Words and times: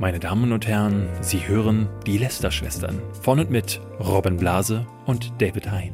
Meine 0.00 0.20
Damen 0.20 0.52
und 0.52 0.68
Herren, 0.68 1.08
Sie 1.22 1.48
hören 1.48 1.88
die 2.06 2.18
Lester-Schwestern 2.18 3.02
von 3.20 3.40
und 3.40 3.50
mit 3.50 3.80
Robin 3.98 4.36
Blase 4.36 4.86
und 5.06 5.32
David 5.42 5.72
Hein. 5.72 5.92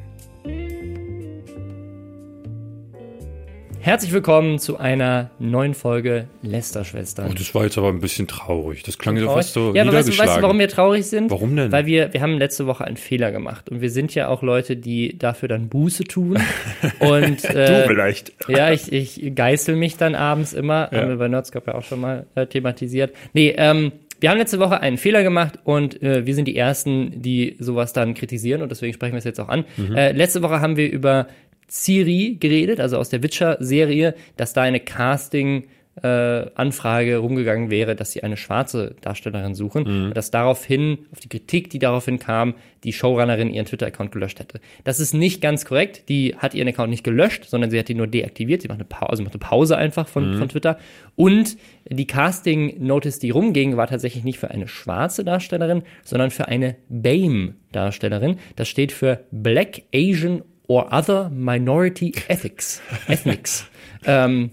Herzlich 3.84 4.14
willkommen 4.14 4.58
zu 4.58 4.78
einer 4.78 5.28
neuen 5.38 5.74
Folge 5.74 6.26
Lester-Schwestern. 6.40 7.28
Oh, 7.30 7.34
das 7.36 7.54
war 7.54 7.64
jetzt 7.64 7.76
aber 7.76 7.88
ein 7.88 8.00
bisschen 8.00 8.26
traurig. 8.26 8.82
Das 8.82 8.96
klang 8.96 9.18
so 9.18 9.26
fast 9.26 9.52
so 9.52 9.74
ja, 9.74 9.82
aber 9.82 9.92
weißt, 9.92 10.08
du- 10.08 10.18
weißt 10.18 10.38
du, 10.38 10.42
warum 10.42 10.58
wir 10.58 10.68
traurig 10.70 11.04
sind? 11.04 11.30
Warum 11.30 11.54
denn? 11.54 11.70
Weil 11.70 11.84
wir, 11.84 12.10
wir 12.14 12.22
haben 12.22 12.38
letzte 12.38 12.66
Woche 12.66 12.86
einen 12.86 12.96
Fehler 12.96 13.30
gemacht 13.30 13.68
und 13.68 13.82
wir 13.82 13.90
sind 13.90 14.14
ja 14.14 14.28
auch 14.28 14.42
Leute, 14.42 14.78
die 14.78 15.18
dafür 15.18 15.50
dann 15.50 15.68
Buße 15.68 16.04
tun. 16.04 16.38
und 17.00 17.44
äh, 17.44 17.82
du 17.82 17.88
vielleicht. 17.88 18.32
ja, 18.48 18.72
ich, 18.72 18.90
ich 18.90 19.34
geißel 19.34 19.76
mich 19.76 19.98
dann 19.98 20.14
abends 20.14 20.54
immer. 20.54 20.88
Haben 20.90 21.10
wir 21.10 21.16
bei 21.16 21.28
Nerdscope 21.28 21.72
ja 21.72 21.74
auch 21.76 21.84
schon 21.84 22.00
mal 22.00 22.24
äh, 22.36 22.46
thematisiert. 22.46 23.14
Nee, 23.34 23.54
ähm, 23.58 23.92
wir 24.18 24.30
haben 24.30 24.38
letzte 24.38 24.60
Woche 24.60 24.80
einen 24.80 24.96
Fehler 24.96 25.22
gemacht 25.22 25.58
und 25.64 26.02
äh, 26.02 26.24
wir 26.24 26.34
sind 26.34 26.48
die 26.48 26.56
Ersten, 26.56 27.20
die 27.20 27.56
sowas 27.58 27.92
dann 27.92 28.14
kritisieren 28.14 28.62
und 28.62 28.70
deswegen 28.70 28.94
sprechen 28.94 29.12
wir 29.12 29.18
es 29.18 29.24
jetzt 29.24 29.40
auch 29.40 29.50
an. 29.50 29.66
Äh, 29.94 30.12
letzte 30.12 30.40
Woche 30.40 30.62
haben 30.62 30.78
wir 30.78 30.90
über 30.90 31.26
Ciri 31.68 32.36
geredet, 32.40 32.80
also 32.80 32.98
aus 32.98 33.08
der 33.08 33.22
Witcher-Serie, 33.22 34.14
dass 34.36 34.52
da 34.52 34.62
eine 34.62 34.80
Casting- 34.80 35.64
äh, 36.02 36.50
Anfrage 36.56 37.18
rumgegangen 37.18 37.70
wäre, 37.70 37.94
dass 37.94 38.10
sie 38.10 38.24
eine 38.24 38.36
schwarze 38.36 38.96
Darstellerin 39.00 39.54
suchen, 39.54 39.84
Mhm. 39.84 40.04
und 40.08 40.16
dass 40.16 40.32
daraufhin, 40.32 40.98
auf 41.12 41.20
die 41.20 41.28
Kritik, 41.28 41.70
die 41.70 41.78
daraufhin 41.78 42.18
kam, 42.18 42.54
die 42.82 42.92
Showrunnerin 42.92 43.48
ihren 43.48 43.64
Twitter-Account 43.66 44.10
gelöscht 44.10 44.40
hätte. 44.40 44.58
Das 44.82 44.98
ist 44.98 45.14
nicht 45.14 45.40
ganz 45.40 45.64
korrekt. 45.64 46.08
Die 46.08 46.34
hat 46.36 46.52
ihren 46.52 46.66
Account 46.66 46.90
nicht 46.90 47.04
gelöscht, 47.04 47.44
sondern 47.44 47.70
sie 47.70 47.78
hat 47.78 47.88
ihn 47.90 47.98
nur 47.98 48.08
deaktiviert. 48.08 48.62
Sie 48.62 48.66
macht 48.66 48.80
eine 48.80 48.86
Pause, 48.86 49.08
also 49.10 49.22
macht 49.22 49.34
eine 49.34 49.38
Pause 49.38 49.76
einfach 49.76 50.08
von, 50.08 50.36
von 50.36 50.48
Twitter. 50.48 50.78
Und 51.14 51.56
die 51.88 52.08
Casting-Notice, 52.08 53.20
die 53.20 53.30
rumging, 53.30 53.76
war 53.76 53.86
tatsächlich 53.86 54.24
nicht 54.24 54.40
für 54.40 54.50
eine 54.50 54.66
schwarze 54.66 55.22
Darstellerin, 55.22 55.84
sondern 56.02 56.32
für 56.32 56.48
eine 56.48 56.74
BAME-Darstellerin. 56.88 58.38
Das 58.56 58.68
steht 58.68 58.90
für 58.90 59.20
Black, 59.30 59.82
Asian 59.94 60.42
or 60.66 60.92
Other 60.92 61.30
Minority 61.30 62.14
Ethics. 62.28 62.80
Ethnics. 63.08 63.66
ähm, 64.04 64.50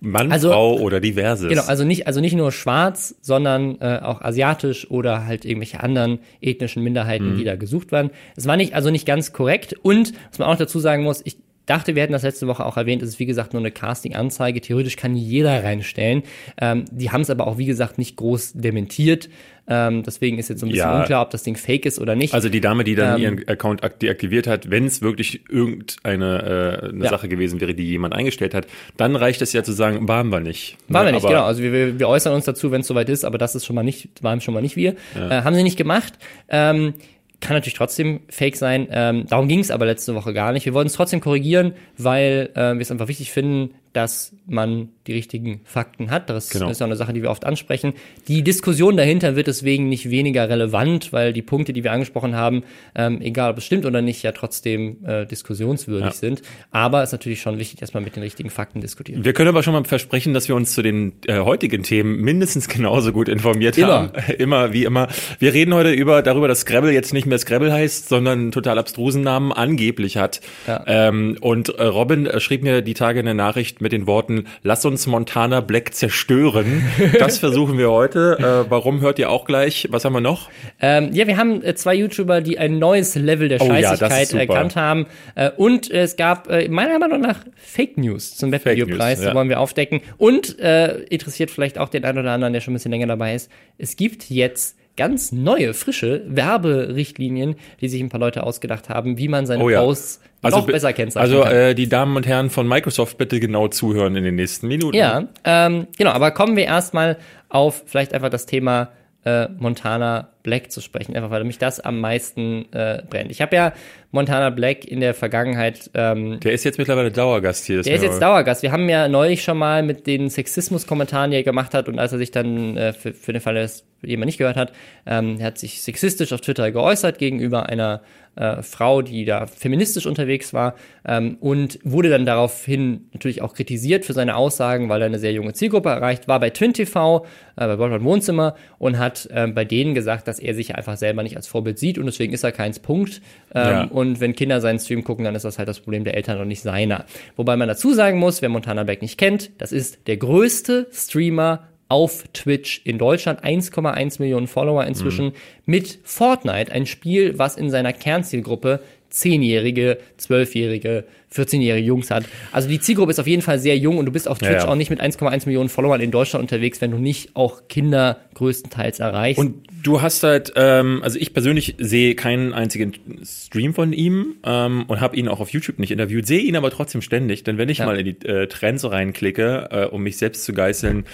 Mann, 0.00 0.30
Also- 0.30 0.50
Frau 0.50 0.76
oder 0.78 1.00
diverses. 1.00 1.48
Genau, 1.48 1.62
also 1.62 1.84
nicht, 1.84 2.06
also 2.06 2.20
nicht 2.20 2.34
nur 2.34 2.52
schwarz, 2.52 3.14
sondern 3.22 3.80
äh, 3.80 4.00
auch 4.02 4.20
asiatisch 4.20 4.90
oder 4.90 5.24
halt 5.24 5.46
irgendwelche 5.46 5.82
anderen 5.82 6.18
ethnischen 6.42 6.82
Minderheiten, 6.82 7.36
die 7.38 7.44
da 7.44 7.56
gesucht 7.56 7.90
waren. 7.90 8.10
Es 8.36 8.46
war 8.46 8.56
nicht, 8.58 8.74
also 8.74 8.90
nicht 8.90 9.06
ganz 9.06 9.32
korrekt. 9.32 9.74
Und 9.82 10.12
was 10.30 10.38
man 10.38 10.48
auch 10.48 10.56
dazu 10.56 10.78
sagen 10.78 11.04
muss, 11.04 11.22
ich 11.24 11.38
dachte, 11.64 11.94
wir 11.94 12.02
hätten 12.02 12.12
das 12.12 12.22
letzte 12.22 12.46
Woche 12.46 12.66
auch 12.66 12.76
erwähnt, 12.76 13.00
es 13.02 13.08
ist 13.08 13.18
wie 13.18 13.24
gesagt 13.24 13.54
nur 13.54 13.62
eine 13.62 13.70
Casting-Anzeige. 13.70 14.60
Theoretisch 14.60 14.96
kann 14.96 15.16
jeder 15.16 15.64
reinstellen. 15.64 16.22
Ähm, 16.60 16.84
die 16.90 17.10
haben 17.10 17.22
es 17.22 17.30
aber 17.30 17.46
auch, 17.46 17.56
wie 17.56 17.64
gesagt, 17.64 17.96
nicht 17.96 18.16
groß 18.16 18.52
dementiert. 18.52 19.30
Ähm, 19.66 20.02
deswegen 20.02 20.38
ist 20.38 20.48
jetzt 20.48 20.60
so 20.60 20.66
ein 20.66 20.70
bisschen 20.70 20.86
Ja. 20.88 21.00
unklar, 21.00 21.22
ob 21.22 21.30
das 21.30 21.42
Ding 21.42 21.56
fake 21.56 21.86
ist 21.86 21.98
oder 21.98 22.14
nicht. 22.14 22.34
Also 22.34 22.48
die 22.50 22.60
Dame, 22.60 22.84
die 22.84 22.94
dann 22.94 23.16
Ähm, 23.16 23.22
ihren 23.22 23.48
Account 23.48 23.82
ak- 23.82 23.98
deaktiviert 23.98 24.46
hat, 24.46 24.70
wenn 24.70 24.84
es 24.84 25.00
wirklich 25.00 25.40
irgendeine 25.48 26.80
äh, 26.82 26.88
eine 26.90 27.04
Ja. 27.04 27.10
Sache 27.10 27.28
gewesen 27.28 27.60
wäre, 27.60 27.74
die 27.74 27.84
jemand 27.88 28.14
eingestellt 28.14 28.54
hat, 28.54 28.66
dann 28.96 29.16
reicht 29.16 29.40
es 29.42 29.52
ja 29.52 29.62
zu 29.62 29.72
sagen, 29.72 30.06
waren 30.08 30.28
wir 30.28 30.40
nicht. 30.40 30.76
Waren 30.88 31.06
wir 31.06 31.12
Ne, 31.12 31.16
nicht, 31.18 31.26
genau. 31.26 31.44
Also 31.44 31.62
wir, 31.62 31.72
wir, 31.72 31.98
wir 31.98 32.08
äußern 32.08 32.34
uns 32.34 32.44
dazu, 32.44 32.70
wenn 32.72 32.82
es 32.82 32.86
soweit 32.86 33.08
ist, 33.08 33.24
aber 33.24 33.38
das 33.38 33.54
ist 33.54 33.64
schon 33.64 33.74
mal 33.76 33.82
nicht, 33.82 34.08
waren 34.22 34.40
schon 34.40 34.54
mal 34.54 34.60
nicht 34.62 34.76
wir. 34.76 34.96
Äh, 35.14 35.42
haben 35.42 35.54
sie 35.54 35.62
nicht 35.62 35.76
gemacht. 35.78 36.14
Ähm, 36.48 36.94
kann 37.40 37.56
natürlich 37.56 37.74
trotzdem 37.74 38.20
fake 38.30 38.56
sein. 38.56 38.88
Ähm, 38.90 39.26
darum 39.28 39.48
ging 39.48 39.60
es 39.60 39.70
aber 39.70 39.84
letzte 39.86 40.14
Woche 40.14 40.32
gar 40.32 40.52
nicht. 40.52 40.64
Wir 40.66 40.72
wollten 40.74 40.86
es 40.86 40.94
trotzdem 40.94 41.20
korrigieren, 41.20 41.74
weil 41.98 42.50
äh, 42.54 42.74
wir 42.74 42.80
es 42.80 42.90
einfach 42.90 43.08
wichtig 43.08 43.32
finden, 43.32 43.74
dass 43.94 44.34
man 44.46 44.90
die 45.06 45.12
richtigen 45.12 45.60
Fakten 45.64 46.10
hat. 46.10 46.28
Das 46.28 46.50
Genau. 46.50 46.68
ist 46.68 46.80
ja 46.80 46.86
eine 46.86 46.96
Sache, 46.96 47.12
die 47.14 47.22
wir 47.22 47.30
oft 47.30 47.46
ansprechen. 47.46 47.94
Die 48.28 48.42
Diskussion 48.42 48.96
dahinter 48.96 49.36
wird 49.36 49.46
deswegen 49.46 49.88
nicht 49.88 50.10
weniger 50.10 50.48
relevant, 50.48 51.12
weil 51.12 51.32
die 51.32 51.42
Punkte, 51.42 51.72
die 51.72 51.82
wir 51.84 51.92
angesprochen 51.92 52.34
haben, 52.36 52.64
ähm, 52.94 53.20
egal 53.22 53.50
ob 53.52 53.58
es 53.58 53.64
stimmt 53.64 53.86
oder 53.86 54.02
nicht, 54.02 54.22
ja 54.22 54.32
trotzdem 54.32 54.98
äh, 55.06 55.24
diskussionswürdig 55.26 56.04
Ja. 56.06 56.12
sind. 56.12 56.42
Aber 56.70 57.02
es 57.02 57.08
ist 57.10 57.12
natürlich 57.12 57.40
schon 57.40 57.58
wichtig, 57.58 57.80
dass 57.80 57.94
man 57.94 58.04
mit 58.04 58.16
den 58.16 58.22
richtigen 58.22 58.50
Fakten 58.50 58.80
diskutiert. 58.80 59.24
Wir 59.24 59.32
können 59.32 59.48
aber 59.48 59.62
schon 59.62 59.72
mal 59.72 59.84
versprechen, 59.84 60.34
dass 60.34 60.48
wir 60.48 60.56
uns 60.56 60.72
zu 60.74 60.82
den 60.82 61.12
äh, 61.26 61.38
heutigen 61.38 61.82
Themen 61.82 62.20
mindestens 62.20 62.68
genauso 62.74 63.12
gut 63.12 63.28
informiert 63.28 63.78
Immer. 63.78 63.88
haben. 63.88 64.10
Immer, 64.38 64.72
wie 64.72 64.84
immer. 64.84 65.08
Wir 65.38 65.54
reden 65.54 65.72
heute 65.74 65.92
über 65.92 66.20
darüber, 66.22 66.48
dass 66.48 66.60
Scrabble 66.60 66.92
jetzt 66.92 67.12
nicht 67.14 67.26
mehr 67.26 67.38
Scrabble 67.38 67.72
heißt, 67.72 68.08
sondern 68.08 68.38
einen 68.40 68.52
total 68.52 68.78
abstrusen 68.78 69.22
Namen 69.22 69.52
angeblich 69.52 70.16
hat. 70.16 70.40
Ja. 70.66 70.82
Ähm, 70.86 71.36
und 71.40 71.68
äh, 71.68 71.84
Robin 71.84 72.26
äh, 72.26 72.40
schrieb 72.40 72.62
mir 72.62 72.82
die 72.82 72.94
Tage 72.94 73.20
eine 73.20 73.34
Nachricht 73.34 73.80
mit 73.84 73.92
den 73.92 74.08
Worten, 74.08 74.46
lass 74.62 74.84
uns 74.84 75.06
Montana 75.06 75.60
Black 75.60 75.94
zerstören. 75.94 76.82
Das 77.18 77.38
versuchen 77.38 77.78
wir 77.78 77.90
heute. 77.90 78.64
Äh, 78.66 78.70
warum 78.70 79.00
hört 79.00 79.18
ihr 79.18 79.30
auch 79.30 79.44
gleich? 79.44 79.86
Was 79.90 80.04
haben 80.04 80.14
wir 80.14 80.20
noch? 80.20 80.50
Ähm, 80.80 81.10
ja, 81.12 81.26
wir 81.26 81.36
haben 81.36 81.62
äh, 81.62 81.74
zwei 81.74 81.94
YouTuber, 81.94 82.40
die 82.40 82.58
ein 82.58 82.78
neues 82.78 83.14
Level 83.14 83.48
der 83.48 83.60
Oh 83.60 83.66
ja, 83.66 83.96
Scheißigkeit 83.96 84.32
erkannt 84.32 84.74
haben. 84.74 85.06
Äh, 85.34 85.50
und 85.50 85.90
es 85.90 86.16
gab 86.16 86.50
äh, 86.50 86.68
meiner 86.68 86.98
Meinung 86.98 87.20
nach 87.20 87.38
Fake 87.56 87.96
News 87.98 88.36
zum 88.36 88.50
Webvideopreis, 88.52 89.18
News, 89.18 89.28
ja. 89.28 89.34
wollen 89.34 89.48
wir 89.48 89.60
aufdecken. 89.60 90.00
Und 90.16 90.58
äh, 90.58 90.96
interessiert 91.04 91.50
vielleicht 91.50 91.78
auch 91.78 91.88
den 91.88 92.04
einen 92.04 92.18
oder 92.18 92.32
anderen, 92.32 92.52
der 92.52 92.60
schon 92.60 92.72
ein 92.72 92.76
bisschen 92.76 92.92
länger 92.92 93.06
dabei 93.06 93.34
ist. 93.34 93.50
Es 93.78 93.96
gibt 93.96 94.30
jetzt 94.30 94.76
ganz 94.96 95.32
neue, 95.32 95.74
frische 95.74 96.22
Werberichtlinien, 96.26 97.56
die 97.80 97.88
sich 97.88 98.00
ein 98.00 98.08
paar 98.08 98.20
Leute 98.20 98.42
ausgedacht 98.44 98.88
haben, 98.88 99.18
wie 99.18 99.28
man 99.28 99.46
seine 99.46 99.62
Oh 99.62 99.68
ja. 99.70 99.82
Posts 99.82 100.20
noch 100.42 100.66
be- 100.66 100.72
besser 100.72 100.92
kennzeichnen 100.92 101.32
Also 101.38 101.44
kann. 101.44 101.52
äh, 101.56 101.74
die 101.74 101.88
Damen 101.88 102.16
und 102.16 102.26
Herren 102.26 102.50
von 102.50 102.68
Microsoft 102.68 103.18
bitte 103.18 103.40
genau 103.40 103.68
zuhören 103.68 104.14
in 104.16 104.24
den 104.24 104.34
nächsten 104.36 104.68
Minuten. 104.68 104.96
Ja, 104.96 105.28
ähm, 105.44 105.86
genau, 105.96 106.10
aber 106.10 106.30
kommen 106.30 106.56
wir 106.56 106.64
erstmal 106.64 107.16
auf 107.48 107.82
vielleicht 107.86 108.12
einfach 108.14 108.30
das 108.30 108.46
Thema 108.46 108.90
äh, 109.24 109.48
Montana 109.58 110.28
Black 110.44 110.70
zu 110.70 110.80
sprechen, 110.80 111.16
einfach 111.16 111.30
weil 111.30 111.42
mich 111.42 111.58
das 111.58 111.80
am 111.80 112.00
meisten 112.00 112.70
äh, 112.72 113.02
brennt. 113.08 113.32
Ich 113.32 113.40
habe 113.40 113.56
ja 113.56 113.72
Montana 114.12 114.50
Black 114.50 114.84
in 114.84 115.00
der 115.00 115.14
Vergangenheit, 115.14 115.90
ähm, 115.94 116.38
Der 116.38 116.52
ist 116.52 116.64
jetzt 116.64 116.78
mittlerweile 116.78 117.10
Dauergast 117.10 117.64
hier. 117.64 117.82
der 117.82 117.96
ist 117.96 118.02
jetzt 118.02 118.22
Dauergast. 118.22 118.62
Wir 118.62 118.70
haben 118.70 118.88
ja 118.88 119.08
neulich 119.08 119.42
schon 119.42 119.58
mal 119.58 119.82
mit 119.82 120.06
den 120.06 120.30
Sexismus-Kommentaren, 120.30 121.32
die 121.32 121.38
er 121.38 121.42
gemacht 121.42 121.74
hat 121.74 121.88
und 121.88 121.98
als 121.98 122.12
er 122.12 122.18
sich 122.18 122.30
dann 122.30 122.76
äh, 122.76 122.92
für, 122.92 123.12
für 123.12 123.32
den 123.32 123.40
Fall, 123.40 123.54
dass 123.54 123.84
jemand 124.02 124.26
nicht 124.26 124.38
gehört 124.38 124.56
hat, 124.56 124.72
ähm, 125.06 125.36
er 125.40 125.46
hat 125.46 125.58
sich 125.58 125.82
sexistisch 125.82 126.32
auf 126.32 126.42
Twitter 126.42 126.70
geäußert 126.70 127.18
gegenüber 127.18 127.66
einer 127.68 128.02
äh, 128.36 128.62
Frau, 128.62 129.02
die 129.02 129.24
da 129.24 129.46
feministisch 129.46 130.06
unterwegs 130.06 130.52
war 130.52 130.74
ähm, 131.06 131.36
und 131.40 131.78
wurde 131.84 132.10
dann 132.10 132.26
daraufhin 132.26 133.08
natürlich 133.12 133.42
auch 133.42 133.54
kritisiert 133.54 134.04
für 134.04 134.12
seine 134.12 134.36
Aussagen, 134.36 134.88
weil 134.88 135.02
er 135.02 135.06
eine 135.06 135.18
sehr 135.18 135.32
junge 135.32 135.52
Zielgruppe 135.52 135.88
erreicht, 135.88 136.28
war 136.28 136.40
bei 136.40 136.50
Twin 136.50 136.72
TV, 136.72 137.24
äh, 137.56 137.66
bei 137.66 137.78
Wolfram 137.78 138.04
Wohnzimmer 138.04 138.56
und 138.78 138.98
hat 138.98 139.28
ähm, 139.32 139.54
bei 139.54 139.64
denen 139.64 139.94
gesagt, 139.94 140.28
dass 140.28 140.33
er 140.38 140.54
sich 140.54 140.74
einfach 140.74 140.96
selber 140.96 141.22
nicht 141.22 141.36
als 141.36 141.46
Vorbild 141.46 141.78
sieht 141.78 141.98
und 141.98 142.06
deswegen 142.06 142.32
ist 142.32 142.44
er 142.44 142.52
keins 142.52 142.78
Punkt. 142.78 143.20
Ähm, 143.54 143.64
Ja. 143.64 143.84
Und 143.84 144.20
wenn 144.20 144.34
Kinder 144.34 144.60
seinen 144.60 144.78
Stream 144.78 145.04
gucken, 145.04 145.24
dann 145.24 145.34
ist 145.34 145.44
das 145.44 145.58
halt 145.58 145.68
das 145.68 145.80
Problem 145.80 146.04
der 146.04 146.14
Eltern 146.16 146.40
und 146.40 146.48
nicht 146.48 146.62
seiner. 146.62 147.04
Wobei 147.36 147.56
man 147.56 147.68
dazu 147.68 147.92
sagen 147.94 148.18
muss, 148.18 148.42
wer 148.42 148.48
Montana 148.48 148.84
Black 148.84 149.02
nicht 149.02 149.18
kennt, 149.18 149.50
das 149.58 149.72
ist 149.72 150.06
der 150.06 150.16
größte 150.16 150.86
Streamer 150.92 151.68
auf 151.88 152.24
Twitch 152.32 152.80
in 152.84 152.98
Deutschland, 152.98 153.44
1,1 153.44 154.20
Millionen 154.20 154.46
Follower 154.46 154.84
inzwischen, 154.84 155.32
mit 155.66 155.98
Fortnite, 156.02 156.72
ein 156.72 156.86
Spiel, 156.86 157.38
was 157.38 157.56
in 157.56 157.70
seiner 157.70 157.92
Kernzielgruppe 157.92 158.80
10-jährige, 159.12 159.98
12-jährige, 160.18 161.04
14-jährige 161.34 161.86
Jungs 161.86 162.10
hat. 162.10 162.24
Also 162.52 162.68
die 162.68 162.80
Zielgruppe 162.80 163.10
ist 163.10 163.18
auf 163.20 163.26
jeden 163.26 163.42
Fall 163.42 163.58
sehr 163.58 163.76
jung 163.76 163.98
und 163.98 164.06
du 164.06 164.12
bist 164.12 164.28
auf 164.28 164.40
Ja, 164.40 164.48
Twitch 164.48 164.62
ja. 164.64 164.68
auch 164.68 164.76
nicht 164.76 164.90
mit 164.90 165.00
1,1 165.00 165.46
Millionen 165.46 165.68
Followern 165.68 166.00
in 166.00 166.10
Deutschland 166.10 166.42
unterwegs, 166.42 166.80
wenn 166.80 166.90
du 166.90 166.98
nicht 166.98 167.30
auch 167.34 167.68
Kinder 167.68 168.18
größtenteils 168.34 169.00
erreichst. 169.00 169.38
Und 169.38 169.62
du 169.82 170.02
hast 170.02 170.22
halt, 170.22 170.52
ähm, 170.56 171.00
also 171.02 171.18
ich 171.18 171.32
persönlich 171.32 171.74
sehe 171.78 172.14
keinen 172.14 172.52
einzigen 172.52 172.92
Stream 173.24 173.74
von 173.74 173.92
ihm 173.92 174.36
ähm, 174.44 174.84
und 174.88 175.00
habe 175.00 175.16
ihn 175.16 175.28
auch 175.28 175.40
auf 175.40 175.50
YouTube 175.50 175.78
nicht 175.78 175.90
interviewt, 175.90 176.26
sehe 176.26 176.40
ihn 176.40 176.56
aber 176.56 176.70
trotzdem 176.70 177.02
ständig, 177.02 177.44
denn 177.44 177.58
wenn 177.58 177.68
ich 177.68 177.78
Ja. 177.78 177.86
mal 177.86 177.98
in 177.98 178.04
die 178.06 178.26
äh, 178.26 178.46
Trends 178.48 178.84
reinklicke, 178.90 179.68
äh, 179.70 179.84
um 179.86 180.02
mich 180.02 180.16
selbst 180.16 180.44
zu 180.44 180.52
geißeln, 180.52 181.04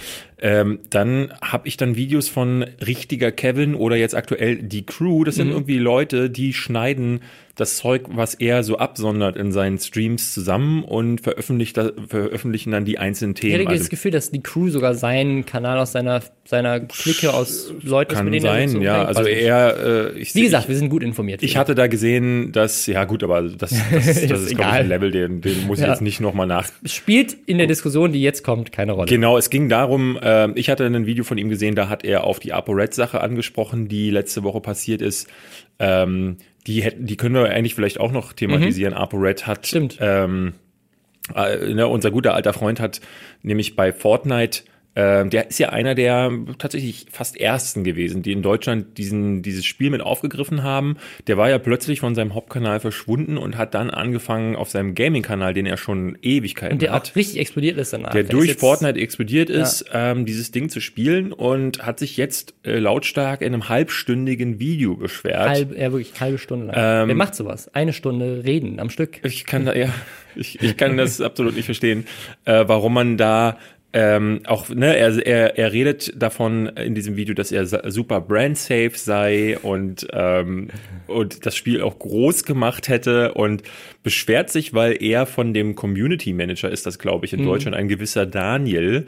ähm, 0.43 0.79
dann 0.89 1.31
habe 1.41 1.67
ich 1.67 1.77
dann 1.77 1.95
Videos 1.95 2.27
von 2.27 2.63
richtiger 2.85 3.31
Kevin 3.31 3.75
oder 3.75 3.95
jetzt 3.95 4.15
aktuell 4.15 4.57
die 4.57 4.85
Crew. 4.85 5.23
Das 5.23 5.35
sind 5.35 5.47
Mhm. 5.47 5.53
irgendwie 5.53 5.77
Leute, 5.77 6.29
die 6.31 6.53
schneiden 6.53 7.19
das 7.55 7.77
Zeug, 7.77 8.03
was 8.07 8.33
er 8.33 8.63
so 8.63 8.77
absondert 8.79 9.35
in 9.37 9.51
seinen 9.51 9.77
Streams 9.77 10.10
zusammen 10.17 10.83
und 10.83 11.21
veröffentlichen 11.21 12.71
dann 12.71 12.85
die 12.85 12.97
einzelnen 12.97 13.33
Ich 13.35 13.41
Themen. 13.41 13.53
hätte 13.59 13.69
Also 13.69 13.79
das 13.83 13.89
Gefühl, 13.89 14.11
dass 14.11 14.31
die 14.31 14.41
Crew 14.41 14.69
sogar 14.69 14.93
seinen 14.95 15.45
Kanal 15.45 15.77
aus 15.79 15.91
seiner, 15.91 16.21
seiner 16.45 16.79
Clique 16.79 17.33
aus 17.33 17.71
Leuten, 17.83 18.13
kann 18.13 18.25
mit 18.25 18.35
denen 18.35 18.45
er 18.45 18.51
sein, 18.53 18.69
so 18.69 18.81
ja. 18.81 19.03
Also 19.05 19.21
weiß 19.21 19.27
nicht. 19.27 19.41
er, 19.43 20.11
äh, 20.15 20.19
ich 20.19 20.35
Wie 20.35 20.41
gesagt, 20.43 20.67
wir 20.69 20.75
sind 20.75 20.89
gut 20.89 21.03
informiert. 21.03 21.43
Ich 21.43 21.57
hatte 21.57 21.75
da 21.75 21.87
gesehen, 21.87 22.51
dass, 22.51 22.85
ja 22.87 23.03
gut, 23.05 23.23
aber 23.23 23.41
das, 23.43 23.57
das, 23.57 23.71
das 23.91 24.07
ist, 24.17 24.27
glaube 24.27 24.61
ich, 24.61 24.61
ein 24.61 24.87
Level, 24.89 25.11
den, 25.11 25.41
den 25.41 25.67
muss 25.67 25.79
ich 25.79 25.85
Ja. 25.85 25.91
jetzt 25.91 26.01
nicht 26.01 26.19
nochmal 26.21 26.47
nach. 26.47 26.67
spielt 26.85 27.35
in 27.45 27.57
der 27.57 27.67
Diskussion, 27.67 28.11
die 28.11 28.21
jetzt 28.21 28.43
kommt, 28.43 28.71
keine 28.71 28.93
Rolle. 28.93 29.07
Genau, 29.07 29.37
es 29.37 29.49
ging 29.49 29.69
darum, 29.69 30.17
ähm, 30.21 30.53
ich 30.55 30.69
hatte 30.69 30.85
ein 30.85 31.05
Video 31.05 31.23
von 31.23 31.37
ihm 31.37 31.49
gesehen, 31.49 31.75
da 31.75 31.89
hat 31.89 32.03
er 32.03 32.23
auf 32.23 32.39
die 32.39 32.53
ApoRed-Sache 32.53 33.21
angesprochen, 33.21 33.87
die 33.87 34.09
letzte 34.11 34.43
Woche 34.43 34.61
passiert 34.61 35.01
ist. 35.01 35.27
Ähm, 35.79 36.37
die 36.67 36.83
hätten, 36.83 37.05
die 37.05 37.17
können 37.17 37.35
wir 37.35 37.49
eigentlich 37.49 37.75
vielleicht 37.75 37.99
auch 37.99 38.11
noch 38.11 38.33
thematisieren. 38.33 38.93
ApoRed 38.93 39.47
hat, 39.47 39.67
Stimmt. 39.67 39.97
ähm, 39.99 40.53
äh, 41.35 41.73
ne, 41.73 41.87
unser 41.87 42.11
guter 42.11 42.33
alter 42.33 42.53
Freund 42.53 42.79
hat 42.79 43.01
nämlich 43.41 43.75
bei 43.75 43.91
Fortnite 43.91 44.63
Ähm, 44.93 45.29
der 45.29 45.49
ist 45.49 45.57
ja 45.57 45.69
einer 45.69 45.95
der 45.95 46.31
tatsächlich 46.57 47.05
fast 47.11 47.39
ersten 47.39 47.85
gewesen, 47.85 48.23
die 48.23 48.33
in 48.33 48.41
Deutschland 48.41 48.97
diesen, 48.97 49.41
dieses 49.41 49.65
Spiel 49.65 49.89
mit 49.89 50.01
aufgegriffen 50.01 50.63
haben. 50.63 50.97
Der 51.27 51.37
war 51.37 51.49
ja 51.49 51.59
plötzlich 51.59 52.01
von 52.01 52.13
seinem 52.13 52.33
Hauptkanal 52.33 52.81
verschwunden 52.81 53.37
und 53.37 53.57
hat 53.57 53.73
dann 53.73 53.89
angefangen 53.89 54.57
auf 54.57 54.69
seinem 54.69 54.93
Gaming-Kanal, 54.93 55.53
den 55.53 55.65
er 55.65 55.77
schon 55.77 56.17
Ewigkeiten 56.21 56.73
Und 56.73 56.81
der 56.81 56.91
hat. 56.91 57.11
auch 57.11 57.15
richtig 57.15 57.39
explodiert 57.39 57.77
ist 57.77 57.93
danach. 57.93 58.11
der 58.11 58.23
Der 58.23 58.31
durch 58.31 58.55
Fortnite 58.55 58.99
explodiert 58.99 59.49
ist, 59.49 59.85
ähm, 59.93 60.25
dieses 60.25 60.51
Ding 60.51 60.67
zu 60.67 60.81
spielen 60.81 61.31
und 61.31 61.85
hat 61.85 61.99
sich 61.99 62.17
jetzt 62.17 62.53
äh, 62.63 62.77
lautstark 62.77 63.41
in 63.41 63.53
einem 63.53 63.69
halbstündigen 63.69 64.59
Video 64.59 64.95
beschwert. 64.95 65.49
Halb, 65.49 65.77
ja, 65.77 65.91
wirklich 65.93 66.19
halbe 66.19 66.37
Stunde 66.37 66.65
lang. 66.65 66.75
Ähm, 66.77 67.07
Wer 67.07 67.15
macht 67.15 67.35
sowas? 67.35 67.73
Eine 67.73 67.93
Stunde 67.93 68.43
reden 68.43 68.79
am 68.81 68.89
Stück. 68.89 69.21
Ich 69.23 69.45
kann 69.45 69.65
da, 69.65 69.73
ja, 69.73 69.87
ich, 70.35 70.61
ich 70.61 70.75
kann 70.75 70.97
das 70.97 71.21
absolut 71.21 71.55
nicht 71.55 71.65
verstehen, 71.65 72.05
äh, 72.43 72.65
warum 72.67 72.93
man 72.93 73.17
da 73.17 73.57
ähm, 73.93 74.41
auch, 74.45 74.69
ne, 74.69 74.95
er, 74.95 75.25
er, 75.25 75.57
er 75.57 75.73
redet 75.73 76.13
davon 76.15 76.67
in 76.67 76.95
diesem 76.95 77.17
Video, 77.17 77.35
dass 77.35 77.51
er 77.51 77.65
super 77.91 78.21
brand-safe 78.21 78.91
sei 78.95 79.57
und, 79.59 80.07
ähm, 80.13 80.69
und 81.07 81.45
das 81.45 81.55
Spiel 81.55 81.81
auch 81.81 81.99
groß 81.99 82.43
gemacht 82.45 82.87
hätte 82.87 83.33
und 83.33 83.63
beschwert 84.01 84.49
sich, 84.49 84.73
weil 84.73 85.01
er 85.03 85.25
von 85.25 85.53
dem 85.53 85.75
Community 85.75 86.31
Manager 86.31 86.69
ist 86.69 86.85
das, 86.85 86.99
glaube 86.99 87.25
ich, 87.25 87.33
in 87.33 87.43
Deutschland, 87.43 87.75
ein 87.75 87.89
gewisser 87.89 88.25
Daniel, 88.25 89.07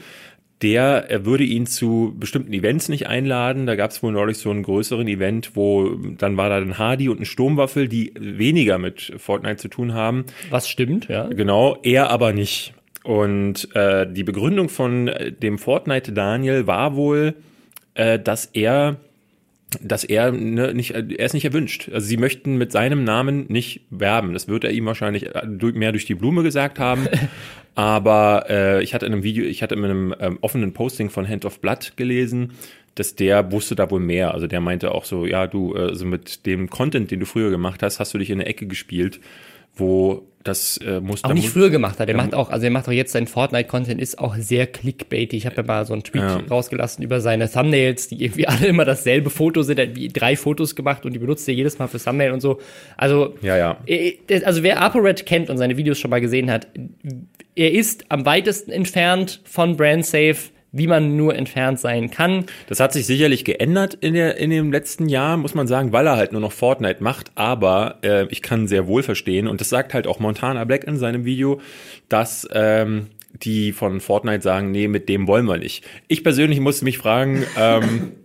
der, 0.61 1.09
er 1.09 1.25
würde 1.25 1.43
ihn 1.43 1.65
zu 1.65 2.15
bestimmten 2.17 2.53
Events 2.53 2.87
nicht 2.87 3.07
einladen. 3.07 3.65
Da 3.65 3.75
gab 3.75 3.91
es 3.91 4.01
wohl 4.01 4.13
neulich 4.13 4.37
so 4.37 4.49
einen 4.49 4.63
größeren 4.63 5.07
Event, 5.07 5.55
wo 5.55 5.89
dann 6.17 6.37
war 6.37 6.49
da 6.49 6.57
ein 6.57 6.77
Hardy 6.77 7.09
und 7.09 7.19
ein 7.19 7.25
Sturmwaffel, 7.25 7.87
die 7.87 8.13
weniger 8.17 8.77
mit 8.77 9.13
Fortnite 9.17 9.57
zu 9.57 9.67
tun 9.67 9.93
haben. 9.93 10.25
Was 10.49 10.69
stimmt, 10.69 11.09
ja. 11.09 11.27
Genau, 11.27 11.77
er 11.83 12.09
aber 12.09 12.31
nicht. 12.31 12.73
Und 13.03 13.75
äh, 13.75 14.11
die 14.11 14.23
Begründung 14.23 14.69
von 14.69 15.09
äh, 15.09 15.31
dem 15.31 15.57
Fortnite 15.57 16.13
Daniel 16.13 16.67
war 16.67 16.95
wohl, 16.95 17.35
äh, 17.95 18.19
dass 18.19 18.45
er 18.45 18.97
dass 19.81 20.03
er 20.03 20.31
ne, 20.31 20.73
nicht, 20.73 20.91
er 20.91 21.25
ist 21.25 21.33
nicht 21.33 21.45
erwünscht. 21.45 21.89
Also 21.91 22.05
sie 22.05 22.17
möchten 22.17 22.57
mit 22.57 22.71
seinem 22.71 23.03
Namen 23.03 23.45
nicht 23.47 23.81
werben. 23.89 24.33
Das 24.33 24.47
wird 24.47 24.63
er 24.63 24.71
ihm 24.71 24.85
wahrscheinlich 24.85 25.35
äh, 25.35 25.45
mehr 25.73 25.91
durch 25.91 26.05
die 26.05 26.15
Blume 26.15 26.43
gesagt 26.43 26.79
haben. 26.79 27.07
Aber 27.75 28.45
äh, 28.49 28.83
ich 28.83 28.93
hatte 28.93 29.05
in 29.05 29.13
einem 29.13 29.23
Video, 29.23 29.45
ich 29.45 29.63
hatte 29.63 29.75
in 29.75 29.83
einem 29.83 30.15
ähm, 30.19 30.37
offenen 30.41 30.73
Posting 30.73 31.09
von 31.09 31.27
Hand 31.27 31.45
of 31.45 31.59
Blood 31.59 31.93
gelesen, 31.95 32.51
dass 32.95 33.15
der 33.15 33.51
wusste 33.51 33.75
da 33.75 33.89
wohl 33.89 33.99
mehr. 33.99 34.33
Also 34.33 34.45
der 34.45 34.61
meinte 34.61 34.91
auch 34.91 35.05
so, 35.05 35.25
ja, 35.25 35.47
du, 35.47 35.73
äh, 35.75 35.79
also 35.79 36.05
mit 36.05 36.45
dem 36.45 36.69
Content, 36.69 37.09
den 37.09 37.19
du 37.19 37.25
früher 37.25 37.49
gemacht 37.49 37.81
hast, 37.81 37.99
hast 37.99 38.13
du 38.13 38.19
dich 38.19 38.29
in 38.29 38.39
eine 38.39 38.47
Ecke 38.47 38.67
gespielt, 38.67 39.19
wo 39.75 40.27
das 40.43 40.77
äh, 40.77 40.99
muss 40.99 41.23
Auch 41.23 41.33
nicht 41.33 41.49
früher 41.49 41.69
gemacht 41.69 41.99
hat. 41.99 42.09
Er 42.09 42.15
macht 42.17 42.33
auch, 42.33 42.49
also 42.49 42.65
er 42.65 42.69
macht 42.71 42.87
auch 42.87 42.91
jetzt 42.91 43.13
sein 43.13 43.27
Fortnite-Content 43.27 44.01
ist 44.01 44.19
auch 44.19 44.35
sehr 44.35 44.67
clickbaity. 44.67 45.37
Ich 45.37 45.45
habe 45.45 45.55
ja 45.57 45.63
mal 45.63 45.85
so 45.85 45.93
einen 45.93 46.03
Tweet 46.03 46.21
Ja. 46.21 46.41
rausgelassen 46.49 47.03
über 47.03 47.21
seine 47.21 47.49
Thumbnails, 47.49 48.09
die 48.09 48.23
irgendwie 48.23 48.47
alle 48.47 48.67
immer 48.67 48.83
dasselbe 48.85 49.29
Foto 49.29 49.61
sind. 49.63 49.79
Er 49.79 49.87
hat 49.87 49.95
wie 49.95 50.09
drei 50.09 50.35
Fotos 50.35 50.75
gemacht 50.75 51.05
und 51.05 51.13
die 51.13 51.19
benutzt 51.19 51.47
er 51.47 51.53
jedes 51.53 51.79
Mal 51.79 51.87
für 51.87 51.97
Thumbnail 51.97 52.31
und 52.31 52.41
so. 52.41 52.59
Also, 52.97 53.35
Ja, 53.41 53.55
ja. 53.57 53.77
äh, 53.85 54.15
also 54.43 54.63
wer 54.63 54.81
ApoRed 54.81 55.25
kennt 55.25 55.49
und 55.49 55.57
seine 55.57 55.77
Videos 55.77 55.97
schon 55.99 56.11
mal 56.11 56.21
gesehen 56.21 56.51
hat, 56.51 56.67
er 57.55 57.71
ist 57.71 58.05
am 58.09 58.25
weitesten 58.25 58.71
entfernt 58.71 59.39
von 59.45 59.77
BrandSafe, 59.77 60.49
wie 60.73 60.87
man 60.87 61.15
nur 61.15 61.35
entfernt 61.35 61.79
sein 61.79 62.11
kann. 62.11 62.45
Das 62.67 62.81
hat 62.81 62.91
sich 62.91 63.05
sicherlich 63.05 63.45
geändert 63.45 63.93
in, 63.93 64.15
der, 64.15 64.37
in 64.37 64.49
dem 64.49 64.71
letzten 64.71 65.07
Jahr, 65.07 65.37
muss 65.37 65.53
man 65.53 65.67
sagen, 65.67 65.93
weil 65.93 66.07
er 66.07 66.17
halt 66.17 66.33
nur 66.33 66.41
noch 66.41 66.51
Fortnite 66.51 67.01
macht. 67.01 67.31
Aber 67.35 67.99
äh, 68.03 68.25
ich 68.29 68.41
kann 68.41 68.67
sehr 68.67 68.87
wohl 68.87 69.03
verstehen, 69.03 69.47
und 69.47 69.61
das 69.61 69.69
sagt 69.69 69.93
halt 69.93 70.07
auch 70.07 70.19
Montana 70.19 70.65
Black 70.65 70.83
in 70.83 70.97
seinem 70.97 71.25
Video, 71.25 71.61
dass 72.09 72.47
ähm, 72.51 73.07
die 73.33 73.71
von 73.71 74.01
Fortnite 74.01 74.41
sagen, 74.41 74.71
nee, 74.71 74.87
mit 74.87 75.09
dem 75.09 75.27
wollen 75.27 75.45
wir 75.45 75.57
nicht. 75.57 75.85
Ich 76.07 76.23
persönlich 76.23 76.59
musste 76.59 76.85
mich 76.85 76.97
fragen, 76.97 77.43
ähm, 77.57 78.11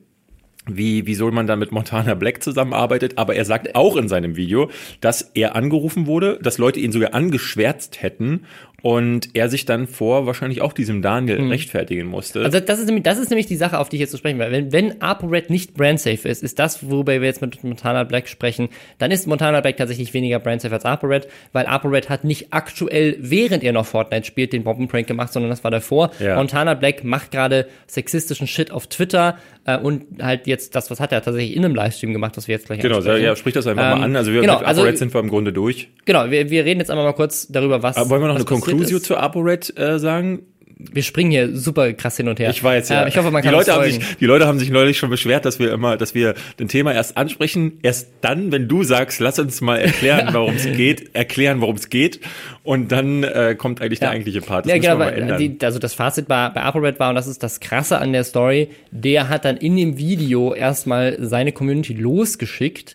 wie, 0.66 1.06
wie 1.06 1.14
soll 1.14 1.32
man 1.32 1.46
dann 1.46 1.58
mit 1.58 1.72
Montana 1.72 2.14
Black 2.14 2.42
zusammenarbeitet, 2.42 3.16
aber 3.16 3.34
er 3.34 3.44
sagt 3.44 3.74
auch 3.74 3.96
in 3.96 4.08
seinem 4.08 4.36
Video, 4.36 4.70
dass 5.00 5.22
er 5.22 5.56
angerufen 5.56 6.06
wurde, 6.06 6.38
dass 6.42 6.58
Leute 6.58 6.80
ihn 6.80 6.92
sogar 6.92 7.14
angeschwärzt 7.14 8.02
hätten 8.02 8.44
und 8.82 9.30
er 9.34 9.48
sich 9.48 9.64
dann 9.64 9.88
vor 9.88 10.26
wahrscheinlich 10.26 10.60
auch 10.62 10.72
diesem 10.72 11.02
Daniel 11.02 11.48
rechtfertigen 11.48 12.06
musste. 12.06 12.44
Also 12.44 12.60
das 12.60 12.78
ist, 12.78 12.86
nämlich, 12.86 13.02
das 13.02 13.18
ist 13.18 13.28
nämlich 13.28 13.46
die 13.46 13.56
Sache, 13.56 13.78
auf 13.78 13.88
die 13.88 13.96
ich 13.96 14.00
jetzt 14.00 14.12
zu 14.12 14.18
sprechen 14.18 14.38
will. 14.38 14.52
Wenn, 14.52 14.72
wenn 14.72 15.02
ApoRed 15.02 15.50
nicht 15.50 15.74
brandsafe 15.74 16.28
ist, 16.28 16.44
ist 16.44 16.58
das, 16.60 16.88
worüber 16.88 17.12
wir 17.20 17.26
jetzt 17.26 17.40
mit 17.40 17.62
Montana 17.64 18.04
Black 18.04 18.28
sprechen, 18.28 18.68
dann 18.98 19.10
ist 19.10 19.26
Montana 19.26 19.60
Black 19.60 19.78
tatsächlich 19.78 20.14
weniger 20.14 20.38
brandsafe 20.38 20.74
als 20.74 20.84
ApoRed, 20.84 21.26
weil 21.52 21.66
ApoRed 21.66 22.08
hat 22.08 22.22
nicht 22.22 22.52
aktuell, 22.52 23.16
während 23.18 23.64
er 23.64 23.72
noch 23.72 23.86
Fortnite 23.86 24.24
spielt, 24.24 24.52
den 24.52 24.62
Bombenprank 24.62 25.08
gemacht, 25.08 25.32
sondern 25.32 25.50
das 25.50 25.64
war 25.64 25.72
davor. 25.72 26.12
Ja. 26.20 26.36
Montana 26.36 26.74
Black 26.74 27.02
macht 27.02 27.32
gerade 27.32 27.66
sexistischen 27.88 28.46
Shit 28.46 28.70
auf 28.70 28.86
Twitter 28.86 29.38
äh, 29.64 29.76
und 29.76 30.22
halt 30.22 30.46
jetzt 30.46 30.76
das, 30.76 30.88
was 30.90 31.00
hat 31.00 31.10
er 31.10 31.20
tatsächlich 31.22 31.56
in 31.56 31.64
einem 31.64 31.74
Livestream 31.74 32.12
gemacht, 32.12 32.36
was 32.36 32.46
wir 32.46 32.54
jetzt 32.54 32.66
gleich 32.66 32.78
Genau, 32.80 32.96
ansprechen. 32.98 33.24
ja, 33.24 33.34
sprich 33.34 33.54
das 33.54 33.66
einfach 33.66 33.92
Ähm, 33.92 33.98
mal 33.98 34.04
an. 34.04 34.16
Also 34.16 34.32
wir 34.32 34.40
genau, 34.40 34.58
mit 34.60 34.68
also- 34.68 34.82
ApoRed 34.82 34.98
sind 34.98 35.12
wir 35.12 35.20
im 35.20 35.28
Grunde 35.28 35.52
durch. 35.52 35.88
Genau, 36.04 36.30
wir, 36.30 36.48
wir 36.48 36.64
reden 36.64 36.78
jetzt 36.80 36.90
einmal 36.90 37.04
mal 37.04 37.12
kurz 37.12 37.48
darüber, 37.48 37.82
was 37.82 37.96
Aber 37.96 38.08
wollen 38.10 38.22
wir 38.22 38.28
noch 38.28 38.36
eine 38.36 38.44
Conclusio 38.70 38.98
ist. 38.98 39.06
zu 39.06 39.16
ApoRed 39.16 39.78
äh, 39.78 39.98
sagen? 39.98 40.40
Wir 40.80 41.02
springen 41.02 41.32
hier 41.32 41.56
super 41.56 41.92
krass 41.92 42.16
hin 42.18 42.28
und 42.28 42.38
her. 42.38 42.50
Ich 42.50 42.62
weiß 42.62 42.88
ja. 42.90 43.02
Äh, 43.02 43.08
ich 43.08 43.16
hoffe, 43.16 43.32
man 43.32 43.42
die 43.42 43.46
kann 43.48 43.54
Leute 43.54 43.72
uns 43.72 43.80
haben 43.80 43.90
sich, 43.90 44.16
Die 44.18 44.26
Leute 44.26 44.46
haben 44.46 44.60
sich 44.60 44.70
neulich 44.70 44.96
schon 44.96 45.10
beschwert, 45.10 45.44
dass 45.44 45.58
wir 45.58 45.72
immer, 45.72 45.96
dass 45.96 46.14
wir 46.14 46.34
den 46.60 46.68
Thema 46.68 46.94
erst 46.94 47.16
ansprechen, 47.16 47.80
erst 47.82 48.10
dann, 48.20 48.52
wenn 48.52 48.68
du 48.68 48.84
sagst, 48.84 49.18
lass 49.18 49.40
uns 49.40 49.60
mal 49.60 49.78
erklären, 49.78 50.28
worum 50.32 50.54
es 50.54 50.66
geht, 50.66 51.16
erklären, 51.16 51.60
worum 51.60 51.74
es 51.74 51.88
geht, 51.90 52.20
und 52.62 52.92
dann 52.92 53.24
äh, 53.24 53.56
kommt 53.58 53.82
eigentlich 53.82 53.98
der 53.98 54.10
eigentliche 54.10 54.40
Part. 54.40 54.66
Das 54.66 54.72
ja, 54.72 54.78
genau, 54.78 55.00
ändern. 55.00 55.38
die, 55.38 55.58
also 55.64 55.80
das 55.80 55.94
Fazit 55.94 56.28
bei, 56.28 56.48
bei 56.50 56.62
ApoRed 56.62 57.00
war, 57.00 57.08
und 57.08 57.16
das 57.16 57.26
ist 57.26 57.42
das 57.42 57.58
Krasse 57.58 57.98
an 57.98 58.12
der 58.12 58.22
Story, 58.22 58.68
der 58.92 59.28
hat 59.28 59.44
dann 59.44 59.56
in 59.56 59.76
dem 59.76 59.98
Video 59.98 60.54
erstmal 60.54 61.16
seine 61.20 61.50
Community 61.50 61.94
losgeschickt, 61.94 62.94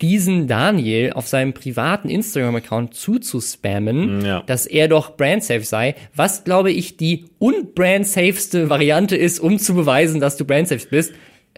diesen 0.00 0.46
Daniel 0.48 1.12
auf 1.12 1.28
seinem 1.28 1.52
privaten 1.52 2.08
Instagram-Account 2.08 2.94
zuzuspammen, 2.94 4.24
Ja. 4.24 4.42
dass 4.46 4.66
er 4.66 4.88
doch 4.88 5.16
brandsafe 5.16 5.64
sei, 5.64 5.94
was, 6.14 6.44
glaube 6.44 6.72
ich, 6.72 6.96
die 6.96 7.26
unbrandsafeste 7.38 8.70
Variante 8.70 9.16
ist, 9.16 9.40
um 9.40 9.58
zu 9.58 9.74
beweisen, 9.74 10.20
dass 10.20 10.36
du 10.36 10.44
brandsafe 10.44 10.86
bist. 10.88 11.12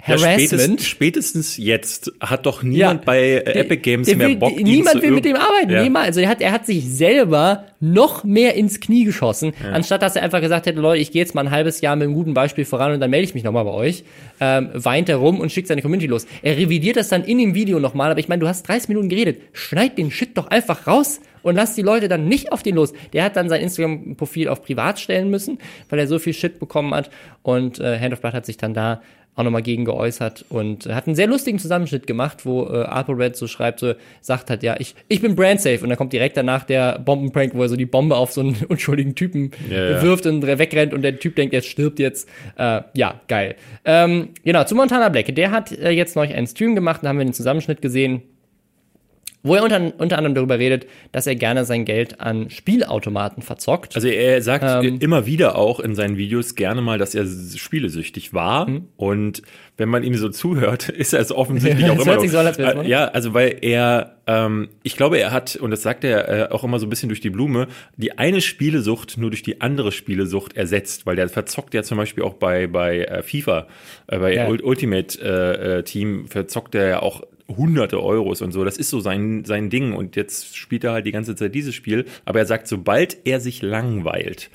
Ja, 0.07 0.19
spätestens, 0.19 0.87
spätestens 0.87 1.57
jetzt 1.57 2.13
hat 2.21 2.47
doch 2.47 2.63
niemand 2.63 3.05
bei 3.05 3.33
äh, 3.33 3.45
Der- 3.45 3.57
Epic 3.57 3.83
Games 3.83 4.07
mehr 4.15 4.29
will, 4.29 4.37
Bock, 4.37 4.55
Niemand 4.61 5.03
will 5.03 5.11
mit 5.11 5.25
dem 5.25 5.37
arbeiten. 5.37 5.71
Ja. 5.71 5.83
Niemand. 5.83 6.07
Also 6.07 6.21
er 6.21 6.29
hat, 6.29 6.41
er 6.41 6.53
hat 6.53 6.67
sich 6.67 6.85
selber 6.89 7.65
noch 7.81 8.23
mehr 8.23 8.55
ins 8.55 8.79
Knie 8.81 9.05
geschossen, 9.05 9.53
anstatt 9.73 10.03
dass 10.03 10.15
er 10.17 10.23
einfach 10.23 10.41
gesagt 10.41 10.67
hätte, 10.67 10.81
Leute, 10.81 11.01
ich 11.03 11.11
gehe 11.13 11.23
jetzt 11.23 11.35
mal 11.35 11.43
ein 11.47 11.51
halbes 11.51 11.81
Jahr 11.81 11.97
mit 11.97 12.05
einem 12.05 12.15
guten 12.15 12.35
Beispiel 12.35 12.65
voran 12.65 12.93
und 12.93 13.01
dann 13.01 13.11
melde 13.11 13.25
ich 13.27 13.35
mich 13.35 13.43
nochmal 13.43 13.65
bei 13.65 13.73
euch. 13.73 14.05
Ähm, 14.41 14.69
weint 14.75 15.09
er 15.09 15.17
rum 15.17 15.41
und 15.41 15.51
schickt 15.51 15.69
seine 15.69 15.83
Community 15.83 16.07
los. 16.07 16.27
Er 16.43 16.57
revidiert 16.57 16.97
das 16.97 17.09
dann 17.09 17.25
in 17.25 17.39
dem 17.39 17.55
Video 17.55 17.81
nochmal, 17.81 18.11
aber 18.11 18.21
ich 18.21 18.29
meine, 18.29 18.41
du 18.41 18.49
hast 18.49 18.69
30 18.69 18.89
Minuten 18.89 19.09
geredet. 19.09 19.41
Schneid 19.53 19.99
den 19.99 20.11
Shit 20.11 20.37
doch 20.37 20.49
einfach 20.49 20.87
raus 20.87 21.21
und 21.43 21.55
lass 21.57 21.75
die 21.75 21.83
Leute 21.83 22.09
dann 22.09 22.29
nicht 22.29 22.53
auf 22.53 22.63
den 22.63 22.75
los. 22.77 22.93
Der 23.13 23.25
hat 23.25 23.37
dann 23.37 23.49
sein 23.49 23.61
Instagram-Profil 23.63 24.49
auf 24.49 24.63
privat 24.63 24.99
stellen 25.01 25.31
müssen, 25.31 25.59
weil 25.89 25.99
er 25.99 26.07
so 26.07 26.19
viel 26.19 26.33
Shit 26.35 26.59
bekommen 26.59 26.95
hat 26.95 27.11
und 27.43 27.79
äh, 27.81 27.99
Hand 27.99 28.13
of 28.13 28.21
Blood 28.21 28.35
hat 28.35 28.47
sich 28.47 28.57
dann 28.57 28.75
da 28.75 29.01
auch 29.37 29.45
nochmal 29.45 29.63
gegen 29.63 29.85
geäußert 29.85 30.47
und 30.49 30.87
hat 30.87 31.07
einen 31.07 31.15
sehr 31.15 31.27
lustigen 31.27 31.59
Zusammenschnitt 31.59 32.07
gemacht, 32.07 32.47
wo 32.47 32.65
äh, 32.65 32.85
ApoRed 32.85 33.37
so 33.37 33.47
schreibt, 33.47 33.81
so 33.81 33.93
sagt 34.23 34.51
hat, 34.51 34.63
ja, 34.63 34.77
ich, 34.79 34.95
ich 35.09 35.21
bin 35.21 35.37
brandsafe 35.37 35.83
und 35.83 35.91
dann 35.91 35.99
kommt 35.99 36.15
direkt 36.15 36.39
danach 36.39 36.65
der 36.65 36.99
Bombenprank, 36.99 37.55
wo 37.55 37.63
er 37.63 37.69
so 37.69 37.77
die 37.77 37.87
Bombe 37.87 38.17
auf 38.17 38.33
so 38.33 38.41
einen 38.41 38.57
unschuldigen 38.69 39.15
Typen 39.15 39.51
Ja, 39.71 39.91
ja. 39.91 40.03
wirft 40.03 40.27
und 40.27 40.45
wegrennt 40.47 40.95
und 40.95 41.03
der 41.03 41.19
Typ 41.19 41.37
denkt, 41.37 41.55
er 41.55 41.61
stirbt 41.61 41.99
jetzt. 41.99 42.29
Äh, 42.57 42.81
ja, 42.95 43.21
geil. 43.29 43.57
Ähm, 43.85 44.31
genau, 44.43 44.65
zu 44.65 44.75
Montana 44.75 45.11
Black. 45.11 45.35
Der 45.35 45.51
hat 45.51 45.71
äh, 45.71 45.91
jetzt 45.91 46.17
neulich 46.17 46.35
einen 46.35 46.47
Stream 46.47 46.75
gemacht, 46.75 47.01
da 47.03 47.09
haben 47.09 47.19
wir 47.19 47.25
den 47.25 47.35
Zusammenschnitt 47.35 47.83
gesehen, 47.83 48.23
wo 49.47 49.55
er 49.55 49.63
unter, 49.63 49.93
unter 49.99 50.19
anderem 50.19 50.35
darüber 50.35 50.59
redet, 50.59 50.87
dass 51.13 51.27
er 51.27 51.35
gerne 51.37 51.65
sein 51.65 51.85
Geld 51.85 52.21
an 52.21 52.51
Spielautomaten 52.51 53.43
verzockt. 53.43 53.95
Also 53.97 54.09
er 54.09 54.43
sagt 54.43 54.85
Ähm. 54.85 54.99
immer 55.01 55.27
wieder 55.27 55.57
auch 55.57 55.81
in 55.81 55.95
seinen 55.95 56.17
Videos 56.17 56.55
gerne 56.55 56.83
mal, 56.83 56.99
dass 56.99 57.15
er 57.15 57.25
spielesüchtig 57.57 58.35
war. 58.35 58.69
Mhm. 58.69 58.89
Und 58.97 59.43
wenn 59.77 59.89
man 59.89 60.03
ihm 60.03 60.15
so 60.15 60.29
zuhört, 60.29 60.89
ist 60.89 61.13
er 61.13 61.21
es 61.21 61.33
offensichtlich 61.33 61.89
auch 61.91 62.01
immer 62.01 62.21
sich 62.21 62.31
so 62.31 62.39
als 62.39 62.59
Äh. 62.59 62.89
Ja, 62.89 63.07
also 63.09 63.35
weil 63.35 63.59
er, 63.61 64.17
ähm, 64.27 64.69
ich 64.83 64.97
glaube, 64.97 65.19
er 65.19 65.33
hat, 65.33 65.57
und 65.57 65.71
das 65.71 65.83
sagt 65.83 66.05
er 66.05 66.29
äh, 66.51 66.53
auch 66.53 66.65
immer 66.65 66.79
so 66.79 66.87
ein 66.87 66.91
bisschen 66.91 67.09
durch 67.09 67.21
die 67.21 67.31
Blume, 67.31 67.69
die 67.97 68.17
eine 68.19 68.41
Spielesucht 68.41 69.19
nur 69.19 69.31
durch 69.31 69.43
die 69.43 69.61
andere 69.61 69.93
Spielesucht 69.93 70.57
ersetzt, 70.57 71.07
weil 71.07 71.17
der 71.17 71.29
verzockt 71.29 71.75
ja 71.75 71.83
zum 71.83 71.99
Beispiel 71.99 72.25
auch 72.25 72.35
bei, 72.35 72.67
bei 72.67 73.05
äh, 73.05 73.23
FIFA, 73.23 73.67
äh, 74.07 74.19
bei 74.19 74.35
Ja. 74.35 74.49
Ul- 74.49 74.63
Ultimate 74.63 75.19
äh, 75.23 75.79
äh, 75.79 75.83
Team 75.83 76.27
verzockt 76.29 76.75
er 76.75 76.89
ja 76.89 77.03
auch 77.03 77.23
hunderte 77.49 78.03
Euros 78.03 78.43
und 78.43 78.53
so. 78.53 78.65
Das 78.65 78.77
ist 78.77 78.91
so 78.91 79.01
sein, 79.01 79.45
sein 79.45 79.71
Ding. 79.71 79.93
Und 79.93 80.17
jetzt 80.17 80.57
spielt 80.57 80.85
er 80.85 80.93
halt 80.93 81.07
die 81.07 81.13
ganze 81.13 81.37
Zeit 81.37 81.55
dieses 81.55 81.75
Spiel. 81.75 82.07
Aber 82.25 82.39
er 82.39 82.47
sagt, 82.47 82.69
sobald 82.69 83.27
er 83.27 83.41
sich 83.41 83.63
langweilt, 83.63 84.51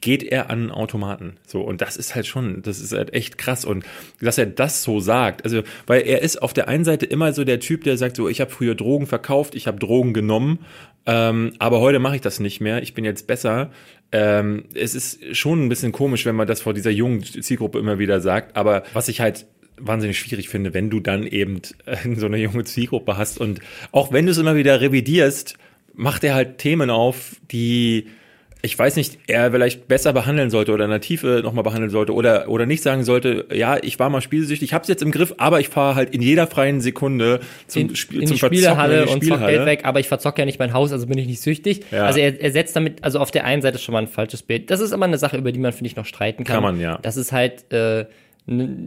geht 0.00 0.22
er 0.22 0.50
an 0.50 0.70
Automaten. 0.70 1.36
So, 1.46 1.62
und 1.62 1.80
das 1.80 1.96
ist 1.96 2.14
halt 2.14 2.26
schon, 2.26 2.62
das 2.62 2.80
ist 2.80 2.92
halt 2.92 3.14
echt 3.14 3.38
krass. 3.38 3.64
Und 3.64 3.84
dass 4.20 4.38
er 4.38 4.46
das 4.46 4.82
so 4.82 5.00
sagt, 5.00 5.44
also, 5.44 5.62
weil 5.86 6.02
er 6.02 6.22
ist 6.22 6.42
auf 6.42 6.52
der 6.52 6.68
einen 6.68 6.84
Seite 6.84 7.06
immer 7.06 7.32
so 7.32 7.44
der 7.44 7.60
Typ, 7.60 7.84
der 7.84 7.96
sagt 7.96 8.16
so, 8.16 8.28
ich 8.28 8.40
habe 8.40 8.50
früher 8.50 8.74
Drogen 8.74 9.06
verkauft, 9.06 9.54
ich 9.54 9.66
habe 9.66 9.78
Drogen 9.78 10.12
genommen, 10.12 10.60
ähm, 11.06 11.52
aber 11.58 11.80
heute 11.80 11.98
mache 11.98 12.16
ich 12.16 12.20
das 12.20 12.40
nicht 12.40 12.60
mehr, 12.60 12.82
ich 12.82 12.94
bin 12.94 13.04
jetzt 13.04 13.26
besser. 13.26 13.70
Ähm, 14.12 14.64
es 14.74 14.94
ist 14.94 15.36
schon 15.36 15.64
ein 15.64 15.68
bisschen 15.68 15.92
komisch, 15.92 16.26
wenn 16.26 16.36
man 16.36 16.46
das 16.46 16.60
vor 16.60 16.74
dieser 16.74 16.90
jungen 16.90 17.22
Zielgruppe 17.22 17.78
immer 17.78 17.98
wieder 17.98 18.20
sagt, 18.20 18.56
aber 18.56 18.82
was 18.92 19.08
ich 19.08 19.20
halt 19.20 19.46
wahnsinnig 19.78 20.18
schwierig 20.18 20.48
finde, 20.48 20.74
wenn 20.74 20.90
du 20.90 21.00
dann 21.00 21.26
eben 21.26 21.60
äh, 21.86 21.96
so 22.16 22.26
eine 22.26 22.38
junge 22.38 22.64
Zielgruppe 22.64 23.16
hast 23.16 23.38
und 23.38 23.60
auch 23.92 24.12
wenn 24.12 24.26
du 24.26 24.32
es 24.32 24.38
immer 24.38 24.56
wieder 24.56 24.80
revidierst, 24.80 25.56
macht 25.94 26.24
er 26.24 26.34
halt 26.34 26.58
Themen 26.58 26.90
auf, 26.90 27.36
die 27.50 28.06
ich 28.62 28.76
weiß 28.76 28.96
nicht, 28.96 29.18
er 29.28 29.52
vielleicht 29.52 29.86
besser 29.86 30.12
behandeln 30.12 30.50
sollte 30.50 30.72
oder 30.72 30.84
in 30.84 30.90
der 30.90 31.00
Tiefe 31.00 31.40
nochmal 31.44 31.62
behandeln 31.62 31.90
sollte 31.90 32.12
oder, 32.12 32.48
oder 32.48 32.66
nicht 32.66 32.82
sagen 32.82 33.04
sollte, 33.04 33.46
ja, 33.52 33.76
ich 33.80 33.98
war 33.98 34.10
mal 34.10 34.20
spielsüchtig, 34.20 34.70
ich 34.70 34.74
habe 34.74 34.82
es 34.82 34.88
jetzt 34.88 35.02
im 35.02 35.12
Griff, 35.12 35.34
aber 35.38 35.60
ich 35.60 35.68
fahre 35.68 35.94
halt 35.94 36.14
in 36.14 36.20
jeder 36.20 36.46
freien 36.46 36.80
Sekunde 36.80 37.40
zum, 37.68 37.82
in, 37.82 37.96
Spiel, 37.96 38.22
in 38.22 38.26
zum 38.26 38.34
die 38.36 38.56
Spielehalle 38.56 39.02
in 39.02 39.06
die 39.06 39.12
und 39.12 39.24
zock 39.24 39.40
Geld 39.46 39.66
weg, 39.66 39.80
aber 39.84 40.00
ich 40.00 40.08
verzocke 40.08 40.40
ja 40.40 40.46
nicht 40.46 40.58
mein 40.58 40.72
Haus, 40.72 40.92
also 40.92 41.06
bin 41.06 41.18
ich 41.18 41.26
nicht 41.26 41.40
süchtig. 41.40 41.82
Ja. 41.90 42.06
Also 42.06 42.18
er, 42.18 42.40
er 42.40 42.50
setzt 42.50 42.74
damit, 42.74 43.04
also 43.04 43.20
auf 43.20 43.30
der 43.30 43.44
einen 43.44 43.62
Seite 43.62 43.78
schon 43.78 43.92
mal 43.92 44.00
ein 44.00 44.08
falsches 44.08 44.42
Bild. 44.42 44.70
Das 44.70 44.80
ist 44.80 44.92
aber 44.92 45.04
eine 45.04 45.18
Sache, 45.18 45.36
über 45.36 45.52
die 45.52 45.60
man, 45.60 45.72
finde 45.72 45.86
ich, 45.86 45.96
noch 45.96 46.06
streiten 46.06 46.44
kann. 46.44 46.54
Kann 46.54 46.62
man, 46.62 46.80
ja. 46.80 46.98
Das 47.02 47.16
ist 47.16 47.32
halt, 47.32 47.72
äh, 47.72 48.06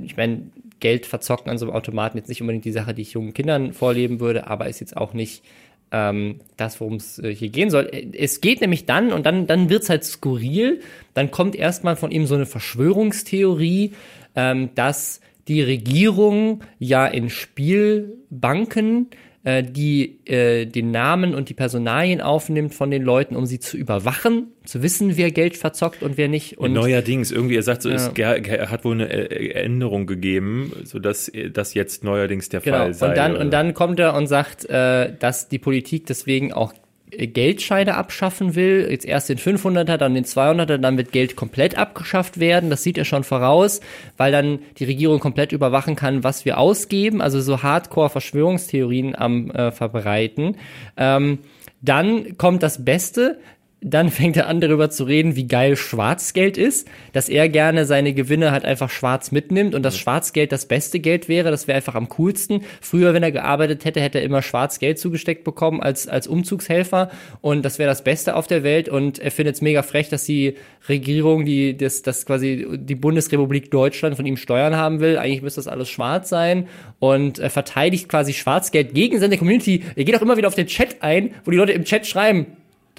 ich 0.03 0.17
meine, 0.17 0.41
Geld 0.79 1.05
verzocken 1.05 1.49
an 1.49 1.57
so 1.57 1.65
einem 1.65 1.75
Automaten 1.75 2.17
jetzt 2.17 2.29
nicht 2.29 2.41
unbedingt 2.41 2.65
die 2.65 2.71
Sache, 2.71 2.93
die 2.93 3.01
ich 3.01 3.13
jungen 3.13 3.33
Kindern 3.33 3.73
vorleben 3.73 4.19
würde, 4.19 4.47
aber 4.47 4.67
ist 4.67 4.79
jetzt 4.79 4.95
auch 4.97 5.13
nicht 5.13 5.43
ähm, 5.91 6.39
das, 6.57 6.79
worum 6.79 6.95
es 6.95 7.19
äh, 7.19 7.33
hier 7.33 7.49
gehen 7.49 7.69
soll. 7.69 7.89
Es 8.13 8.41
geht 8.41 8.61
nämlich 8.61 8.85
dann, 8.85 9.11
und 9.11 9.25
dann, 9.25 9.47
dann 9.47 9.69
wird's 9.69 9.89
halt 9.89 10.03
skurril, 10.03 10.81
dann 11.13 11.31
kommt 11.31 11.55
erstmal 11.55 11.95
von 11.95 12.11
ihm 12.11 12.25
so 12.25 12.35
eine 12.35 12.45
Verschwörungstheorie, 12.45 13.93
ähm, 14.35 14.69
dass 14.75 15.21
die 15.47 15.61
Regierung 15.61 16.63
ja 16.77 17.07
in 17.07 17.29
Spielbanken 17.29 19.07
äh, 19.43 19.63
die 19.63 20.19
äh, 20.25 20.65
den 20.65 20.91
Namen 20.91 21.33
und 21.33 21.49
die 21.49 21.53
Personalien 21.53 22.19
aufnimmt 22.21 22.73
von 22.73 22.91
den 22.91 23.03
Leuten, 23.03 23.35
um 23.35 23.45
sie 23.45 23.59
zu 23.59 23.77
überwachen, 23.77 24.47
zu 24.65 24.83
wissen, 24.83 25.15
wer 25.17 25.31
Geld 25.31 25.55
verzockt 25.55 26.03
und 26.03 26.17
wer 26.17 26.27
nicht. 26.27 26.57
Und 26.57 26.73
neuerdings, 26.73 27.31
irgendwie, 27.31 27.55
er 27.55 27.63
sagt 27.63 27.81
so, 27.83 27.89
Ja. 27.89 27.95
es 27.95 28.69
hat 28.69 28.83
wohl 28.83 28.95
eine 28.95 29.07
Ä- 29.11 29.51
Änderung 29.53 30.07
gegeben, 30.07 30.73
sodass 30.83 31.31
das 31.53 31.73
jetzt 31.73 32.03
neuerdings 32.03 32.49
der 32.49 32.59
Genau. 32.59 32.77
Fall 32.77 32.93
sei. 32.93 33.07
Und 33.09 33.17
dann, 33.17 33.35
und 33.37 33.51
dann 33.51 33.73
kommt 33.73 33.99
er 33.99 34.13
und 34.13 34.27
sagt, 34.27 34.65
äh, 34.69 35.13
dass 35.17 35.47
die 35.49 35.59
Politik 35.59 36.05
deswegen 36.05 36.51
auch 36.51 36.73
äh, 36.73 36.77
Geldscheine 37.11 37.95
abschaffen 37.95 38.55
will. 38.55 38.87
Jetzt 38.89 39.05
erst 39.05 39.29
den 39.29 39.37
500er, 39.37 39.97
dann 39.97 40.13
den 40.13 40.25
200er, 40.25 40.77
dann 40.77 40.97
wird 40.97 41.11
Geld 41.11 41.35
komplett 41.35 41.77
abgeschafft 41.77 42.39
werden. 42.39 42.69
Das 42.69 42.83
sieht 42.83 42.97
er 42.97 43.05
schon 43.05 43.23
voraus, 43.23 43.81
weil 44.17 44.31
dann 44.31 44.59
die 44.77 44.85
Regierung 44.85 45.19
komplett 45.19 45.51
überwachen 45.51 45.95
kann, 45.95 46.23
was 46.23 46.45
wir 46.45 46.57
ausgeben. 46.57 47.21
Also 47.21 47.41
so 47.41 47.63
Hardcore-Verschwörungstheorien 47.63 49.15
am 49.15 49.49
äh, 49.51 49.71
verbreiten. 49.71 50.57
Ähm, 50.97 51.39
dann 51.81 52.37
kommt 52.37 52.63
das 52.63 52.83
Beste. 52.83 53.39
Dann 53.81 54.09
fängt 54.09 54.35
er 54.35 54.47
an, 54.47 54.59
darüber 54.59 54.89
zu 54.89 55.05
reden, 55.05 55.37
wie 55.37 55.47
geil 55.47 55.77
Schwarzgeld 55.77 56.57
ist, 56.57 56.85
dass 57.13 57.29
er 57.29 57.47
gerne 57.47 57.85
seine 57.85 58.13
Gewinne 58.13 58.51
halt 58.51 58.65
einfach 58.65 58.89
schwarz 58.89 59.31
mitnimmt 59.31 59.73
und 59.73 59.83
dass 59.83 59.97
Schwarzgeld 59.97 60.51
das 60.51 60.65
beste 60.65 60.99
Geld 60.99 61.29
wäre, 61.29 61.49
das 61.49 61.65
wäre 61.65 61.77
einfach 61.77 61.95
am 61.95 62.09
coolsten. 62.09 62.63
Früher, 62.81 63.13
wenn 63.13 63.23
er 63.23 63.31
gearbeitet 63.31 63.85
hätte, 63.85 64.01
hätte 64.01 64.17
er 64.17 64.25
immer 64.25 64.41
Schwarzgeld 64.41 64.99
zugesteckt 64.99 65.45
bekommen 65.45 65.81
als, 65.81 66.09
als 66.09 66.27
Umzugshelfer 66.27 67.09
und 67.39 67.63
das 67.63 67.79
wäre 67.79 67.89
das 67.89 68.03
Beste 68.03 68.35
auf 68.35 68.47
der 68.47 68.63
Welt 68.63 68.89
und 68.89 69.17
er 69.19 69.31
findet 69.31 69.55
es 69.55 69.61
mega 69.61 69.81
frech, 69.81 70.09
dass 70.09 70.25
die 70.25 70.55
Regierung, 70.89 71.45
die 71.45 71.77
das, 71.77 72.01
das 72.01 72.25
quasi 72.25 72.67
die 72.73 72.95
Bundesrepublik 72.95 73.71
Deutschland 73.71 74.17
von 74.17 74.25
ihm 74.25 74.35
Steuern 74.35 74.75
haben 74.75 74.99
will. 74.99 75.17
Eigentlich 75.17 75.41
müsste 75.41 75.59
das 75.59 75.69
alles 75.69 75.87
schwarz 75.87 76.27
sein 76.27 76.67
und 76.99 77.39
er 77.39 77.49
verteidigt 77.49 78.09
quasi 78.09 78.33
Schwarzgeld 78.33 78.93
gegen 78.93 79.21
seine 79.21 79.37
Community. 79.37 79.83
Er 79.95 80.03
geht 80.03 80.17
auch 80.17 80.21
immer 80.21 80.35
wieder 80.35 80.49
auf 80.49 80.55
den 80.55 80.67
Chat 80.67 80.97
ein, 81.01 81.31
wo 81.45 81.51
die 81.51 81.57
Leute 81.57 81.71
im 81.71 81.85
Chat 81.85 82.05
schreiben, 82.05 82.45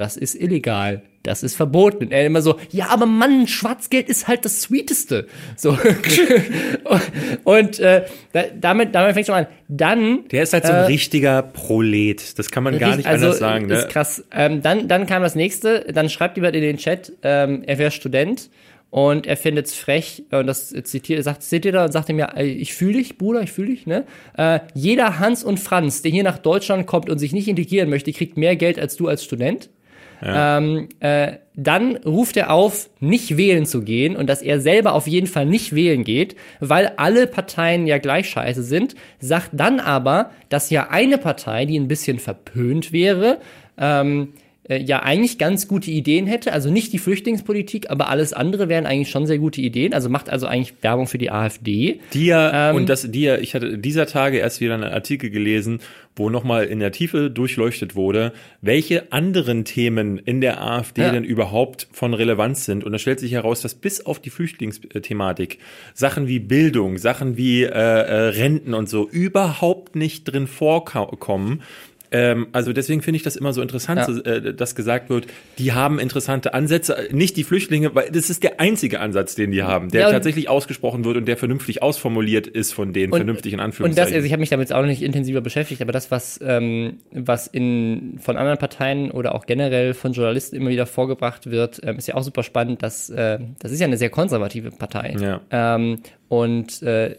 das 0.00 0.16
ist 0.16 0.34
illegal, 0.34 1.02
das 1.22 1.42
ist 1.42 1.54
verboten. 1.54 2.06
Und 2.06 2.12
er 2.12 2.24
immer 2.24 2.42
so, 2.42 2.56
ja, 2.70 2.88
aber 2.88 3.06
Mann, 3.06 3.46
Schwarzgeld 3.46 4.08
ist 4.08 4.26
halt 4.26 4.44
das 4.44 4.62
Sweeteste. 4.62 5.26
So. 5.56 5.76
und 7.44 7.78
äh, 7.78 8.06
da, 8.32 8.44
damit, 8.58 8.94
damit 8.94 9.12
fängt 9.14 9.26
schon 9.26 9.34
an. 9.34 9.46
Dann 9.68 10.26
Der 10.28 10.42
ist 10.42 10.52
halt 10.54 10.66
so 10.66 10.72
ein 10.72 10.86
richtiger 10.86 11.42
Prolet. 11.42 12.38
Das 12.38 12.50
kann 12.50 12.64
man 12.64 12.78
gar 12.78 12.96
nicht 12.96 13.06
also, 13.06 13.26
anders 13.26 13.38
sagen. 13.38 13.66
Ne? 13.66 13.74
Ist 13.74 13.90
krass. 13.90 14.24
Ähm, 14.32 14.62
dann, 14.62 14.88
dann 14.88 15.06
kam 15.06 15.22
das 15.22 15.34
nächste. 15.34 15.86
Dann 15.92 16.08
schreibt 16.08 16.36
jemand 16.36 16.56
in 16.56 16.62
den 16.62 16.78
Chat, 16.78 17.12
ähm, 17.22 17.62
er 17.66 17.78
wäre 17.78 17.90
Student 17.90 18.50
und 18.88 19.26
er 19.26 19.36
findet 19.36 19.66
es 19.66 19.74
frech. 19.74 20.24
Und 20.30 20.46
das 20.46 20.70
zitiert, 20.70 21.22
sagt, 21.24 21.42
zitiert 21.42 21.74
er 21.74 21.84
und 21.84 21.92
sagt 21.92 22.08
ihm 22.08 22.18
ja, 22.18 22.36
ich 22.36 22.74
fühle 22.74 22.94
dich, 22.94 23.18
Bruder, 23.18 23.42
ich 23.42 23.52
fühle 23.52 23.68
dich. 23.68 23.86
Ne? 23.86 24.04
Äh, 24.36 24.60
jeder 24.74 25.18
Hans 25.18 25.44
und 25.44 25.60
Franz, 25.60 26.02
der 26.02 26.10
hier 26.10 26.24
nach 26.24 26.38
Deutschland 26.38 26.86
kommt 26.86 27.08
und 27.10 27.18
sich 27.18 27.32
nicht 27.32 27.48
integrieren 27.48 27.88
möchte, 27.90 28.12
kriegt 28.12 28.36
mehr 28.36 28.56
Geld 28.56 28.78
als 28.78 28.96
du 28.96 29.08
als 29.08 29.22
Student. 29.24 29.68
Ähm, 30.22 30.88
äh, 31.00 31.32
dann 31.54 31.96
ruft 31.96 32.36
er 32.36 32.50
auf, 32.50 32.90
nicht 33.00 33.36
wählen 33.36 33.66
zu 33.66 33.82
gehen 33.82 34.16
und 34.16 34.28
dass 34.28 34.42
er 34.42 34.60
selber 34.60 34.94
auf 34.94 35.06
jeden 35.06 35.26
Fall 35.26 35.46
nicht 35.46 35.74
wählen 35.74 36.04
geht, 36.04 36.36
weil 36.60 36.92
alle 36.96 37.26
Parteien 37.26 37.86
ja 37.86 37.98
gleich 37.98 38.28
scheiße 38.30 38.62
sind, 38.62 38.94
sagt 39.18 39.50
dann 39.52 39.80
aber, 39.80 40.30
dass 40.48 40.70
ja 40.70 40.88
eine 40.90 41.18
Partei, 41.18 41.66
die 41.66 41.78
ein 41.78 41.88
bisschen 41.88 42.18
verpönt 42.18 42.92
wäre, 42.92 43.38
ähm, 43.78 44.34
äh, 44.70 44.82
ja 44.82 45.02
eigentlich 45.02 45.36
ganz 45.36 45.68
gute 45.68 45.90
Ideen 45.90 46.26
hätte, 46.26 46.52
also 46.52 46.70
nicht 46.70 46.92
die 46.92 46.98
Flüchtlingspolitik, 46.98 47.90
aber 47.90 48.08
alles 48.08 48.32
andere 48.32 48.68
wären 48.68 48.86
eigentlich 48.86 49.10
schon 49.10 49.26
sehr 49.26 49.38
gute 49.38 49.60
Ideen, 49.60 49.92
also 49.92 50.08
macht 50.08 50.30
also 50.30 50.46
eigentlich 50.46 50.74
Werbung 50.82 51.06
für 51.06 51.18
die 51.18 51.30
AfD. 51.30 52.00
Die 52.14 52.26
ja, 52.26 52.70
Ähm, 52.70 52.76
und 52.76 52.88
das, 52.88 53.10
die 53.10 53.22
ja, 53.22 53.36
ich 53.38 53.54
hatte 53.54 53.76
dieser 53.78 54.06
Tage 54.06 54.38
erst 54.38 54.60
wieder 54.60 54.74
einen 54.74 54.84
Artikel 54.84 55.30
gelesen, 55.30 55.80
wo 56.16 56.30
nochmal 56.30 56.64
in 56.64 56.80
der 56.80 56.92
Tiefe 56.92 57.30
durchleuchtet 57.30 57.94
wurde, 57.94 58.32
welche 58.60 59.12
anderen 59.12 59.64
Themen 59.64 60.18
in 60.18 60.40
der 60.40 60.62
AfD 60.62 61.02
Ja. 61.02 61.10
denn 61.10 61.24
überhaupt 61.24 61.88
von 61.92 62.14
Relevanz 62.14 62.64
sind. 62.64 62.84
Und 62.84 62.92
da 62.92 62.98
stellt 62.98 63.20
sich 63.20 63.32
heraus, 63.32 63.62
dass 63.62 63.74
bis 63.74 64.04
auf 64.04 64.18
die 64.20 64.30
Flüchtlingsthematik 64.30 65.58
Sachen 65.94 66.28
wie 66.28 66.38
Bildung, 66.38 66.98
Sachen 66.98 67.36
wie 67.36 67.62
äh, 67.62 67.68
äh, 67.68 68.14
Renten 68.30 68.74
und 68.74 68.88
so 68.88 69.08
überhaupt 69.08 69.96
nicht 69.96 70.24
drin 70.24 70.46
vorkommen. 70.46 71.62
Ähm, 72.12 72.48
also 72.52 72.72
deswegen 72.72 73.02
finde 73.02 73.16
ich 73.18 73.22
das 73.22 73.36
immer 73.36 73.52
so 73.52 73.62
interessant, 73.62 74.00
Ja. 74.26 74.32
äh, 74.32 74.52
dass 74.54 74.74
gesagt 74.74 75.10
wird, 75.10 75.26
die 75.58 75.72
haben 75.72 75.98
interessante 76.00 76.54
Ansätze, 76.54 77.08
nicht 77.12 77.36
die 77.36 77.44
Flüchtlinge, 77.44 77.94
weil 77.94 78.10
das 78.10 78.30
ist 78.30 78.42
der 78.42 78.58
einzige 78.60 78.98
Ansatz, 79.00 79.34
den 79.36 79.52
die 79.52 79.62
haben, 79.62 79.90
der 79.90 80.00
Ja, 80.00 80.06
und- 80.08 80.12
tatsächlich 80.14 80.48
ausgesprochen 80.48 81.04
wird 81.04 81.16
und 81.16 81.26
der 81.26 81.36
vernünftig 81.36 81.82
ausformuliert 81.82 82.46
ist 82.48 82.72
von 82.72 82.92
denen, 82.92 83.12
vernünftig 83.12 83.52
in 83.52 83.58
Und 83.60 83.60
das, 83.60 83.64
Anführungszeichen. 83.66 84.14
also 84.14 84.26
ich 84.26 84.32
habe 84.32 84.40
mich 84.40 84.48
damit 84.48 84.68
jetzt 84.68 84.76
auch 84.76 84.80
noch 84.80 84.88
nicht 84.88 85.02
intensiver 85.02 85.40
beschäftigt, 85.40 85.82
aber 85.82 85.92
das, 85.92 86.10
was, 86.10 86.40
ähm, 86.42 86.98
was 87.12 87.46
in, 87.46 88.18
von 88.20 88.36
anderen 88.36 88.58
Parteien 88.58 89.10
oder 89.12 89.34
auch 89.34 89.46
generell 89.46 89.94
von 89.94 90.12
Journalisten 90.12 90.56
immer 90.56 90.70
wieder 90.70 90.86
vorgebracht 90.86 91.50
wird, 91.50 91.80
ähm, 91.84 91.96
ist 91.96 92.08
ja 92.08 92.14
auch 92.16 92.22
super 92.24 92.42
spannend, 92.42 92.82
dass 92.82 93.08
äh, 93.10 93.38
das 93.60 93.72
ist 93.72 93.80
ja 93.80 93.86
eine 93.86 93.96
sehr 93.96 94.10
konservative 94.10 94.70
Partei. 94.72 95.14
Ja. 95.20 95.40
Ähm, 95.50 96.00
und 96.28 96.82
äh, 96.82 97.16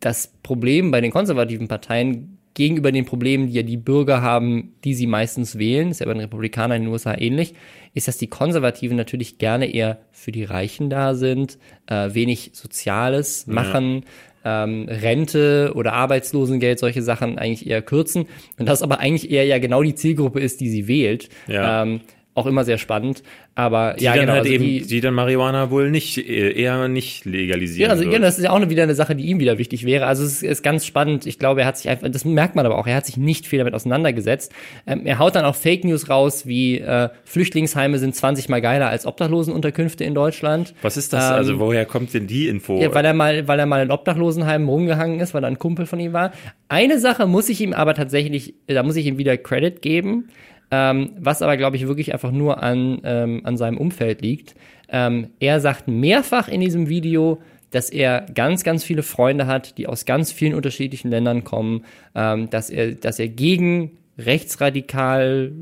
das 0.00 0.32
Problem 0.42 0.90
bei 0.90 1.00
den 1.00 1.10
konservativen 1.10 1.68
Parteien 1.68 2.37
gegenüber 2.58 2.90
den 2.90 3.04
Problemen, 3.04 3.46
die 3.46 3.54
ja 3.54 3.62
die 3.62 3.76
Bürger 3.76 4.20
haben, 4.20 4.74
die 4.82 4.92
sie 4.92 5.06
meistens 5.06 5.58
wählen, 5.58 5.92
ist 5.92 6.00
ja 6.00 6.06
bei 6.06 6.12
den 6.12 6.22
Republikanern 6.22 6.78
in 6.78 6.82
den 6.82 6.92
USA 6.92 7.16
ähnlich, 7.16 7.54
ist, 7.94 8.08
dass 8.08 8.18
die 8.18 8.26
Konservativen 8.26 8.96
natürlich 8.96 9.38
gerne 9.38 9.72
eher 9.72 9.98
für 10.10 10.32
die 10.32 10.42
Reichen 10.42 10.90
da 10.90 11.14
sind, 11.14 11.56
äh, 11.86 12.12
wenig 12.14 12.50
Soziales 12.54 13.46
machen, 13.46 14.04
ähm, 14.44 14.88
Rente 14.88 15.72
oder 15.76 15.92
Arbeitslosengeld, 15.92 16.80
solche 16.80 17.02
Sachen 17.02 17.38
eigentlich 17.38 17.68
eher 17.68 17.80
kürzen 17.80 18.26
und 18.58 18.68
das 18.68 18.82
aber 18.82 18.98
eigentlich 18.98 19.30
eher 19.30 19.44
ja 19.44 19.58
genau 19.58 19.84
die 19.84 19.94
Zielgruppe 19.94 20.40
ist, 20.40 20.60
die 20.60 20.68
sie 20.68 20.88
wählt. 20.88 21.28
Ja. 21.46 21.84
Ähm, 21.84 22.00
auch 22.38 22.46
immer 22.46 22.64
sehr 22.64 22.78
spannend, 22.78 23.22
aber 23.54 23.94
die 23.98 24.04
ja, 24.04 24.12
dann 24.12 24.20
genau, 24.20 24.32
halt 24.32 24.42
also 24.42 24.52
eben, 24.52 24.64
die, 24.64 24.82
die, 24.82 25.00
dann 25.00 25.14
Marihuana 25.14 25.70
wohl 25.70 25.90
nicht, 25.90 26.16
äh, 26.18 26.52
eher 26.52 26.88
nicht 26.88 27.24
legalisieren. 27.24 27.88
Ja, 27.88 27.90
also 27.90 28.04
genau, 28.04 28.24
das 28.24 28.38
ist 28.38 28.44
ja 28.44 28.50
auch 28.50 28.68
wieder 28.68 28.84
eine 28.84 28.94
Sache, 28.94 29.16
die 29.16 29.26
ihm 29.26 29.40
wieder 29.40 29.58
wichtig 29.58 29.84
wäre. 29.84 30.06
Also 30.06 30.24
es 30.24 30.34
ist, 30.34 30.42
ist 30.44 30.62
ganz 30.62 30.86
spannend. 30.86 31.26
Ich 31.26 31.38
glaube, 31.38 31.62
er 31.62 31.66
hat 31.66 31.76
sich 31.76 31.88
einfach, 31.88 32.08
das 32.08 32.24
merkt 32.24 32.54
man 32.54 32.66
aber 32.66 32.78
auch, 32.78 32.86
er 32.86 32.96
hat 32.96 33.06
sich 33.06 33.16
nicht 33.16 33.46
viel 33.46 33.58
damit 33.58 33.74
auseinandergesetzt. 33.74 34.52
Ähm, 34.86 35.06
er 35.06 35.18
haut 35.18 35.34
dann 35.34 35.44
auch 35.44 35.54
Fake 35.54 35.84
News 35.84 36.08
raus, 36.08 36.46
wie 36.46 36.78
äh, 36.78 37.08
Flüchtlingsheime 37.24 37.98
sind 37.98 38.14
20 38.14 38.48
mal 38.48 38.60
geiler 38.60 38.88
als 38.88 39.06
Obdachlosenunterkünfte 39.06 40.04
in 40.04 40.14
Deutschland. 40.14 40.74
Was 40.82 40.96
ist 40.96 41.12
das? 41.12 41.30
Ähm, 41.30 41.36
also 41.36 41.58
woher 41.58 41.84
kommt 41.84 42.14
denn 42.14 42.26
die 42.26 42.48
Info? 42.48 42.80
Ja, 42.80 42.94
weil 42.94 43.04
er 43.04 43.14
mal, 43.14 43.48
weil 43.48 43.58
er 43.58 43.66
mal 43.66 43.82
in 43.82 43.90
Obdachlosenheimen 43.90 44.68
rumgehangen 44.68 45.20
ist, 45.20 45.34
weil 45.34 45.44
er 45.44 45.48
ein 45.48 45.58
Kumpel 45.58 45.86
von 45.86 45.98
ihm 46.00 46.12
war. 46.12 46.32
Eine 46.68 46.98
Sache 46.98 47.26
muss 47.26 47.48
ich 47.48 47.60
ihm 47.60 47.72
aber 47.72 47.94
tatsächlich, 47.94 48.54
da 48.66 48.82
muss 48.82 48.96
ich 48.96 49.06
ihm 49.06 49.18
wieder 49.18 49.36
Credit 49.36 49.80
geben, 49.82 50.28
ähm, 50.70 51.10
was 51.18 51.42
aber, 51.42 51.56
glaube 51.56 51.76
ich, 51.76 51.86
wirklich 51.86 52.12
einfach 52.12 52.30
nur 52.30 52.62
an, 52.62 53.00
ähm, 53.04 53.40
an 53.44 53.56
seinem 53.56 53.78
Umfeld 53.78 54.22
liegt. 54.22 54.54
Ähm, 54.88 55.28
er 55.40 55.60
sagt 55.60 55.88
mehrfach 55.88 56.48
in 56.48 56.60
diesem 56.60 56.88
Video, 56.88 57.40
dass 57.70 57.90
er 57.90 58.26
ganz, 58.34 58.64
ganz 58.64 58.84
viele 58.84 59.02
Freunde 59.02 59.46
hat, 59.46 59.76
die 59.78 59.86
aus 59.86 60.04
ganz 60.04 60.32
vielen 60.32 60.54
unterschiedlichen 60.54 61.10
Ländern 61.10 61.44
kommen, 61.44 61.84
ähm, 62.14 62.48
dass 62.50 62.70
er, 62.70 62.92
dass 62.92 63.18
er 63.18 63.28
gegen 63.28 63.98
rechtsradikal 64.18 65.52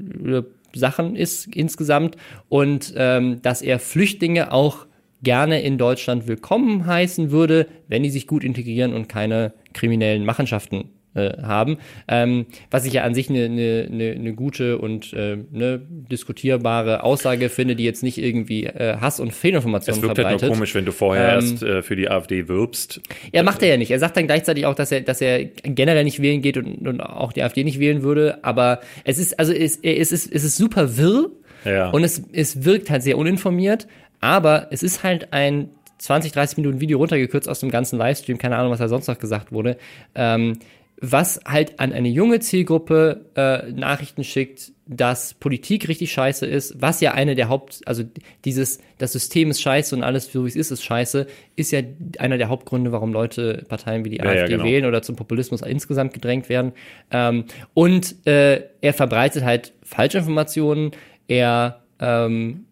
Sachen 0.75 1.17
ist 1.17 1.55
insgesamt 1.55 2.17
und 2.49 2.95
ähm, 2.97 3.43
dass 3.43 3.63
er 3.63 3.79
Flüchtlinge 3.79 4.53
auch 4.53 4.87
gerne 5.23 5.63
in 5.63 5.79
Deutschland 5.79 6.27
willkommen 6.27 6.87
heißen 6.87 7.31
würde, 7.31 7.67
wenn 7.89 8.03
die 8.03 8.11
sich 8.11 8.27
gut 8.27 8.45
integrieren 8.45 8.93
und 8.93 9.09
keine 9.09 9.53
kriminellen 9.73 10.25
Machenschaften 10.25 10.91
äh, 11.17 11.43
haben. 11.43 11.79
Ähm, 12.09 12.47
was 12.71 12.85
ich 12.85 12.93
ja 12.93 13.03
an 13.03 13.15
sich 13.15 13.31
eine, 13.31 13.45
eine, 13.45 13.89
eine, 13.91 14.11
eine 14.13 14.35
gute 14.35 14.79
und 14.79 15.13
äh, 15.13 15.39
eine 15.55 15.81
diskutierbare 15.81 17.03
Aussage 17.03 17.49
finde, 17.49 17.77
die 17.77 17.85
jetzt 17.85 18.03
nicht 18.03 18.19
irgendwie 18.19 18.67
äh, 18.67 18.97
Hass 19.01 19.21
und 19.21 19.33
Fehlinformationen 19.33 20.01
verbreitet. 20.01 20.19
Es 20.19 20.31
wirkt 20.31 20.43
halt 20.43 20.51
nur 20.51 20.57
komisch, 20.59 20.75
wenn 20.75 20.85
du 20.85 20.93
vorher 20.93 21.29
ähm, 21.29 21.35
erst 21.35 21.63
äh, 21.63 21.83
für 21.83 21.97
die 21.97 22.09
AfD 22.09 22.49
wirbst. 22.49 23.01
Ja, 23.33 23.43
macht 23.43 23.63
er 23.63 23.69
ja 23.69 23.77
nicht. 23.77 23.91
Er 23.91 23.99
sagt 23.99 24.17
dann 24.17 24.27
gleichzeitig 24.27 24.67
auch, 24.67 24.75
dass 24.75 24.93
er, 24.93 25.01
dass 25.01 25.21
er 25.21 25.45
generell 25.45 26.05
nicht 26.05 26.21
wählen 26.21 26.43
geht 26.43 26.57
und, 26.57 26.87
und 26.87 27.01
auch 27.01 27.33
die 27.33 27.43
AfD 27.43 27.65
nicht 27.65 27.79
wählen 27.79 28.03
würde. 28.03 28.39
Aber 28.43 28.81
es 29.05 29.19
ist, 29.19 29.39
also 29.39 29.53
es, 29.53 29.79
es 29.83 30.13
ist, 30.13 30.33
es 30.33 30.45
ist 30.45 30.57
super 30.57 30.97
wirr. 30.97 31.31
Ja. 31.65 31.91
Und 31.91 32.05
es, 32.05 32.23
es 32.33 32.65
wirkt 32.65 32.91
halt 32.91 33.03
sehr 33.03 33.19
uninformiert, 33.19 33.89
aber 34.21 34.69
es 34.71 34.85
ist 34.85 35.03
halt 35.03 35.33
ein 35.33 35.71
20, 35.99 36.33
30 36.33 36.59
Minuten 36.59 36.81
Video 36.81 36.99
runtergekürzt 36.99 37.49
aus 37.49 37.61
dem 37.61 37.71
ganzen 37.71 37.99
Livestream, 37.99 38.39
keine 38.39 38.57
Ahnung, 38.57 38.71
was 38.71 38.79
da 38.79 38.89
sonst 38.89 39.09
noch 39.09 39.19
gesagt 39.19 39.53
wurde. 39.53 39.77
Ähm, 40.15 40.59
was 40.99 41.41
halt 41.47 41.79
an 41.79 41.93
eine 41.93 42.09
junge 42.09 42.41
Zielgruppe 42.41 43.27
äh, 43.35 43.71
Nachrichten 43.73 44.25
schickt, 44.25 44.73
dass 44.87 45.35
Politik 45.35 45.89
richtig 45.89 46.13
scheiße 46.13 46.47
ist, 46.47 46.81
was 46.81 47.01
ja 47.01 47.13
eine 47.13 47.35
der 47.35 47.49
Haupt, 47.49 47.83
also 47.87 48.03
dieses, 48.45 48.79
das 48.99 49.13
System 49.13 49.51
ist 49.51 49.61
scheiße 49.61 49.95
und 49.95 50.03
alles, 50.03 50.33
so 50.33 50.45
wie 50.45 50.49
es 50.49 50.57
ist, 50.57 50.71
ist 50.71 50.85
scheiße, 50.85 51.27
ist 51.55 51.73
ja 51.73 51.81
einer 52.19 52.39
der 52.39 52.49
Hauptgründe, 52.49 52.93
warum 52.93 53.13
Leute 53.13 53.65
Parteien 53.69 54.05
wie 54.05 54.11
die 54.11 54.17
ja, 54.19 54.25
AfD 54.25 54.41
ja, 54.41 54.47
genau. 54.47 54.65
wählen 54.65 54.87
oder 54.87 55.03
zum 55.03 55.17
Populismus 55.17 55.61
insgesamt 55.61 56.15
gedrängt 56.15 56.49
werden. 56.49 56.73
Ähm, 57.11 57.45
und 57.75 58.27
äh, 58.27 58.63
er 58.81 58.95
verbreitet 58.95 59.45
halt 59.45 59.73
Falschinformationen, 59.83 60.93
er 61.29 61.83
ähm, 61.99 62.65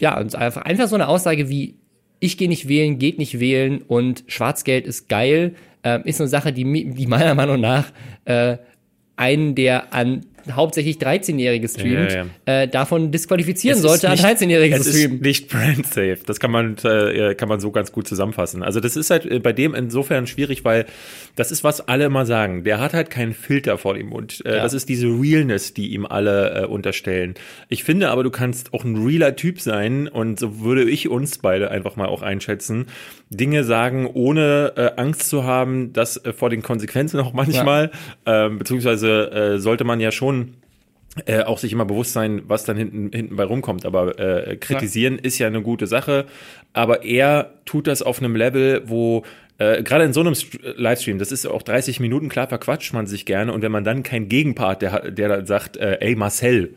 ja, 0.00 0.14
einfach, 0.16 0.62
einfach 0.62 0.88
so 0.88 0.96
eine 0.96 1.08
Aussage 1.08 1.48
wie 1.48 1.76
ich 2.20 2.36
gehe 2.36 2.48
nicht 2.48 2.68
wählen, 2.68 2.98
geht 2.98 3.18
nicht 3.18 3.38
wählen 3.38 3.82
und 3.82 4.24
Schwarzgeld 4.26 4.86
ist 4.86 5.08
geil, 5.08 5.54
äh, 5.82 6.00
ist 6.04 6.20
eine 6.20 6.28
Sache, 6.28 6.52
die, 6.52 6.90
die 6.90 7.06
meiner 7.06 7.34
Meinung 7.34 7.60
nach 7.60 7.92
äh, 8.24 8.58
einen, 9.16 9.54
der 9.54 9.92
an 9.92 10.24
hauptsächlich 10.54 10.96
13-Jährige 10.96 11.68
streamt, 11.68 12.12
ja, 12.12 12.26
ja. 12.46 12.62
Äh, 12.62 12.68
davon 12.68 13.10
disqualifizieren 13.10 13.78
sollte, 13.78 14.08
nicht, 14.08 14.24
an 14.24 14.36
13-Jährige 14.36 14.80
zu 14.80 14.90
streamen. 14.90 15.16
Ist 15.18 15.22
nicht 15.22 15.48
brand 15.48 15.86
safe. 15.86 16.18
Das 16.26 16.40
kann 16.40 16.50
man, 16.50 16.76
äh, 16.84 17.34
kann 17.34 17.48
man 17.48 17.60
so 17.60 17.70
ganz 17.70 17.92
gut 17.92 18.08
zusammenfassen. 18.08 18.62
Also 18.62 18.80
das 18.80 18.96
ist 18.96 19.10
halt 19.10 19.26
äh, 19.26 19.40
bei 19.40 19.52
dem 19.52 19.74
insofern 19.74 20.26
schwierig, 20.26 20.64
weil 20.64 20.86
das 21.36 21.50
ist, 21.50 21.64
was 21.64 21.86
alle 21.86 22.06
immer 22.06 22.26
sagen. 22.26 22.64
Der 22.64 22.80
hat 22.80 22.94
halt 22.94 23.10
keinen 23.10 23.34
Filter 23.34 23.78
vor 23.78 23.94
dem 23.94 24.08
Mund. 24.08 24.42
Äh, 24.44 24.56
ja. 24.56 24.62
Das 24.62 24.72
ist 24.72 24.88
diese 24.88 25.06
Realness, 25.06 25.74
die 25.74 25.88
ihm 25.88 26.06
alle 26.06 26.62
äh, 26.62 26.66
unterstellen. 26.66 27.34
Ich 27.68 27.84
finde 27.84 28.10
aber, 28.10 28.22
du 28.22 28.30
kannst 28.30 28.74
auch 28.74 28.84
ein 28.84 28.96
realer 28.96 29.36
Typ 29.36 29.60
sein 29.60 30.08
und 30.08 30.38
so 30.38 30.60
würde 30.60 30.88
ich 30.88 31.08
uns 31.08 31.38
beide 31.38 31.70
einfach 31.70 31.96
mal 31.96 32.06
auch 32.06 32.22
einschätzen. 32.22 32.86
Dinge 33.30 33.64
sagen, 33.64 34.06
ohne 34.06 34.72
äh, 34.76 35.00
Angst 35.00 35.28
zu 35.28 35.44
haben, 35.44 35.92
dass 35.92 36.16
äh, 36.24 36.32
vor 36.32 36.50
den 36.50 36.62
Konsequenzen 36.62 37.20
auch 37.20 37.32
manchmal, 37.32 37.90
ja. 38.26 38.46
ähm, 38.46 38.58
beziehungsweise 38.58 39.30
äh, 39.30 39.58
sollte 39.58 39.84
man 39.84 40.00
ja 40.00 40.10
schon 40.12 40.54
äh, 41.26 41.42
auch 41.42 41.58
sich 41.58 41.72
immer 41.72 41.84
bewusst 41.84 42.12
sein, 42.12 42.42
was 42.46 42.64
dann 42.64 42.76
hinten, 42.76 43.10
hinten 43.12 43.36
bei 43.36 43.44
rumkommt. 43.44 43.84
Aber 43.84 44.18
äh, 44.18 44.56
kritisieren 44.56 45.16
ja. 45.16 45.20
ist 45.22 45.38
ja 45.38 45.46
eine 45.46 45.62
gute 45.62 45.86
Sache. 45.86 46.26
Aber 46.72 47.04
er 47.04 47.54
tut 47.64 47.86
das 47.86 48.02
auf 48.02 48.20
einem 48.20 48.36
Level, 48.36 48.82
wo 48.86 49.24
äh, 49.58 49.82
gerade 49.82 50.04
in 50.04 50.12
so 50.12 50.20
einem 50.20 50.34
St 50.34 50.58
Livestream, 50.76 51.18
das 51.18 51.32
ist 51.32 51.46
auch 51.46 51.62
30 51.62 52.00
Minuten, 52.00 52.28
klar 52.28 52.48
verquatscht 52.48 52.92
man 52.92 53.06
sich 53.06 53.26
gerne. 53.26 53.52
Und 53.52 53.62
wenn 53.62 53.72
man 53.72 53.84
dann 53.84 54.02
keinen 54.02 54.28
Gegenpart, 54.28 54.82
der, 54.82 55.10
der 55.10 55.28
dann 55.28 55.46
sagt, 55.46 55.76
äh, 55.76 55.98
ey 56.00 56.14
Marcel, 56.14 56.74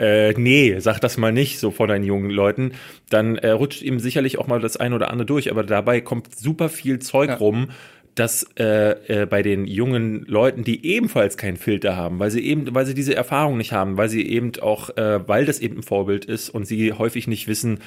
äh, 0.00 0.32
nee, 0.32 0.78
sag 0.78 0.98
das 1.00 1.18
mal 1.18 1.30
nicht 1.30 1.58
so 1.58 1.70
vor 1.70 1.86
deinen 1.86 2.04
jungen 2.04 2.30
Leuten, 2.30 2.72
dann 3.10 3.36
äh, 3.36 3.50
rutscht 3.50 3.82
ihm 3.82 4.00
sicherlich 4.00 4.38
auch 4.38 4.46
mal 4.46 4.58
das 4.58 4.78
ein 4.78 4.94
oder 4.94 5.10
andere 5.10 5.26
durch. 5.26 5.50
Aber 5.50 5.62
dabei 5.62 6.00
kommt 6.00 6.34
super 6.34 6.70
viel 6.70 6.98
Zeug 7.00 7.28
ja. 7.28 7.36
rum, 7.36 7.68
dass 8.14 8.46
äh, 8.58 9.22
äh, 9.22 9.26
bei 9.26 9.42
den 9.42 9.66
jungen 9.66 10.24
Leuten, 10.26 10.64
die 10.64 10.84
ebenfalls 10.86 11.36
keinen 11.36 11.56
Filter 11.56 11.96
haben, 11.96 12.18
weil 12.18 12.30
sie 12.30 12.44
eben, 12.44 12.74
weil 12.74 12.86
sie 12.86 12.94
diese 12.94 13.14
Erfahrung 13.14 13.56
nicht 13.56 13.72
haben, 13.72 13.96
weil 13.96 14.08
sie 14.08 14.26
eben 14.26 14.52
auch, 14.60 14.96
äh, 14.96 15.26
weil 15.28 15.46
das 15.46 15.60
eben 15.60 15.78
ein 15.78 15.82
Vorbild 15.82 16.24
ist 16.24 16.50
und 16.50 16.66
sie 16.66 16.92
häufig 16.92 17.28
nicht 17.28 17.48
wissen, 17.48 17.78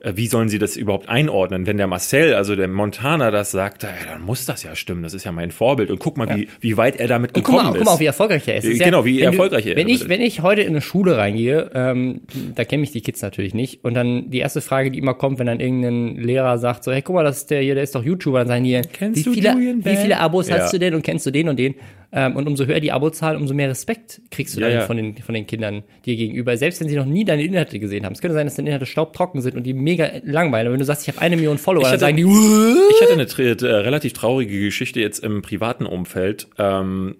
äh, 0.00 0.12
wie 0.14 0.26
sollen 0.26 0.48
sie 0.48 0.58
das 0.58 0.76
überhaupt 0.76 1.08
einordnen? 1.08 1.66
Wenn 1.66 1.78
der 1.78 1.86
Marcel, 1.86 2.34
also 2.34 2.54
der 2.54 2.68
Montana, 2.68 3.30
das 3.30 3.50
sagt, 3.50 3.82
ja, 3.82 3.90
dann 4.10 4.22
muss 4.22 4.44
das 4.44 4.62
ja 4.62 4.76
stimmen. 4.76 5.02
Das 5.02 5.14
ist 5.14 5.24
ja 5.24 5.32
mein 5.32 5.50
Vorbild. 5.50 5.90
Und 5.90 5.98
guck 5.98 6.16
mal, 6.16 6.28
ja. 6.28 6.36
wie, 6.36 6.48
wie 6.60 6.76
weit 6.76 6.96
er 6.96 7.08
damit 7.08 7.32
gekommen 7.32 7.58
guck 7.58 7.64
mal, 7.64 7.72
ist. 7.72 7.84
Guck 7.84 7.94
mal, 7.94 8.00
wie 8.00 8.06
erfolgreich 8.06 8.46
er 8.46 8.56
ist. 8.56 8.64
ist 8.64 8.82
genau, 8.82 9.04
wie 9.04 9.20
erfolgreich 9.20 9.64
du, 9.64 9.70
er 9.70 9.76
wenn 9.76 9.88
ist. 9.88 10.02
Ich, 10.02 10.08
wenn 10.08 10.20
ich 10.20 10.42
heute 10.42 10.62
in 10.62 10.68
eine 10.68 10.82
Schule 10.82 11.16
reingehe, 11.16 11.70
ähm, 11.74 12.20
da 12.54 12.64
kenne 12.64 12.82
ich 12.82 12.92
die 12.92 13.00
Kids 13.00 13.22
natürlich 13.22 13.54
nicht. 13.54 13.84
Und 13.84 13.94
dann 13.94 14.30
die 14.30 14.38
erste 14.38 14.60
Frage, 14.60 14.90
die 14.90 14.98
immer 14.98 15.14
kommt, 15.14 15.38
wenn 15.38 15.46
dann 15.46 15.60
irgendein 15.60 16.16
Lehrer 16.16 16.58
sagt, 16.58 16.84
so, 16.84 16.92
hey, 16.92 17.02
guck 17.02 17.14
mal, 17.14 17.24
das 17.24 17.38
ist 17.38 17.50
der 17.50 17.62
hier, 17.62 17.74
der 17.74 17.84
ist 17.84 17.94
doch 17.94 18.04
YouTuber, 18.04 18.40
dann 18.40 18.48
sagen 18.48 18.64
die, 18.64 18.80
Kennst 18.92 19.24
wie, 19.26 19.34
viele, 19.34 19.56
wie 19.84 19.96
viele 19.96 20.18
Abos 20.18 20.48
ja. 20.48 20.58
hast 20.58 20.72
du 20.72 20.78
denn 20.78 20.94
und 20.94 21.02
kennst 21.02 21.26
du 21.26 21.30
den 21.30 21.48
und 21.48 21.58
den? 21.58 21.74
Ähm, 22.12 22.36
und 22.36 22.46
umso 22.46 22.66
höher 22.66 22.80
die 22.80 22.92
Abozahl, 22.92 23.36
umso 23.36 23.52
mehr 23.52 23.68
Respekt 23.68 24.20
kriegst 24.30 24.56
du 24.56 24.60
ja, 24.60 24.68
dann 24.68 24.76
ja. 24.78 24.86
Von, 24.86 24.96
den, 24.96 25.16
von 25.16 25.34
den 25.34 25.46
Kindern 25.46 25.82
dir 26.04 26.16
gegenüber. 26.16 26.56
Selbst 26.56 26.80
wenn 26.80 26.88
sie 26.88 26.96
noch 26.96 27.04
nie 27.04 27.24
deine 27.24 27.42
Inhalte 27.42 27.78
gesehen 27.78 28.04
haben. 28.04 28.12
Es 28.12 28.20
könnte 28.20 28.34
sein, 28.34 28.46
dass 28.46 28.54
deine 28.54 28.68
Inhalte 28.68 28.86
staubtrocken 28.86 29.40
sind 29.40 29.56
und 29.56 29.64
die 29.64 29.74
mega 29.74 30.10
langweilen. 30.24 30.66
Aber 30.66 30.72
wenn 30.72 30.80
du 30.80 30.86
sagst, 30.86 31.06
ich 31.06 31.14
habe 31.14 31.20
eine 31.20 31.36
Million 31.36 31.58
Follower, 31.58 31.84
hatte, 31.84 31.98
dann 31.98 32.00
sagen 32.00 32.16
die, 32.16 32.22
ich 32.22 33.02
hatte 33.02 33.12
eine 33.12 33.24
äh, 33.24 33.74
relativ 33.74 34.12
traurige 34.12 34.60
Geschichte 34.60 35.00
jetzt 35.00 35.18
im 35.22 35.42
privaten 35.42 35.84
Umfeld. 35.84 36.48
Ähm, 36.58 37.16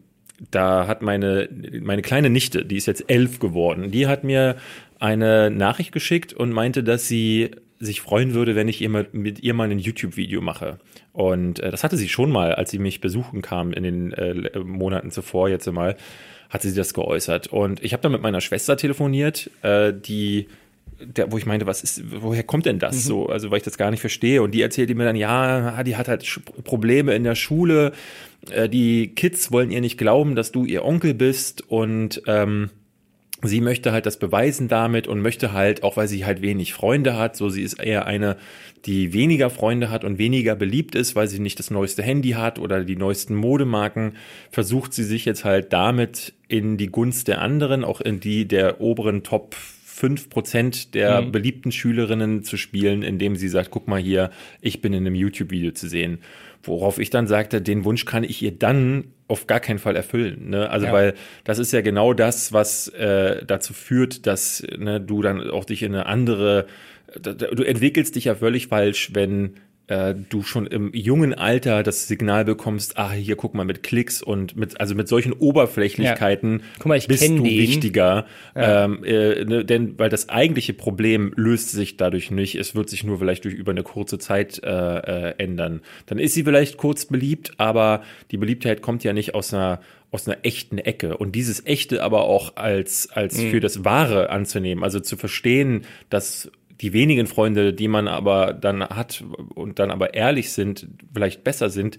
da 0.50 0.87
hat 0.87 1.02
meine, 1.02 1.48
meine 1.80 2.02
kleine 2.02 2.30
Nichte, 2.30 2.64
die 2.64 2.76
ist 2.76 2.87
jetzt 2.87 3.04
elf 3.09 3.38
geworden, 3.38 3.90
die 3.90 4.06
hat 4.06 4.22
mir 4.22 4.56
eine 4.98 5.50
Nachricht 5.50 5.92
geschickt 5.92 6.32
und 6.32 6.52
meinte, 6.52 6.82
dass 6.82 7.09
sie 7.09 7.50
sich 7.79 8.01
freuen 8.01 8.35
würde, 8.35 8.55
wenn 8.55 8.69
ich 8.69 8.81
ihr 8.81 8.89
mal, 8.89 9.07
mit 9.12 9.41
ihr 9.43 9.55
mal 9.55 9.71
ein 9.71 9.79
YouTube-Video 9.79 10.41
mache. 10.41 10.79
Und 11.12 11.61
äh, 11.61 11.71
das 11.71 11.85
hatte 11.85 11.97
sie 11.97 12.09
schon 12.09 12.31
mal, 12.31 12.55
als 12.55 12.71
sie 12.71 12.79
mich 12.79 13.01
besuchen 13.01 13.43
kam 13.43 13.73
in 13.73 13.83
den 13.83 14.12
äh, 14.12 14.59
Monaten 14.61 15.11
zuvor, 15.11 15.49
jetzt 15.49 15.71
mal, 15.71 15.97
hat 16.49 16.62
sie 16.62 16.75
das 16.75 16.95
geäußert. 16.95 17.49
Und 17.49 17.83
ich 17.85 17.93
habe 17.93 18.03
dann 18.03 18.12
mit 18.12 18.23
meiner 18.23 18.41
Schwester 18.41 18.77
telefoniert, 18.77 19.51
äh, 19.62 19.93
die 19.93 20.47
der, 20.99 21.31
wo 21.31 21.39
ich 21.39 21.47
meinte, 21.47 21.67
was 21.67 21.83
ist, 21.83 22.03
woher 22.23 22.43
kommt 22.43 22.67
denn 22.67 22.79
das 22.79 22.97
mhm. 22.97 23.01
so? 23.01 23.27
Also, 23.27 23.51
weil 23.51 23.59
ich 23.59 23.65
das 23.65 23.77
gar 23.77 23.91
nicht 23.91 24.01
verstehe. 24.01 24.43
Und 24.43 24.53
die 24.53 24.62
erzählte 24.62 24.95
mir 24.95 25.05
dann, 25.05 25.17
ja, 25.17 25.83
die 25.83 25.97
hat 25.97 26.09
halt 26.09 26.41
Probleme 26.65 27.15
in 27.15 27.25
der 27.25 27.35
Schule. 27.35 27.93
Äh, 28.51 28.69
die 28.69 29.15
Kids 29.15 29.53
wollen 29.53 29.71
ihr 29.71 29.81
nicht 29.81 29.99
glauben, 29.99 30.35
dass 30.35 30.53
du 30.53 30.65
ihr 30.65 30.85
Onkel 30.85 31.15
bist. 31.15 31.71
Und 31.71 32.23
ähm, 32.27 32.71
sie 33.42 33.61
möchte 33.61 33.92
halt 33.92 34.07
das 34.07 34.18
beweisen 34.18 34.68
damit 34.68 35.07
und 35.07 35.20
möchte 35.20 35.53
halt, 35.53 35.83
auch 35.83 35.96
weil 35.96 36.09
sie 36.09 36.25
halt 36.25 36.42
wenig 36.42 36.72
Freunde 36.72 37.16
hat, 37.16 37.37
so 37.37 37.49
sie 37.49 37.62
ist 37.62 37.75
eher 37.75 38.07
eine, 38.07 38.37
die 38.87 39.12
weniger 39.12 39.51
Freunde 39.51 39.90
hat 39.90 40.05
und 40.05 40.18
weniger 40.18 40.55
beliebt 40.55 40.94
ist, 40.94 41.16
weil 41.16 41.29
sie 41.29 41.38
nicht 41.38 41.59
das 41.59 41.70
neueste 41.70 42.03
Handy 42.03 42.31
hat 42.31 42.59
oder 42.59 42.85
die 42.85 42.96
neuesten 42.96 43.35
Modemarken, 43.35 44.16
versucht 44.51 44.94
sie 44.94 45.05
sich 45.05 45.25
jetzt 45.25 45.44
halt 45.44 45.72
damit 45.72 46.33
in 46.49 46.77
die 46.77 46.88
Gunst 46.88 47.29
der 47.29 47.42
anderen, 47.42 47.85
auch 47.85 48.01
in 48.01 48.20
die 48.20 48.46
der 48.46 48.81
oberen 48.81 49.22
Top 49.22 49.57
fünf 49.96 50.28
Prozent 50.28 50.94
der 50.94 51.22
mhm. 51.22 51.32
beliebten 51.32 51.72
Schülerinnen 51.72 52.42
zu 52.42 52.59
spielen, 52.59 53.02
indem 53.02 53.35
sie 53.35 53.48
sagt, 53.48 53.70
guck 53.70 53.88
mal 53.88 53.98
hier, 53.98 54.30
ich 54.61 54.82
bin 54.82 54.92
in 54.92 55.06
einem 55.06 55.14
YouTube-Video 55.14 55.70
zu 55.70 55.88
sehen. 55.88 56.18
Worauf 56.62 56.98
ich 56.98 57.09
dann 57.09 57.26
sagte, 57.26 57.62
den 57.62 57.85
Wunsch 57.87 58.04
kann 58.04 58.22
ich 58.22 58.42
ihr 58.42 58.52
dann 58.52 59.04
auf 59.26 59.46
gar 59.46 59.59
keinen 59.59 59.78
Fall 59.78 59.96
erfüllen. 59.96 60.50
Ne? 60.50 60.68
Also 60.68 60.87
ja. 60.87 60.92
weil 60.92 61.14
das 61.44 61.59
ist 61.59 61.72
ja 61.72 61.80
genau 61.80 62.12
das, 62.12 62.52
was 62.52 62.88
äh, 62.88 63.42
dazu 63.46 63.72
führt, 63.72 64.26
dass 64.26 64.62
ne, 64.76 65.00
du 65.00 65.22
dann 65.22 65.48
auch 65.48 65.64
dich 65.64 65.82
in 65.82 65.94
eine 65.94 66.04
andere, 66.04 66.66
du 67.18 67.62
entwickelst 67.62 68.16
dich 68.16 68.26
ja 68.26 68.35
völlig 68.35 68.66
falsch, 68.66 69.12
wenn 69.14 69.54
äh, 69.88 70.14
du 70.29 70.42
schon 70.42 70.66
im 70.66 70.92
jungen 70.92 71.33
Alter 71.35 71.83
das 71.83 72.09
Signal 72.09 72.44
bekommst, 72.44 72.99
ah, 72.99 73.12
hier 73.12 73.37
guck 73.37 73.55
mal 73.55 73.64
mit 73.64 73.83
Klicks 73.83 74.22
und 74.22 74.57
mit, 74.57 74.81
also 74.81 74.94
mit 74.94 75.09
solchen 75.09 75.33
Oberflächlichkeiten 75.33 76.59
ja. 76.59 76.64
Guck 76.79 76.87
mal, 76.87 76.99
ich 76.99 77.07
bist 77.07 77.29
du 77.29 77.42
den. 77.42 77.44
wichtiger. 77.44 78.27
Ja. 78.55 78.85
Ähm, 78.85 79.05
äh, 79.05 79.44
ne, 79.44 79.64
denn, 79.64 79.99
weil 79.99 80.09
das 80.09 80.29
eigentliche 80.29 80.75
Problem 80.75 81.33
löst 81.37 81.70
sich 81.70 81.96
dadurch 81.96 82.31
nicht. 82.31 82.57
Es 82.57 82.75
wird 82.75 82.90
sich 82.90 83.05
nur 83.05 83.18
vielleicht 83.18 83.44
durch 83.44 83.55
über 83.55 83.70
eine 83.70 83.85
kurze 83.85 84.18
Zeit 84.18 84.61
äh, 84.64 84.68
äh, 84.68 85.35
ändern. 85.38 85.83
Dann 86.07 86.18
ist 86.18 86.35
sie 86.35 86.44
vielleicht 86.44 86.77
kurz 86.79 87.07
beliebt, 87.07 87.53
aber 87.59 88.03
die 88.31 88.38
Beliebtheit 88.38 88.83
kommt 88.83 89.05
ja 89.05 89.12
nicht 89.12 89.35
aus 89.35 89.55
einer 89.55 89.81
aus 90.12 90.29
einer 90.29 90.38
echten 90.44 90.79
Ecke 90.79 91.16
und 91.16 91.33
dieses 91.33 91.66
echte 91.66 92.03
aber 92.03 92.25
auch 92.25 92.57
als 92.57 93.11
als 93.11 93.38
mhm. 93.38 93.51
für 93.51 93.61
das 93.61 93.85
Wahre 93.85 94.31
anzunehmen, 94.31 94.85
also 94.85 95.01
zu 95.01 95.16
verstehen, 95.16 95.85
dass 96.11 96.51
die 96.81 96.93
wenigen 96.93 97.27
Freunde, 97.27 97.73
die 97.73 97.89
man 97.89 98.09
aber 98.09 98.53
dann 98.53 98.83
hat 98.83 99.25
und 99.55 99.79
dann 99.79 99.91
aber 99.91 100.15
ehrlich 100.15 100.53
sind, 100.53 100.89
vielleicht 101.12 101.45
besser 101.45 101.71
sind, 101.71 101.99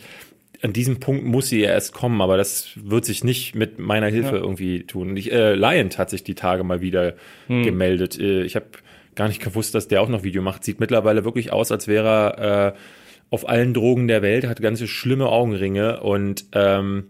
an 0.62 0.74
diesem 0.74 1.00
Punkt 1.00 1.24
muss 1.24 1.50
sie 1.50 1.62
ja 1.62 1.70
erst 1.70 1.94
kommen, 1.94 2.22
aber 2.22 2.38
das 2.38 2.70
wird 2.76 3.06
sich 3.06 3.24
nicht 3.24 3.56
mit 3.56 3.80
meiner 3.80 4.08
Hilfe 4.08 4.36
ja. 4.36 4.42
irgendwie 4.42 4.84
tun. 4.84 5.16
Ich, 5.16 5.32
äh, 5.32 5.54
Lion 5.54 5.90
hat 5.98 6.10
sich 6.10 6.24
die 6.24 6.36
Tage 6.36 6.64
mal 6.64 6.82
wieder 6.82 7.14
hm. 7.48 7.64
gemeldet. 7.64 8.20
Äh, 8.20 8.44
ich 8.44 8.56
habe 8.56 8.66
gar 9.16 9.28
nicht 9.28 9.42
gewusst, 9.42 9.76
dass 9.76 9.88
der 9.88 10.02
auch 10.02 10.10
noch 10.10 10.24
Video 10.24 10.42
macht. 10.42 10.64
Sieht 10.64 10.80
mittlerweile 10.80 11.26
wirklich 11.26 11.52
aus, 11.52 11.72
als 11.72 11.88
wäre 11.88 12.36
er 12.38 12.68
äh, 12.68 12.74
auf 13.30 13.48
allen 13.48 13.74
Drogen 13.74 14.08
der 14.08 14.22
Welt, 14.22 14.48
hat 14.48 14.62
ganz 14.62 14.82
schlimme 14.88 15.28
Augenringe 15.28 16.00
und 16.02 16.46
ähm, 16.54 17.10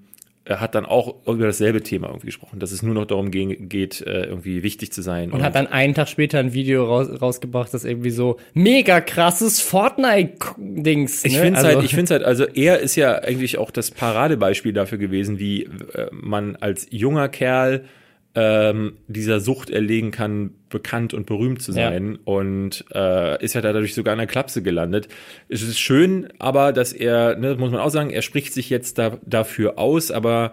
hat 0.56 0.76
dann 0.76 0.86
auch 0.86 1.16
über 1.28 1.46
dasselbe 1.46 1.82
Thema 1.82 2.08
irgendwie 2.08 2.28
gesprochen, 2.28 2.60
dass 2.60 2.72
es 2.72 2.82
nur 2.82 2.94
noch 2.94 3.06
darum 3.06 3.32
ging, 3.32 3.70
geht, 3.70 4.02
äh, 4.02 4.24
irgendwie 4.24 4.64
wichtig 4.64 4.92
zu 4.92 5.02
sein. 5.02 5.32
Und, 5.32 5.40
und 5.40 5.44
hat 5.44 5.56
dann 5.56 5.68
einen 5.68 5.94
Tag 5.94 6.08
später 6.08 6.40
ein 6.40 6.54
Video 6.54 6.86
raus, 6.86 7.10
rausgebracht, 7.22 7.74
das 7.74 7.84
irgendwie 7.84 8.10
so 8.10 8.38
mega 8.54 9.02
krasses 9.02 9.60
Fortnite-Dings. 9.62 11.26
Ich 11.26 11.34
ne? 11.34 11.42
finde 11.42 11.60
also, 11.60 11.70
halt, 11.70 11.84
ich 11.86 11.94
finde 11.94 12.14
halt, 12.14 12.24
also 12.24 12.46
er 12.46 12.80
ist 12.80 12.96
ja 12.96 13.16
eigentlich 13.16 13.58
auch 13.58 13.72
das 13.72 13.92
Paradebeispiel 13.92 14.74
dafür 14.74 14.98
gewesen, 14.98 15.40
wie 15.40 15.64
äh, 15.64 16.08
man 16.12 16.56
als 16.56 16.88
junger 16.90 17.30
Kerl 17.30 17.84
ähm, 18.40 18.98
dieser 19.08 19.40
Sucht 19.40 19.72
erlegen 19.72 20.12
kann, 20.12 20.52
bekannt 20.70 21.16
und 21.16 21.26
berühmt 21.26 21.60
zu 21.60 21.72
sein. 21.72 22.12
Ja. 22.12 22.20
Und 22.26 22.86
äh, 22.94 23.44
ist 23.44 23.56
ja 23.56 23.62
dadurch 23.62 23.96
sogar 23.96 24.14
in 24.14 24.20
der 24.20 24.28
Klapse 24.28 24.62
gelandet. 24.62 25.08
Es 25.50 25.64
ist 25.64 25.80
schön, 25.80 26.28
aber 26.38 26.72
dass 26.72 26.94
er, 26.94 27.36
ne, 27.36 27.56
muss 27.56 27.72
man 27.72 27.82
auch 27.82 27.90
sagen, 27.90 28.12
er 28.12 28.22
spricht 28.22 28.54
sich 28.54 28.70
jetzt 28.70 29.00
da, 29.00 29.18
dafür 29.26 29.80
aus, 29.80 30.12
aber 30.12 30.52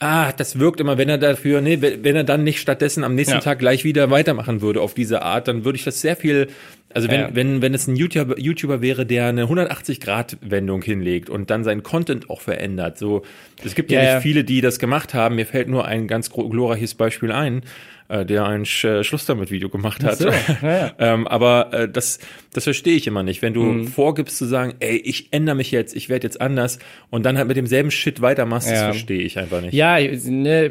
ah, 0.00 0.32
das 0.32 0.58
wirkt 0.58 0.80
immer, 0.80 0.98
wenn 0.98 1.08
er 1.08 1.18
dafür, 1.18 1.60
nee, 1.60 1.78
wenn 1.80 2.16
er 2.16 2.24
dann 2.24 2.42
nicht 2.42 2.58
stattdessen 2.58 3.04
am 3.04 3.14
nächsten 3.14 3.36
ja. 3.36 3.40
Tag 3.40 3.60
gleich 3.60 3.84
wieder 3.84 4.10
weitermachen 4.10 4.60
würde 4.60 4.80
auf 4.80 4.92
diese 4.92 5.22
Art, 5.22 5.46
dann 5.46 5.64
würde 5.64 5.76
ich 5.76 5.84
das 5.84 6.00
sehr 6.00 6.16
viel 6.16 6.48
also 6.94 7.10
wenn, 7.10 7.20
ja. 7.20 7.30
wenn, 7.32 7.60
wenn 7.60 7.74
es 7.74 7.88
ein 7.88 7.96
YouTuber, 7.96 8.38
YouTuber 8.38 8.80
wäre, 8.80 9.04
der 9.04 9.26
eine 9.26 9.46
180-Grad-Wendung 9.46 10.80
hinlegt 10.82 11.28
und 11.28 11.50
dann 11.50 11.64
seinen 11.64 11.82
Content 11.82 12.30
auch 12.30 12.40
verändert. 12.40 12.98
So, 12.98 13.22
es 13.64 13.74
gibt 13.74 13.90
ja, 13.90 14.00
ja 14.00 14.14
nicht 14.14 14.22
viele, 14.22 14.44
die 14.44 14.60
das 14.60 14.78
gemacht 14.78 15.12
haben. 15.12 15.34
Mir 15.34 15.44
fällt 15.44 15.68
nur 15.68 15.86
ein 15.86 16.06
ganz 16.06 16.30
glorreiches 16.30 16.94
Beispiel 16.94 17.32
ein, 17.32 17.62
äh, 18.08 18.24
der 18.24 18.46
ein 18.46 18.64
Sch 18.64 18.84
äh, 18.84 19.02
Schluss 19.02 19.26
damit 19.26 19.50
Video 19.50 19.68
gemacht 19.68 20.04
hat. 20.04 20.18
So, 20.18 20.28
ja, 20.28 20.92
ähm, 21.00 21.26
aber 21.26 21.72
äh, 21.72 21.88
das, 21.88 22.20
das 22.52 22.62
verstehe 22.62 22.94
ich 22.94 23.08
immer 23.08 23.24
nicht. 23.24 23.42
Wenn 23.42 23.54
du 23.54 23.64
mhm. 23.64 23.88
vorgibst 23.88 24.38
zu 24.38 24.44
sagen, 24.44 24.74
ey, 24.78 24.96
ich 24.96 25.32
ändere 25.32 25.56
mich 25.56 25.72
jetzt, 25.72 25.96
ich 25.96 26.08
werde 26.08 26.28
jetzt 26.28 26.40
anders 26.40 26.78
und 27.10 27.26
dann 27.26 27.36
halt 27.38 27.48
mit 27.48 27.56
demselben 27.56 27.90
Shit 27.90 28.20
weitermachst, 28.20 28.70
das 28.70 28.82
verstehe 28.82 29.22
ich 29.22 29.36
einfach 29.36 29.60
nicht. 29.62 29.74
Ja, 29.74 29.98
ne 29.98 30.70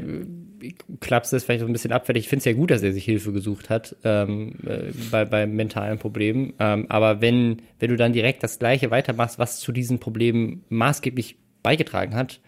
Klaps 1.00 1.34
ist 1.34 1.46
vielleicht 1.46 1.62
so 1.62 1.68
ein 1.68 1.74
bisschen 1.74 1.92
abfällig. 1.92 2.24
Ich 2.24 2.30
finde 2.30 2.40
es 2.40 2.46
ja 2.46 2.54
gut, 2.54 2.72
dass 2.72 2.84
er 2.84 2.94
sich 2.94 3.06
Hilfe 3.06 3.32
gesucht 3.32 3.70
hat 3.70 3.96
ähm, 4.04 4.56
äh, 4.66 4.92
bei, 5.12 5.26
bei 5.26 5.46
mentalen 5.46 6.00
Problemen. 6.00 6.54
Ähm, 6.60 6.86
aber 6.90 7.22
wenn, 7.22 7.62
wenn 7.80 7.90
du 7.90 7.98
dann 7.98 8.14
direkt 8.14 8.44
das 8.44 8.60
Gleiche 8.60 8.92
weitermachst, 8.92 9.40
was 9.40 9.60
zu 9.60 9.72
diesen 9.72 10.00
Problemen 10.00 10.64
maßgeblich 10.70 11.38
beigetragen 11.62 12.16
hat, 12.16 12.40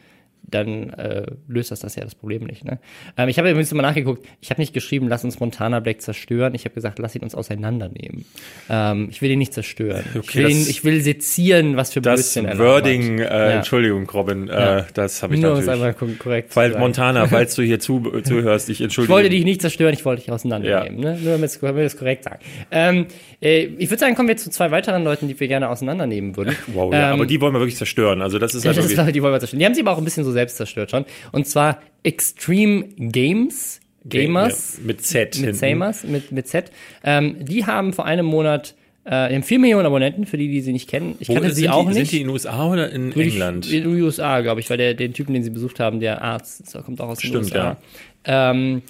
dann 0.49 0.89
äh, 0.91 1.25
löst 1.47 1.71
das 1.71 1.79
das 1.79 1.95
ja 1.95 2.03
das 2.03 2.15
Problem 2.15 2.43
nicht. 2.43 2.65
Ne? 2.65 2.79
Ähm, 3.17 3.29
ich 3.29 3.38
habe 3.38 3.49
übrigens 3.49 3.73
mal 3.73 3.81
nachgeguckt, 3.81 4.27
ich 4.41 4.49
habe 4.49 4.62
nicht 4.62 4.73
geschrieben, 4.73 5.08
lass 5.08 5.23
uns 5.23 5.39
Montana 5.39 5.79
Black 5.79 6.01
zerstören. 6.01 6.53
Ich 6.55 6.65
habe 6.65 6.75
gesagt, 6.75 6.99
lass 6.99 7.15
ihn 7.15 7.23
uns 7.23 7.36
auseinandernehmen. 7.36 8.25
Ähm, 8.69 9.08
ich 9.12 9.21
will 9.21 9.31
ihn 9.31 9.39
nicht 9.39 9.53
zerstören. 9.53 10.03
Okay, 10.15 10.19
ich, 10.21 10.36
will 10.36 10.49
ihn, 10.49 10.62
ich 10.69 10.84
will 10.84 11.01
sezieren, 11.01 11.77
was 11.77 11.93
für 11.93 12.01
Blödsinn 12.01 12.45
Das 12.45 12.58
Wording, 12.58 13.19
äh, 13.19 13.23
ja. 13.23 13.49
Entschuldigung, 13.51 14.10
Robin, 14.10 14.47
äh, 14.49 14.84
das 14.93 15.23
habe 15.23 15.36
ich 15.36 15.41
Nur 15.41 15.60
natürlich. 15.60 15.99
Nur 15.99 16.17
korrekt 16.17 16.55
Weil 16.55 16.77
Montana, 16.77 17.27
falls 17.27 17.55
du 17.55 17.63
hier 17.63 17.79
zu, 17.79 18.21
zuhörst, 18.23 18.69
ich 18.69 18.81
entschuldige. 18.81 19.12
Ich 19.12 19.15
wollte 19.15 19.29
dich 19.29 19.43
nicht 19.43 19.62
zerstören, 19.62 19.93
ich 19.93 20.05
wollte 20.05 20.21
dich 20.21 20.31
auseinandernehmen. 20.31 21.01
Ja. 21.01 21.13
Ne? 21.13 21.19
Nur 21.21 21.31
damit 21.34 21.62
wir 21.62 21.84
das 21.84 21.97
korrekt 21.97 22.23
sagen. 22.23 22.39
Ähm, 22.71 23.08
äh, 23.41 23.65
ich 23.77 23.89
würde 23.89 23.99
sagen, 23.99 24.15
kommen 24.15 24.27
wir 24.27 24.38
zu 24.38 24.49
zwei 24.49 24.71
weiteren 24.71 25.03
Leuten, 25.03 25.27
die 25.27 25.39
wir 25.39 25.47
gerne 25.47 25.69
auseinandernehmen 25.69 26.36
würden. 26.38 26.55
Wow, 26.67 26.93
ja, 26.93 27.12
aber 27.12 27.23
ähm, 27.23 27.27
die 27.27 27.41
wollen 27.41 27.53
wir 27.53 27.60
wirklich 27.60 27.77
zerstören. 27.77 28.21
Also 28.21 28.39
das 28.39 28.55
ist 28.55 28.65
halt 28.65 28.77
das 28.77 28.86
ist, 28.86 29.15
die 29.15 29.21
wollen 29.21 29.34
wir 29.34 29.39
zerstören. 29.39 29.60
Die 29.60 29.65
haben 29.65 29.75
sie 29.75 29.81
aber 29.81 29.91
auch 29.91 29.97
ein 29.97 30.03
bisschen 30.03 30.23
so 30.23 30.31
selbst 30.36 30.58
zerstört 30.58 30.91
schon. 30.91 31.06
Und 31.32 31.48
zwar 31.48 31.82
Extreme 32.04 32.86
Games. 32.98 33.80
Gamers. 34.08 34.78
Ja, 34.78 34.86
mit 34.86 35.02
Z. 35.02 35.39
Mit 35.39 35.56
Samers, 35.56 36.04
mit, 36.04 36.32
mit 36.32 36.48
Z. 36.48 36.71
Ähm, 37.04 37.43
die 37.43 37.65
haben 37.65 37.91
vor 37.91 38.06
einem 38.06 38.28
Monat 38.28 38.76
äh, 39.06 39.30
die 39.30 39.36
haben 39.36 39.43
4 39.43 39.60
Millionen 39.60 39.86
Abonnenten, 39.86 40.26
für 40.26 40.38
die, 40.38 40.48
die 40.48 40.62
sie 40.62 40.74
nicht 40.74 40.89
kennen. 40.89 41.15
Ich 41.19 41.30
Wo 41.30 41.36
kannte 41.36 41.52
sie 41.52 41.69
auch 41.69 41.82
die, 41.82 42.00
nicht. 42.00 42.10
Sind 42.10 42.12
die 42.12 42.21
in 42.21 42.28
den 42.28 42.34
USA 42.34 42.67
oder 42.67 42.91
in 42.91 43.15
Würde 43.15 43.30
England? 43.30 43.71
in 43.71 43.84
den 43.84 44.02
USA, 44.02 44.41
glaube 44.41 44.62
ich, 44.62 44.69
weil 44.69 44.78
der, 44.78 44.95
den 44.95 45.13
Typen, 45.13 45.34
den 45.34 45.43
sie 45.43 45.52
besucht 45.52 45.80
haben, 45.80 46.00
der 46.00 46.24
Arzt, 46.24 46.74
der 46.74 46.82
kommt 46.82 47.00
auch 47.02 47.10
aus 47.10 47.19
den 47.19 47.30
Stimmt, 47.30 47.45
USA. 47.45 47.78
Ja. 48.26 48.52
Ähm, 48.52 48.82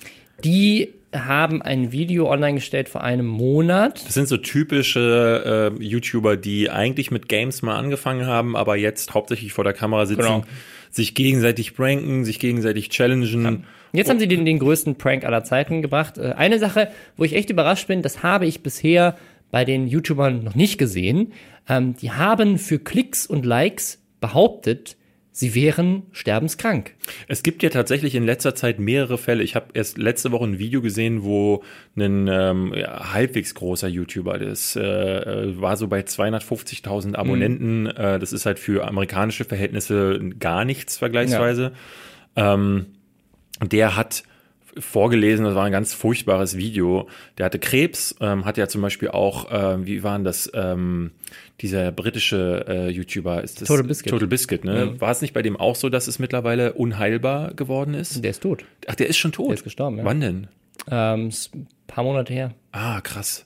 die 0.44 0.90
haben 1.14 1.62
ein 1.62 1.92
Video 1.92 2.30
online 2.30 2.56
gestellt 2.56 2.90
vor 2.90 3.04
einem 3.04 3.26
Monat. 3.26 4.06
Das 4.06 4.14
sind 4.14 4.28
so 4.28 4.38
typische 4.38 5.72
äh, 5.78 5.84
YouTuber, 5.84 6.38
die 6.38 6.70
eigentlich 6.70 7.12
mit 7.12 7.30
Games 7.30 7.62
mal 7.62 7.76
angefangen 7.76 8.26
haben, 8.26 8.56
aber 8.56 8.76
jetzt 8.76 9.14
hauptsächlich 9.14 9.54
vor 9.54 9.64
der 9.64 9.74
Kamera 9.74 10.06
sitzen, 10.06 10.22
genau. 10.22 10.44
Sich 10.96 11.14
gegenseitig 11.14 11.76
pranken, 11.76 12.24
sich 12.24 12.40
gegenseitig 12.40 12.90
challengen. 12.90 13.44
Ja. 13.44 13.58
Jetzt 13.92 14.10
haben 14.10 14.20
sie 14.20 14.30
den, 14.30 14.46
den 14.46 14.60
größten 14.60 14.96
Prank 14.96 15.26
aller 15.26 15.44
Zeiten 15.44 15.82
gebracht. 15.82 16.18
Äh, 16.18 16.34
eine 16.38 16.58
Sache, 16.58 16.90
wo 17.18 17.26
ich 17.26 17.36
echt 17.36 17.50
überrascht 17.50 17.88
bin, 17.88 18.02
das 18.02 18.24
habe 18.24 18.46
ich 18.46 18.64
bisher 18.64 19.18
bei 19.52 19.66
den 19.66 19.88
YouTubern 19.88 20.44
noch 20.44 20.56
nicht 20.56 20.78
gesehen. 20.78 21.34
Ähm, 21.68 21.98
die 21.98 22.12
haben 22.12 22.58
für 22.58 22.80
Klicks 22.80 23.28
und 23.28 23.46
Likes 23.46 24.02
behauptet, 24.22 24.96
sie 25.36 25.54
wären 25.54 26.04
sterbenskrank. 26.14 26.94
Es 27.28 27.44
gibt 27.44 27.62
ja 27.62 27.70
tatsächlich 27.70 28.16
in 28.16 28.24
letzter 28.24 28.56
Zeit 28.56 28.80
mehrere 28.80 29.18
Fälle. 29.18 29.44
Ich 29.44 29.54
habe 29.54 29.68
erst 29.74 29.98
letzte 29.98 30.32
Woche 30.32 30.46
ein 30.46 30.60
Video 30.60 30.82
gesehen, 30.82 31.24
wo 31.24 31.62
ein 31.98 32.30
ähm, 32.32 32.74
ja, 32.74 33.14
halbwegs 33.14 33.54
großer 33.54 33.90
YouTuber, 33.90 34.40
das 34.40 34.78
äh, 34.78 34.82
äh 34.82 35.60
war 35.60 35.76
so 35.76 35.90
bei 35.90 36.00
250.000 36.00 37.10
mhm. 37.10 37.16
Abonnenten. 37.16 37.82
Mhm. 37.84 37.88
Äh, 37.88 38.18
das 38.18 38.32
ist 38.32 38.46
halt 38.46 38.60
für 38.60 38.88
amerikanische 38.88 39.44
Verhältnisse 39.44 40.22
gar 40.40 40.64
nichts 40.64 40.98
vergleichsweise. 40.98 41.74
Ja. 42.38 42.54
Ähm, 42.54 42.86
der 43.62 43.98
hat 43.98 44.24
vorgelesen, 44.78 45.46
das 45.46 45.56
war 45.56 45.66
ein 45.66 45.72
ganz 45.72 45.94
furchtbares 45.94 46.58
Video. 46.58 47.08
Der 47.38 47.46
hatte 47.46 47.60
Krebs, 47.60 48.16
ähm, 48.20 48.46
hat 48.46 48.58
ja 48.58 48.68
zum 48.68 48.82
Beispiel 48.82 49.10
auch, 49.10 49.52
äh, 49.52 49.86
wie 49.86 50.04
waren 50.04 50.24
das, 50.24 50.50
ähm, 50.54 51.12
dieser 51.62 51.92
britische 51.92 52.66
äh, 52.68 52.90
YouTuber 52.90 53.44
ist 53.44 53.62
das 53.62 53.68
Total 53.68 53.84
Biscuit. 53.84 54.12
Total 54.12 54.28
Biscuit, 54.28 54.66
ne? 54.66 54.86
Mhm. 54.86 55.02
War 55.02 55.12
es 55.12 55.22
nicht 55.22 55.34
bei 55.34 55.42
dem 55.42 55.58
auch 55.58 55.76
so, 55.76 55.90
dass 55.90 56.08
es 56.08 56.20
mittlerweile 56.20 56.74
unheilbar 56.74 57.54
geworden 57.54 57.94
ist? 57.94 58.24
Der 58.24 58.32
ist 58.32 58.44
tot. 58.44 58.66
Ach, 58.88 58.96
der 58.96 59.08
ist 59.08 59.18
schon 59.18 59.32
tot. 59.32 59.48
Der 59.48 59.56
ist 59.56 59.64
gestorben, 59.64 59.98
ja. 59.98 60.04
Wann 60.04 60.20
denn? 60.20 60.48
Ähm, 60.92 61.30
ein 61.54 61.68
paar 61.88 62.04
Monate 62.04 62.34
her. 62.34 62.54
Ah, 62.72 63.02
krass. 63.02 63.46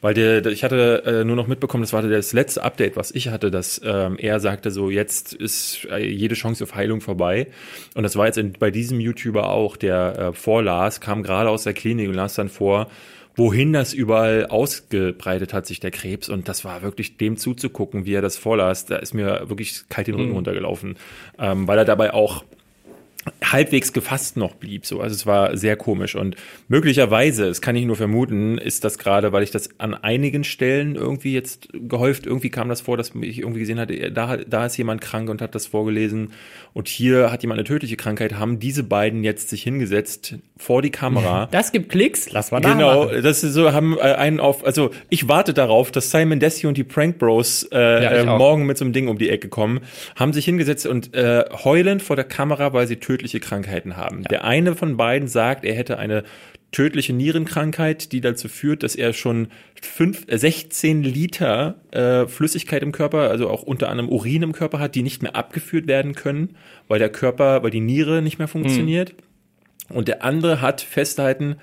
Weil 0.00 0.14
der, 0.14 0.44
ich 0.46 0.64
hatte 0.64 1.02
äh, 1.06 1.24
nur 1.24 1.36
noch 1.36 1.46
mitbekommen, 1.46 1.82
das 1.82 1.92
war 1.92 2.02
das 2.02 2.32
letzte 2.32 2.62
Update, 2.62 2.96
was 2.96 3.10
ich 3.10 3.28
hatte, 3.28 3.50
dass 3.50 3.80
ähm, 3.84 4.16
er 4.18 4.40
sagte 4.40 4.70
so, 4.70 4.90
jetzt 4.90 5.32
ist 5.32 5.86
äh, 5.90 6.04
jede 6.04 6.34
Chance 6.34 6.64
auf 6.64 6.74
Heilung 6.74 7.00
vorbei. 7.00 7.48
Und 7.94 8.02
das 8.02 8.16
war 8.16 8.26
jetzt 8.26 8.38
in, 8.38 8.52
bei 8.52 8.70
diesem 8.70 9.00
YouTuber 9.00 9.50
auch, 9.50 9.76
der 9.76 10.18
äh, 10.18 10.32
vorlas, 10.32 11.00
kam 11.00 11.22
gerade 11.22 11.50
aus 11.50 11.64
der 11.64 11.74
Klinik 11.74 12.08
und 12.08 12.14
las 12.14 12.34
dann 12.34 12.48
vor, 12.48 12.88
wohin 13.36 13.72
das 13.72 13.92
überall 13.92 14.46
ausgebreitet 14.46 15.54
hat, 15.54 15.66
sich 15.66 15.80
der 15.80 15.90
Krebs. 15.90 16.28
Und 16.28 16.48
das 16.48 16.64
war 16.64 16.82
wirklich 16.82 17.16
dem 17.16 17.36
zuzugucken, 17.36 18.04
wie 18.04 18.14
er 18.14 18.22
das 18.22 18.36
vorlas. 18.36 18.86
Da 18.86 18.96
ist 18.96 19.14
mir 19.14 19.48
wirklich 19.48 19.88
kalt 19.88 20.08
den 20.08 20.14
Rücken 20.14 20.30
mhm. 20.30 20.36
runtergelaufen, 20.36 20.96
ähm, 21.38 21.66
weil 21.66 21.78
er 21.78 21.84
dabei 21.84 22.12
auch 22.12 22.44
halbwegs 23.44 23.92
gefasst 23.92 24.36
noch 24.36 24.54
blieb. 24.54 24.86
So, 24.86 25.00
also 25.00 25.14
es 25.14 25.26
war 25.26 25.56
sehr 25.56 25.76
komisch 25.76 26.14
und 26.14 26.36
möglicherweise, 26.68 27.46
es 27.48 27.60
kann 27.60 27.76
ich 27.76 27.84
nur 27.84 27.96
vermuten, 27.96 28.56
ist 28.58 28.84
das 28.84 28.96
gerade, 28.98 29.32
weil 29.32 29.42
ich 29.42 29.50
das 29.50 29.68
an 29.78 29.94
einigen 29.94 30.42
Stellen 30.44 30.94
irgendwie 30.94 31.34
jetzt 31.34 31.68
gehäuft, 31.72 32.26
irgendwie 32.26 32.48
kam 32.50 32.68
das 32.68 32.80
vor, 32.80 32.96
dass 32.96 33.12
ich 33.20 33.40
irgendwie 33.40 33.60
gesehen 33.60 33.78
hatte, 33.78 34.10
da, 34.10 34.38
da 34.38 34.66
ist 34.66 34.76
jemand 34.78 35.00
krank 35.02 35.28
und 35.28 35.42
hat 35.42 35.54
das 35.54 35.66
vorgelesen 35.66 36.32
und 36.72 36.88
hier 36.88 37.30
hat 37.30 37.42
jemand 37.42 37.58
eine 37.58 37.66
tödliche 37.68 37.96
Krankheit, 37.96 38.38
haben 38.38 38.58
diese 38.58 38.84
beiden 38.84 39.22
jetzt 39.22 39.50
sich 39.50 39.62
hingesetzt 39.62 40.36
vor 40.56 40.82
die 40.82 40.90
Kamera. 40.90 41.48
Das 41.60 41.72
gibt 41.72 41.90
Klicks, 41.90 42.30
lass 42.32 42.52
mal 42.52 42.60
da 42.60 42.72
Genau, 42.72 43.04
machen. 43.06 43.22
das 43.22 43.42
ist 43.42 43.52
so, 43.54 43.72
haben 43.72 43.98
äh, 43.98 44.02
einen 44.02 44.40
auf, 44.40 44.64
also 44.64 44.90
ich 45.08 45.28
warte 45.28 45.52
darauf, 45.52 45.90
dass 45.90 46.10
Simon 46.10 46.38
Desi 46.40 46.66
und 46.66 46.76
die 46.76 46.84
Prank 46.84 47.18
Bros 47.18 47.68
äh, 47.72 47.78
ja, 47.78 48.10
äh, 48.12 48.24
morgen 48.24 48.66
mit 48.66 48.78
so 48.78 48.84
einem 48.84 48.92
Ding 48.92 49.08
um 49.08 49.18
die 49.18 49.28
Ecke 49.28 49.48
kommen, 49.48 49.80
haben 50.16 50.32
sich 50.32 50.44
hingesetzt 50.44 50.86
und 50.86 51.12
äh, 51.14 51.44
heulend 51.64 52.02
vor 52.02 52.16
der 52.16 52.24
Kamera, 52.24 52.72
weil 52.72 52.86
sie 52.86 52.96
tödliche 53.10 53.40
Krankheiten 53.40 53.96
haben. 53.96 54.22
Ja. 54.22 54.28
Der 54.28 54.44
eine 54.44 54.76
von 54.76 54.96
beiden 54.96 55.26
sagt, 55.26 55.64
er 55.64 55.74
hätte 55.74 55.98
eine 55.98 56.22
tödliche 56.70 57.12
Nierenkrankheit, 57.12 58.12
die 58.12 58.20
dazu 58.20 58.46
führt, 58.46 58.84
dass 58.84 58.94
er 58.94 59.12
schon 59.12 59.48
fünf, 59.82 60.24
äh, 60.28 60.38
16 60.38 61.02
Liter 61.02 61.80
äh, 61.90 62.28
Flüssigkeit 62.28 62.82
im 62.84 62.92
Körper, 62.92 63.28
also 63.30 63.50
auch 63.50 63.62
unter 63.62 63.88
anderem 63.88 64.08
Urin 64.08 64.42
im 64.42 64.52
Körper 64.52 64.78
hat, 64.78 64.94
die 64.94 65.02
nicht 65.02 65.22
mehr 65.22 65.34
abgeführt 65.34 65.88
werden 65.88 66.14
können, 66.14 66.56
weil 66.86 67.00
der 67.00 67.10
Körper, 67.10 67.64
weil 67.64 67.70
die 67.70 67.80
Niere 67.80 68.22
nicht 68.22 68.38
mehr 68.38 68.46
funktioniert. 68.46 69.14
Mhm. 69.88 69.96
Und 69.96 70.06
der 70.06 70.22
andere 70.22 70.60
hat 70.60 70.80
festhalten 70.80 71.56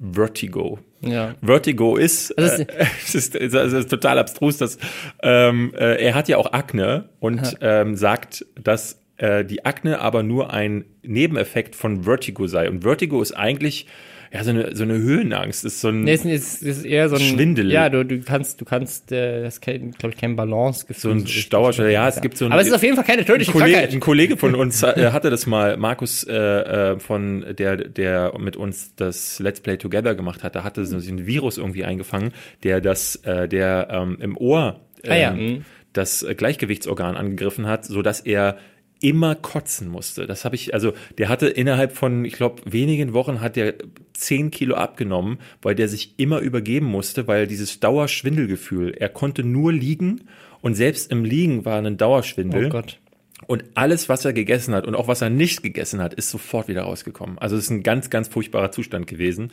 Vertigo. 0.00 0.78
Ja. 1.02 1.34
Vertigo 1.42 1.96
ist, 1.96 2.30
äh, 2.30 2.66
es 3.04 3.14
ist, 3.14 3.36
also 3.36 3.76
ist 3.76 3.90
total 3.90 4.18
abstrus, 4.18 4.56
dass 4.56 4.78
ähm, 5.22 5.74
äh, 5.76 6.02
er 6.02 6.14
hat 6.14 6.28
ja 6.28 6.38
auch 6.38 6.54
Akne 6.54 7.10
und 7.20 7.58
ähm, 7.60 7.94
sagt, 7.96 8.46
dass 8.54 9.03
äh, 9.16 9.44
die 9.44 9.64
Akne 9.64 10.00
aber 10.00 10.22
nur 10.22 10.52
ein 10.52 10.84
Nebeneffekt 11.02 11.76
von 11.76 12.04
Vertigo 12.04 12.46
sei. 12.46 12.68
Und 12.68 12.82
Vertigo 12.82 13.20
ist 13.22 13.32
eigentlich 13.32 13.86
ja, 14.34 14.42
so 14.42 14.50
eine, 14.50 14.74
so 14.74 14.82
eine 14.82 14.94
Höhenangst, 14.94 15.64
ist 15.64 15.80
so 15.80 15.88
ein 15.88 16.02
nee, 16.02 16.14
ist, 16.14 16.60
ist 16.60 16.84
eher 16.84 17.08
so 17.08 17.14
ein 17.14 17.22
Schwindel. 17.22 17.70
Ja, 17.70 17.88
du, 17.88 18.04
du 18.04 18.18
kannst, 18.18 18.60
du 18.60 18.64
kannst, 18.64 19.12
äh, 19.12 19.44
das 19.44 19.60
glaube 19.60 19.92
ich, 20.08 20.16
kein 20.16 20.34
Balancegefühl. 20.34 21.00
So 21.00 21.10
ein 21.10 21.26
Stauerschwelle, 21.28 21.92
ja, 21.92 22.08
es 22.08 22.20
gibt 22.20 22.36
so 22.36 22.46
ein. 22.46 22.50
Aber 22.50 22.60
es 22.60 22.66
ist 22.66 22.74
auf 22.74 22.82
jeden 22.82 22.96
Fall 22.96 23.04
keine 23.04 23.24
tödliche 23.24 23.52
ein 23.52 23.52
Kollege, 23.52 23.72
Krankheit. 23.74 23.94
Ein 23.94 24.00
Kollege 24.00 24.36
von 24.36 24.54
uns 24.56 24.82
äh, 24.82 25.10
hatte 25.12 25.30
das 25.30 25.46
mal, 25.46 25.76
Markus, 25.76 26.24
äh, 26.24 26.34
äh, 26.34 26.98
von 26.98 27.44
der, 27.56 27.76
der 27.76 28.36
mit 28.36 28.56
uns 28.56 28.96
das 28.96 29.38
Let's 29.38 29.60
Play 29.60 29.76
Together 29.76 30.16
gemacht 30.16 30.42
hat, 30.42 30.56
da 30.56 30.64
hatte 30.64 30.84
so 30.84 30.96
ein 30.96 31.26
Virus 31.28 31.56
irgendwie 31.56 31.84
eingefangen, 31.84 32.32
der 32.64 32.80
das, 32.80 33.14
äh, 33.22 33.46
der 33.46 33.86
ähm, 33.88 34.18
im 34.20 34.36
Ohr 34.36 34.80
äh, 35.04 35.10
ah, 35.10 35.16
ja. 35.16 35.30
Ähm, 35.32 35.38
mhm. 35.38 35.64
das 35.92 36.26
Gleichgewichtsorgan 36.36 37.14
angegriffen 37.14 37.68
hat, 37.68 37.84
so 37.84 38.02
dass 38.02 38.18
er 38.18 38.58
immer 39.04 39.34
kotzen 39.34 39.88
musste. 39.88 40.26
Das 40.26 40.46
habe 40.46 40.54
ich, 40.54 40.72
also 40.72 40.94
der 41.18 41.28
hatte 41.28 41.46
innerhalb 41.46 41.92
von, 41.92 42.24
ich 42.24 42.32
glaube, 42.32 42.62
wenigen 42.64 43.12
Wochen 43.12 43.42
hat 43.42 43.54
der 43.54 43.74
zehn 44.14 44.50
Kilo 44.50 44.76
abgenommen, 44.76 45.38
weil 45.60 45.74
der 45.74 45.88
sich 45.88 46.14
immer 46.16 46.38
übergeben 46.38 46.86
musste, 46.86 47.28
weil 47.28 47.46
dieses 47.46 47.80
Dauerschwindelgefühl, 47.80 48.94
er 48.94 49.10
konnte 49.10 49.44
nur 49.44 49.74
liegen 49.74 50.22
und 50.62 50.74
selbst 50.74 51.12
im 51.12 51.22
Liegen 51.22 51.66
war 51.66 51.82
ein 51.82 51.98
Dauerschwindel. 51.98 52.66
Oh 52.66 52.68
Gott. 52.70 52.98
Und 53.46 53.64
alles, 53.74 54.08
was 54.08 54.24
er 54.24 54.32
gegessen 54.32 54.74
hat 54.74 54.86
und 54.86 54.94
auch 54.94 55.06
was 55.06 55.20
er 55.20 55.28
nicht 55.28 55.62
gegessen 55.62 56.00
hat, 56.00 56.14
ist 56.14 56.30
sofort 56.30 56.68
wieder 56.68 56.84
rausgekommen. 56.84 57.36
Also 57.38 57.56
es 57.56 57.64
ist 57.64 57.70
ein 57.70 57.82
ganz, 57.82 58.08
ganz 58.08 58.28
furchtbarer 58.28 58.70
Zustand 58.70 59.06
gewesen. 59.06 59.50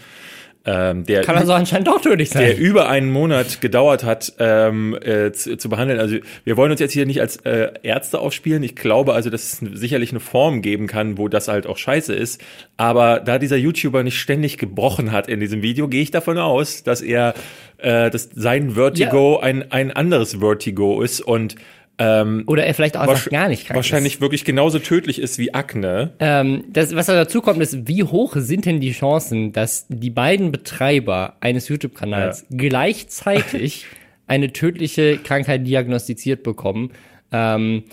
Ähm, 0.64 1.06
der 1.06 1.24
Kann 1.24 1.38
also 1.38 1.54
anscheinend 1.54 1.88
doch 1.88 2.02
tödlich 2.02 2.30
sein. 2.30 2.44
der 2.44 2.58
über 2.58 2.88
einen 2.88 3.10
Monat 3.10 3.62
gedauert 3.62 4.04
hat 4.04 4.34
ähm, 4.38 4.96
äh, 5.02 5.32
zu, 5.32 5.58
zu 5.58 5.70
behandeln. 5.70 6.00
Also 6.00 6.18
wir 6.44 6.56
wollen 6.56 6.70
uns 6.70 6.80
jetzt 6.80 6.94
hier 6.94 7.08
nicht 7.08 7.20
als 7.20 7.38
äh, 7.38 7.72
Ärzte 7.82 8.20
aufspielen. 8.20 8.62
Ich 8.62 8.76
glaube 8.76 9.14
also, 9.14 9.32
dass 9.32 9.42
es 9.42 9.80
sicherlich 9.80 10.12
eine 10.12 10.20
Form 10.20 10.62
geben 10.62 10.86
kann, 10.86 11.18
wo 11.18 11.28
das 11.28 11.48
halt 11.48 11.66
auch 11.66 11.78
scheiße 11.78 12.14
ist. 12.14 12.42
Aber 12.78 13.20
da 13.20 13.40
dieser 13.40 13.58
YouTuber 13.58 14.04
nicht 14.04 14.20
ständig 14.20 14.60
gebrochen 14.60 15.12
hat 15.12 15.28
in 15.28 15.40
diesem 15.40 15.64
Video, 15.64 15.88
gehe 15.88 16.04
ich 16.04 16.12
davon 16.12 16.38
aus, 16.38 16.84
dass 16.84 17.02
er, 17.02 17.34
äh, 17.80 18.12
dass 18.12 18.30
sein 18.36 18.72
Vertigo 18.72 19.40
ein 19.40 19.72
ein 19.72 19.92
anderes 19.92 20.36
Vertigo 20.42 21.02
ist 21.02 21.22
und 21.22 21.56
ähm, 22.02 22.44
Oder 22.48 22.66
er 22.66 22.74
vielleicht 22.74 22.98
auch 22.98 23.26
gar 23.26 23.48
nicht 23.48 23.68
krank 23.68 23.76
wahrscheinlich 23.76 24.16
ist. 24.16 24.22
wirklich 24.22 24.44
genauso 24.44 24.80
tödlich 24.80 25.22
ist 25.22 25.38
wie 25.38 25.54
Akne. 25.54 26.14
Ähm, 26.20 26.64
das, 26.70 26.96
was 26.96 27.06
da 27.06 27.14
dazu 27.14 27.42
kommt, 27.42 27.62
ist, 27.62 27.88
wie 27.88 28.04
hoch 28.04 28.34
sind 28.36 28.66
denn 28.66 28.80
die 28.80 28.92
Chancen, 28.92 29.52
dass 29.52 29.86
die 29.88 30.10
beiden 30.10 30.52
Betreiber 30.52 31.36
eines 31.42 31.68
YouTube-Kanals 31.68 32.48
gleichzeitig 32.50 33.86
eine 34.28 34.52
tödliche 34.52 35.20
Krankheit 35.20 35.68
diagnostiziert 35.68 36.42
bekommen? 36.42 36.92
Ähm, 37.32 37.84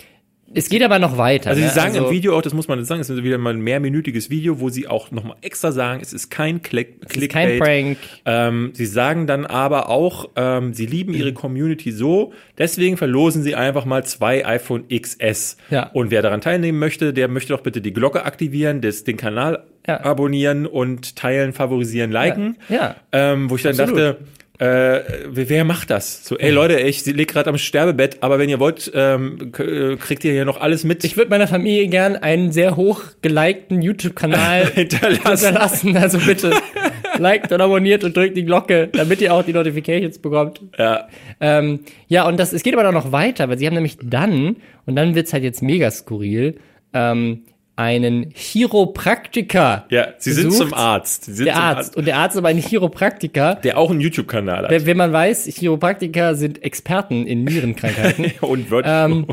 es 0.54 0.68
geht 0.68 0.82
aber 0.82 0.98
noch 0.98 1.18
weiter. 1.18 1.50
Also 1.50 1.60
sie 1.60 1.66
ne? 1.66 1.72
sagen 1.72 1.94
im 1.94 2.10
Video 2.10 2.36
auch, 2.36 2.42
das 2.42 2.54
muss 2.54 2.68
man 2.68 2.78
jetzt 2.78 2.88
sagen, 2.88 3.00
es 3.00 3.10
ist 3.10 3.22
wieder 3.22 3.38
mal 3.38 3.52
ein 3.52 3.60
mehrminütiges 3.60 4.30
Video, 4.30 4.60
wo 4.60 4.70
sie 4.70 4.88
auch 4.88 5.10
nochmal 5.10 5.36
extra 5.42 5.72
sagen, 5.72 6.00
es 6.00 6.12
ist 6.12 6.30
kein 6.30 6.62
Click 6.62 6.96
es 7.04 7.16
ist 7.16 7.28
kein 7.30 7.48
Clickbait. 7.48 7.60
Prank. 7.60 7.98
Ähm, 8.24 8.70
sie 8.72 8.86
sagen 8.86 9.26
dann 9.26 9.44
aber 9.44 9.90
auch, 9.90 10.30
ähm, 10.36 10.72
sie 10.72 10.86
lieben 10.86 11.12
ihre 11.12 11.32
Community 11.32 11.92
so, 11.92 12.32
deswegen 12.56 12.96
verlosen 12.96 13.42
sie 13.42 13.54
einfach 13.54 13.84
mal 13.84 14.04
zwei 14.04 14.46
iPhone 14.46 14.84
XS. 14.88 15.58
Ja. 15.70 15.90
Und 15.92 16.10
wer 16.10 16.22
daran 16.22 16.40
teilnehmen 16.40 16.78
möchte, 16.78 17.12
der 17.12 17.28
möchte 17.28 17.52
doch 17.52 17.60
bitte 17.60 17.80
die 17.80 17.92
Glocke 17.92 18.24
aktivieren, 18.24 18.80
das, 18.80 19.04
den 19.04 19.16
Kanal 19.16 19.64
Ja. 19.88 20.04
abonnieren 20.04 20.66
und 20.66 21.16
teilen, 21.16 21.52
favorisieren, 21.52 22.12
liken. 22.12 22.56
Ja. 22.68 22.94
Ähm, 23.10 23.50
wo 23.50 23.56
ich 23.56 23.62
dann 23.62 23.70
Absolut. 23.80 23.98
dachte, 23.98 24.18
äh, 24.60 25.00
wer 25.28 25.64
macht 25.64 25.88
das? 25.90 26.24
So, 26.26 26.36
ey 26.36 26.50
Leute, 26.50 26.80
ich 26.80 27.06
lieg 27.06 27.28
gerade 27.28 27.48
am 27.48 27.58
Sterbebett, 27.58 28.18
aber 28.22 28.38
wenn 28.40 28.48
ihr 28.48 28.58
wollt, 28.58 28.90
ähm, 28.92 29.52
äh, 29.56 29.94
kriegt 29.96 30.24
ihr 30.24 30.32
hier 30.32 30.44
noch 30.44 30.60
alles 30.60 30.82
mit. 30.84 31.04
Ich 31.04 31.16
würde 31.16 31.30
meiner 31.30 31.46
Familie 31.46 31.86
gern 31.86 32.16
einen 32.16 32.50
sehr 32.50 32.74
hoch 32.76 33.02
gelikten 33.22 33.82
YouTube-Kanal 33.82 34.66
Hinterlassen. 34.74 35.46
hinterlassen. 35.46 35.96
Also 35.96 36.18
bitte 36.18 36.50
liked 37.18 37.52
und 37.52 37.60
abonniert 37.60 38.02
und 38.02 38.16
drückt 38.16 38.36
die 38.36 38.44
Glocke, 38.44 38.88
damit 38.88 39.20
ihr 39.20 39.32
auch 39.32 39.44
die 39.44 39.52
Notifications 39.52 40.18
bekommt. 40.18 40.60
ja. 40.76 41.06
Ähm, 41.40 41.80
ja, 42.08 42.26
und 42.26 42.38
das, 42.40 42.52
es 42.52 42.64
geht 42.64 42.74
aber 42.74 42.82
dann 42.82 42.94
noch 42.94 43.12
weiter, 43.12 43.48
weil 43.48 43.58
sie 43.58 43.66
haben 43.66 43.74
nämlich 43.74 43.96
dann, 44.02 44.56
und 44.86 44.96
dann 44.96 45.14
wird's 45.14 45.32
halt 45.32 45.44
jetzt 45.44 45.62
mega 45.62 45.88
skurril, 45.88 46.56
ähm, 46.92 47.44
einen 47.78 48.30
Chiropraktiker. 48.34 49.86
Ja, 49.88 50.08
sie 50.18 50.32
sind 50.32 50.46
besucht. 50.46 50.70
zum 50.70 50.74
Arzt. 50.74 51.26
Sie 51.26 51.32
sind 51.32 51.46
Der 51.46 51.54
zum 51.54 51.62
Arzt. 51.62 51.96
Und 51.96 52.06
der 52.06 52.16
Arzt 52.16 52.34
ist 52.34 52.38
aber 52.38 52.48
ein 52.48 52.58
Chiropraktiker. 52.58 53.54
der 53.54 53.78
auch 53.78 53.90
einen 53.90 54.00
YouTube-Kanal 54.00 54.64
hat. 54.64 54.70
Wenn 54.70 54.86
wenn 54.86 54.96
man 54.96 55.12
weiß, 55.12 55.44
Chiropraktiker 55.46 56.34
sind 56.34 56.62
Experten 56.64 57.24
in 57.24 57.44
Nierenkrankheiten. 57.44 58.32
und 58.40 58.70
wird 58.70 58.84
ähm, 58.88 59.26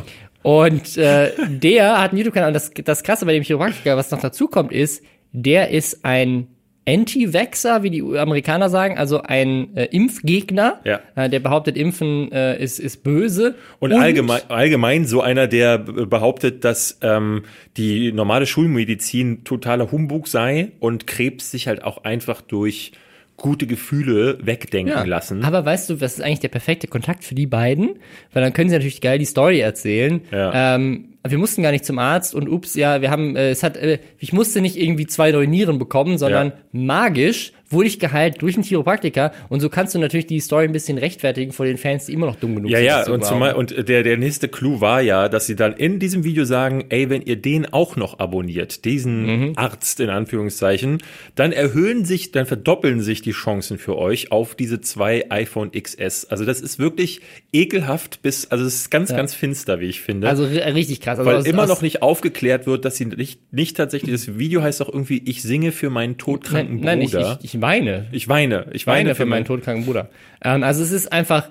und 0.44 0.96
äh, 0.96 1.32
der 1.48 2.00
hat 2.00 2.12
einen 2.12 2.20
YouTube-Kanal. 2.20 2.50
Und 2.50 2.54
das, 2.54 2.72
das 2.72 3.02
Krasse 3.02 3.26
bei 3.26 3.34
dem 3.34 3.42
Chiropraktiker, 3.42 3.98
was 3.98 4.12
noch 4.12 4.22
dazu 4.22 4.48
kommt, 4.48 4.72
ist, 4.72 5.04
der 5.32 5.72
ist 5.72 6.06
ein 6.06 6.48
Anti-Vaxxer, 6.88 7.84
wie 7.84 7.90
die 7.90 8.02
Amerikaner 8.18 8.70
sagen, 8.70 8.98
also 8.98 9.22
ein 9.22 9.76
äh, 9.76 9.86
Impfgegner, 9.86 10.80
Ja. 10.84 11.00
äh, 11.16 11.30
der 11.30 11.40
behauptet, 11.40 11.78
Impfen 11.78 12.32
äh, 12.32 12.62
ist, 12.62 12.80
ist 12.80 13.04
böse. 13.04 13.56
und, 13.80 13.94
allgemein, 13.94 14.42
allgemein 14.50 15.06
so 15.06 15.22
einer, 15.22 15.48
der 15.48 15.78
behauptet, 15.80 16.64
dass 16.64 17.00
ähm, 17.02 17.44
die 17.78 18.12
normale 18.12 18.46
Schulmedizin 18.46 19.44
totaler 19.44 19.92
Humbug 19.92 20.28
sei 20.28 20.72
und 20.80 21.08
Krebs 21.08 21.52
sich 21.52 21.68
halt 21.68 21.84
auch 21.84 22.04
einfach 22.04 22.42
durch 22.42 22.92
gute 23.38 23.68
Gefühle 23.68 24.38
wegdenken 24.42 24.94
Ja. 24.94 25.04
lassen. 25.04 25.44
Aber 25.44 25.66
weißt 25.66 25.90
du, 25.90 26.00
was 26.02 26.14
ist 26.14 26.22
eigentlich 26.22 26.40
der 26.40 26.48
perfekte 26.48 26.88
Kontakt 26.88 27.24
für 27.26 27.36
die 27.36 27.48
beiden? 27.48 27.96
Weil 28.32 28.44
dann 28.44 28.54
können 28.54 28.70
sie 28.70 28.76
natürlich 28.76 29.02
geil 29.02 29.20
die 29.20 29.26
Story 29.26 29.60
erzählen. 29.60 30.22
Ja. 30.32 30.76
Ähm, 30.76 31.10
wir 31.32 31.38
mussten 31.38 31.64
gar 31.64 31.72
nicht 31.72 31.86
zum 31.86 32.00
Arzt 32.00 32.36
und 32.36 32.48
ups, 32.50 32.76
ja, 32.76 33.02
wir 33.02 33.10
haben, 33.12 33.36
äh, 33.36 33.50
es 33.50 33.64
hat, 33.64 33.78
äh, 33.78 34.00
ich 34.20 34.34
musste 34.34 34.62
nicht 34.62 34.78
irgendwie 34.78 35.08
zwei 35.08 35.32
neue 35.32 35.48
Nieren 35.48 35.80
bekommen, 35.80 36.18
sondern 36.18 36.48
Ja. 36.48 36.54
magisch 36.72 37.54
wurde 37.76 37.88
ich 37.88 38.00
geheilt 38.00 38.42
durch 38.42 38.56
einen 38.56 38.64
Chiropraktiker 38.64 39.32
und 39.50 39.60
so 39.60 39.70
kannst 39.70 39.94
du 39.94 40.00
natürlich 40.00 40.26
die 40.26 40.40
Story 40.40 40.64
ein 40.66 40.72
bisschen 40.72 40.98
rechtfertigen 40.98 41.52
vor 41.52 41.68
den 41.68 41.78
Fans, 41.78 42.08
die 42.08 42.14
immer 42.14 42.26
noch 42.26 42.38
dumm 42.38 42.56
genug 42.56 42.72
Ja, 42.72 42.80
sind. 42.80 42.88
ja, 42.88 43.04
zu 43.04 43.14
und, 43.14 43.24
zumal, 43.24 43.54
und 43.54 43.88
der, 43.88 44.02
der 44.02 44.18
nächste 44.18 44.48
Clou 44.48 44.82
war 44.82 45.02
ja, 45.02 45.30
dass 45.30 45.46
sie 45.46 45.56
dann 45.56 45.74
in 45.74 46.00
diesem 46.00 46.24
Video 46.24 46.44
sagen, 46.46 46.86
ey, 46.90 47.12
wenn 47.12 47.22
ihr 47.22 47.36
den 47.36 47.72
auch 47.72 47.96
noch 47.96 48.18
abonniert, 48.18 48.84
diesen 48.86 49.26
Mhm. 49.26 49.54
Arzt 49.58 50.00
in 50.00 50.10
Anführungszeichen, 50.10 50.98
dann 51.36 51.52
erhöhen 51.52 52.06
sich, 52.06 52.32
dann 52.32 52.48
verdoppeln 52.48 53.02
sich 53.02 53.22
die 53.22 53.32
Chancen 53.32 53.78
für 53.78 53.96
euch 53.98 54.32
auf 54.32 54.56
diese 54.56 54.82
zwei 54.82 55.30
iPhone 55.30 55.72
XS. 55.72 56.26
Also 56.26 56.46
das 56.46 56.62
ist 56.62 56.80
wirklich 56.80 57.22
ekelhaft 57.54 58.22
bis, 58.22 58.52
also 58.52 58.66
es 58.66 58.76
ist 58.76 58.92
ganz, 58.92 59.10
ganz 59.10 59.34
finster, 59.34 59.80
wie 59.80 59.86
ich 59.86 60.02
finde. 60.02 60.28
Also 60.30 60.44
ri- 60.46 60.74
richtig 60.74 61.02
krass. 61.02 61.20
Also 61.20 61.30
weil 61.30 61.38
aus- 61.38 61.46
immer 61.46 61.64
aus- 61.64 61.70
noch 61.70 61.82
nicht 61.82 62.02
aufgeklärt 62.02 62.68
wird, 62.68 62.86
dass 62.86 62.98
sie 62.98 63.06
nicht, 63.06 63.54
nicht 63.54 63.78
tatsächlich, 63.78 64.12
das 64.12 64.38
Video 64.38 64.62
heißt 64.62 64.82
auch 64.82 64.90
irgendwie, 64.90 65.22
ich 65.26 65.42
singe 65.42 65.72
für 65.72 65.90
meinen 65.90 66.18
todkranken 66.18 66.76
Nein, 66.78 67.00
nein 67.00 67.02
ich, 67.02 67.12
Bruder. 67.12 67.40
ich, 67.42 67.54
ich 67.56 67.62
weine. 67.68 68.08
ich 68.12 68.28
weine, 68.28 68.68
ich 68.74 68.86
weine 68.88 69.00
weine 69.10 69.16
für 69.16 69.26
meinen 69.26 69.46
todkranken 69.46 69.86
Bruder. 69.86 70.10
Ähm, 70.44 70.64
also 70.64 70.82
es 70.84 70.92
ist 70.92 71.12
einfach 71.12 71.50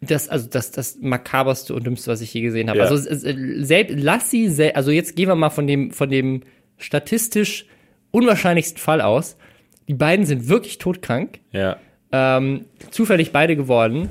das, 0.00 0.28
also 0.28 0.48
das, 0.48 0.70
das 0.70 0.98
makaberste 1.00 1.74
und 1.74 1.86
dümmste, 1.86 2.10
was 2.10 2.20
ich 2.20 2.32
je 2.34 2.42
gesehen 2.42 2.68
habe. 2.68 2.80
Ja. 2.80 2.84
Also 2.86 2.96
selbst, 2.98 3.94
lass 3.98 4.30
sie, 4.30 4.48
sel 4.48 4.72
also 4.72 4.90
jetzt 4.90 5.16
gehen 5.16 5.28
wir 5.28 5.34
mal 5.34 5.50
von 5.50 5.66
dem, 5.66 5.90
von 5.92 6.10
dem 6.10 6.42
statistisch 6.78 7.66
unwahrscheinlichsten 8.10 8.78
Fall 8.78 9.00
aus. 9.00 9.36
Die 9.88 9.94
beiden 9.94 10.26
sind 10.26 10.48
wirklich 10.48 10.78
todkrank, 10.78 11.40
Ja. 11.52 11.76
ähm, 12.12 12.66
zufällig 12.90 13.32
beide 13.32 13.56
geworden. 13.56 14.10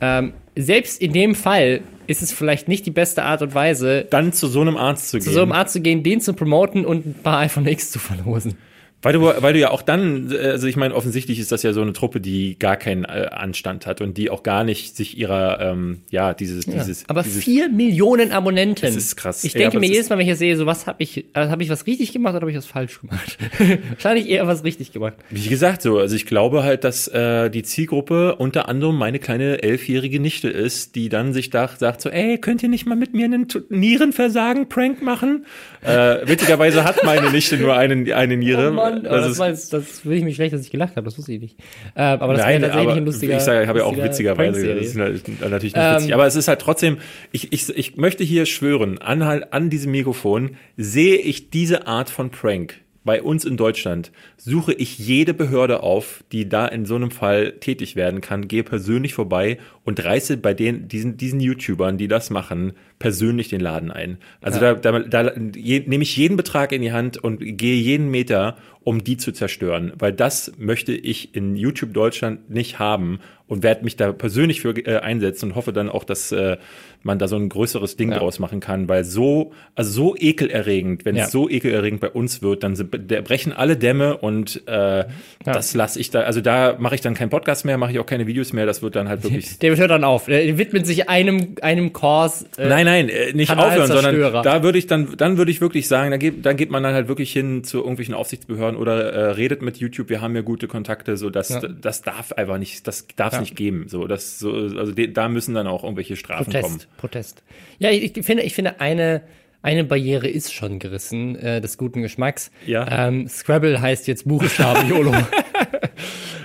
Ähm, 0.00 0.32
selbst 0.56 1.00
in 1.00 1.12
dem 1.12 1.34
Fall 1.34 1.80
ist 2.06 2.22
es 2.22 2.32
vielleicht 2.32 2.68
nicht 2.68 2.84
die 2.86 2.90
beste 2.90 3.22
Art 3.24 3.42
und 3.42 3.54
Weise, 3.54 4.06
Dann 4.10 4.32
zu 4.32 4.46
so 4.46 4.60
einem 4.60 4.76
Arzt 4.76 5.08
zu, 5.10 5.18
zu 5.18 5.24
gehen. 5.24 5.34
so 5.34 5.42
einem 5.42 5.52
Arzt 5.52 5.72
zu 5.72 5.80
gehen, 5.80 6.02
den 6.02 6.20
zu 6.20 6.34
promoten 6.34 6.84
und 6.84 7.06
ein 7.06 7.14
paar 7.22 7.38
iPhone 7.40 7.66
X 7.66 7.90
zu 7.90 7.98
verlosen. 7.98 8.56
Weil 9.04 9.12
du, 9.12 9.20
weil 9.22 9.52
du 9.52 9.58
ja 9.58 9.70
auch 9.70 9.82
dann, 9.82 10.34
also 10.34 10.66
ich 10.66 10.76
meine, 10.76 10.94
offensichtlich 10.94 11.38
ist 11.38 11.52
das 11.52 11.62
ja 11.62 11.72
so 11.74 11.82
eine 11.82 11.92
Truppe, 11.92 12.20
die 12.20 12.58
gar 12.58 12.76
keinen 12.76 13.04
äh, 13.04 13.28
Anstand 13.30 13.86
hat 13.86 14.00
und 14.00 14.16
die 14.16 14.30
auch 14.30 14.42
gar 14.42 14.64
nicht 14.64 14.96
sich 14.96 15.18
ihrer, 15.18 15.60
ähm, 15.60 16.00
ja, 16.10 16.32
dieses, 16.32 16.64
dieses, 16.64 17.04
Aber 17.08 17.22
dieses, 17.22 17.44
vier 17.44 17.68
Millionen 17.68 18.32
Abonnenten. 18.32 18.80
Das 18.86 18.96
ist 18.96 19.16
krass. 19.16 19.44
Ich 19.44 19.52
Ja, 19.52 19.58
denke 19.60 19.76
aber 19.76 19.80
mir 19.80 19.86
es 19.86 19.92
jedes 19.92 20.08
Mal, 20.08 20.16
wenn 20.16 20.24
ich 20.26 20.32
das 20.32 20.38
sehe, 20.38 20.56
so 20.56 20.64
was 20.64 20.86
habe 20.86 21.02
ich, 21.02 21.26
also 21.34 21.50
habe 21.50 21.62
ich 21.62 21.68
was 21.68 21.86
richtig 21.86 22.12
gemacht 22.14 22.32
oder 22.34 22.42
habe 22.42 22.50
ich 22.50 22.56
was 22.56 22.66
falsch 22.66 23.00
gemacht? 23.00 23.36
Wahrscheinlich 23.90 24.28
eher 24.28 24.46
was 24.46 24.64
richtig 24.64 24.92
gemacht. 24.92 25.14
wie 25.28 25.48
gesagt, 25.48 25.82
so, 25.82 25.98
also 25.98 26.16
ich 26.16 26.24
glaube 26.24 26.62
halt, 26.62 26.84
dass 26.84 27.06
äh, 27.08 27.50
die 27.50 27.62
Zielgruppe 27.62 28.36
unter 28.36 28.70
anderem 28.70 28.96
meine 28.96 29.18
kleine 29.18 29.62
elfjährige 29.62 30.18
Nichte 30.18 30.48
ist, 30.48 30.94
die 30.94 31.10
dann 31.10 31.34
sich 31.34 31.50
da 31.50 31.68
sagt 31.68 32.00
so, 32.00 32.08
ey, 32.08 32.38
könnt 32.38 32.62
ihr 32.62 32.70
nicht 32.70 32.86
mal 32.86 32.96
mit 32.96 33.12
mir 33.12 33.26
einen 33.26 33.46
Nierenversagen-Prank 33.68 35.02
machen? 35.02 35.44
Äh, 35.82 36.26
witzigerweise 36.26 36.84
hat 36.84 37.04
meine 37.04 37.30
Nichte 37.30 37.58
nur 37.58 37.76
eine, 37.76 38.14
eine 38.14 38.36
Niere. 38.36 38.70
Oh 38.70 38.74
Mann, 38.74 38.93
aber 38.98 39.18
das 39.18 39.28
das, 39.28 39.38
war 39.38 39.48
jetzt, 39.48 39.72
das 39.72 40.04
will 40.06 40.16
ich 40.18 40.24
mich 40.24 40.34
schlecht, 40.36 40.54
dass 40.54 40.60
ich 40.62 40.70
gelacht 40.70 40.96
habe, 40.96 41.04
das 41.04 41.16
wusste 41.18 41.32
ich 41.32 41.40
nicht. 41.40 41.56
Ähm, 41.96 42.20
aber 42.20 42.34
das 42.34 42.42
Nein, 42.42 42.62
wäre 42.62 42.70
tatsächlich 42.72 42.96
ein 42.96 43.04
lustiger 43.06 43.36
ich 43.36 43.42
sage, 43.42 43.62
ich 43.62 43.68
habe 43.68 43.78
ja 43.80 43.84
auch 43.84 43.96
witzigerweise, 43.96 44.74
das 44.74 44.86
ist 44.86 44.96
na- 44.96 45.48
natürlich 45.48 45.74
nicht 45.74 45.82
Ähm, 45.84 45.96
witzig, 45.96 46.14
aber 46.14 46.26
es 46.26 46.36
ist 46.36 46.48
halt 46.48 46.60
trotzdem, 46.60 46.98
ich, 47.32 47.52
ich, 47.52 47.68
ich 47.76 47.96
möchte 47.96 48.24
hier 48.24 48.46
schwören, 48.46 48.98
an, 48.98 49.24
halt- 49.24 49.52
an 49.52 49.70
diesem 49.70 49.92
Mikrofon 49.92 50.56
sehe 50.76 51.16
ich 51.16 51.50
diese 51.50 51.86
Art 51.86 52.10
von 52.10 52.30
Prank 52.30 52.80
bei 53.06 53.20
uns 53.22 53.44
in 53.44 53.58
Deutschland, 53.58 54.12
suche 54.38 54.72
ich 54.72 54.98
jede 54.98 55.34
Behörde 55.34 55.82
auf, 55.82 56.24
die 56.32 56.48
da 56.48 56.66
in 56.66 56.86
so 56.86 56.94
einem 56.94 57.10
Fall 57.10 57.52
tätig 57.60 57.96
werden 57.96 58.22
kann, 58.22 58.48
gehe 58.48 58.64
persönlich 58.64 59.12
vorbei 59.12 59.58
und 59.84 60.02
reiße 60.02 60.38
bei 60.38 60.54
den, 60.54 60.88
diesen, 60.88 61.18
diesen 61.18 61.38
YouTubern, 61.38 61.98
die 61.98 62.08
das 62.08 62.30
machen, 62.30 62.72
persönlich 63.04 63.48
den 63.48 63.60
Laden 63.60 63.90
ein. 63.90 64.16
Also 64.40 64.60
da, 64.60 64.72
da, 64.72 64.98
da 65.00 65.32
je, 65.54 65.80
nehme 65.86 66.02
ich 66.04 66.16
jeden 66.16 66.38
Betrag 66.38 66.72
in 66.72 66.80
die 66.80 66.90
Hand 66.92 67.18
und 67.18 67.38
gehe 67.58 67.76
jeden 67.76 68.10
Meter, 68.10 68.56
um 68.82 69.04
die 69.04 69.18
zu 69.18 69.32
zerstören, 69.32 69.92
weil 69.98 70.12
das 70.12 70.52
möchte 70.56 70.92
ich 70.94 71.34
in 71.34 71.54
YouTube 71.54 71.92
Deutschland 71.92 72.48
nicht 72.50 72.78
haben 72.78 73.18
und 73.46 73.62
werde 73.62 73.84
mich 73.84 73.96
da 73.96 74.12
persönlich 74.12 74.60
für 74.62 74.70
äh, 74.76 75.00
einsetzen 75.00 75.50
und 75.50 75.54
hoffe 75.54 75.72
dann 75.74 75.90
auch, 75.90 76.04
dass 76.04 76.32
äh, 76.32 76.56
man 77.02 77.18
da 77.18 77.28
so 77.28 77.36
ein 77.36 77.48
größeres 77.50 77.96
Ding 77.96 78.10
Ja. 78.10 78.18
draus 78.18 78.38
machen 78.38 78.60
kann, 78.60 78.88
weil 78.88 79.04
so, 79.04 79.52
also 79.74 79.90
so 79.90 80.16
ekelerregend, 80.16 81.04
wenn 81.04 81.14
Ja. 81.16 81.24
es 81.24 81.30
so 81.30 81.48
ekelerregend 81.48 82.00
bei 82.00 82.08
uns 82.10 82.40
wird, 82.42 82.62
dann 82.62 82.74
sind 82.76 82.90
brechen 83.24 83.52
alle 83.52 83.76
Dämme 83.76 84.16
und 84.18 84.62
äh, 84.66 84.72
ja. 85.00 85.06
das 85.44 85.74
lasse 85.74 86.00
ich 86.00 86.10
da, 86.10 86.20
also 86.22 86.40
da 86.40 86.76
mache 86.78 86.94
ich 86.94 87.00
dann 87.02 87.14
keinen 87.14 87.28
Podcast 87.30 87.64
mehr, 87.66 87.76
mache 87.76 87.92
ich 87.92 87.98
auch 87.98 88.06
keine 88.06 88.26
Videos 88.26 88.52
mehr, 88.54 88.64
das 88.66 88.82
wird 88.82 88.96
dann 88.96 89.08
halt 89.10 89.22
wirklich. 89.24 89.58
Der 89.58 89.76
hört 89.76 89.90
dann 89.90 90.04
auf, 90.04 90.24
der 90.26 90.56
widmet 90.58 90.86
sich 90.86 91.08
einem, 91.10 91.54
einem 91.60 91.92
Kurs. 91.92 92.46
Äh, 92.56 92.68
nein, 92.68 92.86
nein, 92.86 92.93
äh, 92.94 93.32
nicht 93.32 93.50
aufhören, 93.50 93.86
sondern 93.86 94.42
da 94.42 94.62
würde 94.62 94.78
ich 94.78 94.86
dann, 94.86 95.16
dann 95.16 95.38
würde 95.38 95.50
ich 95.50 95.60
wirklich 95.60 95.88
sagen, 95.88 96.10
da 96.10 96.16
geht, 96.16 96.44
dann 96.44 96.56
geht 96.56 96.70
man 96.70 96.82
dann 96.82 96.94
halt 96.94 97.08
wirklich 97.08 97.32
hin 97.32 97.64
zu 97.64 97.78
irgendwelchen 97.78 98.14
Aufsichtsbehörden 98.14 98.78
oder 98.78 99.12
äh, 99.12 99.30
redet 99.32 99.62
mit 99.62 99.76
YouTube, 99.76 100.08
wir 100.08 100.20
haben 100.20 100.34
ja 100.34 100.42
gute 100.42 100.68
Kontakte, 100.68 101.16
so 101.16 101.30
das, 101.30 101.48
ja. 101.48 101.60
das 101.60 102.02
darf 102.02 102.32
einfach 102.32 102.58
nicht, 102.58 102.86
das 102.86 103.06
darf 103.16 103.28
es 103.28 103.34
ja. 103.34 103.40
nicht 103.40 103.56
geben. 103.56 103.88
So, 103.88 104.06
das, 104.06 104.38
so, 104.38 104.52
also 104.52 104.92
da 104.92 105.28
müssen 105.28 105.54
dann 105.54 105.66
auch 105.66 105.84
irgendwelche 105.84 106.16
Strafen 106.16 106.44
Protest, 106.44 106.62
kommen. 106.62 106.80
Protest. 106.96 107.42
Ja, 107.78 107.90
ich, 107.90 108.16
ich 108.16 108.24
finde, 108.24 108.42
ich 108.42 108.54
finde 108.54 108.80
eine 108.80 109.22
eine 109.64 109.82
Barriere 109.82 110.28
ist 110.28 110.52
schon 110.52 110.78
gerissen, 110.78 111.36
äh, 111.36 111.62
des 111.62 111.78
guten 111.78 112.02
Geschmacks. 112.02 112.50
Ja. 112.66 113.08
Ähm, 113.08 113.26
Scrabble 113.28 113.80
heißt 113.80 114.06
jetzt 114.06 114.28
Buchstaben 114.28 114.86
YOLO. 114.90 115.14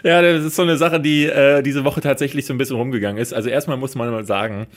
ja, 0.04 0.22
das 0.22 0.46
ist 0.46 0.56
so 0.56 0.62
eine 0.62 0.78
Sache, 0.78 1.02
die 1.02 1.26
äh, 1.26 1.62
diese 1.62 1.84
Woche 1.84 2.00
tatsächlich 2.00 2.46
so 2.46 2.54
ein 2.54 2.58
bisschen 2.58 2.78
rumgegangen 2.78 3.22
ist. 3.22 3.34
Also 3.34 3.50
erstmal 3.50 3.76
muss 3.76 3.96
man 3.96 4.10
mal 4.10 4.24
sagen, 4.24 4.68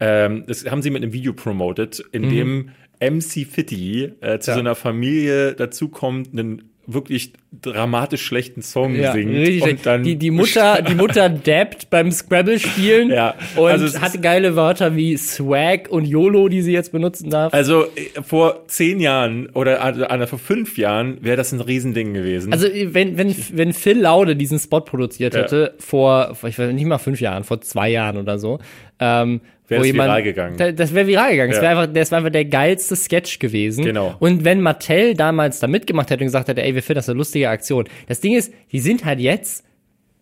ähm, 0.00 0.44
das 0.46 0.64
haben 0.66 0.82
sie 0.82 0.90
mit 0.90 1.02
einem 1.02 1.12
Video 1.12 1.32
promoted, 1.32 2.04
in 2.12 2.26
mhm. 2.26 2.30
dem 2.30 2.70
MC 3.00 3.46
Fitty 3.46 4.12
äh, 4.20 4.38
zu 4.38 4.50
ja. 4.50 4.54
so 4.54 4.60
einer 4.60 4.74
Familie 4.74 5.54
dazukommt, 5.54 6.32
einen 6.32 6.70
wirklich 6.86 7.32
dramatisch 7.62 8.22
schlechten 8.22 8.62
Song 8.62 8.94
ja, 8.94 9.12
singt 9.12 9.62
und 9.62 9.86
dann 9.86 10.02
die, 10.02 10.16
die 10.16 10.30
Mutter 10.30 10.82
die 10.88 10.94
Mutter 10.94 11.28
dabbt 11.28 11.88
beim 11.88 12.10
Scrabble 12.10 12.58
spielen 12.58 13.10
ja, 13.10 13.34
und 13.56 13.70
also 13.70 14.00
hat 14.00 14.20
geile 14.20 14.56
Wörter 14.56 14.96
wie 14.96 15.16
Swag 15.16 15.88
und 15.88 16.04
YOLO 16.04 16.48
die 16.48 16.62
sie 16.62 16.72
jetzt 16.72 16.92
benutzen 16.92 17.30
darf 17.30 17.54
also 17.54 17.84
äh, 17.84 18.22
vor 18.22 18.66
zehn 18.66 19.00
Jahren 19.00 19.48
oder 19.50 19.82
also, 19.82 20.26
vor 20.26 20.38
fünf 20.38 20.76
Jahren 20.76 21.18
wäre 21.22 21.36
das 21.36 21.52
ein 21.52 21.60
Riesending 21.60 22.12
gewesen 22.12 22.52
also 22.52 22.66
wenn 22.68 23.16
wenn 23.16 23.34
wenn 23.52 23.72
Phil 23.72 24.00
Laude 24.00 24.36
diesen 24.36 24.58
Spot 24.58 24.80
produziert 24.80 25.34
hätte 25.34 25.72
ja. 25.74 25.82
vor 25.84 26.36
ich 26.46 26.58
weiß 26.58 26.72
nicht 26.72 26.86
mal 26.86 26.98
fünf 26.98 27.20
Jahren 27.20 27.44
vor 27.44 27.60
zwei 27.60 27.88
Jahren 27.88 28.18
oder 28.18 28.38
so 28.38 28.58
ähm, 28.98 29.40
Wäre 29.68 29.82
es 29.82 29.94
viral 29.94 30.22
gegangen. 30.22 30.76
Das 30.76 30.94
wäre 30.94 31.06
viral 31.06 31.30
gegangen. 31.30 31.52
Ja. 31.52 31.56
Das 31.56 31.62
wäre 31.62 31.80
einfach, 31.80 31.94
das 31.94 32.10
wär 32.10 32.18
einfach 32.18 32.30
der 32.30 32.44
geilste 32.44 32.96
Sketch 32.96 33.38
gewesen. 33.38 33.84
Genau. 33.84 34.14
Und 34.18 34.44
wenn 34.44 34.60
Mattel 34.60 35.14
damals 35.14 35.58
da 35.60 35.66
mitgemacht 35.66 36.10
hätte 36.10 36.22
und 36.22 36.26
gesagt 36.26 36.48
hätte, 36.48 36.62
ey, 36.62 36.74
wir 36.74 36.82
finden 36.82 36.98
das 36.98 37.08
eine 37.08 37.16
lustige 37.16 37.48
Aktion. 37.48 37.88
Das 38.06 38.20
Ding 38.20 38.34
ist, 38.34 38.52
die 38.72 38.80
sind 38.80 39.04
halt 39.04 39.20
jetzt 39.20 39.64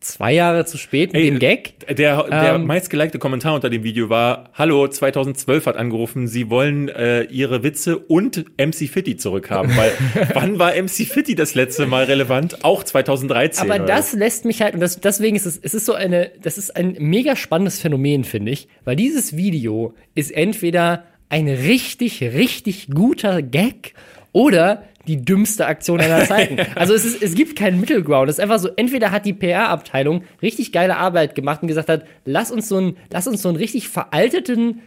zwei 0.05 0.33
Jahre 0.33 0.65
zu 0.65 0.79
spät 0.79 1.13
mit 1.13 1.23
Ey, 1.23 1.31
dem 1.31 1.39
Gag. 1.39 1.87
Der, 1.89 2.23
der 2.25 2.55
ähm, 2.55 2.67
meistgelikte 2.67 3.19
Kommentar 3.19 3.55
unter 3.55 3.71
dem 3.71 3.85
Video 3.85 4.09
war, 4.09 4.51
hallo, 4.55 4.87
2012 4.89 5.67
hat 5.67 5.77
angerufen, 5.77 6.27
sie 6.29 6.51
wollen 6.51 6.89
äh, 6.89 7.23
ihre 7.25 7.63
Witze 7.63 7.99
und 7.99 8.45
MC 8.59 8.89
Fitty 8.89 9.17
zurückhaben, 9.17 9.77
weil 9.77 9.93
wann 10.35 10.59
war 10.59 10.73
MC 10.75 11.07
Fitty 11.07 11.35
das 11.35 11.55
letzte 11.55 11.87
Mal 11.87 12.05
relevant? 12.05 12.65
Auch 12.65 12.83
2013. 12.85 13.71
Aber 13.71 13.83
oder? 13.83 13.87
das 13.87 14.13
lässt 14.13 14.45
mich 14.45 14.63
halt, 14.63 14.75
und 14.75 14.81
das, 14.81 15.01
deswegen 15.01 15.37
ist 15.37 15.47
es, 15.47 15.59
es 15.63 15.75
ist 15.75 15.87
so 15.87 15.95
eine, 15.95 16.31
das 16.43 16.59
ist 16.59 16.77
ein 16.77 16.97
mega 16.99 17.37
spannendes 17.37 17.81
Phänomen, 17.81 18.25
finde 18.25 18.53
ich, 18.53 18.69
weil 18.85 18.97
dieses 18.97 19.37
Video 19.37 19.95
ist 20.15 20.31
entweder 20.33 21.05
ein 21.29 21.49
richtig, 21.49 22.23
richtig 22.23 22.89
guter 22.91 23.41
Gag 23.41 23.95
oder 24.33 24.85
die 25.07 25.25
dümmste 25.25 25.67
Aktion 25.67 26.01
aller 26.01 26.25
Zeiten. 26.27 26.59
Also 26.75 26.95
es, 26.95 27.05
ist, 27.05 27.23
es 27.23 27.35
gibt 27.35 27.57
keinen 27.57 27.81
Mittelground. 27.81 28.29
Es 28.29 28.37
ist 28.37 28.43
einfach 28.43 28.59
so, 28.59 28.69
entweder 28.77 29.11
hat 29.11 29.27
die 29.27 29.33
PR-Abteilung 29.33 30.25
richtig 30.41 30.73
geile 30.73 30.97
Arbeit 30.97 31.35
gemacht 31.35 31.63
und 31.63 31.69
gesagt 31.69 31.89
hat, 31.89 32.05
lass 32.25 32.51
uns 32.51 32.69
so 32.69 32.77
einen, 32.77 32.97
lass 33.11 33.27
uns 33.27 33.43
so 33.43 33.49
einen 33.49 33.57
richtig 33.59 33.89
veralteten 33.89 34.83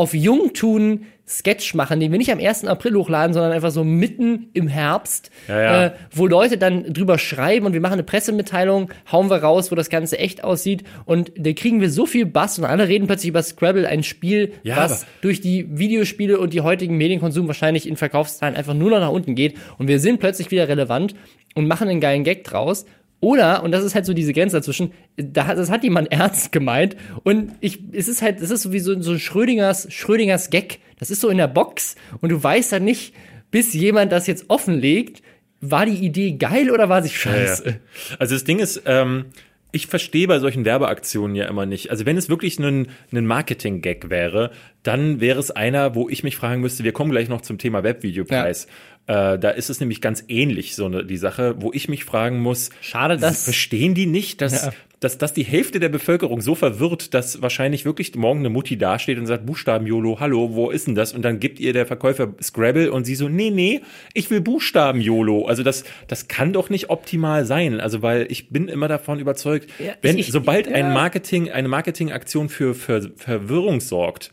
auf 0.00 0.14
Jungtun 0.14 1.04
Sketch 1.28 1.74
machen, 1.74 2.00
den 2.00 2.10
wir 2.10 2.18
nicht 2.18 2.32
am 2.32 2.38
1. 2.38 2.64
April 2.64 2.94
hochladen, 2.94 3.34
sondern 3.34 3.52
einfach 3.52 3.70
so 3.70 3.84
mitten 3.84 4.48
im 4.54 4.66
Herbst, 4.66 5.30
ja, 5.46 5.60
ja. 5.60 5.84
Äh, 5.84 5.92
wo 6.10 6.26
Leute 6.26 6.56
dann 6.56 6.90
drüber 6.90 7.18
schreiben 7.18 7.66
und 7.66 7.74
wir 7.74 7.82
machen 7.82 7.92
eine 7.92 8.02
Pressemitteilung, 8.02 8.90
hauen 9.12 9.28
wir 9.28 9.36
raus, 9.36 9.70
wo 9.70 9.74
das 9.74 9.90
Ganze 9.90 10.18
echt 10.18 10.42
aussieht 10.42 10.84
und 11.04 11.32
da 11.36 11.52
kriegen 11.52 11.82
wir 11.82 11.90
so 11.90 12.06
viel 12.06 12.24
Bass 12.24 12.58
und 12.58 12.64
alle 12.64 12.88
reden 12.88 13.06
plötzlich 13.06 13.28
über 13.28 13.42
Scrabble, 13.42 13.86
ein 13.86 14.02
Spiel, 14.02 14.54
ja, 14.62 14.78
was 14.78 15.06
durch 15.20 15.42
die 15.42 15.66
Videospiele 15.68 16.40
und 16.40 16.54
die 16.54 16.62
heutigen 16.62 16.96
Medienkonsum 16.96 17.46
wahrscheinlich 17.46 17.86
in 17.86 17.98
Verkaufszahlen 17.98 18.56
einfach 18.56 18.74
nur 18.74 18.88
noch 18.88 19.00
nach 19.00 19.10
unten 19.10 19.34
geht 19.34 19.54
und 19.76 19.86
wir 19.86 20.00
sind 20.00 20.18
plötzlich 20.18 20.50
wieder 20.50 20.66
relevant 20.66 21.14
und 21.54 21.68
machen 21.68 21.90
einen 21.90 22.00
geilen 22.00 22.24
Gag 22.24 22.42
draus 22.44 22.86
oder, 23.20 23.62
und 23.62 23.72
das 23.72 23.84
ist 23.84 23.94
halt 23.94 24.06
so 24.06 24.14
diese 24.14 24.32
Grenze 24.32 24.56
dazwischen, 24.56 24.92
da, 25.16 25.54
das 25.54 25.70
hat 25.70 25.84
jemand 25.84 26.10
ernst 26.12 26.52
gemeint. 26.52 26.96
Und 27.22 27.52
ich, 27.60 27.78
es 27.92 28.08
ist 28.08 28.22
halt, 28.22 28.40
es 28.40 28.50
ist 28.50 28.62
so 28.62 28.72
wie 28.72 28.80
so, 28.80 29.00
so 29.00 29.18
Schrödingers, 29.18 29.92
Schrödingers 29.92 30.50
Gag. 30.50 30.80
Das 30.98 31.10
ist 31.10 31.20
so 31.20 31.28
in 31.28 31.38
der 31.38 31.48
Box 31.48 31.96
und 32.20 32.30
du 32.30 32.42
weißt 32.42 32.72
dann 32.72 32.84
nicht, 32.84 33.14
bis 33.50 33.72
jemand 33.72 34.12
das 34.12 34.26
jetzt 34.26 34.46
offenlegt, 34.48 35.22
war 35.60 35.86
die 35.86 36.04
Idee 36.04 36.32
geil 36.32 36.70
oder 36.70 36.88
war 36.88 37.02
sie 37.02 37.10
scheiße? 37.10 37.64
Ja, 37.64 37.70
ja. 37.70 37.76
Also 38.18 38.34
das 38.34 38.44
Ding 38.44 38.58
ist, 38.58 38.82
ähm, 38.86 39.26
ich 39.72 39.86
verstehe 39.86 40.26
bei 40.26 40.38
solchen 40.38 40.64
Werbeaktionen 40.64 41.36
ja 41.36 41.46
immer 41.46 41.66
nicht. 41.66 41.90
Also 41.90 42.06
wenn 42.06 42.16
es 42.16 42.28
wirklich 42.28 42.58
ein, 42.58 42.88
ein 43.12 43.26
Marketing-Gag 43.26 44.10
wäre, 44.10 44.50
dann 44.82 45.20
wäre 45.20 45.38
es 45.38 45.50
einer, 45.50 45.94
wo 45.94 46.08
ich 46.08 46.24
mich 46.24 46.36
fragen 46.36 46.60
müsste, 46.60 46.84
wir 46.84 46.92
kommen 46.92 47.10
gleich 47.10 47.28
noch 47.28 47.42
zum 47.42 47.58
Thema 47.58 47.82
Webvideopreis. 47.82 48.64
Ja. 48.64 48.70
Äh, 49.06 49.38
da 49.38 49.50
ist 49.50 49.70
es 49.70 49.80
nämlich 49.80 50.00
ganz 50.00 50.24
ähnlich, 50.28 50.76
so 50.76 50.86
eine, 50.86 51.04
die 51.04 51.16
Sache, 51.16 51.56
wo 51.58 51.72
ich 51.72 51.88
mich 51.88 52.04
fragen 52.04 52.38
muss, 52.38 52.70
schade, 52.80 53.16
dass 53.16 53.44
verstehen 53.44 53.94
die 53.94 54.06
nicht, 54.06 54.40
dass, 54.40 54.66
ja. 54.66 54.72
dass, 55.00 55.18
dass 55.18 55.32
die 55.32 55.42
Hälfte 55.42 55.80
der 55.80 55.88
Bevölkerung 55.88 56.40
so 56.40 56.54
verwirrt, 56.54 57.12
dass 57.12 57.42
wahrscheinlich 57.42 57.84
wirklich 57.84 58.14
morgen 58.14 58.40
eine 58.40 58.50
Mutti 58.50 58.76
dasteht 58.76 59.18
und 59.18 59.26
sagt, 59.26 59.46
Buchstaben 59.46 59.86
YOLO, 59.86 60.20
hallo, 60.20 60.54
wo 60.54 60.70
ist 60.70 60.86
denn 60.86 60.94
das? 60.94 61.12
Und 61.12 61.22
dann 61.22 61.40
gibt 61.40 61.58
ihr 61.58 61.72
der 61.72 61.86
Verkäufer 61.86 62.34
Scrabble 62.40 62.92
und 62.92 63.04
sie 63.04 63.16
so, 63.16 63.28
nee, 63.28 63.50
nee, 63.50 63.80
ich 64.14 64.30
will 64.30 64.40
Buchstaben 64.40 65.00
YOLO. 65.00 65.46
Also 65.46 65.64
das, 65.64 65.82
das 66.06 66.28
kann 66.28 66.52
doch 66.52 66.70
nicht 66.70 66.90
optimal 66.90 67.44
sein. 67.44 67.80
Also 67.80 68.02
weil 68.02 68.26
ich 68.30 68.50
bin 68.50 68.68
immer 68.68 68.86
davon 68.86 69.18
überzeugt, 69.18 69.68
ja, 69.80 69.94
wenn, 70.02 70.18
ich, 70.18 70.30
sobald 70.30 70.68
ja. 70.68 70.74
ein 70.74 70.92
Marketing, 70.92 71.50
eine 71.50 71.66
Marketingaktion 71.66 72.48
für, 72.48 72.74
für 72.74 73.10
Verwirrung 73.16 73.80
sorgt, 73.80 74.30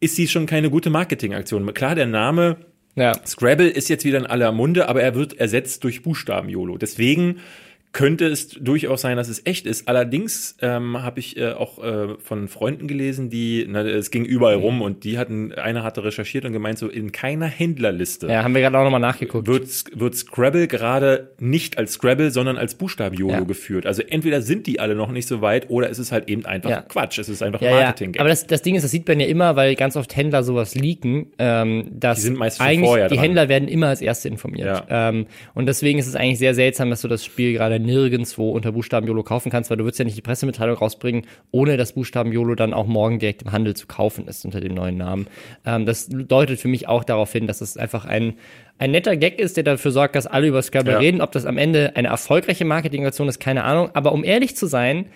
ist 0.00 0.16
sie 0.16 0.28
schon 0.28 0.46
keine 0.46 0.68
gute 0.68 0.90
Marketingaktion. 0.90 1.72
Klar, 1.72 1.94
der 1.94 2.06
Name 2.06 2.56
ja. 2.94 3.12
Scrabble 3.26 3.68
ist 3.68 3.88
jetzt 3.88 4.04
wieder 4.04 4.18
in 4.18 4.26
aller 4.26 4.52
Munde, 4.52 4.88
aber 4.88 5.02
er 5.02 5.14
wird 5.14 5.38
ersetzt 5.38 5.84
durch 5.84 6.02
Buchstaben-YOLO. 6.02 6.78
Deswegen 6.78 7.40
könnte 7.92 8.26
es 8.26 8.48
durchaus 8.50 9.00
sein, 9.00 9.16
dass 9.16 9.28
es 9.28 9.44
echt 9.46 9.66
ist. 9.66 9.88
Allerdings 9.88 10.56
ähm, 10.62 11.02
habe 11.02 11.18
ich 11.18 11.36
äh, 11.36 11.52
auch 11.52 11.82
äh, 11.82 12.16
von 12.18 12.46
Freunden 12.46 12.86
gelesen, 12.86 13.30
die, 13.30 13.66
na, 13.68 13.82
es 13.82 14.12
ging 14.12 14.24
überall 14.24 14.58
mhm. 14.58 14.62
rum 14.62 14.82
und 14.82 15.02
die 15.02 15.18
hatten, 15.18 15.52
einer 15.52 15.82
hatte 15.82 16.04
recherchiert 16.04 16.44
und 16.44 16.52
gemeint, 16.52 16.78
so 16.78 16.88
in 16.88 17.10
keiner 17.10 17.46
Händlerliste. 17.46 18.28
Ja, 18.28 18.44
haben 18.44 18.54
wir 18.54 18.60
gerade 18.60 18.78
auch 18.78 18.84
nochmal 18.84 19.00
nachgeguckt. 19.00 19.48
Wird, 19.48 19.66
wird 19.92 20.14
Scrabble 20.14 20.68
gerade 20.68 21.32
nicht 21.40 21.78
als 21.78 21.94
Scrabble, 21.94 22.30
sondern 22.30 22.58
als 22.58 22.76
Buchstaben-YOLO 22.76 23.32
ja. 23.32 23.40
geführt. 23.40 23.86
Also 23.86 24.02
entweder 24.02 24.40
sind 24.40 24.68
die 24.68 24.78
alle 24.78 24.94
noch 24.94 25.10
nicht 25.10 25.26
so 25.26 25.40
weit 25.40 25.68
oder 25.68 25.88
ist 25.88 25.98
es 25.98 26.12
halt 26.12 26.28
eben 26.28 26.46
einfach 26.46 26.70
ja. 26.70 26.82
Quatsch. 26.82 27.18
Es 27.18 27.28
ist 27.28 27.42
einfach 27.42 27.60
ja, 27.60 27.72
Marketing. 27.72 28.12
-Gag. 28.12 28.20
Aber 28.20 28.28
das, 28.28 28.46
das 28.46 28.62
Ding 28.62 28.76
ist, 28.76 28.84
das 28.84 28.92
sieht 28.92 29.08
man 29.08 29.18
ja 29.18 29.26
immer, 29.26 29.56
weil 29.56 29.74
ganz 29.74 29.96
oft 29.96 30.14
Händler 30.14 30.44
sowas 30.44 30.76
leaken, 30.76 31.32
ähm, 31.40 31.88
dass 31.90 32.18
die 32.18 32.22
sind 32.22 32.38
meistens 32.38 32.64
eigentlich 32.64 32.88
vorher 32.88 33.08
die 33.08 33.16
dran. 33.16 33.24
Händler 33.24 33.48
werden 33.48 33.68
immer 33.68 33.88
als 33.88 34.00
Erste 34.00 34.28
informiert. 34.28 34.84
Ähm, 34.88 35.26
und 35.54 35.66
deswegen 35.66 35.98
ist 35.98 36.06
es 36.06 36.14
eigentlich 36.14 36.38
sehr 36.38 36.54
seltsam, 36.54 36.88
dass 36.90 37.00
du 37.02 37.08
das 37.08 37.24
Spiel 37.24 37.52
gerade 37.52 37.79
nirgendwo 37.80 38.50
unter 38.50 38.72
Buchstaben 38.72 39.06
YOLO 39.06 39.22
kaufen 39.22 39.50
kannst, 39.50 39.70
weil 39.70 39.76
du 39.76 39.84
würdest 39.84 39.98
ja 39.98 40.04
nicht 40.04 40.16
die 40.16 40.22
Pressemitteilung 40.22 40.76
rausbringen, 40.76 41.26
ohne 41.50 41.76
dass 41.76 41.92
Buchstaben 41.92 42.32
YOLO 42.32 42.54
dann 42.54 42.72
auch 42.72 42.86
morgen 42.86 43.18
direkt 43.18 43.42
im 43.42 43.52
Handel 43.52 43.74
zu 43.74 43.86
kaufen 43.86 44.26
ist 44.28 44.44
unter 44.44 44.60
dem 44.60 44.74
neuen 44.74 44.96
Namen. 44.96 45.26
Ähm, 45.64 45.86
das 45.86 46.08
deutet 46.08 46.60
für 46.60 46.68
mich 46.68 46.88
auch 46.88 47.04
darauf 47.04 47.32
hin, 47.32 47.46
dass 47.46 47.60
es 47.60 47.76
einfach 47.76 48.04
ein, 48.04 48.34
ein 48.78 48.90
netter 48.90 49.16
Gag 49.16 49.38
ist, 49.38 49.56
der 49.56 49.64
dafür 49.64 49.90
sorgt, 49.90 50.16
dass 50.16 50.26
alle 50.26 50.46
über 50.46 50.62
Scrabble 50.62 50.92
ja. 50.92 50.98
reden. 50.98 51.20
Ob 51.20 51.32
das 51.32 51.46
am 51.46 51.58
Ende 51.58 51.96
eine 51.96 52.08
erfolgreiche 52.08 52.64
Marketingaktion 52.64 53.28
ist, 53.28 53.40
keine 53.40 53.64
Ahnung. 53.64 53.90
Aber 53.94 54.12
um 54.12 54.24
ehrlich 54.24 54.56
zu 54.56 54.66
sein, 54.66 55.06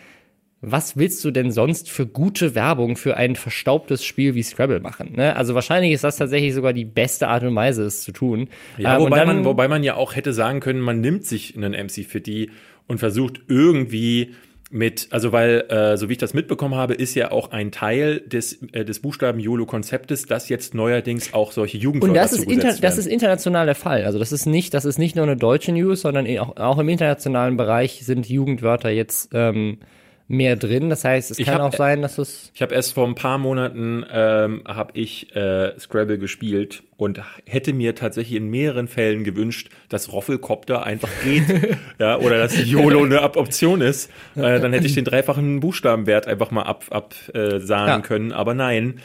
was 0.66 0.96
willst 0.96 1.24
du 1.24 1.30
denn 1.30 1.50
sonst 1.50 1.90
für 1.90 2.06
gute 2.06 2.54
Werbung 2.54 2.96
für 2.96 3.16
ein 3.16 3.36
verstaubtes 3.36 4.04
Spiel 4.04 4.34
wie 4.34 4.42
Scrabble 4.42 4.80
machen? 4.80 5.12
Ne? 5.16 5.36
Also 5.36 5.54
wahrscheinlich 5.54 5.92
ist 5.92 6.04
das 6.04 6.16
tatsächlich 6.16 6.54
sogar 6.54 6.72
die 6.72 6.84
beste 6.84 7.28
Art 7.28 7.42
und 7.42 7.54
Weise, 7.54 7.84
es 7.84 8.02
zu 8.02 8.12
tun. 8.12 8.48
Ja, 8.78 8.96
ähm, 8.96 9.02
wobei, 9.02 9.18
dann, 9.18 9.26
man, 9.28 9.44
wobei 9.44 9.68
man 9.68 9.82
ja 9.82 9.96
auch 9.96 10.16
hätte 10.16 10.32
sagen 10.32 10.60
können, 10.60 10.80
man 10.80 11.00
nimmt 11.00 11.24
sich 11.24 11.56
einen 11.56 11.72
MC 11.72 12.04
Fitty 12.04 12.50
und 12.86 12.98
versucht 12.98 13.42
irgendwie 13.48 14.34
mit, 14.70 15.08
also 15.10 15.30
weil, 15.30 15.66
äh, 15.68 15.96
so 15.96 16.08
wie 16.08 16.12
ich 16.12 16.18
das 16.18 16.34
mitbekommen 16.34 16.74
habe, 16.74 16.94
ist 16.94 17.14
ja 17.14 17.30
auch 17.30 17.52
ein 17.52 17.70
Teil 17.70 18.20
des, 18.20 18.60
äh, 18.72 18.84
des 18.84 18.98
Buchstaben 18.98 19.38
YOLO-Konzeptes, 19.38 20.26
dass 20.26 20.48
jetzt 20.48 20.74
neuerdings 20.74 21.32
auch 21.32 21.52
solche 21.52 21.78
Jugendwörter 21.78 22.10
Und 22.10 22.16
das 22.16 22.32
ist, 22.32 22.50
inter, 22.50 22.74
das 22.80 22.98
ist 22.98 23.06
international 23.06 23.66
der 23.66 23.76
Fall. 23.76 24.04
Also 24.04 24.18
das 24.18 24.32
ist 24.32 24.46
nicht, 24.46 24.74
das 24.74 24.84
ist 24.84 24.98
nicht 24.98 25.14
nur 25.14 25.24
eine 25.24 25.36
deutsche 25.36 25.70
News, 25.70 26.00
sondern 26.00 26.26
auch, 26.38 26.56
auch 26.56 26.78
im 26.78 26.88
internationalen 26.88 27.56
Bereich 27.56 28.04
sind 28.04 28.28
Jugendwörter 28.28 28.90
jetzt 28.90 29.30
ähm, 29.32 29.78
mehr 30.26 30.56
drin. 30.56 30.88
Das 30.90 31.04
heißt, 31.04 31.30
es 31.30 31.38
ich 31.38 31.46
kann 31.46 31.60
hab, 31.60 31.72
auch 31.72 31.76
sein, 31.76 32.02
dass 32.02 32.18
es. 32.18 32.50
Ich 32.54 32.62
habe 32.62 32.74
erst 32.74 32.94
vor 32.94 33.06
ein 33.06 33.14
paar 33.14 33.38
Monaten 33.38 34.04
ähm, 34.10 34.62
habe 34.66 34.92
ich 34.94 35.34
äh, 35.36 35.78
Scrabble 35.78 36.18
gespielt 36.18 36.82
und 36.96 37.20
hätte 37.44 37.72
mir 37.72 37.94
tatsächlich 37.94 38.36
in 38.36 38.48
mehreren 38.48 38.88
Fällen 38.88 39.24
gewünscht, 39.24 39.70
dass 39.88 40.12
Roffelcopter 40.12 40.82
einfach 40.82 41.10
geht, 41.22 41.44
ja, 41.98 42.18
oder 42.18 42.38
dass 42.38 42.56
YOLO 42.56 43.04
eine 43.04 43.22
Option 43.22 43.80
ist. 43.80 44.10
Äh, 44.34 44.60
dann 44.60 44.72
hätte 44.72 44.86
ich 44.86 44.94
den 44.94 45.04
dreifachen 45.04 45.60
Buchstabenwert 45.60 46.26
einfach 46.26 46.50
mal 46.50 46.62
ab, 46.62 46.84
ab 46.90 47.14
äh, 47.34 47.58
ja. 47.58 48.00
können. 48.00 48.32
Aber 48.32 48.54
nein. 48.54 49.00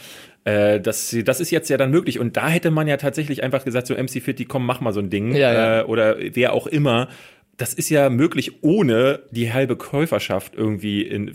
Äh, 0.45 0.79
das, 0.79 1.15
das 1.25 1.41
ist 1.41 1.51
jetzt 1.51 1.69
ja 1.69 1.75
dann 1.75 1.91
möglich. 1.91 2.17
Und 2.17 2.37
da 2.37 2.47
hätte 2.47 2.71
man 2.71 2.87
ja 2.87 2.95
tatsächlich 2.95 3.43
einfach 3.43 3.65
gesagt, 3.65 3.87
so 3.87 3.93
MC 3.93 4.21
Fitty, 4.21 4.45
komm, 4.45 4.65
mach 4.65 4.79
mal 4.79 4.93
so 4.93 5.01
ein 5.01 5.09
Ding. 5.09 5.35
Ja, 5.35 5.53
ja. 5.53 5.79
Äh, 5.81 5.83
oder 5.83 6.15
wer 6.17 6.53
auch 6.53 6.65
immer. 6.65 7.09
Das 7.59 7.73
ist 7.75 7.89
ja 7.89 8.09
möglich, 8.09 8.63
ohne 8.63 9.19
die 9.31 9.53
halbe 9.53 9.75
Käuferschaft 9.75 10.55
irgendwie 10.55 11.03
in, 11.03 11.33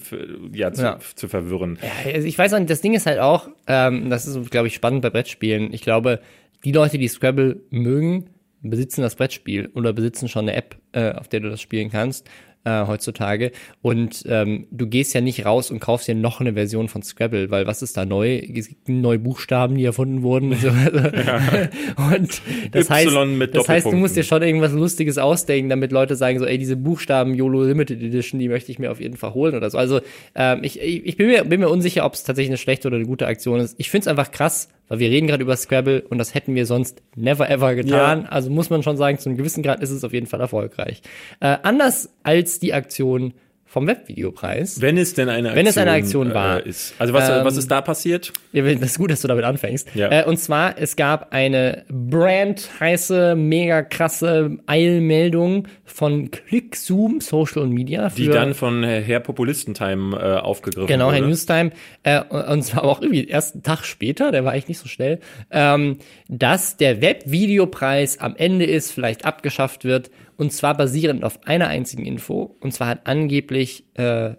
ja, 0.53 0.73
zu, 0.73 0.83
Ja. 0.83 0.99
zu 1.15 1.29
verwirren. 1.29 1.79
Ja, 1.81 2.13
also 2.15 2.27
ich 2.27 2.37
weiß 2.37 2.53
auch 2.55 2.59
nicht, 2.59 2.71
das 2.71 2.81
Ding 2.81 2.95
ist 2.95 3.07
halt 3.07 3.21
auch, 3.21 3.49
ähm, 3.69 4.11
das 4.11 4.27
ist, 4.27 4.51
glaube 4.51 4.67
ich, 4.67 4.75
spannend 4.75 5.03
bei 5.03 5.11
Brettspielen. 5.11 5.73
Ich 5.73 5.83
glaube, 5.83 6.21
die 6.65 6.73
Leute, 6.73 6.99
die 6.99 7.09
Scrabble 7.09 7.61
mögen, 7.71 8.31
besitzen 8.63 9.03
das 9.03 9.15
Brettspiel 9.15 9.71
oder 9.75 9.93
besitzen 9.93 10.29
schon 10.29 10.49
eine 10.49 10.57
App, 10.57 10.77
äh, 10.93 11.13
auf 11.13 11.29
der 11.29 11.41
du 11.41 11.51
das 11.51 11.61
spielen 11.61 11.91
kannst 11.91 12.27
äh, 12.65 12.87
heutzutage. 12.87 13.53
Und 13.83 14.25
ähm, 14.27 14.67
du 14.71 14.87
gehst 14.87 15.15
ja 15.15 15.21
nicht 15.21 15.47
raus 15.47 15.71
und 15.71 15.81
kaufst 15.81 16.09
dir 16.09 16.15
noch 16.15 16.41
eine 16.41 16.55
Version 16.55 16.89
von 16.89 17.03
Scrabble, 17.03 17.51
weil 17.51 17.67
was 17.67 17.83
ist 17.83 17.97
da 17.97 18.05
neu? 18.05 18.39
Es 18.39 18.69
gibt 18.69 18.89
neue 18.89 19.19
Buchstaben, 19.19 19.77
die 19.77 19.85
erfunden 19.85 20.23
wurden. 20.23 20.53
und 20.53 20.61
So. 20.65 20.69
und 20.69 22.43
das 22.73 22.91
heißt, 22.91 23.09
Y 23.09 23.39
mit 23.39 23.55
das 23.55 23.69
heißt, 23.69 23.87
du 23.87 23.97
musst 23.97 24.17
dir 24.17 24.25
schon 24.25 24.43
irgendwas 24.43 24.73
Lustiges 24.73 25.19
ausdenken, 25.19 25.69
damit 25.69 25.93
Leute 25.93 26.17
sagen 26.17 26.39
so, 26.39 26.47
ey, 26.47 26.59
diese 26.59 26.77
Buchstaben 26.77 27.35
YOLO 27.35 27.65
Limited 27.65 28.03
Edition, 28.03 28.41
die 28.41 28.49
möchte 28.49 28.73
ich 28.73 28.79
mir 28.79 28.91
auf 28.91 29.01
jeden 29.01 29.17
Fall 29.17 29.35
holen 29.35 29.55
oder 29.55 29.71
so. 29.71 29.79
Also 29.79 30.01
ähm, 30.35 30.61
ich, 30.63 30.81
ich 30.81 31.15
ich 31.15 31.17
bin, 31.17 31.29
mir, 31.29 31.45
bin 31.45 31.61
mir 31.61 31.69
unsicher, 31.69 32.05
ob 32.05 32.15
es 32.15 32.25
tatsächlich 32.25 32.51
eine 32.51 32.59
schlechte 32.59 32.89
oder 32.89 32.97
eine 32.97 33.07
gute 33.07 33.27
Aktion 33.27 33.61
ist. 33.61 33.75
Ich 33.79 33.91
finde 33.91 34.03
es 34.03 34.09
einfach 34.09 34.33
krass, 34.33 34.69
weil 34.89 34.99
wir 34.99 35.11
reden 35.11 35.27
gerade 35.27 35.43
über 35.43 35.57
Scrabble 35.57 36.03
und 36.09 36.19
das 36.19 36.35
hätten 36.35 36.55
wir 36.55 36.67
sonst 36.67 37.03
never 37.17 37.49
ever 37.49 37.75
getan. 37.75 38.23
Ja. 38.23 38.29
Also 38.29 38.51
muss 38.51 38.71
man 38.71 38.83
schon 38.83 38.97
sagen, 38.97 39.19
zu 39.19 39.29
einem 39.29 39.39
gewissen 39.39 39.63
Grad 39.63 39.81
ist 39.81 39.91
es 39.91 40.05
auf 40.05 40.13
jeden 40.13 40.27
Fall 40.27 40.41
erfolgreich. 40.41 41.03
Äh, 41.41 41.57
anders 41.63 42.11
als 42.23 42.59
die 42.59 42.75
Aktion 42.75 43.35
vom 43.75 43.89
Webvideopreis. 43.89 44.81
Wenn 44.81 44.97
es 44.97 45.15
denn 45.15 45.29
eine 45.29 45.49
Aktion, 45.49 45.57
Wenn 45.57 45.67
es 45.67 45.77
eine 45.79 45.91
Aktion 45.91 46.33
war. 46.33 46.65
Äh, 46.65 46.69
ist. 46.69 46.95
Also 47.01 47.13
was, 47.13 47.29
Ähm, 47.29 47.45
was 47.45 47.57
ist 47.57 47.69
da 47.73 47.81
passiert? 47.81 48.33
Ja, 48.53 48.63
das 48.63 48.93
ist 48.93 48.99
gut, 48.99 49.11
dass 49.11 49.21
du 49.21 49.27
damit 49.27 49.45
anfängst. 49.45 49.89
Ja. 49.97 50.13
Äh, 50.13 50.25
und 50.27 50.37
zwar, 50.37 50.79
es 50.79 50.95
gab 50.95 51.33
eine 51.33 51.85
brandheiße, 51.89 53.35
mega 53.35 53.83
krasse 53.83 54.59
Eilmeldung 54.67 55.67
von 55.85 56.31
ClickZoom 56.31 57.21
Social 57.21 57.67
Media. 57.67 58.11
Für, 58.11 58.17
Die 58.17 58.29
dann 58.29 58.55
von 58.55 58.85
Herr 58.85 59.19
Populistentime 59.19 60.17
äh, 60.17 60.39
aufgegriffen 60.39 60.87
Genau, 60.87 61.07
wurde. 61.09 61.17
Herr 61.17 61.27
Newstime, 61.27 61.71
äh, 62.05 62.21
und 62.23 62.63
zwar 62.63 62.85
auch 62.85 63.03
irgendwie 63.03 63.27
erst 63.27 63.55
einen 63.55 63.65
Tag 63.65 63.85
später, 63.85 64.31
der 64.31 64.45
war 64.45 64.53
eigentlich 64.53 64.69
nicht 64.69 64.79
so 64.79 64.87
schnell, 64.87 65.19
ähm, 65.51 65.99
dass 66.29 66.77
der 66.77 67.03
Webvideopreis 67.03 68.21
am 68.21 68.37
Ende 68.37 68.67
ist, 68.67 68.93
vielleicht 68.93 69.25
abgeschafft 69.25 69.85
wird, 69.85 70.13
und 70.37 70.53
zwar 70.53 70.77
basierend 70.77 71.25
auf 71.25 71.47
einer 71.47 71.69
einzigen 71.69 72.07
Info. 72.07 72.57
Und 72.61 72.73
zwar 72.73 72.89
hat 72.89 73.07
angeblich, 73.07 73.85
äh, 73.95 74.35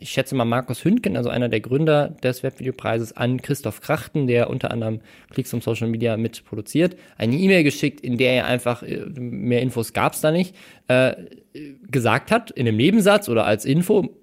ich 0.00 0.10
schätze 0.10 0.34
mal 0.34 0.44
Markus 0.44 0.84
Hündgen, 0.84 1.16
also 1.16 1.28
einer 1.28 1.48
der 1.48 1.60
Gründer 1.60 2.08
des 2.22 2.42
Webvideopreises, 2.42 3.16
an 3.16 3.40
Christoph 3.40 3.80
Krachten, 3.80 4.26
der 4.26 4.50
unter 4.50 4.70
anderem 4.70 5.00
Klicks 5.30 5.52
um 5.54 5.60
Social 5.60 5.88
Media 5.88 6.16
mit 6.16 6.44
produziert, 6.44 6.96
eine 7.16 7.36
E-Mail 7.36 7.62
geschickt, 7.64 8.00
in 8.00 8.18
der 8.18 8.34
er 8.34 8.46
einfach, 8.46 8.82
äh, 8.82 9.04
mehr 9.16 9.62
Infos 9.62 9.92
gab's 9.92 10.20
da 10.20 10.32
nicht, 10.32 10.54
äh, 10.88 11.14
gesagt 11.90 12.30
hat, 12.30 12.50
in 12.50 12.66
einem 12.66 12.76
Nebensatz 12.76 13.28
oder 13.28 13.46
als 13.46 13.64
Info, 13.64 14.16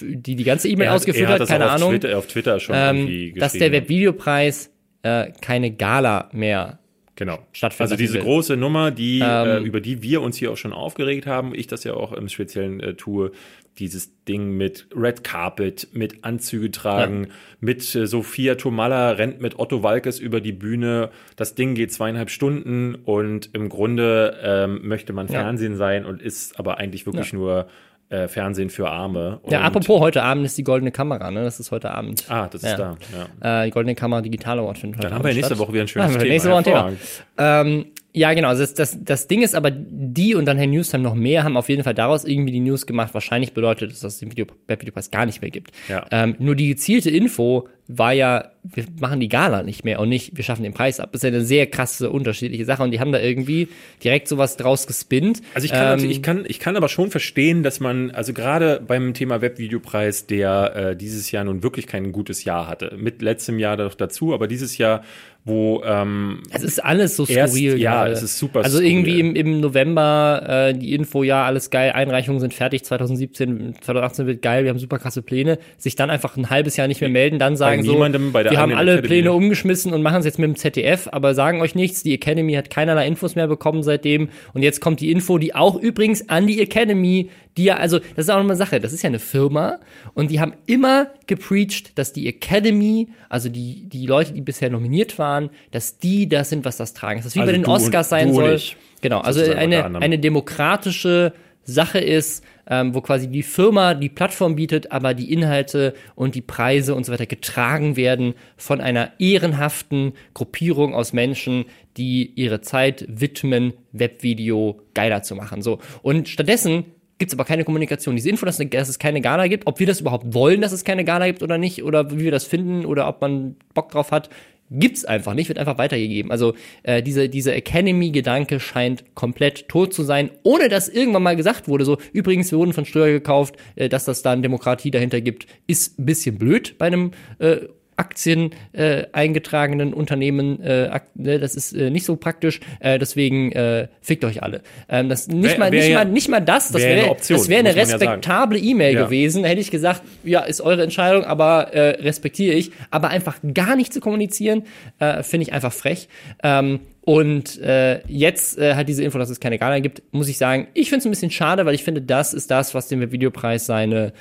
die 0.00 0.36
die 0.36 0.44
ganze 0.44 0.68
E-Mail 0.68 0.88
ausgeführt 0.88 1.28
hat 1.28 1.40
hat, 1.40 1.48
keine 1.48 1.66
auf 1.66 1.72
Ahnung, 1.72 1.90
Twitter, 1.90 2.18
auf 2.18 2.26
Twitter 2.26 2.58
schon 2.60 2.74
ähm, 2.76 3.34
dass 3.36 3.52
der. 3.52 3.70
Webvideopreis 3.72 4.70
äh, 5.02 5.30
keine 5.40 5.70
Gala 5.70 6.30
mehr 6.32 6.78
Genau. 7.16 7.38
stattfinden 7.52 7.82
Also 7.82 7.96
diese 7.96 8.18
große 8.18 8.56
Nummer, 8.56 8.90
die, 8.90 9.20
äh, 9.20 9.56
Ähm, 9.58 9.64
über 9.64 9.80
die 9.80 10.02
wir 10.02 10.20
uns 10.20 10.36
hier 10.36 10.50
auch 10.50 10.56
schon 10.56 10.72
aufgeregt 10.72 11.26
haben, 11.26 11.54
ich 11.54 11.66
das 11.66 11.84
ja 11.84 11.94
auch 11.94 12.12
im 12.12 12.28
Speziellen 12.28 12.80
äh, 12.80 12.94
tue, 12.94 13.30
dieses 13.78 14.12
Ding 14.24 14.56
mit 14.56 14.86
Red 14.94 15.24
Carpet, 15.24 15.88
mit 15.92 16.24
Anzüge 16.24 16.70
tragen, 16.70 17.28
mit 17.60 17.94
äh, 17.94 18.06
Sophia 18.06 18.54
Tomalla 18.54 19.10
rennt 19.10 19.40
mit 19.40 19.58
Otto 19.58 19.82
Walkes 19.82 20.20
über 20.20 20.40
die 20.40 20.52
Bühne. 20.52 21.10
Das 21.36 21.54
Ding 21.54 21.74
geht 21.74 21.92
zweieinhalb 21.92 22.30
Stunden 22.30 22.94
und 22.94 23.50
im 23.52 23.68
Grunde 23.68 24.38
ähm, 24.42 24.86
möchte 24.86 25.12
man 25.12 25.26
Ja. 25.26 25.40
Fernsehen 25.40 25.76
sein 25.76 26.04
und 26.04 26.22
ist 26.22 26.58
aber 26.58 26.78
eigentlich 26.78 27.06
wirklich 27.06 27.32
nur 27.32 27.66
äh, 28.14 28.28
Fernsehen 28.28 28.70
für 28.70 28.88
Arme. 28.90 29.40
Ja, 29.48 29.62
apropos 29.62 30.00
heute 30.00 30.22
Abend 30.22 30.44
ist 30.46 30.56
die 30.58 30.64
Goldene 30.64 30.90
Kamera, 30.92 31.30
ne? 31.30 31.44
Das 31.44 31.58
ist 31.60 31.70
heute 31.70 31.90
Abend. 31.90 32.24
Ah, 32.28 32.48
das 32.50 32.62
ist 32.62 32.70
Ja. 32.70 32.76
da. 32.76 32.96
Ja. 33.42 33.62
Äh, 33.62 33.66
die 33.66 33.70
Goldene 33.72 33.94
Kamera 33.94 34.20
Digital 34.22 34.58
Award 34.58 34.78
findet 34.78 34.98
heute 34.98 35.08
Dann 35.08 35.14
haben 35.14 35.20
Abend 35.20 35.28
wir 35.30 35.34
nächste 35.34 35.54
statt. 35.54 35.58
Woche 35.66 35.72
wieder 35.72 35.82
ein 35.84 35.88
schönes 35.88 36.04
Haben 36.06 36.14
wir 36.14 36.20
Thema. 36.20 36.32
Nächste 36.32 36.50
Woche 36.50 36.58
ein 36.58 36.64
Thema. 36.64 36.92
Ähm, 37.38 37.86
ja, 38.16 38.32
genau. 38.32 38.48
Also 38.48 38.62
das, 38.62 38.74
das, 38.74 38.96
das 39.02 39.26
Ding 39.26 39.42
ist 39.42 39.56
aber, 39.56 39.72
die 39.72 40.36
und 40.36 40.44
dann 40.46 40.56
Herr 40.56 40.68
Newstime 40.68 41.02
noch 41.02 41.16
mehr 41.16 41.42
haben 41.42 41.56
auf 41.56 41.68
jeden 41.68 41.82
Fall 41.82 41.94
daraus 41.94 42.24
irgendwie 42.24 42.52
die 42.52 42.60
News 42.60 42.86
gemacht. 42.86 43.12
Wahrscheinlich 43.12 43.54
bedeutet 43.54 43.90
es, 43.90 44.00
dass 44.00 44.14
es 44.14 44.20
den 44.20 44.30
Video, 44.30 44.46
Webvideopreis 44.68 45.10
gar 45.10 45.26
nicht 45.26 45.42
mehr 45.42 45.50
gibt. 45.50 45.72
Ja. 45.88 46.06
Ähm, 46.12 46.36
nur 46.38 46.54
die 46.54 46.68
gezielte 46.68 47.10
Info 47.10 47.68
war 47.86 48.12
ja, 48.12 48.52
wir 48.62 48.84
machen 48.98 49.20
die 49.20 49.28
Gala 49.28 49.62
nicht 49.62 49.84
mehr 49.84 50.00
und 50.00 50.08
nicht, 50.08 50.36
wir 50.36 50.44
schaffen 50.44 50.62
den 50.62 50.72
Preis 50.72 51.00
ab. 51.00 51.10
Das 51.12 51.18
ist 51.18 51.24
ja 51.24 51.36
eine 51.36 51.44
sehr 51.44 51.66
krasse, 51.66 52.08
unterschiedliche 52.08 52.64
Sache 52.64 52.82
und 52.82 52.92
die 52.92 53.00
haben 53.00 53.12
da 53.12 53.20
irgendwie 53.20 53.68
direkt 54.02 54.28
sowas 54.28 54.56
draus 54.56 54.86
gespinnt. 54.86 55.42
Also 55.52 55.66
ich 55.66 55.72
kann, 55.72 55.98
Ähm, 55.98 56.10
ich 56.10 56.22
kann, 56.22 56.44
ich 56.46 56.60
kann 56.60 56.76
aber 56.76 56.88
schon 56.88 57.10
verstehen, 57.10 57.62
dass 57.62 57.80
man, 57.80 58.10
also 58.12 58.32
gerade 58.32 58.80
beim 58.86 59.12
Thema 59.12 59.42
Webvideopreis, 59.42 60.26
der 60.26 60.76
äh, 60.76 60.96
dieses 60.96 61.30
Jahr 61.30 61.44
nun 61.44 61.62
wirklich 61.62 61.86
kein 61.86 62.12
gutes 62.12 62.44
Jahr 62.44 62.68
hatte, 62.68 62.96
mit 62.96 63.20
letztem 63.20 63.58
Jahr 63.58 63.76
noch 63.76 63.96
dazu, 63.96 64.32
aber 64.32 64.46
dieses 64.46 64.78
Jahr, 64.78 65.02
wo 65.46 65.82
ähm, 65.84 66.40
Es 66.50 66.62
ist 66.62 66.82
alles 66.82 67.16
so 67.16 67.26
Erst- 67.26 67.52
skurril. 67.54 67.78
ja, 67.78 67.92
gerade. 68.04 68.12
es 68.12 68.22
ist 68.22 68.38
super 68.38 68.60
Also 68.64 68.78
skurril. 68.78 68.90
irgendwie 68.92 69.20
im, 69.20 69.36
im 69.36 69.60
November 69.60 70.42
äh, 70.48 70.74
die 70.74 70.94
Info, 70.94 71.22
ja, 71.22 71.44
alles 71.44 71.68
geil, 71.68 71.92
Einreichungen 71.92 72.40
sind 72.40 72.54
fertig, 72.54 72.82
2017, 72.84 73.74
2018 73.82 74.26
wird 74.26 74.40
geil, 74.42 74.64
wir 74.64 74.70
haben 74.70 74.78
super 74.78 74.98
krasse 74.98 75.20
Pläne. 75.20 75.58
Sich 75.76 75.96
dann 75.96 76.08
einfach 76.08 76.36
ein 76.38 76.48
halbes 76.48 76.76
Jahr 76.76 76.88
nicht 76.88 77.00
mehr 77.02 77.10
melden, 77.10 77.38
dann 77.38 77.56
sagen 77.56 77.82
so, 77.82 77.98
bei 77.98 78.42
der 78.42 78.52
wir 78.52 78.58
haben 78.58 78.72
alle 78.72 78.92
Academy. 78.92 79.06
Pläne 79.08 79.32
umgeschmissen 79.32 79.92
und 79.92 80.00
machen 80.02 80.20
es 80.20 80.24
jetzt 80.24 80.38
mit 80.38 80.48
dem 80.48 80.56
ZDF, 80.56 81.08
aber 81.12 81.34
sagen 81.34 81.60
euch 81.60 81.74
nichts. 81.74 82.02
Die 82.02 82.14
Academy 82.14 82.54
hat 82.54 82.70
keinerlei 82.70 83.06
Infos 83.06 83.34
mehr 83.36 83.46
bekommen 83.48 83.82
seitdem. 83.82 84.28
Und 84.54 84.62
jetzt 84.62 84.80
kommt 84.80 85.00
die 85.00 85.10
Info, 85.10 85.36
die 85.38 85.54
auch 85.54 85.76
übrigens 85.76 86.28
an 86.30 86.46
die 86.46 86.60
Academy, 86.62 87.28
die 87.56 87.64
ja, 87.64 87.76
also, 87.76 87.98
das 88.16 88.26
ist 88.26 88.30
auch 88.30 88.38
eine 88.40 88.56
Sache, 88.56 88.80
das 88.80 88.92
ist 88.92 89.02
ja 89.02 89.08
eine 89.08 89.20
Firma 89.20 89.78
und 90.14 90.30
die 90.30 90.40
haben 90.40 90.54
immer 90.66 91.06
gepreacht, 91.28 91.96
dass 91.98 92.12
die 92.12 92.26
Academy, 92.28 93.08
also 93.28 93.48
die, 93.48 93.88
die 93.88 94.06
Leute, 94.06 94.32
die 94.32 94.40
bisher 94.40 94.70
nominiert 94.70 95.18
waren, 95.18 95.33
dass 95.70 95.98
die 95.98 96.28
das 96.28 96.50
sind, 96.50 96.64
was 96.64 96.76
das 96.76 96.94
tragen. 96.94 97.20
Das 97.20 97.26
ist 97.26 97.34
wie 97.36 97.40
Also 97.40 97.52
bei 97.52 97.58
den 97.58 97.66
Oscars 97.66 98.08
sein 98.08 98.32
soll. 98.32 98.54
ich, 98.54 98.76
Genau, 99.04 99.20
also 99.20 99.42
eine, 99.52 99.84
eine 100.00 100.18
demokratische 100.18 101.34
Sache 101.62 101.98
ist, 101.98 102.42
ähm, 102.66 102.94
wo 102.94 103.02
quasi 103.02 103.28
die 103.28 103.42
Firma 103.42 103.92
die 103.92 104.08
Plattform 104.08 104.56
bietet, 104.56 104.92
aber 104.92 105.12
die 105.12 105.30
Inhalte 105.30 105.92
und 106.14 106.34
die 106.34 106.40
Preise 106.40 106.94
und 106.94 107.04
so 107.04 107.12
weiter 107.12 107.26
getragen 107.26 107.96
werden 107.96 108.34
von 108.56 108.80
einer 108.80 109.12
ehrenhaften 109.18 110.14
Gruppierung 110.32 110.94
aus 110.94 111.12
Menschen, 111.12 111.66
die 111.98 112.32
ihre 112.34 112.62
Zeit 112.62 113.04
widmen, 113.08 113.74
Webvideo 113.92 114.80
geiler 114.94 115.22
zu 115.22 115.34
machen. 115.34 115.60
So. 115.60 115.80
Und 116.02 116.28
stattdessen 116.28 116.84
gibt's 117.18 117.34
aber 117.34 117.44
keine 117.44 117.64
Kommunikation. 117.64 118.16
Diese 118.16 118.30
Info, 118.30 118.46
dass 118.46 118.58
es 118.58 118.98
keine 118.98 119.20
Gala 119.20 119.46
gibt, 119.48 119.66
ob 119.66 119.78
wir 119.78 119.86
das 119.86 120.00
überhaupt 120.00 120.34
wollen, 120.34 120.60
dass 120.60 120.72
es 120.72 120.84
keine 120.84 121.04
Gala 121.04 121.26
gibt 121.26 121.42
oder 121.42 121.58
nicht, 121.58 121.84
oder 121.84 122.10
wie 122.10 122.24
wir 122.24 122.30
das 122.30 122.44
finden, 122.44 122.86
oder 122.86 123.06
ob 123.06 123.20
man 123.20 123.56
Bock 123.72 123.90
drauf 123.90 124.10
hat, 124.10 124.30
gibt's 124.70 125.04
einfach 125.04 125.34
nicht, 125.34 125.48
wird 125.48 125.58
einfach 125.58 125.78
weitergegeben. 125.78 126.30
Also 126.30 126.54
äh, 126.82 127.02
diese, 127.02 127.28
dieser 127.28 127.54
Academy-Gedanke 127.54 128.60
scheint 128.60 129.14
komplett 129.14 129.68
tot 129.68 129.94
zu 129.94 130.02
sein, 130.02 130.30
ohne 130.42 130.68
dass 130.68 130.88
irgendwann 130.88 131.22
mal 131.22 131.36
gesagt 131.36 131.68
wurde, 131.68 131.84
so, 131.84 131.98
übrigens, 132.12 132.50
wir 132.50 132.58
wurden 132.58 132.72
von 132.72 132.84
Steuer 132.84 133.12
gekauft, 133.12 133.56
äh, 133.76 133.88
dass 133.88 134.04
das 134.04 134.22
dann 134.22 134.42
Demokratie 134.42 134.90
dahinter 134.90 135.20
gibt, 135.20 135.46
ist 135.66 135.98
ein 135.98 136.06
bisschen 136.06 136.38
blöd 136.38 136.76
bei 136.78 136.86
einem 136.86 137.12
äh, 137.38 137.58
Aktien 137.96 138.50
äh, 138.72 139.04
eingetragenen 139.12 139.94
Unternehmen, 139.94 140.60
äh, 140.62 141.00
ne, 141.14 141.38
das 141.38 141.54
ist 141.54 141.72
äh, 141.72 141.90
nicht 141.90 142.04
so 142.04 142.16
praktisch, 142.16 142.60
äh, 142.80 142.98
deswegen 142.98 143.52
äh, 143.52 143.88
fickt 144.00 144.24
euch 144.24 144.42
alle. 144.42 144.62
Ähm, 144.88 145.08
das 145.08 145.28
nicht 145.28 145.42
Wär- 145.52 145.58
mal 145.58 145.72
wär 145.72 145.80
nicht 145.80 145.90
ja- 145.90 145.98
mal 146.04 146.10
nicht 146.10 146.28
mal 146.28 146.40
das, 146.40 146.70
das 146.72 146.82
wär 146.82 146.96
wäre 146.96 147.10
Option, 147.10 147.38
das 147.38 147.48
wäre 147.48 147.60
eine 147.60 147.68
man 147.70 147.76
ja 147.76 147.82
respektable 147.82 148.58
E-Mail 148.58 148.94
Ja. 148.94 149.04
gewesen, 149.04 149.44
hätte 149.44 149.60
ich 149.60 149.70
gesagt, 149.70 150.02
ja, 150.24 150.40
ist 150.40 150.60
eure 150.60 150.82
Entscheidung, 150.82 151.24
aber 151.24 151.72
äh, 151.72 152.00
respektiere 152.02 152.54
ich, 152.54 152.72
aber 152.90 153.08
einfach 153.08 153.38
gar 153.54 153.76
nicht 153.76 153.92
zu 153.92 154.00
kommunizieren, 154.00 154.64
äh, 154.98 155.22
finde 155.22 155.44
ich 155.44 155.52
einfach 155.52 155.72
frech. 155.72 156.08
Ähm, 156.42 156.80
und 157.02 157.60
äh, 157.60 158.00
jetzt 158.08 158.58
äh, 158.58 158.74
hat 158.76 158.88
diese 158.88 159.04
Info, 159.04 159.18
dass 159.18 159.28
es 159.28 159.38
keine 159.38 159.58
Gala 159.58 159.78
gibt, 159.80 160.02
muss 160.12 160.26
ich 160.28 160.38
sagen, 160.38 160.68
ich 160.72 160.88
finde 160.88 161.00
es 161.00 161.04
ein 161.06 161.10
bisschen 161.10 161.30
schade, 161.30 161.66
weil 161.66 161.74
ich 161.74 161.84
finde, 161.84 162.00
das 162.00 162.32
ist 162.32 162.50
das, 162.50 162.74
was 162.74 162.88
dem 162.88 163.12
Videopreis 163.12 163.66
seine 163.66 164.12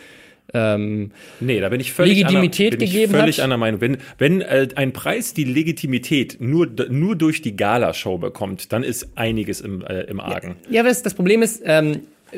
ähm, 0.53 1.11
Nee, 1.39 1.59
da 1.59 1.69
bin 1.69 1.79
ich 1.79 1.93
völlig, 1.93 2.17
Legitimität 2.17 2.73
ich 2.75 2.91
gegeben 2.91 3.13
völlig 3.13 3.37
hat. 3.37 3.43
anderer 3.43 3.57
Meinung. 3.57 3.81
Wenn, 3.81 3.97
wenn 4.17 4.41
äh, 4.41 4.67
ein 4.75 4.93
Preis 4.93 5.33
die 5.33 5.45
Legitimität 5.45 6.37
nur, 6.39 6.67
nur 6.89 7.15
durch 7.15 7.41
die 7.41 7.55
Galashow 7.55 8.17
bekommt, 8.17 8.71
dann 8.71 8.83
ist 8.83 9.09
einiges 9.15 9.61
im, 9.61 9.81
äh, 9.81 10.01
im 10.03 10.19
Argen. 10.19 10.55
Ja, 10.69 10.81
aber 10.81 10.89
das, 10.89 11.01
das 11.01 11.13
Problem 11.13 11.41
ist, 11.41 11.61
ähm, 11.65 12.01
äh, 12.31 12.37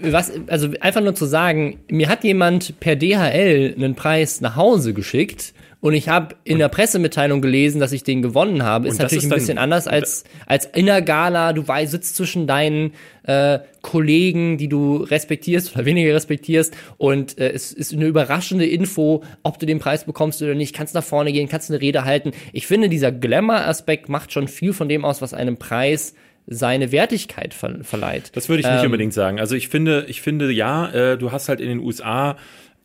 was, 0.00 0.32
also 0.46 0.68
einfach 0.80 1.00
nur 1.00 1.14
zu 1.14 1.26
sagen, 1.26 1.80
mir 1.88 2.08
hat 2.08 2.22
jemand 2.22 2.78
per 2.78 2.94
DHL 2.94 3.74
einen 3.76 3.96
Preis 3.96 4.40
nach 4.40 4.54
Hause 4.54 4.94
geschickt 4.94 5.52
und 5.80 5.94
ich 5.94 6.08
habe 6.08 6.34
in 6.44 6.58
der 6.58 6.68
Pressemitteilung 6.68 7.40
gelesen, 7.40 7.80
dass 7.80 7.92
ich 7.92 8.02
den 8.02 8.20
gewonnen 8.20 8.62
habe, 8.64 8.88
ist 8.88 8.98
natürlich 8.98 9.18
ist 9.18 9.26
ein 9.26 9.30
dann- 9.30 9.38
bisschen 9.38 9.58
anders 9.58 9.86
als, 9.86 10.24
als 10.46 10.66
in 10.66 10.86
der 10.86 11.02
Gala. 11.02 11.52
Du 11.52 11.66
weißt, 11.68 11.92
sitzt 11.92 12.16
zwischen 12.16 12.46
deinen 12.48 12.92
äh, 13.22 13.60
Kollegen, 13.80 14.58
die 14.58 14.68
du 14.68 14.96
respektierst 14.96 15.74
oder 15.76 15.84
weniger 15.84 16.12
respektierst 16.14 16.76
und 16.96 17.38
äh, 17.38 17.50
es 17.50 17.72
ist 17.72 17.92
eine 17.92 18.06
überraschende 18.06 18.66
Info, 18.66 19.22
ob 19.42 19.58
du 19.58 19.66
den 19.66 19.78
Preis 19.78 20.04
bekommst 20.04 20.42
oder 20.42 20.54
nicht. 20.54 20.74
Kannst 20.74 20.94
nach 20.94 21.04
vorne 21.04 21.32
gehen, 21.32 21.48
kannst 21.48 21.70
eine 21.70 21.80
Rede 21.80 22.04
halten. 22.04 22.32
Ich 22.52 22.66
finde, 22.66 22.88
dieser 22.88 23.12
Glamour-Aspekt 23.12 24.08
macht 24.08 24.32
schon 24.32 24.48
viel 24.48 24.72
von 24.72 24.88
dem 24.88 25.04
aus, 25.04 25.22
was 25.22 25.32
einem 25.32 25.58
Preis 25.58 26.14
seine 26.50 26.92
Wertigkeit 26.92 27.52
ver 27.52 27.84
verleiht. 27.84 28.30
Das 28.34 28.48
würde 28.48 28.60
ich 28.60 28.66
nicht 28.66 28.78
Ähm, 28.80 28.86
unbedingt 28.86 29.12
sagen. 29.12 29.38
Also 29.38 29.54
ich 29.54 29.68
finde, 29.68 30.06
ich 30.08 30.22
finde 30.22 30.50
ja, 30.50 30.88
äh, 30.90 31.18
du 31.18 31.30
hast 31.30 31.48
halt 31.50 31.60
in 31.60 31.68
den 31.68 31.78
USA 31.78 32.36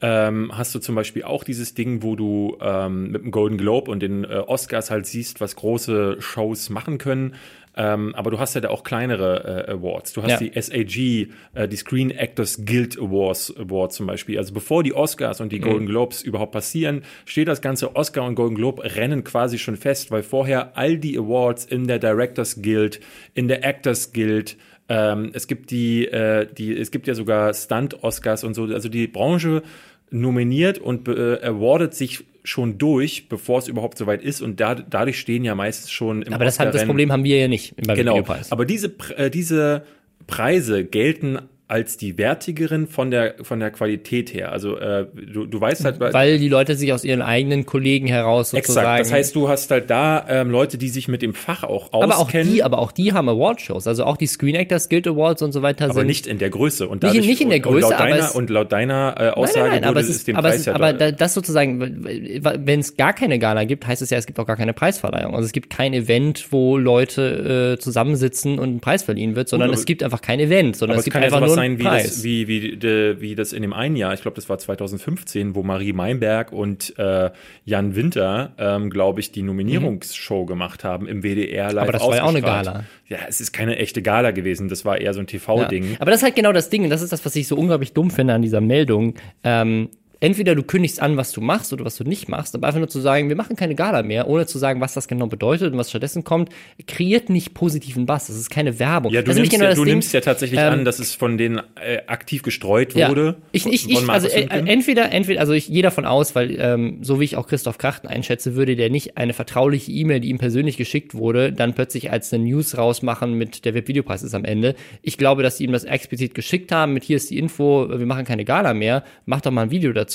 ähm, 0.01 0.51
hast 0.57 0.75
du 0.75 0.79
zum 0.79 0.95
Beispiel 0.95 1.23
auch 1.23 1.43
dieses 1.43 1.73
Ding, 1.75 2.03
wo 2.03 2.15
du 2.15 2.57
ähm, 2.61 3.11
mit 3.11 3.23
dem 3.23 3.31
Golden 3.31 3.57
Globe 3.57 3.89
und 3.89 4.01
den 4.01 4.25
äh, 4.25 4.27
Oscars 4.45 4.91
halt 4.91 5.05
siehst, 5.05 5.39
was 5.39 5.55
große 5.55 6.17
Shows 6.19 6.69
machen 6.69 6.97
können. 6.97 7.35
Ähm, 7.75 8.13
aber 8.13 8.29
du 8.29 8.37
hast 8.37 8.53
ja 8.53 8.61
da 8.61 8.69
auch 8.69 8.83
kleinere 8.83 9.65
äh, 9.67 9.71
Awards. 9.71 10.13
Du 10.13 10.21
hast 10.21 10.29
Ja. 10.29 10.37
die 10.47 10.51
SAG, 10.61 11.29
äh, 11.55 11.67
die 11.67 11.75
Screen 11.75 12.11
Actors 12.11 12.65
Guild 12.65 12.99
Awards, 12.99 13.51
Awards 13.57 13.95
zum 13.95 14.05
Beispiel. 14.05 14.37
Also 14.37 14.53
bevor 14.53 14.83
die 14.83 14.93
Oscars 14.93 15.41
und 15.41 15.51
die 15.51 15.57
Mhm. 15.59 15.63
Golden 15.63 15.85
Globes 15.87 16.21
überhaupt 16.21 16.51
passieren, 16.51 17.01
steht 17.25 17.47
das 17.47 17.61
ganze 17.63 17.95
Oscar 17.95 18.25
und 18.25 18.35
Golden 18.35 18.55
Globe 18.55 18.83
Rennen 18.83 19.23
quasi 19.23 19.57
schon 19.57 19.75
fest, 19.75 20.11
weil 20.11 20.21
vorher 20.21 20.77
all 20.77 20.97
die 20.97 21.17
Awards 21.17 21.65
in 21.65 21.87
der 21.87 21.97
Directors 21.97 22.61
Guild, 22.61 22.99
in 23.33 23.47
der 23.47 23.65
Actors 23.65 24.13
Guild, 24.13 24.55
ähm, 24.89 25.31
es 25.33 25.47
gibt 25.47 25.71
die, 25.71 26.05
äh, 26.07 26.47
die, 26.51 26.77
es 26.77 26.91
gibt 26.91 27.07
ja 27.07 27.15
sogar 27.15 27.53
Stunt-Oscars 27.53 28.43
und 28.43 28.53
so. 28.53 28.63
Also 28.65 28.89
die 28.89 29.07
Branche 29.07 29.63
nominiert 30.09 30.77
und 30.77 31.07
äh, 31.07 31.39
awardet 31.41 31.93
sich 31.93 32.25
schon 32.43 32.77
durch, 32.77 33.29
bevor 33.29 33.59
es 33.59 33.67
überhaupt 33.67 33.97
soweit 33.97 34.21
ist. 34.21 34.41
Und 34.41 34.59
da, 34.59 34.75
dadurch 34.75 35.19
stehen 35.19 35.43
ja 35.43 35.55
meistens 35.55 35.91
schon 35.91 36.21
im 36.21 36.33
aber 36.33 36.45
das, 36.45 36.59
hat, 36.59 36.73
das 36.73 36.85
Problem 36.85 37.11
haben 37.11 37.23
wir 37.23 37.37
ja 37.37 37.47
nicht 37.47 37.75
Genau. 37.77 38.23
Aber 38.49 38.65
diese, 38.65 38.93
äh, 39.15 39.29
diese 39.29 39.83
Preise 40.27 40.83
gelten 40.83 41.39
als 41.69 41.97
die 41.97 42.17
wertigeren 42.17 42.87
von 42.87 43.09
der, 43.09 43.35
von 43.41 43.59
der 43.59 43.71
Qualität 43.71 44.33
her. 44.33 44.51
Also 44.51 44.77
äh, 44.77 45.07
du, 45.33 45.45
du 45.45 45.61
weißt 45.61 45.85
halt, 45.85 45.99
Weil 45.99 46.37
die 46.37 46.49
Leute 46.49 46.75
sich 46.75 46.91
aus 46.93 47.03
ihren 47.05 47.21
eigenen 47.21 47.65
Kollegen 47.65 48.05
heraus 48.05 48.51
sozusagen. 48.51 48.85
Exakt. 48.87 48.99
Das 48.99 49.11
heißt, 49.13 49.35
du 49.35 49.47
hast 49.49 49.71
halt 49.71 49.89
da 49.89 50.25
ähm, 50.27 50.51
Leute, 50.51 50.77
die 50.77 50.89
sich 50.89 51.07
mit 51.07 51.21
dem 51.21 51.33
Fach 51.33 51.63
auch 51.63 51.93
auskennen. 51.93 52.11
aber 52.11 52.17
auch 52.19 52.31
die, 52.31 52.63
aber 52.63 52.79
auch 52.79 52.91
die 52.91 53.13
haben 53.13 53.29
Awardshows. 53.29 53.87
Also 53.87 54.03
auch 54.03 54.17
die 54.17 54.27
Screen 54.27 54.55
Actors 54.55 54.89
Guild 54.89 55.07
Awards 55.07 55.41
und 55.41 55.51
so 55.53 55.61
weiter 55.61 55.85
aber 55.85 55.93
sind 55.95 56.07
nicht 56.07 56.27
in 56.27 56.37
der 56.37 56.49
Größe. 56.49 56.87
Und 56.87 57.01
Nicht- 57.01 57.13
dadurch, 57.15 57.27
nicht 57.27 57.41
in 57.41 57.49
der 57.49 57.59
Größe, 57.61 57.75
und 57.87 57.91
laut 57.91 57.93
aber 57.93 58.09
deiner, 58.09 58.25
es- 58.25 58.35
und 58.35 58.49
laut 58.49 58.71
deiner 58.71 59.15
äh, 59.17 59.29
Aussage 59.29 59.59
Nein, 59.59 59.69
nein, 59.71 59.81
nein, 59.81 59.89
aber 59.89 59.99
es 60.01 60.09
ist, 60.09 60.27
dem 60.27 60.35
aber, 60.35 60.49
Preis 60.49 60.59
es 60.59 60.65
ja 60.65 60.73
ist, 60.73 60.75
aber 60.75 60.93
da- 60.93 61.11
da, 61.11 61.17
das 61.17 61.33
sozusagen, 61.33 62.03
wenn 62.03 62.79
es 62.81 62.97
gar 62.97 63.13
keine 63.13 63.39
Gala 63.39 63.63
gibt, 63.63 63.87
heißt 63.87 64.01
es 64.01 64.09
ja, 64.09 64.17
es 64.17 64.25
gibt 64.27 64.37
auch 64.39 64.45
gar 64.45 64.57
keine 64.57 64.73
Preisverleihung. 64.73 65.33
Also 65.33 65.45
es 65.45 65.53
gibt 65.53 65.69
kein 65.69 65.93
Event, 65.93 66.51
wo 66.51 66.77
Leute 66.77 67.75
äh, 67.77 67.79
zusammensitzen 67.81 68.59
und 68.59 68.75
ein 68.75 68.79
Preis 68.81 69.03
verliehen 69.03 69.35
wird, 69.35 69.47
sondern 69.49 69.69
aber- 69.69 69.77
es 69.77 69.85
gibt 69.85 70.03
einfach 70.03 70.21
kein 70.21 70.39
Event, 70.41 70.75
sondern 70.75 70.95
Aber 70.95 70.99
es 70.99 71.05
gibt 71.05 71.15
ja 71.15 71.21
einfach 71.21 71.39
sowas 71.53 71.63
sein 71.63 71.79
wie 71.79 71.83
Preis. 71.83 72.03
das, 72.15 72.23
wie, 72.23 72.47
wie, 72.47 72.75
de, 72.77 73.21
wie 73.21 73.35
das 73.35 73.53
in 73.53 73.61
dem 73.61 73.73
einen 73.73 73.95
Jahr, 73.95 74.13
ich 74.13 74.21
glaube, 74.21 74.35
das 74.35 74.49
war 74.49 74.57
2015, 74.57 75.55
wo 75.55 75.63
Marie 75.63 75.93
Meinberg 75.93 76.51
und 76.51 76.97
äh, 76.97 77.31
Jan 77.65 77.95
Winter, 77.95 78.53
ähm, 78.57 78.89
glaube 78.89 79.19
ich, 79.19 79.31
die 79.31 79.41
Nominierungsshow 79.43 80.45
gemacht 80.45 80.83
haben 80.83 81.07
im 81.07 81.21
WDR 81.23 81.71
live 81.71 81.83
Aber 81.83 81.91
das 81.93 82.01
war 82.03 82.15
ja 82.15 82.23
auch 82.23 82.29
eine. 82.29 82.41
Gala. 82.41 82.83
Ja, 83.07 83.17
es 83.27 83.41
ist 83.41 83.51
keine 83.53 83.77
echte 83.77 84.01
Gala 84.01 84.31
gewesen, 84.31 84.69
das 84.69 84.85
war 84.85 84.99
eher 84.99 85.13
so 85.13 85.19
ein 85.19 85.27
Ja. 85.29 85.37
TV-Ding. 85.39 85.97
Aber 85.99 86.11
das 86.11 86.19
ist 86.21 86.23
halt 86.23 86.35
genau 86.35 86.51
das 86.51 86.69
Ding, 86.69 86.83
und 86.83 86.89
das 86.89 87.01
ist 87.01 87.11
das, 87.11 87.25
was 87.25 87.35
ich 87.35 87.47
so 87.47 87.55
unglaublich 87.55 87.93
dumm 87.93 88.09
finde 88.11 88.33
an 88.33 88.41
dieser 88.41 88.61
Meldung. 88.61 89.15
Ähm, 89.43 89.89
entweder 90.23 90.55
du 90.55 90.63
kündigst 90.63 91.01
an, 91.01 91.17
was 91.17 91.33
du 91.33 91.41
machst 91.41 91.73
oder 91.73 91.83
was 91.83 91.97
du 91.97 92.05
nicht 92.05 92.29
machst, 92.29 92.55
aber 92.55 92.65
einfach 92.67 92.79
nur 92.79 92.87
zu 92.87 93.01
sagen, 93.01 93.27
wir 93.27 93.35
machen 93.35 93.57
keine 93.57 93.75
Gala 93.75 94.03
mehr, 94.03 94.29
ohne 94.29 94.45
zu 94.45 94.57
sagen, 94.57 94.79
was 94.79 94.93
das 94.93 95.09
genau 95.09 95.27
bedeutet 95.27 95.73
und 95.73 95.77
was 95.77 95.89
stattdessen 95.89 96.23
kommt, 96.23 96.49
kreiert 96.87 97.29
nicht 97.29 97.53
positiven 97.53 98.05
Bass. 98.05 98.27
Das 98.27 98.37
ist 98.37 98.49
keine 98.49 98.79
Werbung. 98.79 99.11
Ja, 99.11 99.21
du, 99.21 99.33
nämlich 99.33 99.51
nimmst, 99.51 99.59
genau 99.59 99.69
ja, 99.69 99.75
du 99.75 99.83
Ding. 99.83 99.95
nimmst 99.95 100.13
ja 100.13 100.21
tatsächlich 100.21 100.61
Ähm, 100.61 100.71
an, 100.73 100.85
dass 100.85 100.99
es 100.99 101.13
von 101.13 101.37
denen 101.37 101.57
äh, 101.75 101.99
aktiv 102.07 102.41
gestreut 102.41 102.95
Ja, 102.95 103.09
wurde. 103.09 103.35
ich, 103.51 103.65
ich, 103.65 103.83
von 103.83 103.91
ich 103.91 104.09
also 104.09 104.29
äh, 104.29 104.47
entweder, 104.65 105.11
entweder, 105.11 105.41
also 105.41 105.51
ich 105.51 105.67
gehe 105.67 105.83
davon 105.83 106.05
aus, 106.05 106.35
weil 106.35 106.55
ähm, 106.57 106.99
so 107.01 107.19
wie 107.19 107.25
ich 107.25 107.35
auch 107.35 107.47
Christoph 107.47 107.77
Krachten 107.77 108.07
einschätze, 108.07 108.55
würde 108.55 108.77
der 108.77 108.89
nicht 108.89 109.17
eine 109.17 109.33
vertrauliche 109.33 109.91
E-Mail, 109.91 110.21
die 110.21 110.29
ihm 110.29 110.37
persönlich 110.37 110.77
geschickt 110.77 111.15
wurde, 111.15 111.51
dann 111.51 111.73
plötzlich 111.73 112.11
als 112.11 112.31
eine 112.31 112.45
News 112.45 112.77
rausmachen 112.77 113.33
mit 113.33 113.65
der 113.65 113.73
Webvideopreis 113.73 114.23
ist 114.23 114.35
am 114.35 114.45
Ende. 114.45 114.75
Ich 115.01 115.17
glaube, 115.17 115.43
dass 115.43 115.57
sie 115.57 115.65
ihm 115.65 115.73
das 115.73 115.83
explizit 115.83 116.33
geschickt 116.33 116.71
haben 116.71 116.93
mit 116.93 117.03
hier 117.03 117.17
ist 117.17 117.29
die 117.29 117.37
Info, 117.37 117.89
wir 117.89 118.05
machen 118.05 118.23
keine 118.23 118.45
Gala 118.45 118.73
mehr, 118.73 119.03
mach 119.25 119.41
doch 119.41 119.51
mal 119.51 119.63
ein 119.63 119.71
Video 119.71 119.91
dazu, 119.91 120.12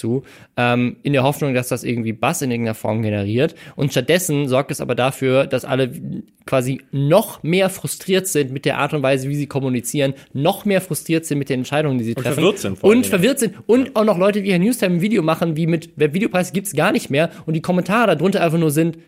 ähm, 0.57 0.97
in 1.03 1.13
der 1.13 1.23
Hoffnung, 1.23 1.55
dass 1.55 1.69
das 1.69 1.85
irgendwie 1.85 2.13
Bass 2.13 2.43
in 2.43 2.51
irgendeiner 2.51 2.75
Form 2.75 3.03
generiert. 3.03 3.55
Und 3.77 3.93
stattdessen 3.93 4.49
sorgt 4.49 4.71
es 4.71 4.81
aber 4.81 4.95
dafür, 4.95 5.47
dass 5.47 5.65
alle 5.65 5.91
quasi 6.47 6.81
noch 6.93 7.43
mehr 7.43 7.69
frustriert 7.69 8.27
sind 8.27 8.53
mit 8.53 8.65
der 8.65 8.79
Art 8.79 8.95
und 8.95 9.03
Weise, 9.03 9.29
wie 9.29 9.37
sie 9.37 9.47
kommunizieren, 9.47 10.15
noch 10.33 10.65
mehr 10.65 10.81
frustriert 10.81 11.27
sind 11.27 11.39
mit 11.39 11.51
den 11.51 11.61
Entscheidungen, 11.61 11.99
die 11.99 12.05
sie 12.05 12.15
treffen. 12.15 12.35
verwirrt 12.35 12.59
sind 12.59 12.83
Und 12.83 13.07
verwirrt 13.07 13.39
sind 13.39 13.55
und 13.67 13.97
auch 13.97 14.05
noch 14.05 14.19
Leute 14.19 14.43
wie 14.43 14.51
Herr 14.51 14.59
Newstime 14.59 14.97
ein 14.97 15.01
Video 15.01 15.23
machen, 15.23 15.57
wie 15.57 15.67
mit 15.67 15.91
Webvideopreis 15.97 16.53
gibt's 16.53 16.73
gar 16.75 16.93
nicht 16.93 17.11
mehr 17.11 17.31
und 17.47 17.55
die 17.55 17.63
Kommentare 17.63 18.17
darunter 18.17 18.43
einfach 18.43 18.59
nur 18.59 18.71
sind, 18.71 18.99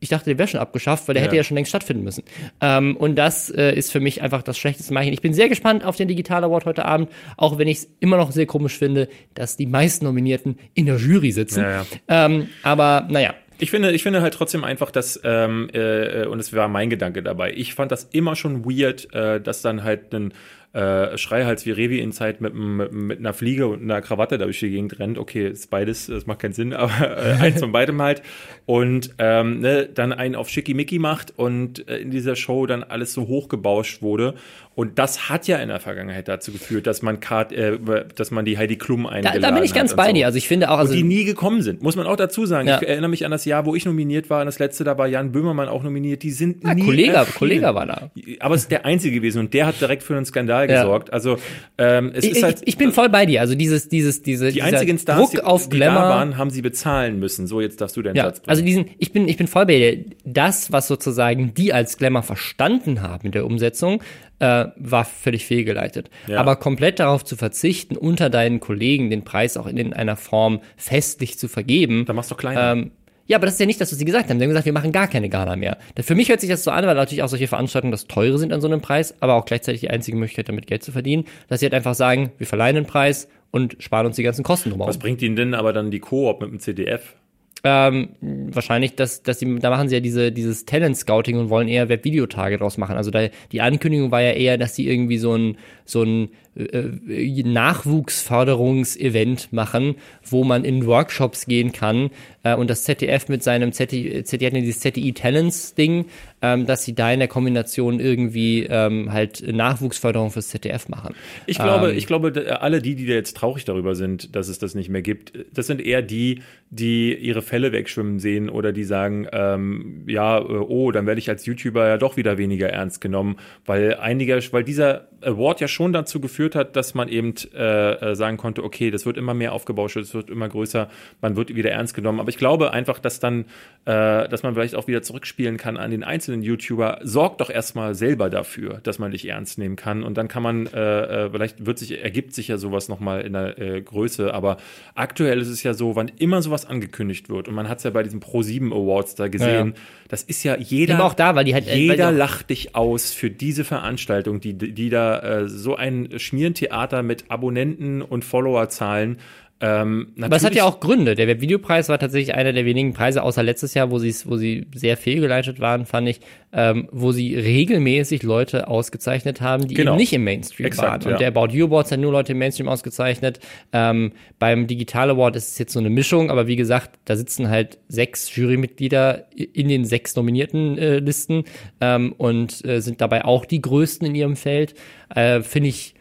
ich 0.00 0.08
dachte, 0.08 0.24
der 0.26 0.38
wäre 0.38 0.48
schon 0.48 0.60
abgeschafft, 0.60 1.06
weil 1.06 1.14
der 1.14 1.22
Ja. 1.22 1.26
hätte 1.26 1.36
ja 1.36 1.44
schon 1.44 1.54
längst 1.56 1.68
stattfinden 1.70 2.02
müssen. 2.04 2.24
Ähm, 2.60 2.96
und 2.96 3.16
das 3.16 3.50
äh, 3.50 3.74
ist 3.74 3.92
für 3.92 4.00
mich 4.00 4.22
einfach 4.22 4.42
das 4.42 4.58
schlechteste 4.58 4.92
Märchen. 4.94 5.12
Ich 5.12 5.20
bin 5.20 5.34
sehr 5.34 5.48
gespannt 5.48 5.84
auf 5.84 5.96
den 5.96 6.08
Digital 6.08 6.42
Award 6.44 6.64
heute 6.64 6.84
Abend, 6.84 7.10
auch 7.36 7.58
wenn 7.58 7.68
ich 7.68 7.78
es 7.78 7.88
immer 8.00 8.16
noch 8.16 8.32
sehr 8.32 8.46
komisch 8.46 8.76
finde, 8.78 9.08
dass 9.34 9.56
die 9.56 9.66
meisten 9.66 10.04
Nominierten 10.06 10.58
in 10.74 10.86
der 10.86 10.96
Jury 10.96 11.32
sitzen. 11.32 11.60
Ja, 11.60 11.70
ja. 11.70 11.86
Ähm, 12.08 12.48
aber 12.62 13.06
naja, 13.10 13.34
Ich 13.62 13.70
finde, 13.70 13.92
ich 13.92 14.02
finde 14.02 14.22
halt 14.22 14.32
trotzdem 14.32 14.64
einfach, 14.64 14.90
dass, 14.90 15.20
ähm, 15.22 15.68
äh, 15.74 16.24
und 16.24 16.40
es 16.40 16.54
war 16.54 16.66
mein 16.68 16.88
Gedanke 16.88 17.22
dabei, 17.22 17.52
ich 17.52 17.74
fand 17.74 17.92
das 17.92 18.04
immer 18.04 18.34
schon 18.34 18.64
weird, 18.64 19.12
äh, 19.12 19.38
dass 19.38 19.60
dann 19.60 19.84
halt 19.84 20.14
ein 20.14 20.32
äh, 20.72 21.18
Schreihals 21.18 21.66
wie 21.66 21.72
Revi 21.72 21.98
in 21.98 22.12
Zeit 22.12 22.40
mit, 22.40 22.54
mit, 22.54 22.92
mit 22.92 23.18
einer 23.18 23.32
Fliege 23.32 23.66
und 23.66 23.82
einer 23.82 24.00
Krawatte 24.00 24.38
da 24.38 24.44
durch 24.44 24.60
die 24.60 24.70
Gegend 24.70 24.98
rennt. 25.00 25.18
Okay, 25.18 25.48
ist 25.48 25.68
beides, 25.68 26.06
das 26.06 26.26
macht 26.26 26.38
keinen 26.40 26.52
Sinn, 26.52 26.72
aber 26.74 27.18
äh, 27.18 27.32
eins 27.40 27.60
von 27.60 27.72
beidem 27.72 28.00
halt. 28.00 28.22
Und 28.66 29.14
ähm, 29.18 29.60
ne, 29.60 29.88
dann 29.92 30.12
einen 30.12 30.36
auf 30.36 30.48
Schickimicki 30.48 31.00
macht 31.00 31.36
und 31.36 31.88
äh, 31.88 31.98
in 31.98 32.10
dieser 32.10 32.36
Show 32.36 32.66
dann 32.66 32.84
alles 32.84 33.12
so 33.12 33.26
hochgebauscht 33.26 34.02
wurde. 34.02 34.34
Und 34.80 34.98
das 34.98 35.28
hat 35.28 35.46
ja 35.46 35.58
in 35.58 35.68
der 35.68 35.78
Vergangenheit 35.78 36.26
dazu 36.26 36.52
geführt, 36.52 36.86
dass 36.86 37.02
man 37.02 37.20
Kart, 37.20 37.52
äh, 37.52 37.78
dass 38.14 38.30
man 38.30 38.46
die 38.46 38.56
Heidi 38.56 38.76
Klum 38.76 39.02
da, 39.02 39.10
eingeladen 39.10 39.42
da 39.42 39.50
bin 39.50 39.62
ich 39.62 39.74
ganz 39.74 39.90
und 39.90 39.98
bei 39.98 40.06
so 40.06 40.12
dir. 40.14 40.24
Also 40.24 40.38
ich 40.38 40.48
finde 40.48 40.70
auch, 40.70 40.78
also 40.78 40.94
die 40.94 41.02
nie 41.02 41.24
gekommen 41.24 41.60
sind, 41.60 41.82
muss 41.82 41.96
man 41.96 42.06
auch 42.06 42.16
dazu 42.16 42.46
sagen. 42.46 42.66
Ja. 42.66 42.80
Ich 42.80 42.88
erinnere 42.88 43.10
mich 43.10 43.26
an 43.26 43.30
das 43.30 43.44
Jahr, 43.44 43.66
wo 43.66 43.74
ich 43.74 43.84
nominiert 43.84 44.30
war, 44.30 44.40
und 44.40 44.46
das 44.46 44.58
letzte, 44.58 44.84
da 44.84 44.96
war 44.96 45.06
Jan 45.06 45.32
Böhmermann 45.32 45.68
auch 45.68 45.82
nominiert. 45.82 46.22
Die 46.22 46.30
sind 46.30 46.64
ah, 46.64 46.72
nie 46.72 46.80
Kollege. 46.82 47.26
Kollege 47.36 47.74
war 47.74 47.84
da. 47.84 48.10
Aber 48.38 48.54
es 48.54 48.62
ist 48.62 48.70
der 48.70 48.86
einzige 48.86 49.16
gewesen 49.16 49.40
und 49.40 49.52
der 49.52 49.66
hat 49.66 49.78
direkt 49.82 50.02
für 50.02 50.16
einen 50.16 50.24
Skandal 50.24 50.70
Ja. 50.70 50.80
gesorgt. 50.80 51.12
Also 51.12 51.36
ähm, 51.76 52.12
es 52.14 52.24
Ich, 52.24 52.30
ist 52.30 52.42
halt 52.42 52.62
ich, 52.62 52.68
ich 52.68 52.76
bin 52.78 52.92
voll 52.92 53.10
bei 53.10 53.26
dir. 53.26 53.42
Also 53.42 53.54
dieses, 53.54 53.90
dieses, 53.90 54.22
diese 54.22 54.50
die 54.50 54.62
einzigen 54.62 54.98
Stars, 54.98 55.18
Druck 55.18 55.30
die, 55.32 55.40
auf 55.42 55.68
die 55.68 55.76
Glamour. 55.76 56.00
da 56.04 56.08
waren, 56.08 56.38
haben 56.38 56.48
sie 56.48 56.62
bezahlen 56.62 57.18
müssen. 57.18 57.46
So, 57.46 57.60
jetzt 57.60 57.82
darfst 57.82 57.98
du 57.98 58.02
deinen 58.02 58.16
Ja, 58.16 58.24
Satz 58.24 58.40
bringen. 58.40 58.48
also 58.50 58.62
diesen, 58.64 58.86
ich 58.96 59.12
bin, 59.12 59.28
ich 59.28 59.36
bin 59.36 59.46
voll 59.46 59.66
bei 59.66 59.76
dir. 59.76 60.04
Das, 60.24 60.72
was 60.72 60.88
sozusagen 60.88 61.52
die 61.52 61.74
als 61.74 61.98
Glamour 61.98 62.22
verstanden 62.22 63.02
haben 63.02 63.26
in 63.26 63.32
der 63.32 63.44
Umsetzung, 63.44 64.02
äh, 64.40 64.66
war 64.76 65.04
völlig 65.04 65.46
fehlgeleitet. 65.46 66.10
Ja. 66.26 66.38
Aber 66.40 66.56
komplett 66.56 66.98
darauf 66.98 67.24
zu 67.24 67.36
verzichten, 67.36 67.96
unter 67.96 68.28
deinen 68.30 68.58
Kollegen 68.60 69.08
den 69.10 69.22
Preis 69.22 69.56
auch 69.56 69.66
in, 69.66 69.76
in 69.76 69.92
einer 69.92 70.16
Form 70.16 70.60
festlich 70.76 71.38
zu 71.38 71.46
vergeben. 71.48 72.04
Dann 72.06 72.16
machst 72.16 72.30
du 72.30 72.34
kleiner. 72.34 72.72
Ähm, 72.72 72.90
ja, 73.26 73.36
aber 73.36 73.46
das 73.46 73.54
ist 73.54 73.60
ja 73.60 73.66
nicht 73.66 73.80
das, 73.80 73.92
was 73.92 73.98
sie 73.98 74.04
gesagt 74.04 74.28
haben. 74.28 74.38
Sie 74.38 74.42
haben 74.44 74.48
gesagt, 74.50 74.66
wir 74.66 74.72
machen 74.72 74.90
gar 74.90 75.06
keine 75.06 75.28
Gala 75.28 75.54
mehr. 75.54 75.78
Da- 75.94 76.02
Für 76.02 76.16
mich 76.16 76.28
hört 76.30 76.40
sich 76.40 76.50
das 76.50 76.64
so 76.64 76.72
an, 76.72 76.84
weil 76.84 76.96
natürlich 76.96 77.22
auch 77.22 77.28
solche 77.28 77.46
Veranstaltungen 77.46 77.92
das 77.92 78.06
teure 78.08 78.38
sind 78.38 78.52
an 78.52 78.60
so 78.60 78.66
einem 78.66 78.80
Preis, 78.80 79.14
aber 79.20 79.34
auch 79.34 79.44
gleichzeitig 79.44 79.82
die 79.82 79.90
einzige 79.90 80.16
Möglichkeit, 80.16 80.48
damit 80.48 80.66
Geld 80.66 80.82
zu 80.82 80.90
verdienen, 80.90 81.26
dass 81.48 81.60
sie 81.60 81.66
halt 81.66 81.74
einfach 81.74 81.94
sagen, 81.94 82.32
wir 82.38 82.46
verleihen 82.48 82.74
den 82.74 82.86
Preis 82.86 83.28
und 83.52 83.76
sparen 83.78 84.06
uns 84.06 84.16
die 84.16 84.24
ganzen 84.24 84.42
Kosten 84.42 84.70
drumherum. 84.70 84.88
Was 84.88 84.98
bringt 84.98 85.22
ihnen 85.22 85.36
denn 85.36 85.54
aber 85.54 85.72
dann 85.72 85.92
die 85.92 86.00
Koop 86.00 86.40
mit 86.40 86.50
dem 86.50 86.58
CDF? 86.58 87.14
Ähm, 87.62 88.10
wahrscheinlich, 88.20 88.94
dass, 88.94 89.22
dass 89.22 89.38
sie, 89.38 89.58
da 89.58 89.70
machen 89.70 89.88
sie 89.88 89.96
ja 89.96 90.00
diese, 90.00 90.32
dieses 90.32 90.64
Talent-Scouting 90.64 91.38
und 91.38 91.50
wollen 91.50 91.68
eher 91.68 91.88
Webvideotage 91.88 92.58
draus 92.58 92.78
machen. 92.78 92.96
Also 92.96 93.10
da, 93.10 93.28
die 93.52 93.60
Ankündigung 93.60 94.10
war 94.10 94.22
ja 94.22 94.32
eher, 94.32 94.56
dass 94.56 94.74
sie 94.74 94.88
irgendwie 94.88 95.18
so 95.18 95.34
ein, 95.34 95.58
so 95.84 96.02
ein 96.02 96.30
äh, 96.56 97.42
Nachwuchsförderungsevent 97.42 99.52
machen, 99.52 99.96
wo 100.24 100.44
man 100.44 100.64
in 100.64 100.86
Workshops 100.86 101.46
gehen 101.46 101.72
kann 101.72 102.10
äh, 102.42 102.54
und 102.54 102.70
das 102.70 102.84
ZDF 102.84 103.28
mit 103.28 103.42
seinem 103.42 103.72
ZDI, 103.72 104.24
ja 104.24 104.50
dieses 104.50 104.80
ZDI 104.80 105.12
Talents 105.12 105.74
Ding, 105.74 106.06
ähm, 106.42 106.66
dass 106.66 106.84
sie 106.84 106.94
da 106.94 107.12
in 107.12 107.18
der 107.18 107.28
Kombination 107.28 108.00
irgendwie 108.00 108.66
ähm, 108.68 109.12
halt 109.12 109.42
Nachwuchsförderung 109.46 110.30
fürs 110.30 110.48
ZDF 110.48 110.88
machen. 110.88 111.14
Ich 111.46 111.58
glaube, 111.58 111.90
Ähm, 111.90 111.98
ich 111.98 112.06
glaube, 112.06 112.32
da- 112.32 112.56
alle 112.56 112.80
die, 112.80 112.94
die 112.94 113.06
da 113.06 113.14
jetzt 113.14 113.36
traurig 113.36 113.64
darüber 113.64 113.94
sind, 113.94 114.34
dass 114.34 114.48
es 114.48 114.58
das 114.58 114.74
nicht 114.74 114.88
mehr 114.88 115.02
gibt, 115.02 115.32
das 115.52 115.66
sind 115.66 115.80
eher 115.80 116.02
die, 116.02 116.40
die 116.70 117.14
ihre 117.14 117.42
Fälle 117.42 117.72
wegschwimmen 117.72 118.20
sehen 118.20 118.48
oder 118.48 118.72
die 118.72 118.84
sagen, 118.84 119.26
ähm, 119.32 120.04
ja, 120.06 120.38
äh, 120.38 120.42
oh, 120.42 120.92
dann 120.92 121.06
werde 121.06 121.18
ich 121.18 121.28
als 121.28 121.44
YouTuber 121.46 121.86
ja 121.88 121.98
doch 121.98 122.16
wieder 122.16 122.38
weniger 122.38 122.68
ernst 122.70 123.00
genommen, 123.00 123.36
weil 123.66 123.94
einiger, 123.96 124.38
weil 124.52 124.64
dieser 124.64 125.08
Award 125.22 125.60
ja 125.60 125.68
schon 125.68 125.92
dazu 125.92 126.20
geführt 126.20 126.54
hat, 126.54 126.76
dass 126.76 126.94
man 126.94 127.08
eben 127.08 127.34
äh, 127.54 127.92
äh, 127.92 128.14
sagen 128.14 128.36
konnte, 128.36 128.64
okay, 128.64 128.90
das 128.90 129.06
wird 129.06 129.16
immer 129.16 129.34
mehr 129.34 129.52
aufgebauscht, 129.52 129.96
es 129.96 130.14
wird 130.14 130.30
immer 130.30 130.48
größer, 130.48 130.88
man 131.20 131.36
wird 131.36 131.54
wieder 131.54 131.70
ernst 131.70 131.94
genommen. 131.94 132.20
Aber 132.20 132.28
ich 132.28 132.38
glaube 132.38 132.72
einfach, 132.72 132.98
dass 132.98 133.20
dann, 133.20 133.44
äh, 133.84 134.28
dass 134.28 134.42
man 134.42 134.54
vielleicht 134.54 134.74
auch 134.74 134.86
wieder 134.86 135.02
zurückspielen 135.02 135.56
kann 135.56 135.76
an 135.76 135.90
den 135.90 136.04
einzelnen 136.04 136.42
YouTuber. 136.42 137.00
Sorgt 137.02 137.40
doch 137.40 137.50
erstmal 137.50 137.94
selber 137.94 138.30
dafür, 138.30 138.80
dass 138.82 138.98
man 138.98 139.10
dich 139.10 139.28
ernst 139.28 139.58
nehmen 139.58 139.76
kann. 139.76 140.02
Und 140.02 140.16
dann 140.16 140.28
kann 140.28 140.42
man, 140.42 140.66
äh, 140.66 141.26
äh 141.26 141.30
vielleicht 141.30 141.66
wird 141.66 141.78
sich, 141.78 142.02
ergibt 142.02 142.34
sich 142.34 142.48
ja 142.48 142.56
sowas 142.56 142.88
nochmal 142.88 143.22
in 143.22 143.34
der 143.34 143.58
äh, 143.58 143.82
Größe. 143.82 144.32
Aber 144.32 144.56
aktuell 144.94 145.40
ist 145.40 145.48
es 145.48 145.62
ja 145.62 145.74
so, 145.74 145.96
wann 145.96 146.10
immer 146.18 146.42
sowas 146.42 146.66
angekündigt 146.66 147.28
wird, 147.28 147.48
und 147.48 147.54
man 147.54 147.68
hat 147.68 147.78
es 147.78 147.84
ja 147.84 147.90
bei 147.90 148.02
diesen 148.02 148.20
Pro 148.20 148.42
7 148.42 148.72
Awards 148.72 149.14
da 149.14 149.28
gesehen, 149.28 149.74
ja. 149.74 149.82
das 150.08 150.22
ist 150.22 150.44
ja 150.44 150.56
jeder. 150.56 150.94
Aber 150.94 151.04
auch 151.04 151.14
da, 151.14 151.34
weil 151.34 151.44
die 151.44 151.54
halt 151.54 151.66
jeder 151.66 152.10
lacht 152.12 152.50
dich 152.50 152.74
aus 152.74 153.12
für 153.12 153.30
diese 153.30 153.64
Veranstaltung, 153.64 154.40
die, 154.40 154.54
die 154.54 154.90
da 154.90 155.09
äh, 155.18 155.48
so 155.48 155.76
ein 155.76 156.18
Schmierentheater 156.18 157.02
mit 157.02 157.30
Abonnenten 157.30 158.02
und 158.02 158.24
Followerzahlen 158.24 159.18
ähm, 159.62 160.14
Aber 160.20 160.36
es 160.36 160.44
hat 160.44 160.54
ja 160.54 160.64
auch 160.64 160.80
Gründe. 160.80 161.14
Der 161.14 161.28
Webvideopreis 161.28 161.90
war 161.90 161.98
tatsächlich 161.98 162.34
einer 162.34 162.54
der 162.54 162.64
wenigen 162.64 162.94
Preise, 162.94 163.22
außer 163.22 163.42
letztes 163.42 163.74
Jahr, 163.74 163.90
wo 163.90 163.98
sie 163.98 164.14
wo 164.24 164.36
sie 164.36 164.66
sehr 164.74 164.96
fehlgeleitet 164.96 165.60
waren, 165.60 165.84
fand 165.84 166.08
ich, 166.08 166.20
ähm, 166.52 166.88
wo 166.92 167.12
sie 167.12 167.36
regelmäßig 167.36 168.22
Leute 168.22 168.68
ausgezeichnet 168.68 169.42
haben, 169.42 169.68
die 169.68 169.74
genau. 169.74 169.92
eben 169.92 169.98
nicht 169.98 170.14
im 170.14 170.24
Mainstream 170.24 170.66
Exakt, 170.66 171.04
waren. 171.04 171.12
Und 171.12 171.20
ja. 171.20 171.30
der 171.30 171.36
About 171.36 171.54
You 171.54 171.66
Awards 171.66 171.92
hat 171.92 172.00
nur 172.00 172.10
Leute 172.10 172.32
im 172.32 172.38
Mainstream 172.38 172.68
ausgezeichnet. 172.68 173.40
Ähm, 173.72 174.12
beim 174.38 174.66
Digital 174.66 175.10
Award 175.10 175.36
ist 175.36 175.52
es 175.52 175.58
jetzt 175.58 175.74
so 175.74 175.78
eine 175.78 175.90
Mischung, 175.90 176.30
aber 176.30 176.46
wie 176.46 176.56
gesagt, 176.56 176.98
da 177.04 177.16
sitzen 177.16 177.50
halt 177.50 177.78
sechs 177.88 178.34
Jurymitglieder 178.34 179.26
in 179.34 179.68
den 179.68 179.84
sechs 179.84 180.16
nominierten 180.16 180.78
äh, 180.78 180.98
Listen 181.00 181.44
ähm, 181.82 182.14
und 182.16 182.64
äh, 182.64 182.80
sind 182.80 183.02
dabei 183.02 183.26
auch 183.26 183.44
die 183.44 183.60
größten 183.60 184.06
in 184.06 184.14
ihrem 184.14 184.36
Feld. 184.36 184.74
Äh, 185.14 185.42
Finde 185.42 185.68
ich 185.68 185.94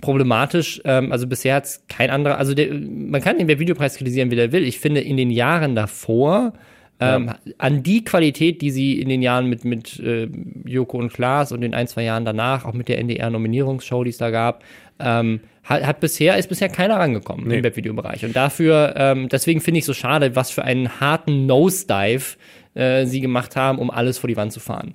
problematisch. 0.00 0.80
Ähm, 0.84 1.12
also 1.12 1.26
bisher 1.26 1.56
hat 1.56 1.64
es 1.64 1.84
kein 1.88 2.10
anderer, 2.10 2.38
also 2.38 2.54
der, 2.54 2.72
man 2.72 3.20
kann 3.20 3.38
den 3.38 3.48
Videopreis 3.48 3.96
kritisieren, 3.96 4.30
wie 4.30 4.36
der 4.36 4.52
will. 4.52 4.64
Ich 4.64 4.78
finde, 4.78 5.00
in 5.00 5.16
den 5.16 5.30
Jahren 5.30 5.74
davor 5.74 6.52
ähm, 7.00 7.26
ja. 7.26 7.52
an 7.58 7.82
die 7.82 8.04
Qualität, 8.04 8.62
die 8.62 8.70
sie 8.70 9.00
in 9.00 9.08
den 9.08 9.22
Jahren 9.22 9.46
mit, 9.46 9.64
mit 9.64 9.98
äh, 10.00 10.28
Joko 10.64 10.98
und 10.98 11.12
Klaas 11.12 11.52
und 11.52 11.60
den 11.60 11.74
ein, 11.74 11.88
zwei 11.88 12.04
Jahren 12.04 12.24
danach, 12.24 12.64
auch 12.64 12.74
mit 12.74 12.88
der 12.88 12.98
NDR-Nominierungsshow, 12.98 14.04
die 14.04 14.10
es 14.10 14.18
da 14.18 14.30
gab, 14.30 14.62
ähm, 15.00 15.40
hat, 15.64 15.84
hat 15.84 16.00
bisher, 16.00 16.36
ist 16.36 16.48
bisher 16.48 16.68
keiner 16.68 16.96
rangekommen 16.96 17.48
nee. 17.48 17.58
im 17.58 17.64
Webvideobereich. 17.64 18.24
Und 18.24 18.36
dafür, 18.36 18.94
ähm, 18.96 19.28
deswegen 19.28 19.60
finde 19.60 19.78
ich 19.78 19.84
so 19.84 19.94
schade, 19.94 20.36
was 20.36 20.50
für 20.50 20.64
einen 20.64 21.00
harten 21.00 21.46
Nosedive 21.46 22.36
äh, 22.74 23.04
sie 23.06 23.20
gemacht 23.20 23.56
haben, 23.56 23.78
um 23.78 23.90
alles 23.90 24.18
vor 24.18 24.28
die 24.28 24.36
Wand 24.36 24.52
zu 24.52 24.60
fahren. 24.60 24.94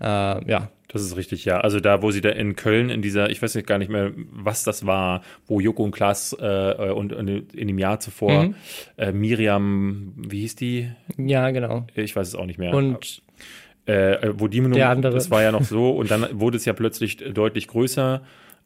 Äh, 0.00 0.04
ja, 0.50 0.68
das 0.96 1.06
ist 1.06 1.16
richtig, 1.16 1.44
ja. 1.44 1.60
Also 1.60 1.80
da, 1.80 2.02
wo 2.02 2.10
sie 2.10 2.20
da 2.20 2.30
in 2.30 2.56
Köln 2.56 2.90
in 2.90 3.02
dieser, 3.02 3.30
ich 3.30 3.40
weiß 3.40 3.54
nicht 3.54 3.66
gar 3.66 3.78
nicht 3.78 3.90
mehr, 3.90 4.12
was 4.30 4.64
das 4.64 4.86
war, 4.86 5.22
wo 5.46 5.60
Joko 5.60 5.84
und 5.84 5.92
Klaas 5.92 6.36
äh, 6.38 6.92
und, 6.94 7.12
und 7.12 7.54
in 7.54 7.68
dem 7.68 7.78
Jahr 7.78 8.00
zuvor 8.00 8.44
mhm. 8.44 8.54
äh, 8.96 9.12
Miriam, 9.12 10.12
wie 10.16 10.40
hieß 10.40 10.56
die? 10.56 10.90
Ja, 11.16 11.50
genau. 11.50 11.86
Ich 11.94 12.16
weiß 12.16 12.28
es 12.28 12.34
auch 12.34 12.46
nicht 12.46 12.58
mehr. 12.58 12.74
Und 12.74 13.22
äh, 13.86 14.32
wo 14.34 14.48
die 14.48 14.60
andere. 14.60 15.14
das 15.14 15.30
war 15.30 15.42
ja 15.42 15.52
noch 15.52 15.62
so 15.62 15.90
und 15.90 16.10
dann 16.10 16.26
wurde 16.32 16.56
es 16.56 16.64
ja 16.64 16.72
plötzlich 16.72 17.18
deutlich 17.18 17.68
größer 17.68 18.22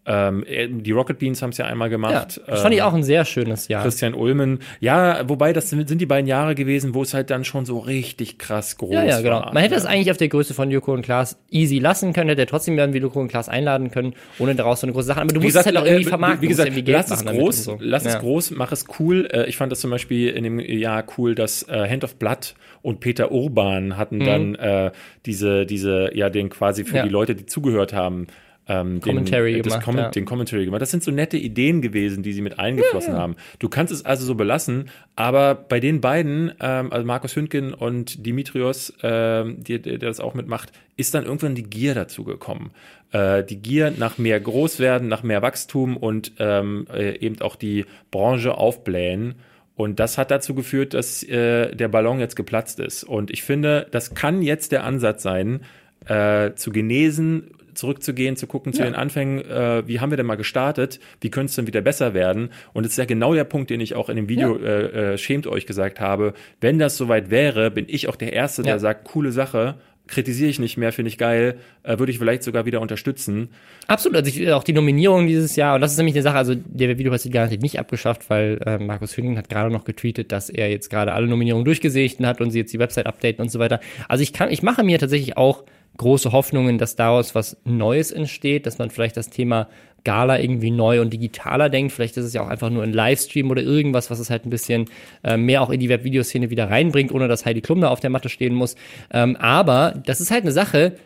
ähm, 0.07 0.45
äh, 0.47 0.67
die 0.69 0.93
Rocket 0.93 1.19
Beans 1.19 1.43
haben 1.43 1.51
es 1.51 1.59
ja 1.59 1.67
einmal 1.67 1.91
gemacht. 1.91 2.39
Ja, 2.39 2.43
das 2.47 2.63
fand 2.63 2.75
ich 2.75 2.81
ähm, 2.81 2.87
auch 2.87 2.95
ein 2.95 3.03
sehr 3.03 3.25
schönes 3.25 3.69
Jahr. 3.69 3.83
Christian 3.83 4.15
Ulmen. 4.15 4.61
Ja, 4.81 5.29
wobei 5.29 5.53
das 5.53 5.69
sind, 5.71 5.89
sind 5.89 6.01
die 6.01 6.07
beiden 6.07 6.27
Jahre 6.27 6.55
gewesen, 6.55 6.95
wo 6.95 7.03
es 7.03 7.13
halt 7.13 7.31
dann 7.31 7.45
schon 7.45 7.67
so 7.67 7.79
richtig 7.79 8.39
krass 8.39 8.79
groß 8.79 8.95
war. 8.95 9.05
Ja, 9.05 9.11
ja, 9.11 9.21
genau. 9.21 9.41
War. 9.41 9.53
Man 9.53 9.63
hätte 9.63 9.75
es 9.75 9.85
eigentlich 9.85 10.11
auf 10.11 10.17
der 10.17 10.29
Größe 10.29 10.55
von 10.55 10.71
Joko 10.71 10.95
und 10.95 11.03
Klaas 11.03 11.39
easy 11.51 11.79
lassen 11.79 12.13
können, 12.15 12.31
hätte 12.31 12.47
trotzdem 12.47 12.77
dann 12.77 12.95
wie 12.95 12.99
Joko 12.99 13.21
und 13.21 13.29
Klaas 13.29 13.49
einladen 13.49 13.91
können, 13.91 14.15
ohne 14.39 14.55
daraus 14.55 14.81
so 14.81 14.87
eine 14.87 14.93
große 14.93 15.09
Sache. 15.09 15.21
Aber 15.21 15.33
du 15.33 15.41
musst 15.41 15.57
es 15.57 15.67
halt 15.67 15.77
auch 15.77 15.85
irgendwie 15.85 16.07
äh, 16.07 16.09
vermarkten. 16.09 16.43
Wie 16.43 16.49
gesagt, 16.49 16.73
lass 16.87 17.11
es 17.11 17.25
groß, 17.25 17.65
so. 17.65 17.79
lass 17.79 18.05
ja. 18.05 18.13
es 18.13 18.19
groß, 18.21 18.53
mach 18.53 18.73
es 18.73 18.87
cool. 18.99 19.29
Äh, 19.31 19.49
ich 19.49 19.59
fand 19.59 19.71
das 19.71 19.81
zum 19.81 19.91
Beispiel 19.91 20.31
in 20.31 20.45
dem 20.45 20.61
Jahr 20.61 21.05
cool, 21.19 21.35
dass 21.35 21.67
Hand 21.69 22.05
of 22.05 22.17
Blood 22.17 22.55
und 22.83 23.01
Peter 23.01 23.31
Urban 23.31 23.97
hatten 23.97 24.19
mhm. 24.19 24.25
dann 24.25 24.55
äh, 24.55 24.91
diese, 25.27 25.67
diese, 25.67 26.11
ja, 26.15 26.31
den 26.31 26.49
quasi 26.49 26.85
für 26.85 26.97
ja. 26.97 27.03
die 27.03 27.09
Leute, 27.09 27.35
die 27.35 27.47
zugehört 27.47 27.93
haben, 27.93 28.27
ähm, 28.71 29.01
Commentary 29.01 29.55
den, 29.55 29.63
gemacht, 29.65 29.85
Com 29.85 29.99
ja. 29.99 30.11
den 30.11 30.25
Commentary 30.25 30.65
gemacht. 30.65 30.81
Das 30.81 30.93
sind 30.93 31.03
so 31.03 31.11
nette 31.11 31.37
Ideen 31.37 31.83
gewesen, 31.83 32.23
die 32.23 32.33
sie 32.33 32.41
mit 32.41 32.59
eingeflossen 32.59 33.13
ja, 33.13 33.17
ja. 33.17 33.23
haben. 33.23 33.37
Du 33.59 33.69
kannst 33.69 33.93
es 33.93 34.05
also 34.05 34.25
so 34.25 34.37
belassen, 34.37 34.91
aber 35.17 35.57
bei 35.57 35.81
den 35.81 36.01
beiden, 36.01 36.53
ähm, 36.61 36.93
also 36.93 37.05
Markus 37.05 37.35
Hündgen 37.35 37.75
und 37.75 38.25
Dimitrios, 38.25 38.93
ähm, 39.03 39.63
die, 39.65 39.83
der 39.83 39.99
das 39.99 40.21
auch 40.21 40.35
mitmacht, 40.35 40.71
ist 40.97 41.15
dann 41.15 41.25
irgendwann 41.25 41.57
die 41.57 41.65
Gier 41.65 41.95
dazu 41.95 42.23
gekommen. 42.23 42.71
Äh, 43.11 43.43
die 43.43 43.57
Gier 43.57 43.93
nach 43.97 44.19
mehr 44.19 44.39
Großwerden, 44.39 45.09
nach 45.09 45.25
mehr 45.25 45.43
Wachstum 45.43 45.97
und 45.97 46.33
ähm, 46.39 46.87
äh, 46.95 47.19
eben 47.19 47.41
auch 47.41 47.57
die 47.57 47.87
Branche 48.13 48.57
aufblähen. 48.57 49.35
Und 49.75 49.99
das 49.99 50.17
hat 50.17 50.31
dazu 50.31 50.55
geführt, 50.55 50.95
dass 50.95 51.25
äh, 51.25 51.75
der 51.75 51.89
Ballon 51.89 52.21
jetzt 52.21 52.37
geplatzt 52.37 52.79
ist. 52.79 53.03
Und 53.03 53.31
ich 53.31 53.43
finde, 53.43 53.89
das 53.91 54.15
kann 54.15 54.43
jetzt 54.43 54.73
der 54.73 54.85
Ansatz 54.85 55.23
sein, 55.23 55.63
äh, 56.07 56.53
zu 56.55 56.71
genesen, 56.71 57.51
zurückzugehen, 57.75 58.37
zu 58.37 58.47
gucken 58.47 58.73
zu 58.73 58.83
den 58.83 58.95
Anfängen, 58.95 59.45
äh, 59.45 59.87
wie 59.87 60.01
haben 60.01 60.11
wir 60.11 60.17
denn 60.17 60.27
mal 60.27 60.37
gestartet, 60.37 61.01
wie 61.21 61.31
könnte 61.31 61.51
es 61.51 61.57
denn 61.57 61.67
wieder 61.67 61.81
besser 61.81 62.15
werden? 62.15 62.51
Und 62.73 62.85
das 62.85 62.93
ist 62.93 62.99
ja 62.99 63.05
genau 63.05 63.35
der 63.35 63.45
Punkt, 63.45 63.71
den 63.71 63.81
ich 63.81 63.95
auch 63.95 64.09
in 64.09 64.17
dem 64.17 64.29
Video 64.29 64.59
ja. 64.59 64.65
äh, 64.65 65.13
äh, 65.13 65.19
Schämt 65.19 65.47
euch 65.47 65.67
gesagt 65.67 66.01
habe. 66.01 66.35
Wenn 66.61 66.79
das 66.79 66.97
soweit 66.97 67.31
wäre, 67.31 67.71
bin 67.71 67.87
ich 67.89 68.09
auch 68.09 68.17
der 68.17 68.33
Erste, 68.33 68.63
der 68.63 68.79
sagt, 68.79 69.05
coole 69.05 69.33
Sache, 69.33 69.77
kritisiere 70.11 70.51
ich 70.51 70.59
nicht 70.59 70.77
mehr, 70.77 70.93
finde 70.93 71.09
ich 71.09 71.17
geil, 71.17 71.57
äh, 71.83 71.99
würde 71.99 72.13
ich 72.13 72.19
vielleicht 72.19 72.43
sogar 72.43 72.67
wieder 72.67 72.81
unterstützen. 72.81 73.49
Absolut, 73.87 74.17
also 74.17 74.29
ich, 74.29 74.53
auch 74.53 74.65
die 74.65 74.73
Nominierung 74.73 75.27
dieses 75.27 75.57
Jahr, 75.57 75.77
und 75.77 75.81
das 75.81 75.93
ist 75.93 75.99
nämlich 75.99 76.15
eine 76.15 76.23
Sache, 76.23 76.37
also 76.37 76.55
der 76.55 76.99
Videopreis 76.99 77.25
wird 77.25 77.35
garantiert 77.35 77.63
nicht 77.63 77.79
abgeschafft, 77.79 78.29
weil 78.29 78.61
äh, 78.67 78.79
Markus 78.79 79.17
Hüningen 79.17 79.39
hat 79.39 79.49
gerade 79.49 79.71
noch 79.71 79.85
getweetet, 79.85 80.33
dass 80.33 80.51
er 80.51 80.69
jetzt 80.69 80.91
gerade 80.91 81.13
alle 81.13 81.29
Nominierungen 81.29 81.65
durchgesichtet 81.65 82.27
hat 82.27 82.41
und 82.41 82.51
sie 82.51 82.59
jetzt 82.59 82.73
die 82.73 82.79
Website 82.79 83.07
updaten 83.07 83.43
und 83.43 83.51
so 83.51 83.59
weiter. 83.59 83.81
Also 84.09 84.23
ich 84.23 84.33
kann, 84.33 84.51
ich 84.51 84.63
mache 84.63 84.83
mir 84.83 84.99
tatsächlich 84.99 85.37
auch 85.37 85.65
große 85.97 86.33
Hoffnungen, 86.33 86.79
dass 86.79 86.97
daraus 86.97 87.35
was 87.35 87.57
Neues 87.65 88.11
entsteht, 88.11 88.67
dass 88.67 88.79
man 88.79 88.91
vielleicht 88.91 89.17
das 89.17 89.31
Thema 89.31 89.69
Gala 90.05 90.41
irgendwie 90.41 90.71
neu 90.71 91.01
und 91.01 91.13
digitaler 91.13 91.69
denkt. 91.69 91.93
Vielleicht 91.93 92.17
ist 92.17 92.25
es 92.25 92.33
ja 92.33 92.43
auch 92.43 92.49
einfach 92.49 92.71
nur 92.71 92.83
ein 92.83 92.93
Livestream 92.93 93.51
oder 93.51 93.63
irgendwas, 93.63 94.11
was 94.11 94.19
es 94.19 94.31
halt 94.31 94.47
ein 94.47 94.51
bisschen 94.51 94.87
äh, 95.23 95.37
mehr 95.37 95.63
auch 95.63 95.71
in 95.71 95.81
die 95.81 95.89
Webvideoszene 95.89 96.51
wieder 96.51 96.71
reinbringt, 96.71 97.13
ohne 97.13 97.29
dass 97.29 97.45
Heidi 97.45 97.61
Klum 97.61 97.81
da 97.81 97.89
auf 97.89 98.01
der 98.01 98.11
Matte 98.11 98.29
stehen 98.29 98.55
muss. 98.55 98.77
Ähm, 99.13 99.37
aber 99.37 100.01
das 100.07 100.21
ist 100.21 100.31
halt 100.31 100.43
eine 100.43 100.53
Sache, 100.53 100.97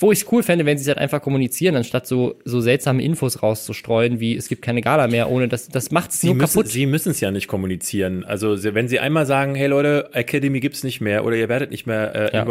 wo 0.00 0.10
ich 0.10 0.22
es 0.22 0.32
cool 0.32 0.42
fände, 0.42 0.66
wenn 0.66 0.78
sie 0.78 0.82
es 0.82 0.88
halt 0.88 0.98
einfach 0.98 1.22
kommunizieren, 1.22 1.76
anstatt 1.76 2.06
so, 2.06 2.34
so 2.44 2.60
seltsame 2.60 3.02
Infos 3.02 3.42
rauszustreuen, 3.42 4.18
wie 4.18 4.34
es 4.34 4.48
gibt 4.48 4.62
keine 4.62 4.80
Gala 4.80 5.06
mehr, 5.06 5.30
ohne 5.30 5.46
das, 5.46 5.68
das 5.68 5.90
macht 5.90 6.10
es 6.10 6.22
nur 6.22 6.34
müssen, 6.34 6.54
kaputt. 6.54 6.68
Sie 6.68 6.86
müssen 6.86 7.10
es 7.10 7.20
ja 7.20 7.30
nicht 7.30 7.46
kommunizieren. 7.46 8.24
Also 8.24 8.56
wenn 8.74 8.88
sie 8.88 8.98
einmal 8.98 9.26
sagen, 9.26 9.54
hey 9.54 9.68
Leute, 9.68 10.10
Academy 10.12 10.60
gibt's 10.60 10.82
nicht 10.82 11.00
mehr 11.00 11.24
oder 11.24 11.36
ihr 11.36 11.48
werdet 11.48 11.70
nicht 11.70 11.86
mehr 11.86 12.14
äh, 12.14 12.36
ja. 12.36 12.42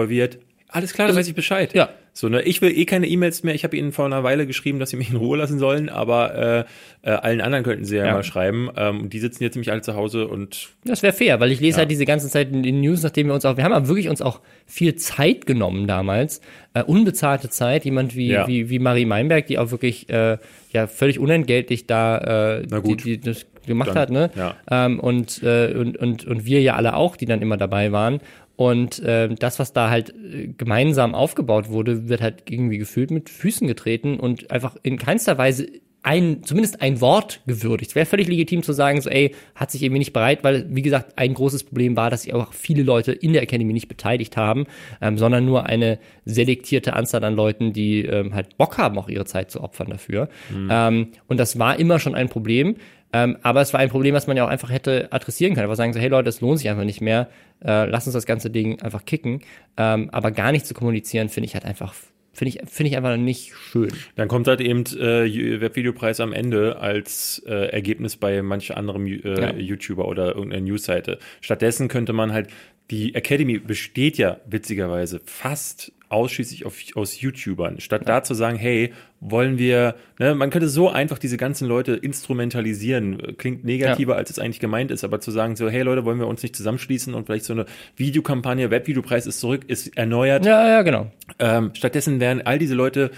Alles 0.70 0.94
klar, 0.94 1.08
dann 1.08 1.18
weiß 1.18 1.28
ich 1.28 1.36
Bescheid. 1.36 1.74
Ja. 1.74 1.90
So, 2.14 2.28
ne, 2.28 2.42
ich 2.42 2.62
will 2.62 2.78
eh 2.78 2.86
keine 2.86 3.08
E-Mails 3.08 3.44
mehr. 3.44 3.56
Ich 3.56 3.64
habe 3.64 3.78
ihnen 3.78 3.92
vor 3.92 4.06
einer 4.06 4.24
Weile 4.24 4.46
geschrieben, 4.46 4.80
dass 4.80 4.90
sie 4.90 4.98
mich 4.98 5.10
in 5.10 5.16
Ruhe 5.16 5.38
lassen 5.38 5.58
sollen, 5.58 5.90
aber 5.90 6.66
äh, 7.04 7.10
äh, 7.10 7.12
allen 7.12 7.40
anderen 7.40 7.64
könnten 7.64 7.86
sie 7.86 7.96
ja, 7.96 8.08
ja. 8.08 8.14
mal 8.14 8.24
schreiben. 8.24 8.70
Ähm, 8.76 9.10
die 9.10 9.20
sitzen 9.20 9.42
jetzt 9.42 9.56
nämlich 9.56 9.72
alle 9.72 9.82
zu 9.82 9.96
Hause 9.96 10.28
und. 10.28 10.70
Das 10.84 11.02
wäre 11.02 11.14
fair, 11.14 11.40
weil 11.40 11.52
ich 11.52 11.60
lese 11.60 11.78
ja. 11.78 11.80
halt 11.80 11.92
diese 11.92 12.06
ganze 12.06 12.30
Zeit 12.30 12.52
in 12.52 12.62
den 12.62 12.82
News, 12.82 13.04
nachdem 13.04 13.28
wir 13.28 13.36
uns 13.36 13.46
auch, 13.46 13.58
wir 13.58 13.64
haben 13.64 13.74
aber 13.74 13.88
wirklich 13.88 14.10
uns 14.10 14.22
auch 14.22 14.42
viel 14.66 14.96
Zeit 14.96 15.46
genommen 15.46 15.88
damals, 15.88 16.42
äh, 16.74 16.84
unbezahlte 16.84 17.50
Zeit. 17.50 17.86
Jemand 17.86 18.16
wie 18.16 18.28
ja. 18.28 18.48
wie 18.48 18.70
wie 18.70 18.80
Marie 18.80 19.06
Meinberg, 19.06 19.48
die 19.48 19.58
auch 19.58 19.72
wirklich 19.72 20.10
äh, 20.10 20.38
ja 20.72 20.88
völlig 20.88 21.20
unentgeltlich 21.20 21.88
da 21.88 22.58
äh. 22.58 22.68
Die, 22.68 22.96
die 22.96 23.20
das 23.20 23.46
gemacht 23.66 23.90
dann, 23.90 23.98
hat, 23.98 24.10
ne? 24.10 24.32
Ja. 24.36 24.56
Ähm, 24.70 25.00
und, 25.00 25.42
äh, 25.44 25.74
und 25.74 25.98
und 25.98 26.26
und 26.26 26.46
wir 26.46 26.62
ja 26.62 26.76
alle 26.76 26.96
auch, 26.96 27.16
die 27.16 27.26
dann 27.26 27.42
immer 27.42 27.56
dabei 27.56 27.94
waren. 27.94 28.20
Und 28.60 29.00
äh, 29.00 29.34
das, 29.34 29.58
was 29.58 29.72
da 29.72 29.90
halt 29.90 30.10
äh, 30.10 30.48
gemeinsam 30.50 31.16
aufgebaut 31.16 31.70
wurde, 31.70 32.10
wird 32.10 32.20
halt 32.20 32.44
irgendwie 32.50 32.78
gefühlt 32.78 33.10
mit 33.10 33.30
Füßen 33.30 33.66
getreten 33.70 34.20
und 34.20 34.52
einfach 34.52 34.76
in 34.84 34.98
keinster 34.98 35.38
Weise 35.38 35.68
ein, 36.04 36.44
zumindest 36.44 36.82
ein 36.82 37.00
Wort 37.00 37.40
gewürdigt. 37.48 37.92
Es 37.92 37.96
wäre 37.96 38.06
völlig 38.06 38.28
legitim 38.28 38.62
zu 38.62 38.74
sagen, 38.74 39.00
so, 39.00 39.10
ey, 39.10 39.34
hat 39.56 39.72
sich 39.72 39.82
irgendwie 39.82 40.00
nicht 40.00 40.12
bereit, 40.12 40.44
weil, 40.44 40.66
wie 40.70 40.82
gesagt, 40.82 41.18
ein 41.18 41.36
großes 41.36 41.64
Problem 41.64 41.96
war, 41.96 42.10
dass 42.10 42.24
sich 42.24 42.34
auch 42.34 42.52
viele 42.52 42.84
Leute 42.84 43.14
in 43.14 43.32
der 43.32 43.44
Academy 43.44 43.72
nicht 43.72 43.88
beteiligt 43.88 44.36
haben, 44.36 44.66
ähm, 45.02 45.18
sondern 45.18 45.46
nur 45.46 45.66
eine 45.66 45.98
selektierte 46.26 46.94
Anzahl 46.94 47.24
an 47.24 47.36
Leuten, 47.36 47.72
die 47.72 48.04
ähm, 48.04 48.36
halt 48.36 48.58
Bock 48.58 48.78
haben, 48.78 48.98
auch 48.98 49.08
ihre 49.08 49.26
Zeit 49.26 49.52
zu 49.52 49.62
opfern 49.62 49.90
dafür. 49.90 50.28
Mhm. 50.54 50.70
Ähm, 50.70 51.08
und 51.28 51.40
das 51.40 51.60
war 51.60 51.80
immer 51.80 52.00
schon 52.00 52.14
ein 52.14 52.28
Problem. 52.28 52.76
Ähm, 53.12 53.38
aber 53.42 53.62
es 53.62 53.74
war 53.74 53.80
ein 53.80 53.90
Problem, 53.90 54.14
was 54.14 54.28
man 54.28 54.38
ja 54.38 54.46
auch 54.46 54.50
einfach 54.50 54.70
hätte 54.70 55.12
adressieren 55.12 55.54
können. 55.54 55.66
Einfach 55.66 55.78
sagen 55.78 55.94
so, 55.94 56.00
hey 56.00 56.10
Leute, 56.10 56.26
das 56.26 56.42
lohnt 56.42 56.60
sich 56.60 56.70
einfach 56.70 56.84
nicht 56.84 57.02
mehr. 57.02 57.30
Äh, 57.64 57.86
lass 57.86 58.06
uns 58.06 58.14
das 58.14 58.26
ganze 58.26 58.50
Ding 58.50 58.82
einfach 58.82 59.06
kicken. 59.06 59.42
Ähm, 59.78 60.10
aber 60.12 60.32
gar 60.32 60.52
nicht 60.52 60.66
zu 60.66 60.74
kommunizieren, 60.74 61.30
finde 61.30 61.46
ich 61.48 61.54
halt 61.56 61.66
einfach 61.66 61.94
Finde 62.32 62.56
ich, 62.56 62.70
finde 62.70 62.92
ich 62.92 62.96
einfach 62.96 63.18
nicht 63.18 63.54
schön. 63.54 63.92
Dann 64.16 64.30
kommt 64.30 64.48
halt 64.48 64.62
eben 64.62 64.86
äh, 64.86 65.60
Webvideopreis 65.60 66.22
am 66.22 66.32
Ende 66.32 66.80
als 66.80 67.44
äh, 67.46 67.70
Ergebnis 67.70 68.16
bei 68.16 68.42
manch 68.42 68.78
anderem 68.78 69.08
äh, 69.08 69.20
ja. 69.24 69.54
YouTuber 69.54 70.08
oder 70.08 70.36
irgendeiner 70.36 70.64
Newsseite. 70.64 71.20
Stattdessen 71.42 71.90
könnte 71.90 72.14
man 72.14 72.32
halt, 72.32 72.48
die 72.92 73.14
Academy 73.14 73.60
besteht 73.60 74.18
ja 74.18 74.38
witzigerweise 74.46 75.20
fast 75.26 75.92
ausschließlich 76.10 76.66
auf, 76.66 76.78
aus 76.96 77.22
YouTubern, 77.22 77.80
statt 77.80 78.02
ja. 78.02 78.08
da 78.08 78.24
zu 78.24 78.34
sagen, 78.34 78.58
hey, 78.58 78.94
wollen 79.20 79.58
wir, 79.58 79.96
ne, 80.18 80.34
man 80.34 80.50
könnte 80.50 80.68
so 80.68 80.90
einfach 80.90 81.20
diese 81.20 81.38
ganzen 81.38 81.68
Leute 81.68 81.94
instrumentalisieren, 81.94 83.38
klingt 83.38 83.64
negativer, 83.64 84.14
ja. 84.14 84.18
als 84.18 84.32
es 84.32 84.40
eigentlich 84.40 84.60
gemeint 84.60 84.92
ist, 84.92 85.04
aber 85.04 85.20
zu 85.20 85.32
sagen 85.32 85.56
so, 85.56 85.70
hey 85.70 85.84
Leute, 85.84 86.06
wollen 86.06 86.20
wir 86.20 86.28
uns 86.28 86.42
nicht 86.42 86.56
zusammenschließen 86.56 87.14
und 87.14 87.26
vielleicht 87.26 87.46
so 87.46 87.54
eine 87.54 87.66
Videokampagne, 87.96 88.72
Webvideopreis 88.72 89.28
ist 89.28 89.40
zurück, 89.40 89.66
ist 89.68 89.96
erneuert. 89.98 90.46
Ja, 90.46 90.68
ja, 90.68 90.82
genau. 90.82 91.12
Ähm, 91.38 91.72
stattdessen 91.74 92.20
werden 92.20 92.42
all 92.44 92.58
diese 92.58 92.76
Leute 92.76 93.12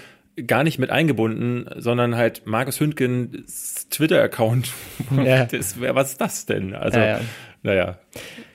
gar 0.48 0.64
nicht 0.64 0.80
mit 0.80 0.90
eingebunden, 0.90 1.70
sondern 1.78 2.16
halt 2.16 2.44
Markus 2.46 2.80
Hündgen 2.80 3.46
Twitter-Account. 3.90 4.72
Ja. 5.24 5.48
was 5.96 6.12
ist 6.12 6.22
das 6.22 6.46
denn? 6.46 6.74
Also, 6.74 7.00
ja, 7.00 7.20
ja. 7.64 8.00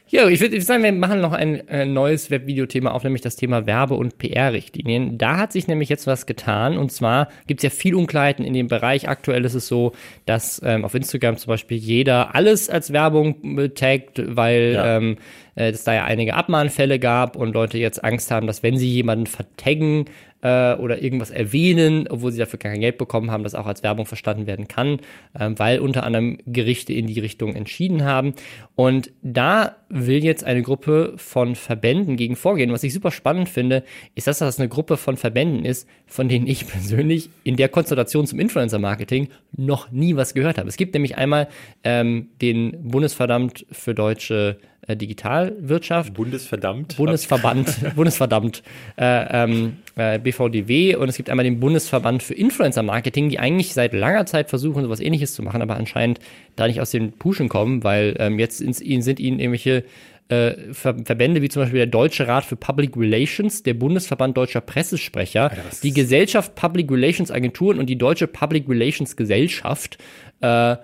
Ja, 0.09 0.29
ich 0.29 0.41
würde 0.41 0.61
sagen, 0.61 0.85
wir 0.85 0.93
machen 0.93 1.21
noch 1.21 1.33
ein 1.33 1.67
äh, 1.69 1.85
neues 1.85 2.31
Webvideothema 2.31 2.93
auf, 2.93 3.03
nämlich 3.03 3.23
das 3.23 3.35
Thema 3.35 3.67
Werbe- 3.67 3.97
und 3.97 4.19
PR-Richtlinien. 4.19 5.19
Da 5.19 5.37
hat 5.37 5.53
sich 5.53 5.67
nämlich 5.67 5.89
jetzt 5.89 6.07
was 6.07 6.27
getan 6.27 6.79
und 6.79 6.93
zwar 6.93 7.29
gibt 7.49 7.59
es 7.59 7.65
ja 7.65 7.71
viel 7.71 7.97
Unklarheiten 7.97 8.45
in 8.45 8.55
dem 8.55 8.69
Bereich. 8.69 9.09
Aktuell 9.09 9.45
ist 9.45 9.55
es 9.55 9.67
so, 9.67 9.93
dass 10.25 10.63
ähm, 10.65 10.85
auf 10.85 10.95
Instagram 10.95 11.39
zum 11.39 11.49
Beispiel 11.51 11.77
jeder 11.77 12.37
alles 12.37 12.71
als 12.71 12.93
Werbung 12.93 13.75
taggt, 13.75 14.23
weil 14.25 14.75
ja. 14.75 14.97
ähm, 14.97 15.17
äh, 15.57 15.71
es 15.71 15.83
da 15.83 15.95
ja 15.95 16.05
einige 16.05 16.35
Abmahnfälle 16.35 17.01
gab 17.01 17.35
und 17.35 17.53
Leute 17.55 17.79
jetzt 17.79 18.05
Angst 18.05 18.31
haben, 18.31 18.47
dass 18.47 18.63
wenn 18.63 18.77
sie 18.77 18.89
jemanden 18.89 19.27
vertaggen, 19.27 20.05
äh, 20.43 20.75
oder 20.75 21.03
irgendwas 21.03 21.31
erwähnen, 21.31 22.07
obwohl 22.09 22.33
sie 22.33 22.39
dafür 22.39 22.59
kein 22.59 22.81
Geld 22.81 22.99
bekommen 22.99 23.31
haben, 23.31 23.43
das 23.43 23.55
auch 23.55 23.67
als 23.67 23.83
Werbung 23.83 24.07
verstanden 24.07 24.47
werden 24.47 24.69
kann, 24.69 25.01
äh, 25.35 25.51
weil 25.57 25.81
unter 25.81 26.05
anderem 26.05 26.39
Gerichte 26.47 26.93
in 26.93 27.07
die 27.07 27.21
Richtung 27.21 27.55
entschieden 27.55 28.05
haben. 28.05 28.35
Und 28.75 29.11
da 29.23 29.77
will 29.89 30.25
jetzt 30.25 30.45
eine 30.45 30.63
Gruppe 30.63 31.15
von 31.17 31.55
Verbänden 31.55 32.17
gegen 32.17 32.37
vorgehen. 32.37 32.73
Was 32.73 32.83
ich 32.83 32.93
super 32.93 33.11
spannend 33.11 33.49
finde, 33.49 33.85
ist, 34.15 34.27
dass 34.27 34.39
das 34.39 34.59
eine 34.59 34.69
Gruppe 34.69 34.97
von 34.97 35.17
Verbänden 35.17 35.65
ist, 35.65 35.89
von 36.07 36.29
denen 36.29 36.47
ich 36.47 36.67
persönlich 36.69 37.31
in 37.45 37.57
der 37.57 37.69
Konstellation 37.69 38.27
zum 38.27 38.41
Influencer-Marketing 38.41 39.29
noch 39.57 39.91
nie 39.91 40.17
was 40.17 40.35
gehört 40.35 40.59
habe. 40.59 40.69
Es 40.69 40.77
gibt 40.77 40.95
nämlich 40.95 41.17
einmal 41.17 41.49
ähm, 41.85 42.29
den 42.43 42.89
Bundesverdammt 42.91 43.67
für 43.71 43.95
deutsche 43.95 44.59
äh, 44.87 44.97
Digitalwirtschaft. 44.97 46.15
Bundesverdammt. 46.15 46.97
Bundesverband, 46.97 47.95
Bundesverdammt, 47.97 48.63
äh, 48.97 49.45
ähm, 49.45 49.79
äh, 49.97 50.19
BVDW 50.19 50.97
und 50.97 51.09
es 51.09 51.17
gibt 51.17 51.31
einmal 51.31 51.45
den 51.45 51.61
Bundesverband 51.61 52.23
für 52.23 52.35
Influencer 52.35 52.83
Marketing, 52.83 53.29
die 53.29 53.39
eigentlich 53.39 53.73
seit 53.73 53.93
langer 53.93 54.27
Zeit 54.27 54.49
versuchen, 54.49 54.83
sowas 54.83 55.01
ähnliches 55.01 55.35
zu 55.35 55.43
machen, 55.43 55.63
aber 55.63 55.77
anscheinend 55.77 56.21
da 56.55 56.67
nicht 56.67 56.81
aus 56.81 56.91
den 56.91 57.13
Puschen 57.13 57.49
kommen, 57.49 57.85
weil 57.85 58.17
ähm, 58.19 58.39
jetzt 58.39 58.61
ins, 58.61 58.79
sind 58.79 59.21
ihnen 59.21 59.41
irgendwelche 59.41 59.85
äh, 60.29 60.73
Ver 60.73 60.97
Verbände 61.05 61.43
wie 61.43 61.49
zum 61.49 61.63
Beispiel 61.63 61.79
der 61.79 61.87
Deutsche 61.87 62.27
Rat 62.27 62.45
für 62.45 62.57
Public 62.57 62.97
Relations, 62.97 63.63
der 63.63 63.75
Bundesverband 63.75 64.37
deutscher 64.37 64.61
Pressesprecher, 64.61 65.51
Alter, 65.51 65.63
die 65.83 65.93
Gesellschaft 65.93 66.55
Public 66.55 66.91
Relations 66.91 67.31
Agenturen 67.31 67.79
und 67.79 67.87
die 67.87 67.97
Deutsche 67.97 68.27
Public 68.27 68.69
Relations 68.69 69.17
Gesellschaft 69.17 69.99
äh, 70.41 70.77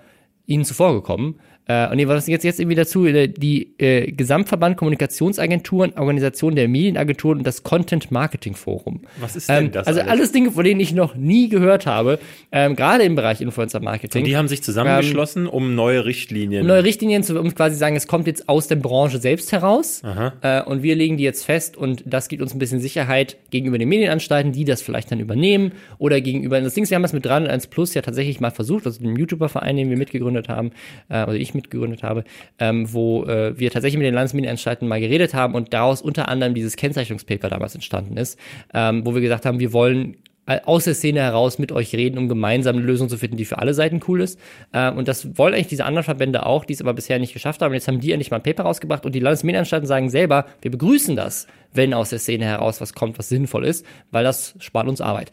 ihnen 0.45 0.65
zuvorgekommen. 0.65 1.39
Äh, 1.65 1.89
und 1.89 2.07
was 2.07 2.27
jetzt, 2.27 2.43
jetzt 2.43 2.59
irgendwie 2.59 2.75
dazu? 2.75 3.05
Äh, 3.05 3.29
die 3.29 3.73
äh, 3.79 4.11
Gesamtverband 4.11 4.75
Kommunikationsagenturen, 4.75 5.93
Organisation 5.93 6.55
der 6.55 6.67
Medienagenturen 6.67 7.39
und 7.39 7.47
das 7.47 7.63
Content 7.63 8.11
Marketing 8.11 8.55
Forum. 8.55 9.01
Was 9.19 9.35
ist 9.35 9.47
denn 9.49 9.65
ähm, 9.65 9.71
das? 9.71 9.87
Also 9.87 10.01
alles? 10.01 10.11
alles? 10.11 10.31
Dinge, 10.33 10.51
von 10.51 10.63
denen 10.63 10.79
ich 10.79 10.93
noch 10.93 11.15
nie 11.15 11.47
gehört 11.47 11.85
habe, 11.85 12.19
ähm, 12.51 12.75
gerade 12.75 13.03
im 13.03 13.15
Bereich 13.15 13.39
Influencer 13.39 13.79
Marketing. 13.79 14.23
Und 14.23 14.27
die 14.27 14.35
haben 14.35 14.47
sich 14.47 14.61
zusammengeschlossen, 14.61 15.45
ähm, 15.45 15.51
um 15.51 15.75
neue 15.75 16.05
Richtlinien. 16.05 16.63
Um 16.63 16.67
neue 16.67 16.83
Richtlinien 16.83 17.23
zu, 17.23 17.39
um 17.39 17.53
quasi 17.55 17.77
sagen, 17.77 17.95
es 17.95 18.07
kommt 18.07 18.27
jetzt 18.27 18.49
aus 18.49 18.67
der 18.67 18.75
Branche 18.75 19.19
selbst 19.19 19.51
heraus. 19.51 20.01
Äh, 20.41 20.63
und 20.63 20.83
wir 20.83 20.95
legen 20.95 21.17
die 21.17 21.23
jetzt 21.23 21.45
fest 21.45 21.77
und 21.77 22.03
das 22.05 22.27
gibt 22.27 22.41
uns 22.41 22.53
ein 22.53 22.59
bisschen 22.59 22.79
Sicherheit 22.79 23.37
gegenüber 23.51 23.77
den 23.77 23.87
Medienanstalten, 23.87 24.51
die 24.51 24.65
das 24.65 24.81
vielleicht 24.81 25.11
dann 25.11 25.19
übernehmen 25.19 25.71
oder 25.97 26.19
gegenüber, 26.19 26.59
das 26.59 26.73
Ding 26.73 26.83
ist, 26.83 26.89
wir 26.89 26.95
haben 26.95 27.03
das 27.03 27.13
mit 27.13 27.25
301 27.25 27.67
Plus 27.67 27.93
ja 27.93 28.01
tatsächlich 28.01 28.39
mal 28.39 28.51
versucht, 28.51 28.85
also 28.85 29.01
dem 29.01 29.15
YouTuber-Verein, 29.15 29.77
den 29.77 29.89
wir 29.89 29.97
mitgegründet 29.97 30.49
haben, 30.49 30.71
äh, 31.09 31.15
also 31.15 31.33
ich 31.33 31.52
mitgegründet 31.53 32.03
habe, 32.03 32.23
ähm, 32.59 32.91
wo 32.91 33.23
äh, 33.25 33.57
wir 33.57 33.71
tatsächlich 33.71 33.97
mit 33.97 34.05
den 34.05 34.13
Landesmedienanstalten 34.13 34.87
mal 34.87 34.99
geredet 34.99 35.33
haben 35.33 35.55
und 35.55 35.73
daraus 35.73 36.01
unter 36.01 36.27
anderem 36.29 36.53
dieses 36.53 36.75
Kennzeichnungspaper 36.75 37.49
damals 37.49 37.75
entstanden 37.75 38.17
ist, 38.17 38.39
ähm, 38.73 39.05
wo 39.05 39.13
wir 39.13 39.21
gesagt 39.21 39.45
haben, 39.45 39.59
wir 39.59 39.73
wollen 39.73 40.17
aus 40.45 40.83
der 40.83 40.93
Szene 40.93 41.21
heraus 41.21 41.57
mit 41.57 41.71
euch 41.71 41.95
reden, 41.95 42.17
um 42.17 42.27
gemeinsam 42.27 42.75
eine 42.75 42.85
Lösung 42.85 43.07
zu 43.07 43.17
finden, 43.17 43.37
die 43.37 43.45
für 43.45 43.59
alle 43.59 43.73
Seiten 43.73 44.01
cool 44.07 44.21
ist. 44.21 44.39
Äh, 44.73 44.91
und 44.91 45.07
das 45.07 45.37
wollen 45.37 45.53
eigentlich 45.53 45.67
diese 45.67 45.85
anderen 45.85 46.03
Verbände 46.03 46.45
auch, 46.45 46.65
die 46.65 46.73
es 46.73 46.81
aber 46.81 46.93
bisher 46.93 47.19
nicht 47.19 47.33
geschafft 47.33 47.61
haben. 47.61 47.73
Jetzt 47.73 47.87
haben 47.87 48.01
die 48.01 48.11
endlich 48.11 48.31
mal 48.31 48.37
ein 48.37 48.43
Paper 48.43 48.63
rausgebracht 48.63 49.05
und 49.05 49.15
die 49.15 49.19
Landesmedienanstalten 49.19 49.87
sagen 49.87 50.09
selber, 50.09 50.45
wir 50.61 50.71
begrüßen 50.71 51.15
das, 51.15 51.47
wenn 51.73 51.93
aus 51.93 52.09
der 52.09 52.19
Szene 52.19 52.45
heraus 52.45 52.81
was 52.81 52.93
kommt, 52.93 53.17
was 53.17 53.29
sinnvoll 53.29 53.65
ist, 53.65 53.85
weil 54.11 54.23
das 54.23 54.55
spart 54.59 54.87
uns 54.87 55.01
Arbeit. 55.01 55.31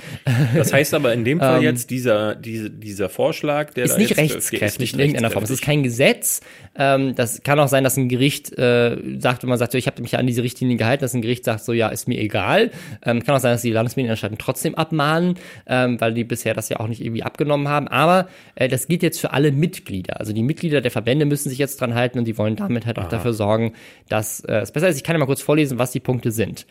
Das 0.55 0.73
heißt 0.73 0.95
aber 0.95 1.13
in 1.13 1.25
dem 1.25 1.39
Fall 1.39 1.59
ähm, 1.59 1.63
jetzt 1.63 1.91
dieser, 1.91 2.35
diese, 2.35 2.71
dieser 2.71 3.09
Vorschlag, 3.09 3.73
der 3.75 3.85
ist 3.85 3.99
nicht 3.99 4.11
jetzt, 4.11 4.19
rechtskräftig 4.19 4.67
ist 4.67 4.79
nicht 4.81 4.95
in 4.95 5.01
irgendeiner 5.01 5.31
Form. 5.31 5.45
Es 5.45 5.51
ist 5.51 5.63
kein 5.63 5.83
Gesetz. 5.83 6.41
Ähm, 6.77 7.15
das 7.15 7.43
kann 7.43 7.59
auch 7.59 7.69
sein, 7.69 7.85
dass 7.85 7.97
ein 7.97 8.09
Gericht 8.09 8.57
äh, 8.59 8.97
sagt, 9.19 9.43
wenn 9.43 9.49
man 9.49 9.59
sagt, 9.59 9.73
so, 9.73 9.79
ich 9.79 9.87
habe 9.87 10.01
mich 10.03 10.17
an 10.17 10.27
diese 10.27 10.43
Richtlinie 10.43 10.77
gehalten, 10.77 11.03
dass 11.03 11.15
ein 11.15 11.23
Gericht 11.23 11.45
sagt, 11.45 11.65
so 11.65 11.73
ja, 11.73 11.89
ist 11.89 12.09
mir 12.09 12.19
egal. 12.19 12.71
Ähm, 13.05 13.23
kann 13.25 13.35
auch 13.35 13.41
sein, 13.41 13.53
dass 13.53 13.63
die 13.63 13.73
Landesmedienanstalten 13.73 14.39
trotzdem 14.39 14.75
abmahnen, 14.75 15.35
ähm, 15.67 16.01
weil 16.01 16.15
die 16.15 16.25
bisher 16.25 16.55
das 16.55 16.69
ja 16.69 16.81
auch 16.81 16.89
nicht 16.89 17.01
irgendwie 17.01 17.23
abgenommen 17.23 17.69
haben. 17.69 17.89
Aber 17.89 18.29
äh, 18.55 18.69
das 18.69 18.87
gilt 18.87 19.03
jetzt 19.03 19.21
für 19.21 19.33
alle 19.33 19.53
Mitglieder. 19.53 20.21
Also 20.21 20.33
die 20.33 20.43
Mitglieder 20.43 20.81
der 20.81 20.91
Verbände 20.91 21.27
müssen 21.27 21.49
sich 21.49 21.59
jetzt 21.59 21.81
dran 21.81 21.95
halten 21.95 22.19
und 22.19 22.25
die 22.25 22.39
wollen 22.39 22.57
damit 22.57 22.87
halt 22.87 22.99
auch 22.99 23.05
Aha. 23.05 23.11
dafür 23.11 23.33
sorgen, 23.33 23.73
dass 24.09 24.41
äh, 24.41 24.61
es 24.61 24.73
besser 24.73 24.89
ist. 24.89 24.97
Ich 24.97 25.05
kann 25.05 25.15
ja 25.15 25.19
mal 25.19 25.27
kurz 25.27 25.43
vorlesen, 25.43 25.79
was 25.79 25.91
die 25.91 26.01
Punkte 26.01 26.30
sind. 26.33 26.67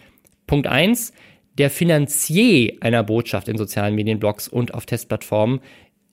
Punkt 0.48 0.68
eins: 0.68 1.14
Der 1.58 1.70
Finanzier 1.70 2.74
einer 2.82 3.04
Botschaft 3.04 3.48
in 3.48 3.58
sozialen 3.58 3.96
Medienblogs 3.96 4.48
und 4.48 4.74
auf 4.74 4.86
Testplattformen 4.86 5.62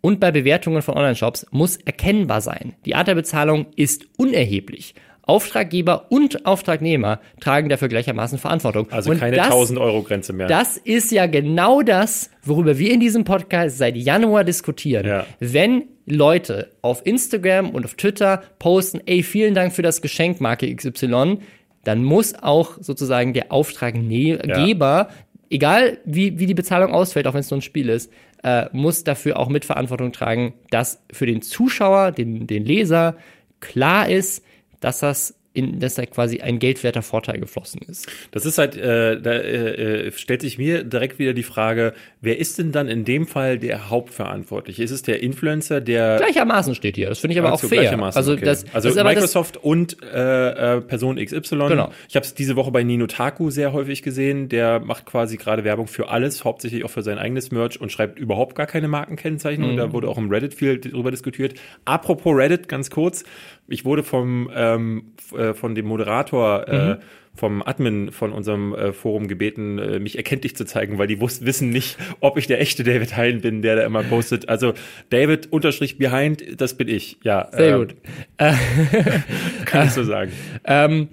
und 0.00 0.20
bei 0.20 0.30
Bewertungen 0.30 0.82
von 0.82 0.96
Online-Shops 0.96 1.46
muss 1.50 1.78
erkennbar 1.78 2.40
sein. 2.40 2.74
Die 2.84 2.94
Art 2.94 3.08
der 3.08 3.16
Bezahlung 3.16 3.66
ist 3.74 4.06
unerheblich. 4.16 4.94
Auftraggeber 5.22 6.06
und 6.10 6.46
Auftragnehmer 6.46 7.20
tragen 7.40 7.68
dafür 7.68 7.88
gleichermaßen 7.88 8.38
Verantwortung. 8.38 8.86
Also 8.92 9.10
und 9.10 9.18
keine 9.18 9.42
1000 9.42 9.80
Euro 9.80 10.02
Grenze 10.02 10.32
mehr. 10.32 10.46
Das 10.46 10.76
ist 10.76 11.10
ja 11.10 11.26
genau 11.26 11.82
das, 11.82 12.30
worüber 12.44 12.78
wir 12.78 12.92
in 12.92 13.00
diesem 13.00 13.24
Podcast 13.24 13.78
seit 13.78 13.96
Januar 13.96 14.44
diskutieren. 14.44 15.04
Ja. 15.04 15.26
Wenn 15.40 15.86
Leute 16.06 16.70
auf 16.82 17.04
Instagram 17.04 17.70
und 17.70 17.84
auf 17.84 17.94
Twitter 17.94 18.44
posten, 18.60 19.00
ey, 19.06 19.24
vielen 19.24 19.54
Dank 19.54 19.72
für 19.72 19.82
das 19.82 20.00
Geschenk, 20.00 20.40
Marke 20.40 20.72
XY, 20.72 21.38
dann 21.86 22.02
muss 22.02 22.34
auch 22.34 22.78
sozusagen 22.80 23.32
der 23.32 23.52
Auftraggeber, 23.52 25.08
ja. 25.08 25.08
egal 25.50 25.98
wie, 26.04 26.40
wie 26.40 26.46
die 26.46 26.54
Bezahlung 26.54 26.92
ausfällt, 26.92 27.28
auch 27.28 27.34
wenn 27.34 27.40
es 27.40 27.50
nur 27.50 27.58
ein 27.58 27.62
Spiel 27.62 27.88
ist, 27.88 28.12
äh, 28.42 28.66
muss 28.72 29.04
dafür 29.04 29.38
auch 29.38 29.48
Mitverantwortung 29.48 30.10
tragen, 30.10 30.54
dass 30.70 31.00
für 31.12 31.26
den 31.26 31.42
Zuschauer, 31.42 32.10
den, 32.10 32.48
den 32.48 32.64
Leser 32.64 33.16
klar 33.60 34.08
ist, 34.08 34.44
dass 34.80 34.98
das 34.98 35.36
in 35.56 35.80
dass 35.80 35.94
da 35.94 36.04
quasi 36.06 36.40
ein 36.40 36.58
geldwerter 36.58 37.02
Vorteil 37.02 37.40
geflossen 37.40 37.80
ist. 37.88 38.06
Das 38.30 38.44
ist 38.44 38.58
halt, 38.58 38.76
äh, 38.76 39.20
da 39.20 39.32
äh, 39.32 40.06
äh, 40.06 40.12
stellt 40.12 40.42
sich 40.42 40.58
mir 40.58 40.84
direkt 40.84 41.18
wieder 41.18 41.32
die 41.32 41.42
Frage, 41.42 41.94
wer 42.20 42.38
ist 42.38 42.58
denn 42.58 42.72
dann 42.72 42.88
in 42.88 43.04
dem 43.04 43.26
Fall 43.26 43.58
der 43.58 43.88
Hauptverantwortliche? 43.88 44.82
Ist 44.82 44.90
es 44.90 45.02
der 45.02 45.22
Influencer, 45.22 45.80
der 45.80 46.16
gleichermaßen 46.18 46.74
steht 46.74 46.96
hier? 46.96 47.08
Das 47.08 47.20
finde 47.20 47.32
ich 47.32 47.38
aber 47.38 47.52
also 47.52 47.66
auch 47.66 47.70
fair. 47.70 47.98
Also, 48.14 48.32
okay. 48.32 48.44
das, 48.44 48.64
also 48.74 48.92
das 48.92 49.02
Microsoft 49.02 49.56
und 49.56 49.96
äh, 50.02 50.76
äh, 50.76 50.80
Person 50.82 51.16
XY. 51.16 51.40
Genau. 51.68 51.90
Ich 52.08 52.16
habe 52.16 52.26
es 52.26 52.34
diese 52.34 52.56
Woche 52.56 52.70
bei 52.70 52.82
Nino 52.82 53.06
Taku 53.06 53.50
sehr 53.50 53.72
häufig 53.72 54.02
gesehen. 54.02 54.48
Der 54.48 54.80
macht 54.80 55.06
quasi 55.06 55.36
gerade 55.38 55.64
Werbung 55.64 55.86
für 55.86 56.08
alles, 56.08 56.44
hauptsächlich 56.44 56.84
auch 56.84 56.90
für 56.90 57.02
sein 57.02 57.18
eigenes 57.18 57.50
Merch 57.50 57.80
und 57.80 57.90
schreibt 57.90 58.18
überhaupt 58.18 58.54
gar 58.54 58.66
keine 58.66 58.88
Markenkennzeichnung. 58.88 59.72
Mhm. 59.72 59.76
Da 59.76 59.92
wurde 59.92 60.08
auch 60.08 60.18
im 60.18 60.28
Reddit 60.28 60.54
viel 60.54 60.78
drüber 60.78 61.10
diskutiert. 61.10 61.54
Apropos 61.84 62.36
Reddit, 62.36 62.68
ganz 62.68 62.90
kurz 62.90 63.24
ich 63.68 63.84
wurde 63.84 64.02
vom, 64.02 64.50
ähm, 64.54 65.12
äh, 65.36 65.54
von 65.54 65.74
dem 65.74 65.86
Moderator, 65.86 66.68
äh, 66.68 66.94
mhm. 66.94 66.96
vom 67.34 67.62
Admin 67.62 68.12
von 68.12 68.32
unserem 68.32 68.74
äh, 68.74 68.92
Forum 68.92 69.28
gebeten, 69.28 69.78
äh, 69.78 69.98
mich 69.98 70.16
erkenntlich 70.16 70.56
zu 70.56 70.64
zeigen, 70.64 70.98
weil 70.98 71.06
die 71.06 71.20
wissen 71.20 71.70
nicht, 71.70 71.96
ob 72.20 72.38
ich 72.38 72.46
der 72.46 72.60
echte 72.60 72.84
David 72.84 73.16
Hein 73.16 73.40
bin, 73.40 73.62
der 73.62 73.76
da 73.76 73.84
immer 73.84 74.02
postet. 74.02 74.48
Also 74.48 74.74
David 75.10 75.52
unterstrich 75.52 75.98
behind, 75.98 76.60
das 76.60 76.74
bin 76.76 76.88
ich. 76.88 77.18
Ja. 77.22 77.48
Sehr 77.52 77.74
ähm, 77.74 77.78
gut. 77.78 77.96
kann 79.64 79.86
ich 79.86 79.92
so 79.92 80.04
sagen. 80.04 80.32
Ähm, 80.68 81.08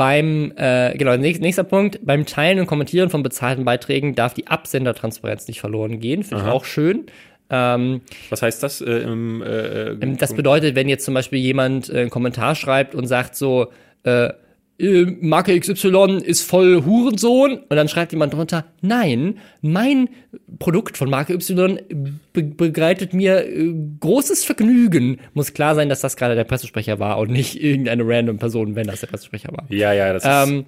beim, 0.00 0.54
äh, 0.56 0.96
genau, 0.96 1.14
nächster 1.18 1.62
Punkt, 1.62 2.00
beim 2.02 2.24
Teilen 2.24 2.58
und 2.58 2.66
Kommentieren 2.66 3.10
von 3.10 3.22
bezahlten 3.22 3.66
Beiträgen 3.66 4.14
darf 4.14 4.32
die 4.32 4.46
Absendertransparenz 4.46 5.46
nicht 5.46 5.60
verloren 5.60 6.00
gehen. 6.00 6.22
Finde 6.22 6.44
ich 6.44 6.50
auch 6.50 6.64
schön. 6.64 7.04
Ähm, 7.50 8.00
Was 8.30 8.42
heißt 8.42 8.62
das? 8.62 8.80
Äh, 8.80 8.90
im, 9.00 9.42
äh, 9.42 9.90
äh 9.90 10.16
das 10.16 10.34
bedeutet, 10.34 10.74
wenn 10.74 10.88
jetzt 10.88 11.04
zum 11.04 11.14
Beispiel 11.14 11.40
jemand 11.40 11.90
äh, 11.90 12.00
einen 12.00 12.10
Kommentar 12.10 12.54
schreibt 12.54 12.94
und 12.94 13.06
sagt 13.06 13.36
so, 13.36 13.68
äh, 14.04 14.30
Marke 15.20 15.58
XY 15.58 16.22
ist 16.24 16.42
voll 16.42 16.84
Hurensohn 16.86 17.58
und 17.68 17.76
dann 17.76 17.88
schreibt 17.88 18.12
jemand 18.12 18.32
drunter, 18.32 18.64
nein, 18.80 19.38
mein 19.60 20.08
Produkt 20.58 20.96
von 20.96 21.10
Marke 21.10 21.34
Y 21.34 21.78
be 22.32 22.42
begleitet 22.42 23.12
mir 23.12 23.46
äh, 23.46 23.74
großes 24.00 24.44
Vergnügen. 24.44 25.18
Muss 25.34 25.52
klar 25.52 25.74
sein, 25.74 25.90
dass 25.90 26.00
das 26.00 26.16
gerade 26.16 26.34
der 26.34 26.44
Pressesprecher 26.44 26.98
war 26.98 27.18
und 27.18 27.30
nicht 27.30 27.62
irgendeine 27.62 28.04
random 28.06 28.38
Person, 28.38 28.74
wenn 28.74 28.86
das 28.86 29.00
der 29.00 29.08
Pressesprecher 29.08 29.50
war. 29.52 29.66
Ja, 29.68 29.92
ja, 29.92 30.14
das 30.14 30.24
ist. 30.24 30.50
Ähm, 30.50 30.60
äh, 30.60 30.64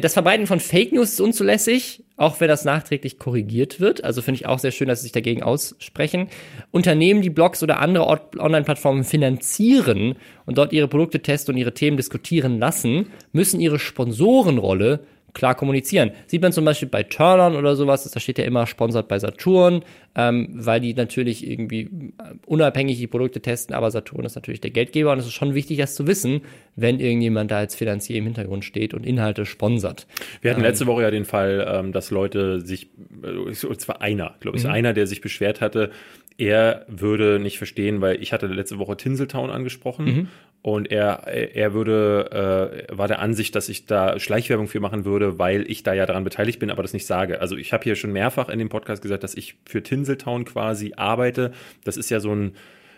das 0.00 0.14
Verbreiten 0.14 0.46
von 0.46 0.58
Fake 0.58 0.92
News 0.92 1.12
ist 1.12 1.20
unzulässig, 1.20 2.02
auch 2.16 2.40
wenn 2.40 2.48
das 2.48 2.64
nachträglich 2.64 3.18
korrigiert 3.18 3.78
wird. 3.78 4.04
Also 4.04 4.22
finde 4.22 4.36
ich 4.36 4.46
auch 4.46 4.58
sehr 4.58 4.70
schön, 4.70 4.88
dass 4.88 5.00
sie 5.00 5.04
sich 5.04 5.12
dagegen 5.12 5.42
aussprechen. 5.42 6.28
Unternehmen, 6.70 7.20
die 7.20 7.30
Blogs 7.30 7.62
oder 7.62 7.78
andere 7.80 8.06
Online-Plattformen 8.38 9.04
finanzieren 9.04 10.16
und 10.46 10.56
dort 10.56 10.72
ihre 10.72 10.88
Produkte 10.88 11.20
testen 11.20 11.54
und 11.54 11.60
ihre 11.60 11.74
Themen 11.74 11.98
diskutieren 11.98 12.58
lassen, 12.58 13.08
müssen 13.32 13.60
ihre 13.60 13.78
Sponsorenrolle 13.78 15.00
klar 15.34 15.54
kommunizieren. 15.54 16.10
Sieht 16.26 16.42
man 16.42 16.52
zum 16.52 16.64
Beispiel 16.64 16.88
bei 16.88 17.02
Turnern 17.02 17.56
oder 17.56 17.74
sowas, 17.76 18.08
da 18.10 18.20
steht 18.20 18.38
ja 18.38 18.44
immer 18.44 18.66
sponsert 18.66 19.08
bei 19.08 19.18
Saturn, 19.18 19.82
ähm, 20.14 20.48
weil 20.52 20.80
die 20.80 20.92
natürlich 20.94 21.48
irgendwie 21.48 21.82
äh, 21.82 22.34
unabhängig 22.46 22.98
die 22.98 23.06
Produkte 23.06 23.40
testen, 23.40 23.74
aber 23.74 23.90
Saturn 23.90 24.24
ist 24.24 24.34
natürlich 24.34 24.60
der 24.60 24.70
Geldgeber 24.70 25.12
und 25.12 25.18
es 25.18 25.26
ist 25.26 25.32
schon 25.32 25.54
wichtig, 25.54 25.78
das 25.78 25.94
zu 25.94 26.06
wissen, 26.06 26.42
wenn 26.76 27.00
irgendjemand 27.00 27.50
da 27.50 27.58
als 27.58 27.74
Finanzier 27.74 28.16
im 28.16 28.24
Hintergrund 28.24 28.64
steht 28.64 28.92
und 28.92 29.06
Inhalte 29.06 29.46
sponsert. 29.46 30.06
Wir 30.42 30.50
hatten 30.50 30.60
ähm, 30.60 30.66
letzte 30.66 30.86
Woche 30.86 31.02
ja 31.02 31.10
den 31.10 31.24
Fall, 31.24 31.66
ähm, 31.66 31.92
dass 31.92 32.10
Leute 32.10 32.60
sich, 32.60 32.90
äh, 33.22 33.66
und 33.66 33.80
zwar 33.80 34.02
einer, 34.02 34.34
glaube 34.40 34.58
ich, 34.58 34.64
mhm. 34.64 34.70
einer, 34.70 34.92
der 34.92 35.06
sich 35.06 35.22
beschwert 35.22 35.60
hatte, 35.60 35.90
er 36.38 36.84
würde 36.88 37.38
nicht 37.38 37.58
verstehen, 37.58 38.00
weil 38.00 38.22
ich 38.22 38.32
hatte 38.32 38.46
letzte 38.46 38.78
Woche 38.78 38.96
Tinseltown 38.96 39.50
angesprochen 39.50 40.04
mhm. 40.04 40.28
Und 40.62 40.92
er, 40.92 41.26
er 41.26 41.74
würde, 41.74 42.86
äh, 42.88 42.96
war 42.96 43.08
der 43.08 43.18
Ansicht, 43.18 43.54
dass 43.56 43.68
ich 43.68 43.86
da 43.86 44.20
Schleichwerbung 44.20 44.68
für 44.68 44.78
machen 44.78 45.04
würde, 45.04 45.38
weil 45.40 45.68
ich 45.68 45.82
da 45.82 45.92
ja 45.92 46.06
daran 46.06 46.22
beteiligt 46.22 46.60
bin, 46.60 46.70
aber 46.70 46.82
das 46.82 46.92
nicht 46.92 47.06
sage. 47.06 47.40
Also 47.40 47.56
ich 47.56 47.72
habe 47.72 47.82
hier 47.82 47.96
schon 47.96 48.12
mehrfach 48.12 48.48
in 48.48 48.60
dem 48.60 48.68
Podcast 48.68 49.02
gesagt, 49.02 49.24
dass 49.24 49.34
ich 49.34 49.56
für 49.66 49.82
Tinseltown 49.82 50.44
quasi 50.44 50.92
arbeite. 50.96 51.50
Das 51.82 51.96
ist 51.96 52.10
ja 52.10 52.20
so 52.20 52.32
ein 52.32 52.52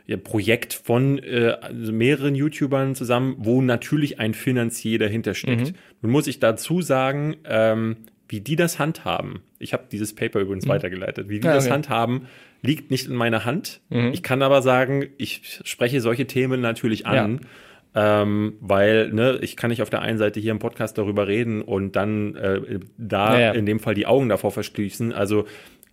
ja, 0.06 0.18
Projekt 0.18 0.74
von 0.74 1.18
äh, 1.18 1.56
mehreren 1.72 2.34
YouTubern 2.34 2.94
zusammen, 2.94 3.36
wo 3.38 3.62
natürlich 3.62 4.20
ein 4.20 4.34
Finanzier 4.34 4.98
dahinter 4.98 5.32
steckt. 5.32 5.68
Mhm. 5.68 5.74
Nun 6.02 6.12
muss 6.12 6.26
ich 6.26 6.40
dazu 6.40 6.82
sagen, 6.82 7.36
ähm, 7.46 7.96
wie 8.28 8.40
die 8.40 8.56
das 8.56 8.78
handhaben. 8.78 9.40
Ich 9.58 9.72
habe 9.72 9.84
dieses 9.90 10.14
Paper 10.14 10.40
übrigens 10.40 10.66
mhm. 10.66 10.70
weitergeleitet. 10.70 11.30
Wie 11.30 11.40
die 11.40 11.46
ja, 11.46 11.54
das 11.54 11.64
okay. 11.64 11.72
handhaben, 11.72 12.26
liegt 12.64 12.90
nicht 12.90 13.06
in 13.06 13.14
meiner 13.14 13.44
Hand. 13.44 13.80
Mhm. 13.90 14.10
Ich 14.12 14.22
kann 14.22 14.42
aber 14.42 14.62
sagen, 14.62 15.06
ich 15.18 15.60
spreche 15.64 16.00
solche 16.00 16.26
Themen 16.26 16.60
natürlich 16.60 17.06
an. 17.06 17.40
Ja. 17.42 17.48
Ähm, 17.96 18.54
weil 18.60 19.12
ne, 19.12 19.38
ich 19.40 19.56
kann 19.56 19.70
nicht 19.70 19.80
auf 19.80 19.90
der 19.90 20.00
einen 20.02 20.18
Seite 20.18 20.40
hier 20.40 20.50
im 20.50 20.58
Podcast 20.58 20.98
darüber 20.98 21.28
reden 21.28 21.62
und 21.62 21.94
dann 21.94 22.34
äh, 22.34 22.80
da 22.98 23.34
ja, 23.34 23.40
ja. 23.40 23.52
in 23.52 23.66
dem 23.66 23.78
Fall 23.78 23.94
die 23.94 24.06
Augen 24.06 24.28
davor 24.28 24.50
verschließen. 24.50 25.12
Also 25.12 25.44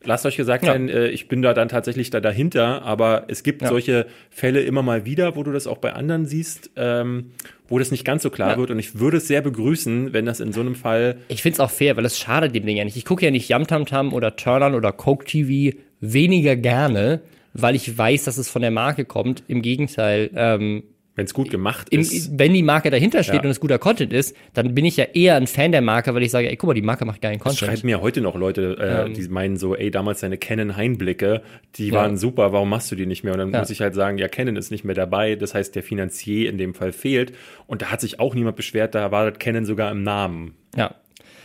lasst 0.04 0.26
euch 0.26 0.36
gesagt 0.36 0.66
sein, 0.66 0.90
äh, 0.90 1.10
ich 1.10 1.28
bin 1.28 1.44
da 1.44 1.54
dann 1.54 1.70
tatsächlich 1.70 2.10
da 2.10 2.20
dahinter, 2.20 2.82
aber 2.82 3.26
es 3.28 3.44
gibt 3.44 3.64
solche 3.68 4.08
Fälle 4.32 4.62
immer 4.62 4.82
mal 4.82 5.06
wieder, 5.06 5.36
wo 5.36 5.44
du 5.44 5.52
das 5.52 5.68
auch 5.68 5.78
bei 5.78 5.94
anderen 5.94 6.26
siehst, 6.26 6.72
ähm, 6.76 7.34
wo 7.68 7.78
das 7.78 7.92
nicht 7.92 8.04
ganz 8.04 8.24
so 8.24 8.32
klar 8.32 8.58
wird 8.58 8.72
und 8.72 8.80
ich 8.80 8.98
würde 8.98 9.18
es 9.18 9.28
sehr 9.28 9.42
begrüßen, 9.42 10.12
wenn 10.12 10.26
das 10.26 10.40
in 10.40 10.54
so 10.54 10.62
einem 10.62 10.74
Fall. 10.74 11.18
Ich 11.28 11.44
finde 11.44 11.54
es 11.54 11.60
auch 11.60 11.70
fair, 11.70 11.98
weil 11.98 12.06
es 12.06 12.18
schadet 12.18 12.56
dem 12.56 12.66
Ding 12.66 12.78
ja 12.78 12.84
nicht. 12.84 12.98
Ich 12.98 13.06
gucke 13.06 13.24
ja 13.24 13.30
nicht 13.30 13.48
Yamtamtam 13.48 14.12
oder 14.12 14.36
Turnern 14.36 14.74
oder 14.74 14.92
Coke 14.92 15.26
TV 15.26 15.78
weniger 16.02 16.56
gerne, 16.56 17.22
weil 17.54 17.76
ich 17.76 17.98
weiß, 17.98 18.26
dass 18.26 18.38
es 18.38 18.50
von 18.50 18.62
der 18.62 18.72
Marke 18.72 19.06
kommt. 19.06 19.44
Im 19.48 19.62
Gegenteil, 19.62 20.30
ähm, 20.36 20.84
wenn 21.16 21.26
es 21.26 21.34
gut 21.34 21.50
gemacht 21.50 21.90
ist. 21.90 22.30
Im, 22.30 22.40
wenn 22.40 22.54
die 22.54 22.64
Marke 22.64 22.90
dahinter 22.90 23.22
steht 23.24 23.36
ja. 23.36 23.42
und 23.42 23.50
es 23.50 23.60
guter 23.60 23.78
Content 23.78 24.14
ist, 24.14 24.36
dann 24.54 24.74
bin 24.74 24.86
ich 24.86 24.96
ja 24.96 25.06
eher 25.14 25.36
ein 25.36 25.46
Fan 25.46 25.72
der 25.72 25.82
Marke, 25.82 26.16
weil 26.16 26.24
ich 26.24 26.32
sage, 26.32 26.50
ey, 26.50 26.56
guck 26.56 26.68
mal, 26.68 26.74
die 26.74 26.82
Marke 26.82 27.04
macht 27.06 27.22
geilen 27.22 27.40
Content. 27.40 27.62
Das 27.62 27.68
schreiben 27.68 27.86
mir 27.86 28.02
heute 28.02 28.22
noch 28.22 28.36
Leute, 28.36 28.78
äh, 28.80 29.06
ähm, 29.08 29.14
die 29.14 29.28
meinen 29.28 29.58
so, 29.58 29.76
ey, 29.76 29.92
damals 29.92 30.22
deine 30.22 30.38
Canon 30.38 30.78
Heinblicke, 30.78 31.42
die 31.76 31.90
ja. 31.90 31.94
waren 31.94 32.18
super, 32.18 32.54
warum 32.54 32.70
machst 32.70 32.92
du 32.92 32.96
die 32.96 33.06
nicht 33.06 33.24
mehr? 33.24 33.34
Und 33.34 33.40
dann 33.40 33.52
ja. 33.52 33.60
muss 33.60 33.70
ich 33.70 33.82
halt 33.82 33.94
sagen, 33.94 34.18
ja, 34.18 34.30
Canon 34.30 34.56
ist 34.56 34.72
nicht 34.72 34.86
mehr 34.86 34.96
dabei, 34.96 35.36
das 35.36 35.54
heißt, 35.54 35.76
der 35.76 35.84
Finanzier 35.84 36.50
in 36.50 36.58
dem 36.58 36.74
Fall 36.74 36.94
fehlt. 36.94 37.34
Und 37.68 37.82
da 37.82 37.88
hat 37.88 38.00
sich 38.00 38.20
auch 38.20 38.34
niemand 38.34 38.56
beschwert, 38.56 38.96
da 38.96 39.12
war 39.12 39.30
das 39.30 39.40
Canon 39.40 39.66
sogar 39.66 39.92
im 39.92 40.04
Namen. 40.04 40.56
Ja, 40.78 40.96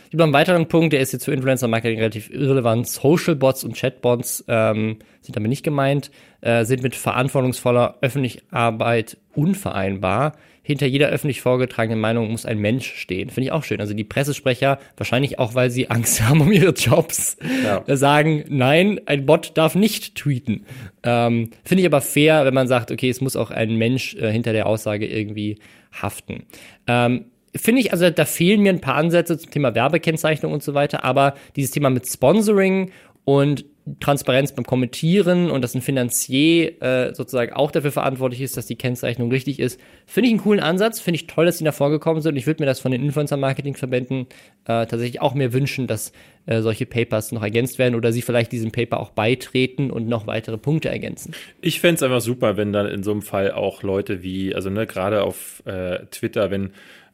es 0.07 0.11
gibt 0.11 0.19
noch 0.19 0.27
einen 0.27 0.33
weiteren 0.33 0.69
Punkt, 0.69 0.93
der 0.93 1.01
ist 1.01 1.11
jetzt 1.11 1.25
für 1.25 1.33
Influencer-Marketing 1.33 1.99
relativ 1.99 2.29
irrelevant. 2.29 2.87
Social-Bots 2.87 3.65
und 3.65 3.75
Chatbots 3.75 4.41
ähm, 4.47 4.99
sind 5.19 5.35
damit 5.35 5.49
nicht 5.49 5.63
gemeint, 5.63 6.11
äh, 6.39 6.63
sind 6.63 6.81
mit 6.81 6.95
verantwortungsvoller 6.95 7.97
öffentlicher 7.99 8.39
Arbeit 8.49 9.17
unvereinbar. 9.35 10.37
Hinter 10.63 10.85
jeder 10.85 11.09
öffentlich 11.09 11.41
vorgetragenen 11.41 11.99
Meinung 11.99 12.31
muss 12.31 12.45
ein 12.45 12.57
Mensch 12.57 12.93
stehen. 12.93 13.29
Finde 13.29 13.47
ich 13.47 13.51
auch 13.51 13.65
schön. 13.65 13.81
Also 13.81 13.93
die 13.93 14.05
Pressesprecher, 14.05 14.79
wahrscheinlich 14.95 15.39
auch, 15.39 15.55
weil 15.55 15.71
sie 15.71 15.89
Angst 15.89 16.21
haben 16.27 16.39
um 16.39 16.53
ihre 16.53 16.71
Jobs, 16.71 17.35
ja. 17.65 17.83
Äh, 17.85 17.97
sagen, 17.97 18.45
nein, 18.47 19.01
ein 19.07 19.25
Bot 19.25 19.57
darf 19.57 19.75
nicht 19.75 20.15
tweeten. 20.15 20.65
Ähm, 21.03 21.49
Finde 21.65 21.81
ich 21.81 21.85
aber 21.85 21.99
fair, 21.99 22.45
wenn 22.45 22.53
man 22.53 22.69
sagt, 22.69 22.91
okay, 22.91 23.09
es 23.09 23.19
muss 23.19 23.35
auch 23.35 23.51
ein 23.51 23.75
Mensch 23.75 24.15
äh, 24.15 24.31
hinter 24.31 24.53
der 24.53 24.67
Aussage 24.67 25.05
irgendwie 25.05 25.57
haften. 25.91 26.45
Ähm, 26.87 27.25
finde 27.57 27.81
ich, 27.81 27.91
also 27.91 28.09
da 28.09 28.25
fehlen 28.25 28.61
mir 28.61 28.71
ein 28.71 28.81
paar 28.81 28.95
Ansätze 28.95 29.37
zum 29.37 29.51
Thema 29.51 29.75
Werbekennzeichnung 29.75 30.53
und 30.53 30.63
so 30.63 30.73
weiter, 30.73 31.03
aber 31.03 31.35
dieses 31.55 31.71
Thema 31.71 31.89
mit 31.89 32.07
Sponsoring 32.07 32.91
und 33.25 33.65
Transparenz 33.99 34.51
beim 34.51 34.65
Kommentieren 34.65 35.49
und 35.49 35.61
dass 35.61 35.75
ein 35.75 35.81
Finanzier 35.81 36.81
äh, 36.81 37.13
sozusagen 37.13 37.53
auch 37.53 37.71
dafür 37.71 37.91
verantwortlich 37.91 38.41
ist, 38.41 38.57
dass 38.57 38.65
die 38.65 38.75
Kennzeichnung 38.75 39.31
richtig 39.31 39.59
ist, 39.59 39.79
finde 40.05 40.27
ich 40.27 40.33
einen 40.33 40.41
coolen 40.41 40.59
Ansatz. 40.59 40.99
Finde 40.99 41.15
ich 41.17 41.27
toll, 41.27 41.45
dass 41.45 41.57
die 41.57 41.63
da 41.63 41.71
vorgekommen 41.71 42.21
sind. 42.21 42.33
Und 42.33 42.37
ich 42.37 42.47
würde 42.47 42.61
mir 42.61 42.67
das 42.67 42.79
von 42.79 42.91
den 42.91 43.03
Influencer-Marketing-Verbänden 43.03 44.27
äh, 44.65 44.85
tatsächlich 44.85 45.21
auch 45.21 45.33
mehr 45.33 45.53
wünschen, 45.53 45.87
dass 45.87 46.11
äh, 46.45 46.61
solche 46.61 46.85
Papers 46.85 47.31
noch 47.31 47.43
ergänzt 47.43 47.79
werden 47.79 47.95
oder 47.95 48.11
sie 48.11 48.21
vielleicht 48.21 48.51
diesem 48.51 48.71
Paper 48.71 48.99
auch 48.99 49.11
beitreten 49.11 49.91
und 49.91 50.07
noch 50.07 50.27
weitere 50.27 50.57
Punkte 50.57 50.89
ergänzen. 50.89 51.33
Ich 51.61 51.79
fände 51.79 51.95
es 51.95 52.03
einfach 52.03 52.21
super, 52.21 52.57
wenn 52.57 52.73
dann 52.73 52.87
in 52.87 53.03
so 53.03 53.11
einem 53.11 53.21
Fall 53.21 53.51
auch 53.51 53.83
Leute 53.83 54.23
wie, 54.23 54.53
also 54.53 54.69
ne, 54.69 54.85
gerade 54.85 55.23
auf 55.23 55.63
äh, 55.65 56.05
Twitter, 56.11 56.51
wenn 56.51 56.71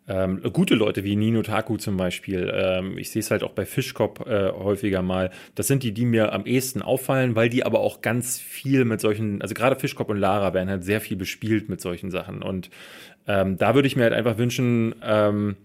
ähm, 0.08 0.41
gute 0.51 0.76
Leute 0.76 1.04
wie 1.04 1.16
Nino 1.16 1.41
Taku 1.43 1.78
zum 1.78 1.95
Beispiel, 1.95 2.51
ähm, 2.54 2.97
ich 2.97 3.10
sehe 3.10 3.22
es 3.22 3.32
halt 3.32 3.43
auch 3.43 3.54
bei 3.54 3.66
Fischkopf 3.66 4.26
äh, 4.26 4.51
häufiger 4.51 5.01
mal, 5.01 5.32
das 5.56 5.68
sind 5.68 5.84
die, 5.84 5.93
die 5.93 6.06
mir 6.06 6.34
am 6.34 6.45
ehesten 6.45 6.82
auffallen, 6.82 7.36
weil 7.36 7.49
die 7.49 7.66
aber 7.66 7.80
auch 7.80 8.01
ganz 8.01 8.38
viel 8.39 8.84
mit 8.84 8.99
solchen, 8.99 9.41
also 9.41 9.54
gerade 9.54 9.80
Fischkopf 9.80 10.10
und 10.10 10.18
Lara 10.18 10.54
werden 10.54 10.70
halt 10.70 10.84
sehr 10.84 10.99
viel 10.99 11.16
bespielt 11.16 11.70
mit 11.70 11.80
solchen 11.80 12.12
Sachen. 12.12 12.41
Und 12.41 12.70
ähm, 13.28 13.58
da 13.58 13.76
würde 13.76 13.88
ich 13.88 13.95
mir 13.95 14.04
halt 14.04 14.14
einfach 14.14 14.38
wünschen, 14.38 14.93
ähm, 15.01 15.56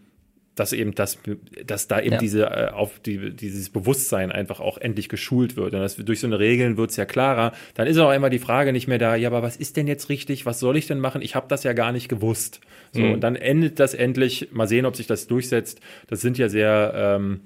dass 0.59 0.73
eben 0.73 0.95
das, 0.95 1.19
dass 1.65 1.89
da 1.89 2.01
eben 2.01 2.15
ja. 2.15 2.19
diese 2.19 2.45
äh, 2.45 2.71
auf 2.73 2.99
die, 3.01 3.31
dieses 3.31 3.71
Bewusstsein 3.71 4.33
einfach 4.33 4.61
auch 4.61 4.79
endlich 4.79 5.09
geschult 5.09 5.57
wird. 5.57 5.75
Und 5.75 5.81
das, 5.81 5.97
durch 5.97 6.21
so 6.21 6.27
eine 6.27 6.39
Regeln 6.39 6.77
wird 6.77 6.91
es 6.91 6.97
ja 6.97 7.05
klarer. 7.05 7.53
Dann 7.75 7.87
ist 7.87 7.99
auch 7.99 8.13
immer 8.13 8.31
die 8.31 8.39
Frage 8.39 8.73
nicht 8.73 8.89
mehr 8.89 8.99
da, 8.99 9.15
ja, 9.15 9.29
aber 9.29 9.43
was 9.43 9.57
ist 9.57 9.77
denn 9.77 9.87
jetzt 9.87 10.09
richtig? 10.09 10.47
Was 10.47 10.61
soll 10.61 10.77
ich 10.77 10.87
denn 10.87 11.01
machen? 11.01 11.23
Ich 11.23 11.35
habe 11.35 11.47
das 11.49 11.65
ja 11.65 11.73
gar 11.73 11.93
nicht 11.93 12.09
gewusst. 12.09 12.61
So, 12.93 13.01
mhm. 13.01 13.13
und 13.13 13.21
dann 13.21 13.37
endet 13.37 13.79
das 13.79 13.95
endlich. 13.95 14.49
Mal 14.53 14.67
sehen, 14.67 14.87
ob 14.87 14.97
sich 14.97 15.07
das 15.07 15.27
durchsetzt. 15.27 15.81
Das 16.09 16.21
sind 16.21 16.39
ja 16.39 16.49
sehr, 16.49 16.93
ähm, 16.95 17.41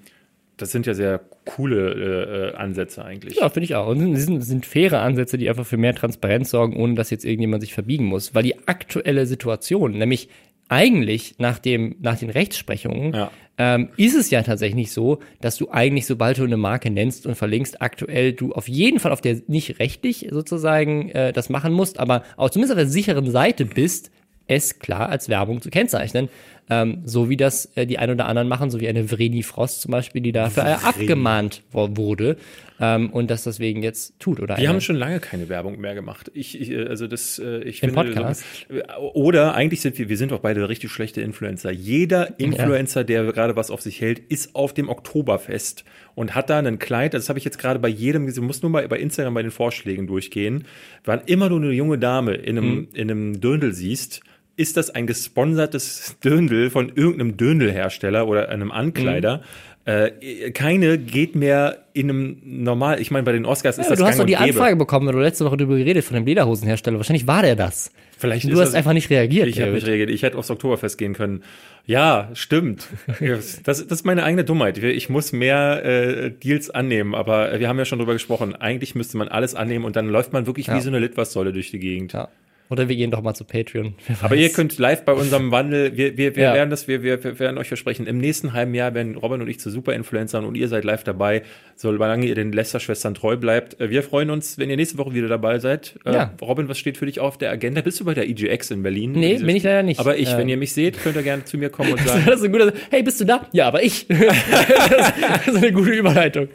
das 0.56 0.70
sind 0.70 0.86
ja 0.86 0.94
sehr 0.94 1.20
coole 1.44 2.52
äh, 2.52 2.56
Ansätze 2.56 3.04
eigentlich. 3.04 3.36
Ja, 3.36 3.48
finde 3.50 3.64
ich 3.64 3.74
auch. 3.74 3.88
Und 3.88 4.12
das 4.12 4.24
sind, 4.24 4.40
sind 4.42 4.64
faire 4.64 5.00
Ansätze, 5.00 5.36
die 5.36 5.48
einfach 5.48 5.66
für 5.66 5.76
mehr 5.76 5.94
Transparenz 5.94 6.50
sorgen, 6.50 6.76
ohne 6.76 6.94
dass 6.94 7.10
jetzt 7.10 7.24
irgendjemand 7.24 7.62
sich 7.62 7.74
verbiegen 7.74 8.04
muss. 8.04 8.34
Weil 8.34 8.44
die 8.44 8.68
aktuelle 8.68 9.26
Situation, 9.26 9.92
nämlich 9.92 10.28
eigentlich 10.68 11.34
nach, 11.38 11.58
dem, 11.58 11.96
nach 12.00 12.18
den 12.18 12.30
Rechtsprechungen 12.30 13.14
ja. 13.14 13.30
ähm, 13.58 13.90
ist 13.96 14.16
es 14.16 14.30
ja 14.30 14.42
tatsächlich 14.42 14.92
so, 14.92 15.18
dass 15.40 15.56
du 15.56 15.70
eigentlich, 15.70 16.06
sobald 16.06 16.38
du 16.38 16.44
eine 16.44 16.56
Marke 16.56 16.90
nennst 16.90 17.26
und 17.26 17.34
verlinkst, 17.34 17.82
aktuell 17.82 18.32
du 18.32 18.52
auf 18.52 18.68
jeden 18.68 18.98
Fall 18.98 19.12
auf 19.12 19.20
der 19.20 19.42
nicht 19.48 19.78
rechtlich 19.78 20.28
sozusagen 20.30 21.10
äh, 21.10 21.32
das 21.32 21.48
machen 21.50 21.72
musst, 21.72 21.98
aber 22.00 22.22
auch 22.36 22.50
zumindest 22.50 22.72
auf 22.72 22.78
der 22.78 22.88
sicheren 22.88 23.30
Seite 23.30 23.66
bist, 23.66 24.10
es 24.46 24.78
klar 24.78 25.08
als 25.08 25.28
Werbung 25.28 25.60
zu 25.60 25.70
kennzeichnen. 25.70 26.28
Ähm, 26.70 27.02
so 27.04 27.28
wie 27.28 27.36
das 27.36 27.66
äh, 27.74 27.86
die 27.86 27.98
ein 27.98 28.10
oder 28.10 28.26
anderen 28.26 28.48
machen, 28.48 28.70
so 28.70 28.80
wie 28.80 28.88
eine 28.88 29.10
Vreni 29.10 29.42
Frost 29.42 29.82
zum 29.82 29.90
Beispiel, 29.90 30.22
die 30.22 30.32
dafür 30.32 30.62
Vreni. 30.62 30.84
abgemahnt 30.84 31.62
wurde 31.72 32.36
ähm, 32.82 33.10
und 33.10 33.30
das 33.30 33.44
deswegen 33.44 33.82
jetzt 33.82 34.18
tut. 34.18 34.40
Oder 34.40 34.58
Wir 34.58 34.68
haben 34.68 34.80
schon 34.80 34.96
lange 34.96 35.20
keine 35.20 35.48
Werbung 35.48 35.80
mehr 35.80 35.94
gemacht. 35.94 36.30
Ich, 36.34 36.60
ich 36.60 36.70
äh, 36.70 36.86
also 36.86 37.06
das, 37.06 37.38
äh, 37.38 37.62
ich 37.62 37.82
Im 37.82 37.90
finde, 37.90 38.12
Podcast. 38.12 38.44
Äh, 38.68 38.82
oder 38.98 39.54
eigentlich 39.54 39.80
sind 39.80 39.98
wir, 39.98 40.08
wir 40.08 40.16
sind 40.16 40.32
doch 40.32 40.40
beide 40.40 40.68
richtig 40.68 40.90
schlechte 40.90 41.20
Influencer. 41.20 41.70
Jeder 41.70 42.38
Influencer, 42.40 43.00
ja. 43.00 43.04
der 43.04 43.32
gerade 43.32 43.56
was 43.56 43.70
auf 43.70 43.80
sich 43.80 44.00
hält, 44.00 44.18
ist 44.18 44.54
auf 44.54 44.74
dem 44.74 44.88
Oktoberfest 44.88 45.84
und 46.14 46.34
hat 46.34 46.50
da 46.50 46.58
einen 46.58 46.78
Kleid, 46.78 47.14
das 47.14 47.28
habe 47.28 47.38
ich 47.38 47.44
jetzt 47.44 47.58
gerade 47.58 47.78
bei 47.78 47.88
jedem 47.88 48.26
gesehen, 48.26 48.44
muss 48.44 48.62
nur 48.62 48.70
mal 48.70 48.86
bei 48.88 48.98
Instagram 48.98 49.34
bei 49.34 49.42
den 49.42 49.52
Vorschlägen 49.52 50.06
durchgehen, 50.06 50.64
wann 51.04 51.20
immer 51.26 51.48
du 51.48 51.56
eine 51.56 51.70
junge 51.70 51.98
Dame 51.98 52.34
in 52.34 52.58
einem, 52.58 52.70
hm. 52.70 52.88
in 52.94 53.10
einem 53.10 53.40
Döndel 53.40 53.72
siehst, 53.74 54.22
ist 54.56 54.76
das 54.76 54.90
ein 54.90 55.06
gesponsertes 55.06 56.16
Döndel 56.22 56.70
von 56.70 56.90
irgendeinem 56.94 57.36
Döndelhersteller 57.36 58.26
oder 58.28 58.48
einem 58.48 58.70
Ankleider. 58.70 59.38
Mhm. 59.38 59.42
Äh, 59.84 60.50
keine 60.52 60.96
geht 60.96 61.34
mehr 61.34 61.78
in 61.92 62.08
einem 62.08 62.36
normal, 62.44 63.00
ich 63.00 63.10
meine, 63.10 63.24
bei 63.24 63.32
den 63.32 63.44
Oscars 63.44 63.78
ist 63.78 63.86
Ja, 63.86 63.90
das 63.90 63.98
du 63.98 64.04
hast 64.06 64.18
doch 64.20 64.24
die. 64.26 64.36
Anfrage 64.36 64.76
bekommen, 64.76 65.06
weil 65.08 65.14
du 65.14 65.20
letzte 65.20 65.44
Woche 65.44 65.56
darüber 65.56 65.76
geredet 65.76 66.04
von 66.04 66.14
dem 66.14 66.24
Lederhosenhersteller. 66.24 66.98
Wahrscheinlich 66.98 67.26
war 67.26 67.42
der 67.42 67.56
das. 67.56 67.90
Vielleicht 68.16 68.44
Du 68.44 68.50
ist 68.50 68.58
hast 68.60 68.68
das- 68.68 68.74
einfach 68.76 68.92
nicht 68.92 69.10
reagiert. 69.10 69.48
Ich 69.48 69.60
habe 69.60 69.72
nicht 69.72 69.84
reagiert. 69.86 70.10
Ich 70.10 70.22
hätte 70.22 70.38
aufs 70.38 70.50
Oktoberfest 70.52 70.98
gehen 70.98 71.14
können. 71.14 71.42
Ja, 71.84 72.30
stimmt. 72.34 72.86
Das, 73.18 73.60
das 73.64 73.80
ist 73.80 74.06
meine 74.06 74.22
eigene 74.22 74.44
Dummheit. 74.44 74.78
Ich 74.78 75.08
muss 75.08 75.32
mehr 75.32 75.84
äh, 75.84 76.30
Deals 76.30 76.70
annehmen, 76.70 77.16
aber 77.16 77.58
wir 77.58 77.66
haben 77.68 77.78
ja 77.78 77.84
schon 77.84 77.98
drüber 77.98 78.12
gesprochen. 78.12 78.54
Eigentlich 78.54 78.94
müsste 78.94 79.16
man 79.16 79.26
alles 79.26 79.56
annehmen 79.56 79.84
und 79.84 79.96
dann 79.96 80.06
läuft 80.08 80.32
man 80.32 80.46
wirklich 80.46 80.68
Ja. 80.68 80.76
wie 80.76 80.80
so 80.80 80.90
eine 80.90 81.00
Litfaßsäule 81.00 81.52
durch 81.52 81.72
die 81.72 81.80
Gegend. 81.80 82.12
Ja. 82.12 82.28
Oder 82.70 82.88
wir 82.88 82.96
gehen 82.96 83.10
doch 83.10 83.20
mal 83.22 83.34
zu 83.34 83.44
Patreon. 83.44 83.94
Aber 84.22 84.34
ihr 84.34 84.48
könnt 84.48 84.78
live 84.78 85.04
bei 85.04 85.12
unserem 85.12 85.50
Wandel, 85.50 85.94
wir, 85.96 86.16
wir, 86.16 86.36
wir 86.36 86.42
Ja. 86.44 86.54
werden 86.54 86.70
das, 86.70 86.88
wir, 86.88 87.02
wir, 87.02 87.22
wir 87.22 87.38
werden 87.38 87.58
euch 87.58 87.68
versprechen, 87.68 88.06
im 88.06 88.16
nächsten 88.16 88.54
halben 88.54 88.72
Jahr 88.74 88.94
werden 88.94 89.14
Robin 89.16 89.42
und 89.42 89.48
ich 89.48 89.60
zu 89.60 89.70
Superinfluencern 89.70 90.44
und 90.46 90.54
ihr 90.54 90.68
seid 90.68 90.84
live 90.84 91.04
dabei, 91.04 91.42
solange 91.76 92.24
ihr 92.24 92.34
den 92.34 92.50
Lester-Schwestern 92.52 93.12
treu 93.14 93.36
bleibt. 93.36 93.78
Äh, 93.80 93.90
Wir 93.90 94.02
freuen 94.02 94.30
uns, 94.30 94.56
wenn 94.56 94.70
ihr 94.70 94.76
nächste 94.76 94.96
Woche 94.96 95.12
wieder 95.12 95.28
dabei 95.28 95.58
seid. 95.58 95.98
Äh, 96.06 96.14
Ja. 96.14 96.32
Robin, 96.40 96.66
was 96.68 96.78
steht 96.78 96.96
für 96.96 97.04
dich 97.06 97.20
auf 97.20 97.36
der 97.36 97.50
Agenda? 97.50 97.82
Bist 97.82 98.00
du 98.00 98.06
bei 98.06 98.14
der 98.14 98.26
EGX 98.28 98.70
in 98.70 98.82
Berlin? 98.82 99.12
Nee, 99.12 99.36
bin 99.38 99.54
ich 99.54 99.62
leider 99.64 99.82
nicht. 99.82 100.00
Aber 100.00 100.16
ich, 100.16 100.32
Äh, 100.32 100.38
wenn 100.38 100.48
ihr 100.48 100.56
mich 100.56 100.72
seht, 100.72 100.98
könnt 101.02 101.16
ihr 101.16 101.22
gerne 101.22 101.44
zu 101.44 101.58
mir 101.58 101.68
kommen 101.68 101.92
und 101.92 102.00
sagen, 102.06 102.22
Das 102.24 102.36
ist 102.40 102.44
ein 102.46 102.52
guter, 102.52 102.72
hey, 102.90 103.02
bist 103.02 103.20
du 103.20 103.26
da? 103.26 103.46
Ja, 103.52 103.66
aber 103.68 103.82
ich. 103.82 104.06
das 104.08 105.46
ist 105.48 105.56
eine 105.56 105.72
gute 105.72 105.90
Überleitung. 105.90 106.48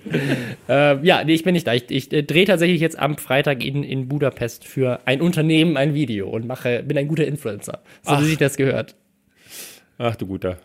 ähm, 0.67 0.99
ja, 1.03 1.23
nee, 1.23 1.33
ich 1.33 1.43
bin 1.43 1.53
nicht 1.53 1.67
da. 1.67 1.73
Ich, 1.73 1.83
ich 1.89 2.11
äh, 2.11 2.23
drehe 2.23 2.45
tatsächlich 2.45 2.81
jetzt 2.81 2.97
am 2.97 3.17
Freitag 3.17 3.63
in, 3.63 3.83
in 3.83 4.07
Budapest 4.07 4.65
für 4.65 4.99
ein 5.05 5.21
Unternehmen 5.21 5.77
ein 5.77 5.93
Video 5.97 6.29
und 6.29 6.45
mache, 6.45 6.83
bin 6.83 6.97
ein 6.97 7.07
guter 7.07 7.25
Influencer. 7.25 7.81
So 8.03 8.11
Ach. 8.11 8.21
wie 8.21 8.25
sich 8.25 8.37
das 8.37 8.55
gehört. 8.55 8.95
ach 9.97 10.15
du 10.15 10.27
guter. 10.27 10.57